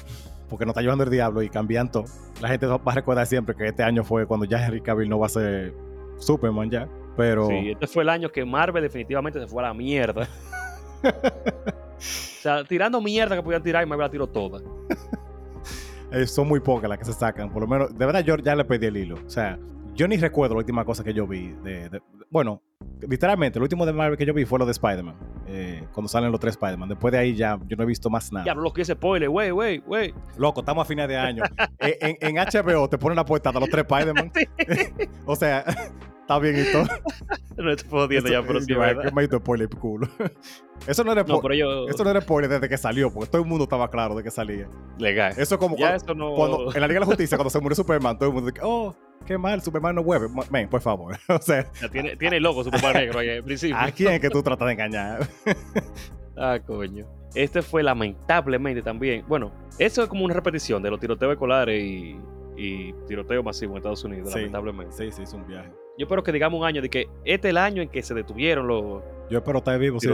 porque 0.49 0.65
nos 0.65 0.71
está 0.71 0.81
llevando 0.81 1.03
el 1.03 1.11
diablo 1.11 1.43
y 1.43 1.49
cambian 1.49 1.91
todo. 1.91 2.05
La 2.41 2.47
gente 2.47 2.65
va 2.65 2.81
a 2.83 2.95
recordar 2.95 3.27
siempre 3.27 3.55
que 3.55 3.67
este 3.67 3.83
año 3.83 4.03
fue 4.03 4.25
cuando 4.25 4.45
ya 4.45 4.65
Henry 4.65 4.81
Cavill 4.81 5.09
no 5.09 5.19
va 5.19 5.27
a 5.27 5.29
ser 5.29 5.75
Superman 6.17 6.71
ya, 6.71 6.89
pero... 7.17 7.47
Sí, 7.47 7.71
este 7.71 7.87
fue 7.87 8.03
el 8.03 8.09
año 8.09 8.29
que 8.31 8.45
Marvel 8.45 8.83
definitivamente 8.83 9.39
se 9.39 9.47
fue 9.47 9.63
a 9.63 9.67
la 9.67 9.73
mierda. 9.73 10.27
o 11.03 11.99
sea, 11.99 12.63
tirando 12.63 13.01
mierda 13.01 13.35
que 13.35 13.43
podían 13.43 13.63
tirar 13.63 13.83
y 13.83 13.85
Marvel 13.85 14.05
la 14.05 14.11
tiró 14.11 14.27
toda. 14.27 14.61
Eh, 16.11 16.25
son 16.25 16.47
muy 16.47 16.59
pocas 16.59 16.89
las 16.89 16.97
que 16.99 17.05
se 17.05 17.13
sacan. 17.13 17.51
Por 17.51 17.63
lo 17.63 17.67
menos, 17.67 17.97
de 17.97 18.05
verdad, 18.05 18.23
yo 18.23 18.37
ya 18.37 18.55
le 18.55 18.63
pedí 18.63 18.85
el 18.85 18.95
hilo. 18.97 19.15
O 19.25 19.29
sea, 19.29 19.59
yo 19.93 20.07
ni 20.07 20.15
recuerdo 20.17 20.55
la 20.55 20.59
última 20.59 20.85
cosa 20.85 21.03
que 21.03 21.13
yo 21.13 21.27
vi. 21.27 21.49
De, 21.63 21.89
de- 21.89 22.01
bueno, 22.29 22.61
literalmente, 23.07 23.59
lo 23.59 23.63
último 23.63 23.85
de 23.85 23.93
Marvel 23.93 24.17
que 24.17 24.25
yo 24.25 24.33
vi 24.33 24.45
fue 24.45 24.59
lo 24.59 24.65
de 24.65 24.71
Spider-Man. 24.71 25.15
eh, 25.47 25.83
cuando 25.93 26.07
salen 26.07 26.31
los 26.31 26.39
tres 26.39 26.53
Spider-Man. 26.53 26.89
Después 26.89 27.11
de 27.11 27.17
ahí 27.17 27.35
ya 27.35 27.59
yo 27.67 27.75
no 27.75 27.83
he 27.83 27.85
visto 27.85 28.09
más 28.09 28.31
nada. 28.31 28.45
Ya, 28.45 28.53
lo 28.53 28.71
que 28.71 28.81
ese 28.83 28.93
spoiler, 28.93 29.27
wey, 29.29 29.51
wey, 29.51 29.81
wey. 29.85 30.13
Loco, 30.37 30.59
estamos 30.61 30.83
a 30.83 30.85
final 30.85 31.07
de 31.07 31.17
año. 31.17 31.43
Eh, 31.79 31.97
en, 32.21 32.37
en 32.37 32.45
HBO 32.45 32.87
te 32.89 32.97
ponen 32.97 33.15
la 33.17 33.25
puerta 33.25 33.51
de 33.51 33.59
los 33.59 33.69
tres 33.69 33.85
Spider-Man. 33.89 34.31
o 35.25 35.35
sea, 35.35 35.65
está 36.27 36.39
bien 36.39 36.55
y 36.59 36.71
todo. 36.71 36.83
No 37.57 37.71
estoy 37.71 37.89
jodiendo 37.89 38.29
ya, 38.29 38.43
pero 38.43 38.61
sí, 38.61 38.67
Yo, 38.71 38.77
¿verdad? 38.79 39.05
que 39.05 39.11
me 39.15 39.23
hizo 39.23 39.39
spoiler, 39.39 39.67
culo. 39.67 40.07
Eso 40.87 41.03
no 41.03 41.11
era 41.11 41.23
No, 41.23 41.37
spo- 41.37 41.41
pero 41.41 41.55
yo. 41.55 41.87
Eso 41.87 42.03
no 42.03 42.11
era 42.11 42.21
spoiler 42.21 42.51
desde 42.51 42.69
que 42.69 42.77
salió, 42.77 43.11
porque 43.11 43.31
todo 43.31 43.41
el 43.41 43.47
mundo 43.47 43.63
estaba 43.63 43.89
claro 43.89 44.13
de 44.13 44.21
que 44.21 44.29
salía. 44.29 44.69
Legal. 44.99 45.33
Eso 45.37 45.55
es 45.55 45.59
como 45.59 45.75
Ya 45.75 45.97
cuando, 45.97 46.05
eso 46.05 46.13
no. 46.13 46.35
cuando- 46.35 46.71
en 46.75 46.81
la 46.81 46.87
Liga 46.87 46.99
de 46.99 46.99
la 46.99 47.05
Justicia, 47.07 47.35
cuando 47.35 47.49
se 47.49 47.59
murió 47.59 47.75
Superman, 47.75 48.15
todo 48.19 48.29
el 48.29 48.35
mundo 48.35 48.51
dice, 48.51 48.61
oh, 48.63 48.95
qué 49.25 49.39
mal, 49.39 49.59
Superman 49.63 49.95
no 49.95 50.03
mueve. 50.03 50.27
Men, 50.51 50.69
por 50.69 50.81
favor. 50.81 51.17
o 51.29 51.41
sea, 51.41 51.65
Ya 51.81 51.89
tiene, 51.89 52.15
tiene 52.15 52.37
el 52.37 52.43
logo 52.43 52.63
Superman 52.63 52.93
negro 52.93 53.17
ahí 53.17 53.29
al 53.31 53.43
principio. 53.43 53.75
¿a 53.75 53.89
quién 53.89 54.11
es 54.13 54.19
que 54.21 54.29
tú 54.29 54.43
tratas 54.43 54.67
de 54.67 54.73
engañar? 54.73 55.27
Ah, 56.37 56.59
coño. 56.63 57.07
Este 57.33 57.63
fue 57.63 57.81
lamentablemente 57.81 58.83
también. 58.83 59.25
Bueno, 59.27 59.51
eso 59.79 60.03
es 60.03 60.09
como 60.09 60.23
una 60.25 60.35
repetición 60.35 60.83
de 60.83 60.91
los 60.91 60.99
tiroteos 60.99 61.31
escolares 61.31 61.83
y, 61.83 62.19
y 62.55 62.93
tiroteo 63.07 63.41
masivo 63.41 63.71
en 63.71 63.77
Estados 63.77 64.03
Unidos, 64.03 64.29
Sí. 64.31 64.37
lamentablemente. 64.41 64.93
sí, 64.95 65.11
sí, 65.11 65.23
es 65.23 65.33
un 65.33 65.47
viaje. 65.47 65.71
Yo 65.97 66.05
espero 66.05 66.23
que 66.23 66.31
digamos 66.31 66.59
un 66.59 66.65
año 66.65 66.81
de 66.81 66.89
que 66.89 67.07
este 67.25 67.47
es 67.47 67.51
el 67.51 67.57
año 67.57 67.81
en 67.81 67.89
que 67.89 68.03
se 68.03 68.13
detuvieron 68.13 68.67
los. 68.67 69.01
Yo 69.29 69.39
espero 69.39 69.57
estar 69.57 69.79
vivo, 69.79 69.99
sí. 69.99 70.09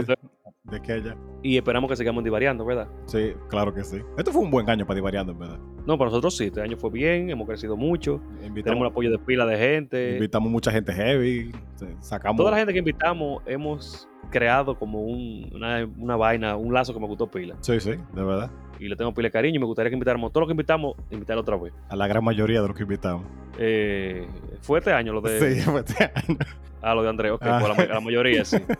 De. 0.74 1.14
Y 1.42 1.58
esperamos 1.58 1.90
que 1.90 1.96
sigamos 1.96 2.24
divariando, 2.24 2.64
¿verdad? 2.64 2.88
Sí, 3.04 3.34
claro 3.50 3.74
que 3.74 3.84
sí. 3.84 3.98
Esto 4.16 4.32
fue 4.32 4.40
un 4.42 4.50
buen 4.50 4.68
año 4.70 4.86
para 4.86 4.94
divariando, 4.94 5.32
en 5.32 5.38
verdad. 5.38 5.58
No, 5.86 5.98
para 5.98 6.08
nosotros 6.08 6.34
sí. 6.38 6.44
Este 6.46 6.62
año 6.62 6.78
fue 6.78 6.88
bien, 6.90 7.28
hemos 7.28 7.46
crecido 7.46 7.76
mucho. 7.76 8.22
Tenemos 8.40 8.80
el 8.80 8.86
apoyo 8.86 9.10
de 9.10 9.18
pila 9.18 9.44
de 9.44 9.58
gente. 9.58 10.14
invitamos 10.14 10.50
mucha 10.50 10.70
gente 10.72 10.94
heavy. 10.94 11.52
Sacamos. 12.00 12.38
Toda 12.38 12.50
la 12.50 12.56
gente 12.56 12.72
que 12.72 12.78
invitamos 12.78 13.42
hemos 13.44 14.08
creado 14.30 14.78
como 14.78 15.02
un- 15.02 15.50
una, 15.54 15.86
una 15.98 16.16
vaina, 16.16 16.56
un 16.56 16.72
lazo 16.72 16.94
que 16.94 17.00
me 17.00 17.06
gustó 17.06 17.30
pila. 17.30 17.56
Sí, 17.60 17.78
sí, 17.78 17.90
de 17.90 18.22
verdad. 18.24 18.50
Y 18.80 18.88
le 18.88 18.96
tengo 18.96 19.12
pila 19.12 19.26
de 19.28 19.32
cariño 19.32 19.56
y 19.56 19.58
me 19.58 19.66
gustaría 19.66 19.90
que 19.90 19.94
invitáramos, 19.96 20.32
todos 20.32 20.42
los 20.42 20.48
que 20.48 20.52
invitamos, 20.54 20.94
invitar 21.10 21.36
otra 21.36 21.58
vez. 21.58 21.74
A 21.90 21.94
la 21.96 22.06
gran 22.06 22.24
mayoría 22.24 22.62
de 22.62 22.68
los 22.68 22.76
que 22.76 22.84
invitamos. 22.84 23.26
Eh, 23.58 24.26
fue 24.62 24.78
este 24.78 24.92
año 24.94 25.12
lo 25.12 25.20
de... 25.20 25.38
Sí, 25.56 25.60
fue 25.70 25.80
este 25.80 26.04
año. 26.04 26.38
Ah, 26.80 26.94
lo 26.94 27.02
de 27.02 27.10
Andrés, 27.10 27.32
ok, 27.32 27.42
Ah. 27.44 27.58
pues 27.60 27.76
la, 27.76 27.84
ma- 27.86 27.94
la 27.94 28.00
mayoría 28.00 28.44
sí. 28.46 28.56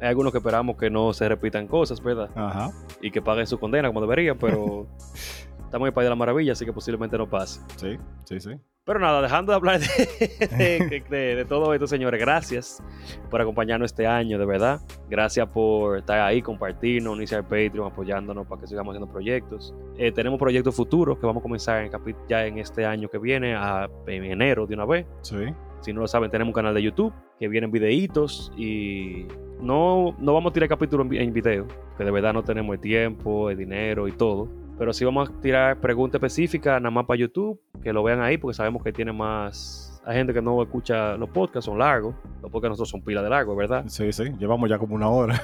Hay 0.00 0.08
algunos 0.08 0.32
que 0.32 0.38
esperamos 0.38 0.76
que 0.76 0.88
no 0.90 1.12
se 1.12 1.28
repitan 1.28 1.66
cosas, 1.66 2.02
¿verdad? 2.02 2.30
Ajá. 2.34 2.70
Y 3.02 3.10
que 3.10 3.20
paguen 3.22 3.46
su 3.46 3.58
condena 3.58 3.88
como 3.88 4.00
deberían, 4.00 4.38
pero 4.38 4.86
estamos 5.64 5.86
en 5.86 5.86
el 5.88 5.92
país 5.92 6.06
de 6.06 6.10
la 6.10 6.16
maravilla, 6.16 6.52
así 6.52 6.64
que 6.64 6.72
posiblemente 6.72 7.16
no 7.18 7.28
pase. 7.28 7.60
Sí, 7.76 7.96
sí, 8.24 8.40
sí. 8.40 8.50
Pero 8.82 8.98
nada, 8.98 9.20
dejando 9.22 9.52
de 9.52 9.56
hablar 9.56 9.78
de, 9.80 10.48
de- 10.56 11.04
de- 11.08 11.36
de 11.36 11.44
todo 11.44 11.74
esto, 11.74 11.86
señores, 11.86 12.18
gracias 12.18 12.82
por 13.30 13.40
acompañarnos 13.40 13.92
este 13.92 14.06
año, 14.06 14.38
de 14.38 14.46
verdad. 14.46 14.80
Gracias 15.08 15.46
por 15.48 15.98
estar 15.98 16.18
ahí, 16.20 16.40
compartirnos, 16.42 17.12
unirse 17.12 17.36
al 17.36 17.42
Patreon, 17.44 17.86
apoyándonos 17.92 18.46
para 18.46 18.62
que 18.62 18.66
sigamos 18.66 18.92
haciendo 18.92 19.12
proyectos. 19.12 19.74
Eh, 19.98 20.10
tenemos 20.12 20.38
proyectos 20.38 20.74
futuros 20.74 21.18
que 21.18 21.26
vamos 21.26 21.40
a 21.40 21.42
comenzar 21.42 21.84
en 21.84 21.92
ya 22.28 22.46
en 22.46 22.58
este 22.58 22.84
año 22.86 23.08
que 23.08 23.18
viene, 23.18 23.54
a- 23.54 23.88
en 24.06 24.24
enero 24.24 24.66
de 24.66 24.74
una 24.74 24.86
vez. 24.86 25.06
Sí. 25.22 25.36
Si 25.82 25.92
no 25.92 26.00
lo 26.00 26.08
saben, 26.08 26.30
tenemos 26.30 26.48
un 26.50 26.54
canal 26.54 26.74
de 26.74 26.82
YouTube 26.82 27.12
que 27.38 27.46
vienen 27.48 27.70
videitos 27.70 28.50
y 28.56 29.26
no, 29.62 30.14
no 30.18 30.34
vamos 30.34 30.50
a 30.50 30.52
tirar 30.52 30.68
capítulos 30.68 31.04
en, 31.04 31.08
vi- 31.10 31.18
en 31.18 31.32
video, 31.32 31.66
que 31.96 32.04
de 32.04 32.10
verdad 32.10 32.32
no 32.32 32.42
tenemos 32.42 32.74
el 32.74 32.80
tiempo, 32.80 33.50
el 33.50 33.56
dinero 33.58 34.08
y 34.08 34.12
todo. 34.12 34.48
Pero 34.78 34.92
sí 34.92 35.04
vamos 35.04 35.28
a 35.28 35.40
tirar 35.40 35.78
preguntas 35.80 36.18
específicas 36.18 36.80
nada 36.80 36.90
más 36.90 37.04
para 37.04 37.18
YouTube, 37.20 37.60
que 37.82 37.92
lo 37.92 38.02
vean 38.02 38.20
ahí 38.20 38.38
porque 38.38 38.54
sabemos 38.54 38.82
que 38.82 38.92
tiene 38.92 39.12
más... 39.12 39.86
Hay 40.06 40.16
gente 40.16 40.32
que 40.32 40.40
no 40.40 40.62
escucha 40.62 41.16
los 41.18 41.28
podcasts, 41.28 41.66
son 41.66 41.78
largos. 41.78 42.14
Los 42.40 42.50
podcasts 42.50 42.70
nosotros 42.70 42.88
son 42.88 43.02
pila 43.02 43.22
de 43.22 43.28
largos, 43.28 43.54
¿verdad? 43.54 43.84
Sí, 43.88 44.10
sí. 44.12 44.24
Llevamos 44.38 44.70
ya 44.70 44.78
como 44.78 44.94
una 44.94 45.08
hora. 45.10 45.40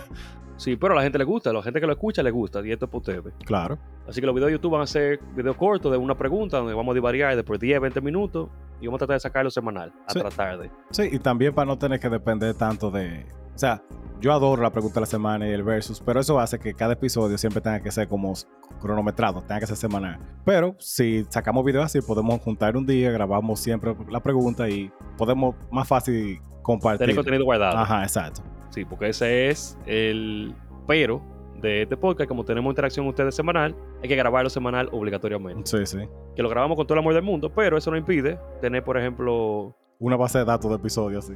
Sí, 0.59 0.75
pero 0.77 0.95
a 0.95 0.97
la 0.97 1.03
gente 1.03 1.19
le 1.19 1.25
gusta, 1.25 1.51
a 1.51 1.53
la 1.53 1.63
gente 1.63 1.79
que 1.83 1.87
lo 1.87 1.93
escucha 1.93 2.23
le 2.23 2.31
gusta 2.31 2.67
y 2.67 2.73
esto 2.73 2.87
es 2.87 2.91
para 2.91 2.99
ustedes. 2.99 3.35
Claro. 3.45 3.77
Así 4.09 4.23
que 4.23 4.27
los 4.27 4.35
videos 4.35 4.49
de 4.49 4.53
YouTube 4.55 4.73
van 4.73 4.81
a 4.81 4.87
ser 4.87 5.21
videos 5.37 5.55
cortos 5.55 5.93
de 5.93 5.99
una 5.99 6.15
pregunta 6.17 6.57
donde 6.57 6.73
vamos 6.73 6.93
a 6.93 6.95
divariar 6.95 7.37
de 7.37 7.45
por 7.45 7.59
10, 7.59 7.79
20 7.79 8.01
minutos 8.01 8.49
y 8.81 8.87
vamos 8.87 8.97
a 8.97 9.01
tratar 9.01 9.17
de 9.17 9.21
sacarlo 9.21 9.51
semanal, 9.51 9.93
a 10.07 10.13
Sí. 10.15 10.19
tratar 10.19 10.59
de. 10.59 10.71
Sí, 10.93 11.11
y 11.13 11.19
también 11.19 11.55
para 11.55 11.67
no 11.67 11.77
tener 11.77 12.01
que 12.01 12.09
depender 12.09 12.55
tanto 12.55 12.91
de. 12.91 13.27
O 13.57 13.59
sea, 13.59 13.83
yo 14.21 14.35
adoro 14.35 14.61
la 14.61 14.71
pregunta 14.71 14.97
de 14.97 15.01
la 15.01 15.07
semana 15.07 15.49
y 15.49 15.51
el 15.51 15.63
versus, 15.63 16.03
pero 16.05 16.21
eso 16.21 16.39
hace 16.39 16.59
que 16.59 16.75
cada 16.75 16.93
episodio 16.93 17.39
siempre 17.39 17.63
tenga 17.63 17.81
que 17.81 17.91
ser 17.91 18.07
como 18.07 18.35
cronometrado, 18.83 19.41
tenga 19.41 19.61
que 19.61 19.67
ser 19.67 19.79
semanal. 19.79 20.19
Pero 20.45 20.77
si 20.79 21.25
sacamos 21.31 21.65
videos 21.65 21.87
así, 21.87 22.03
podemos 22.03 22.39
juntar 22.43 22.77
un 22.77 22.85
día, 22.85 23.11
grabamos 23.11 23.59
siempre 23.59 23.97
la 24.11 24.21
pregunta 24.21 24.69
y 24.69 24.93
podemos 25.17 25.55
más 25.71 25.89
fácil 25.89 26.39
compartir. 26.61 26.99
Tener 26.99 27.17
contenido 27.17 27.47
guardado. 27.47 27.79
Ajá, 27.79 28.03
exacto. 28.03 28.43
Sí, 28.69 28.85
porque 28.85 29.09
ese 29.09 29.49
es 29.49 29.79
el 29.87 30.55
pero 30.87 31.23
de 31.63 31.81
este 31.81 31.97
podcast. 31.97 32.29
Como 32.29 32.45
tenemos 32.45 32.71
interacción 32.71 33.07
con 33.07 33.15
ustedes 33.15 33.35
semanal, 33.35 33.75
hay 34.03 34.09
que 34.11 34.17
grabarlo 34.17 34.51
semanal 34.51 34.91
obligatoriamente. 34.93 35.63
Sí, 35.65 35.87
sí. 35.87 36.07
Que 36.35 36.43
lo 36.43 36.51
grabamos 36.51 36.77
con 36.77 36.87
todo 36.87 36.97
el 36.97 37.01
amor 37.01 37.15
del 37.15 37.23
mundo, 37.23 37.51
pero 37.55 37.79
eso 37.79 37.91
no 37.91 37.97
impide 37.97 38.39
tener, 38.61 38.85
por 38.85 38.99
ejemplo. 38.99 39.75
Una 39.99 40.17
base 40.17 40.41
de 40.41 40.45
datos 40.45 40.71
de 40.71 40.77
episodios, 40.77 41.25
sí. 41.25 41.33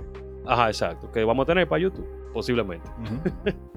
Ajá, 0.50 0.66
exacto. 0.66 1.12
Que 1.12 1.22
vamos 1.22 1.44
a 1.44 1.46
tener 1.46 1.68
para 1.68 1.80
YouTube, 1.80 2.04
posiblemente. 2.32 2.90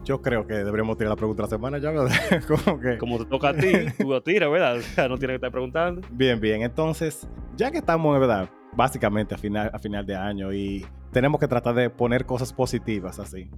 Yo 0.03 0.24
creo 0.24 0.47
que 0.47 0.55
deberíamos 0.55 0.97
tirar 0.97 1.11
la 1.11 1.15
pregunta 1.15 1.43
de 1.43 1.45
la 1.45 1.49
semana 1.49 1.78
ya, 1.78 1.91
¿verdad? 1.91 2.09
como 2.65 2.80
que. 2.80 2.97
Como 2.97 3.19
te 3.19 3.26
toca 3.26 3.49
a 3.49 3.53
ti, 3.53 3.71
tú 3.99 4.09
lo 4.09 4.24
tiras, 4.24 4.49
¿verdad? 4.49 4.78
O 4.78 4.82
sea, 4.82 5.07
no 5.07 5.19
tienes 5.19 5.34
que 5.34 5.36
estar 5.36 5.51
preguntando. 5.51 6.01
Bien, 6.09 6.39
bien. 6.41 6.63
Entonces, 6.63 7.28
ya 7.55 7.69
que 7.69 7.78
estamos, 7.78 8.19
verdad, 8.19 8.49
básicamente 8.76 9.36
a 9.36 9.38
final, 9.38 9.69
a 9.71 9.78
final 9.78 10.03
de 10.03 10.15
año 10.15 10.51
y 10.51 10.84
tenemos 11.11 11.39
que 11.39 11.47
tratar 11.47 11.76
de 11.76 11.91
poner 11.91 12.26
cosas 12.26 12.51
positivas 12.51 13.19
así. 13.19 13.51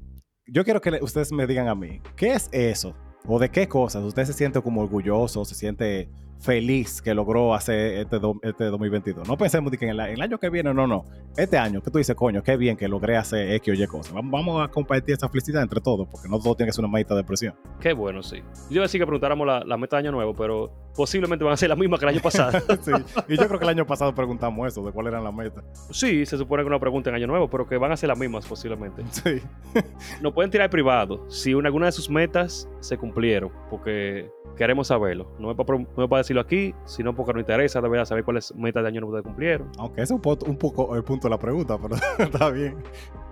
Yo 0.46 0.66
quiero 0.66 0.82
que 0.82 1.00
ustedes 1.02 1.32
me 1.32 1.48
digan 1.48 1.70
a 1.70 1.76
mí, 1.76 2.02
¿qué 2.18 2.34
es 2.34 2.50
eso? 2.52 2.94
¿O 3.26 3.40
de 3.40 3.50
qué 3.50 3.70
cosas? 3.70 4.04
¿Usted 4.04 4.26
se 4.26 4.34
siente 4.34 4.62
como 4.62 4.82
orgulloso, 4.82 5.46
se 5.46 5.56
siente 5.56 6.10
feliz 6.40 7.02
que 7.02 7.14
logró 7.14 7.54
hacer 7.54 8.00
este, 8.00 8.20
do- 8.20 8.40
este 8.44 8.66
2022? 8.66 9.28
No 9.28 9.38
pensemos 9.38 9.72
de 9.72 9.78
que 9.78 9.86
en 9.86 9.92
el, 9.92 10.00
en 10.00 10.14
el 10.16 10.22
año 10.22 10.38
que 10.38 10.50
viene, 10.50 10.74
no, 10.74 10.86
no. 10.88 11.06
Este 11.38 11.58
año, 11.58 11.82
que 11.82 11.92
tú 11.92 11.98
dices, 11.98 12.16
coño, 12.16 12.42
qué 12.44 12.56
bien 12.56 12.78
que 12.78 12.88
logré 12.88 13.18
hacer 13.18 13.52
X 13.56 13.78
o 13.78 13.84
Y 13.84 13.88
cosas. 13.88 14.14
Vamos, 14.14 14.32
vamos 14.32 14.64
a 14.64 14.70
compartir 14.72 15.16
esa 15.16 15.28
felicidad 15.28 15.62
entre 15.64 15.82
todos, 15.82 16.08
porque 16.10 16.30
no 16.30 16.40
todo 16.40 16.56
tiene 16.56 16.70
que 16.70 16.74
ser 16.74 16.86
una 16.86 16.92
maldita 16.92 17.16
depresión. 17.16 17.56
Qué 17.80 17.94
bueno, 17.94 18.24
sí. 18.24 18.38
Yo 18.70 18.76
iba 18.76 18.82
a 18.84 18.86
decir 18.86 19.02
que 19.02 19.06
preguntáramos 19.06 19.46
la, 19.46 19.60
la 19.66 19.78
meta 19.78 19.98
de 19.98 20.04
año 20.04 20.12
nuevo, 20.12 20.34
pero 20.34 20.72
posiblemente 20.96 21.44
van 21.44 21.54
a 21.54 21.58
ser 21.58 21.68
la 21.70 21.76
misma 21.76 21.98
que 21.98 22.06
el 22.06 22.10
año 22.10 22.22
pasado. 22.22 22.58
Sí. 22.86 22.92
Y 23.28 23.38
yo 23.38 23.48
creo 23.48 23.60
que 23.60 23.66
el 23.66 23.70
año 23.70 23.86
pasado 23.86 24.14
preguntamos 24.16 24.68
eso, 24.68 24.86
de 24.86 24.92
cuál 24.92 25.08
eran 25.08 25.24
las 25.24 25.34
metas. 25.34 25.64
sí, 25.92 26.26
se 26.26 26.38
supone 26.38 26.64
que 26.64 26.68
una 26.68 26.80
pregunta 26.80 27.10
en 27.10 27.16
año 27.18 27.28
nuevo, 27.28 27.50
pero 27.50 27.68
que 27.68 27.78
van 27.78 27.92
a 27.92 27.98
ser 27.98 28.10
las 28.10 28.18
mismas 28.20 28.46
posiblemente. 28.46 29.04
Sí. 29.12 29.42
Nos 30.22 30.34
pueden 30.34 30.52
tirar 30.52 30.70
privado 30.70 31.30
si 31.30 31.54
una- 31.54 31.68
alguna 31.68 31.88
de 31.88 31.92
sus 31.92 32.10
metas 32.10 32.70
se 32.80 32.98
cumplieron, 32.98 33.52
porque 33.70 34.30
queremos 34.56 34.88
saberlo. 34.88 35.32
No 35.40 35.52
es 35.52 35.58
para 35.58 36.20
decirlo 36.26 36.42
aquí, 36.42 36.74
sino 36.86 37.16
porque 37.16 37.34
nos 37.34 37.42
interesa 37.42 37.80
de 37.82 37.90
verdad 37.90 38.06
saber 38.06 38.24
cuáles 38.24 38.54
metas 38.56 38.84
de 38.84 38.90
año 38.90 39.02
nuevo 39.02 39.18
se 39.18 39.24
cumplieron. 39.24 39.70
Aunque 39.78 40.02
ese 40.02 40.16
es 40.16 40.20
un, 40.20 40.38
un 40.48 40.58
poco 40.58 40.96
el 40.96 41.04
punto 41.04 41.28
de 41.28 41.32
la 41.32 41.40
pregunta, 41.40 41.78
pero 41.82 41.96
está 42.18 42.50
bien. 42.50 42.76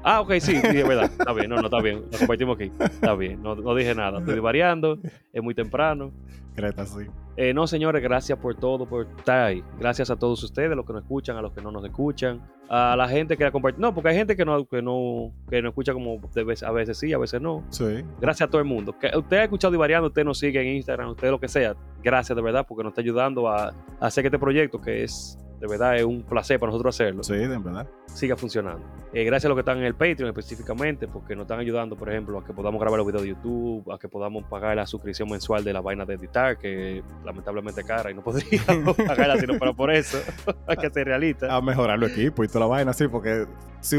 Ah, 0.03 0.21
ok, 0.21 0.33
sí, 0.33 0.55
sí, 0.57 0.77
es 0.77 0.87
verdad. 0.87 1.05
Está 1.05 1.33
bien, 1.33 1.49
no, 1.49 1.55
no, 1.55 1.65
está 1.65 1.81
bien. 1.81 2.03
Lo 2.11 2.17
compartimos 2.17 2.55
aquí. 2.55 2.71
Está 2.79 3.15
bien, 3.15 3.41
no, 3.41 3.55
no 3.55 3.73
dije 3.73 3.95
nada. 3.95 4.19
Estoy 4.19 4.39
variando, 4.39 4.99
es 5.31 5.41
muy 5.43 5.55
temprano. 5.55 6.11
Creta, 6.53 6.85
sí. 6.85 7.07
Eh, 7.35 7.53
no, 7.53 7.65
señores, 7.65 8.01
gracias 8.01 8.37
por 8.37 8.55
todo, 8.55 8.85
por 8.85 9.07
estar 9.17 9.41
ahí. 9.45 9.63
Gracias 9.79 10.11
a 10.11 10.15
todos 10.15 10.43
ustedes, 10.43 10.75
los 10.75 10.85
que 10.85 10.93
nos 10.93 11.01
escuchan, 11.01 11.35
a 11.35 11.41
los 11.41 11.51
que 11.51 11.61
no 11.61 11.71
nos 11.71 11.83
escuchan, 11.83 12.41
a 12.69 12.95
la 12.95 13.07
gente 13.07 13.35
que 13.37 13.43
la 13.43 13.51
comparte. 13.51 13.81
No, 13.81 13.93
porque 13.93 14.09
hay 14.09 14.15
gente 14.15 14.35
que 14.35 14.45
no, 14.45 14.65
que 14.65 14.81
no, 14.81 15.33
que 15.49 15.61
no 15.61 15.69
escucha 15.69 15.93
como 15.93 16.19
de 16.33 16.43
vez, 16.43 16.61
a 16.61 16.71
veces 16.71 16.97
sí, 16.97 17.11
a 17.11 17.17
veces 17.17 17.41
no. 17.41 17.63
Sí. 17.69 18.03
Gracias 18.21 18.47
a 18.47 18.51
todo 18.51 18.61
el 18.61 18.67
mundo. 18.67 18.97
Que 18.99 19.11
usted 19.17 19.37
ha 19.37 19.43
escuchado 19.43 19.71
Divariando, 19.71 20.09
usted 20.09 20.23
nos 20.23 20.37
sigue 20.37 20.61
en 20.61 20.75
Instagram, 20.75 21.09
usted 21.09 21.31
lo 21.31 21.39
que 21.39 21.47
sea. 21.47 21.75
Gracias 22.03 22.35
de 22.35 22.41
verdad, 22.41 22.65
porque 22.67 22.83
nos 22.83 22.91
está 22.91 23.01
ayudando 23.01 23.47
a, 23.47 23.69
a 23.69 23.73
hacer 23.99 24.25
este 24.25 24.37
proyecto, 24.37 24.79
que 24.79 25.03
es 25.03 25.37
de 25.63 25.69
verdad 25.69 25.95
es 25.95 26.03
un 26.03 26.23
placer 26.23 26.59
para 26.59 26.73
nosotros 26.73 26.93
hacerlo, 26.93 27.23
Sí, 27.23 27.35
de 27.35 27.47
verdad. 27.57 27.87
siga 28.07 28.35
funcionando. 28.35 28.85
Eh, 29.13 29.23
gracias 29.23 29.45
a 29.45 29.47
los 29.47 29.55
que 29.55 29.61
están 29.61 29.77
en 29.77 29.85
el 29.85 29.93
Patreon 29.93 30.27
específicamente, 30.27 31.07
porque 31.07 31.37
nos 31.37 31.43
están 31.43 31.59
ayudando, 31.59 31.95
por 31.95 32.09
ejemplo, 32.09 32.37
a 32.37 32.43
que 32.43 32.51
podamos 32.51 32.81
grabar 32.81 32.97
los 32.97 33.07
videos 33.07 33.21
de 33.23 33.29
YouTube, 33.29 33.89
a 33.89 33.97
que 33.97 34.09
podamos 34.09 34.43
pagar 34.43 34.75
la 34.75 34.85
suscripción 34.85 35.29
mensual 35.29 35.63
de 35.63 35.71
la 35.71 35.79
vaina 35.79 36.03
de 36.03 36.15
editar, 36.15 36.57
que 36.57 37.01
lamentablemente 37.23 37.79
es 37.79 37.87
cara 37.87 38.11
y 38.11 38.13
no 38.13 38.21
podríamos 38.25 38.93
pagarla 39.07 39.37
si 39.37 39.47
no 39.47 39.53
fuera 39.53 39.71
por 39.71 39.89
eso. 39.89 40.17
Hay 40.67 40.75
que 40.75 40.89
ser 40.89 41.07
realista. 41.07 41.55
A 41.55 41.61
mejorar 41.61 41.97
el 41.97 42.11
equipo 42.11 42.43
y 42.43 42.47
toda 42.49 42.59
la 42.59 42.65
vaina, 42.65 42.91
sí, 42.91 43.07
porque. 43.07 43.47
Si, 43.79 43.95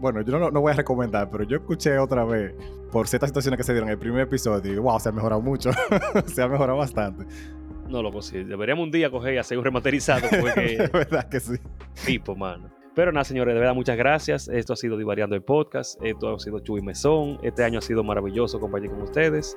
bueno, 0.00 0.20
yo 0.20 0.38
no, 0.38 0.50
no 0.50 0.60
voy 0.60 0.72
a 0.72 0.76
recomendar, 0.76 1.30
pero 1.30 1.44
yo 1.44 1.56
escuché 1.56 1.98
otra 1.98 2.24
vez 2.26 2.54
por 2.92 3.08
ciertas 3.08 3.30
situaciones 3.30 3.56
que 3.56 3.64
se 3.64 3.72
dieron 3.72 3.88
en 3.88 3.94
el 3.94 3.98
primer 3.98 4.20
episodio 4.20 4.70
y 4.70 4.76
wow, 4.76 5.00
se 5.00 5.08
ha 5.08 5.12
mejorado 5.12 5.40
mucho. 5.40 5.70
se 6.26 6.42
ha 6.42 6.48
mejorado 6.48 6.76
bastante. 6.78 7.24
No 7.88 8.02
lo 8.02 8.12
consigo. 8.12 8.46
Deberíamos 8.48 8.84
un 8.84 8.90
día 8.90 9.10
coger 9.10 9.34
y 9.34 9.38
hacer 9.38 9.58
un 9.58 9.64
remasterizado, 9.64 10.28
de 10.30 10.38
porque 10.40 10.90
verdad 10.92 11.28
que 11.28 11.40
sí. 11.40 11.54
tipo, 12.04 12.34
mano. 12.34 12.70
Pero 12.94 13.12
nada, 13.12 13.24
señores, 13.24 13.52
de 13.54 13.60
verdad, 13.60 13.74
muchas 13.74 13.96
gracias. 13.98 14.48
Esto 14.48 14.72
ha 14.72 14.76
sido 14.76 14.96
Divariando 14.96 15.36
el 15.36 15.42
Podcast. 15.42 16.02
Esto 16.02 16.34
ha 16.34 16.38
sido 16.38 16.60
Chuy 16.60 16.80
Mesón. 16.80 17.38
Este 17.42 17.62
año 17.62 17.78
ha 17.78 17.82
sido 17.82 18.02
maravilloso 18.02 18.58
compartir 18.58 18.90
con 18.90 19.02
ustedes. 19.02 19.54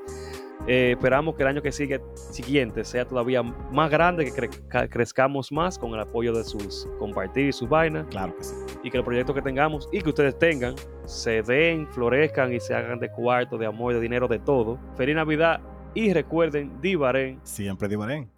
Eh, 0.68 0.92
esperamos 0.92 1.36
que 1.36 1.44
el 1.44 1.48
año 1.48 1.62
que 1.62 1.72
sigue, 1.72 2.02
siguiente 2.16 2.84
sea 2.84 3.08
todavía 3.08 3.42
más 3.42 3.90
grande, 3.90 4.26
que 4.26 4.32
cre- 4.32 4.68
ca- 4.68 4.90
crezcamos 4.90 5.54
más 5.54 5.80
con 5.80 5.94
el 5.94 6.02
apoyo 6.02 6.34
de 6.34 6.44
sus 6.44 6.86
compartir 7.00 7.48
y 7.48 7.54
sus 7.54 7.70
vainas 7.70 8.06
Claro 8.08 8.36
que 8.36 8.44
sí. 8.44 8.54
y 8.84 8.92
que 8.92 8.98
los 8.98 9.06
proyectos 9.06 9.34
que 9.34 9.42
tengamos 9.42 9.88
y 9.94 10.02
que 10.02 10.10
ustedes 10.10 10.38
tengan 10.38 10.76
se 11.06 11.42
den, 11.44 11.88
florezcan 11.88 12.54
y 12.54 12.60
se 12.60 12.76
hagan 12.76 13.00
de 13.00 13.10
cuarto, 13.10 13.58
de 13.58 13.68
amor, 13.68 13.94
de 13.94 14.02
dinero, 14.02 14.28
de 14.28 14.38
todo. 14.40 14.78
Feliz 14.98 15.16
Navidad 15.16 15.62
y 15.94 16.14
recuerden, 16.14 16.82
Divaren. 16.82 17.40
Siempre 17.44 17.88
divarén. 17.88 18.30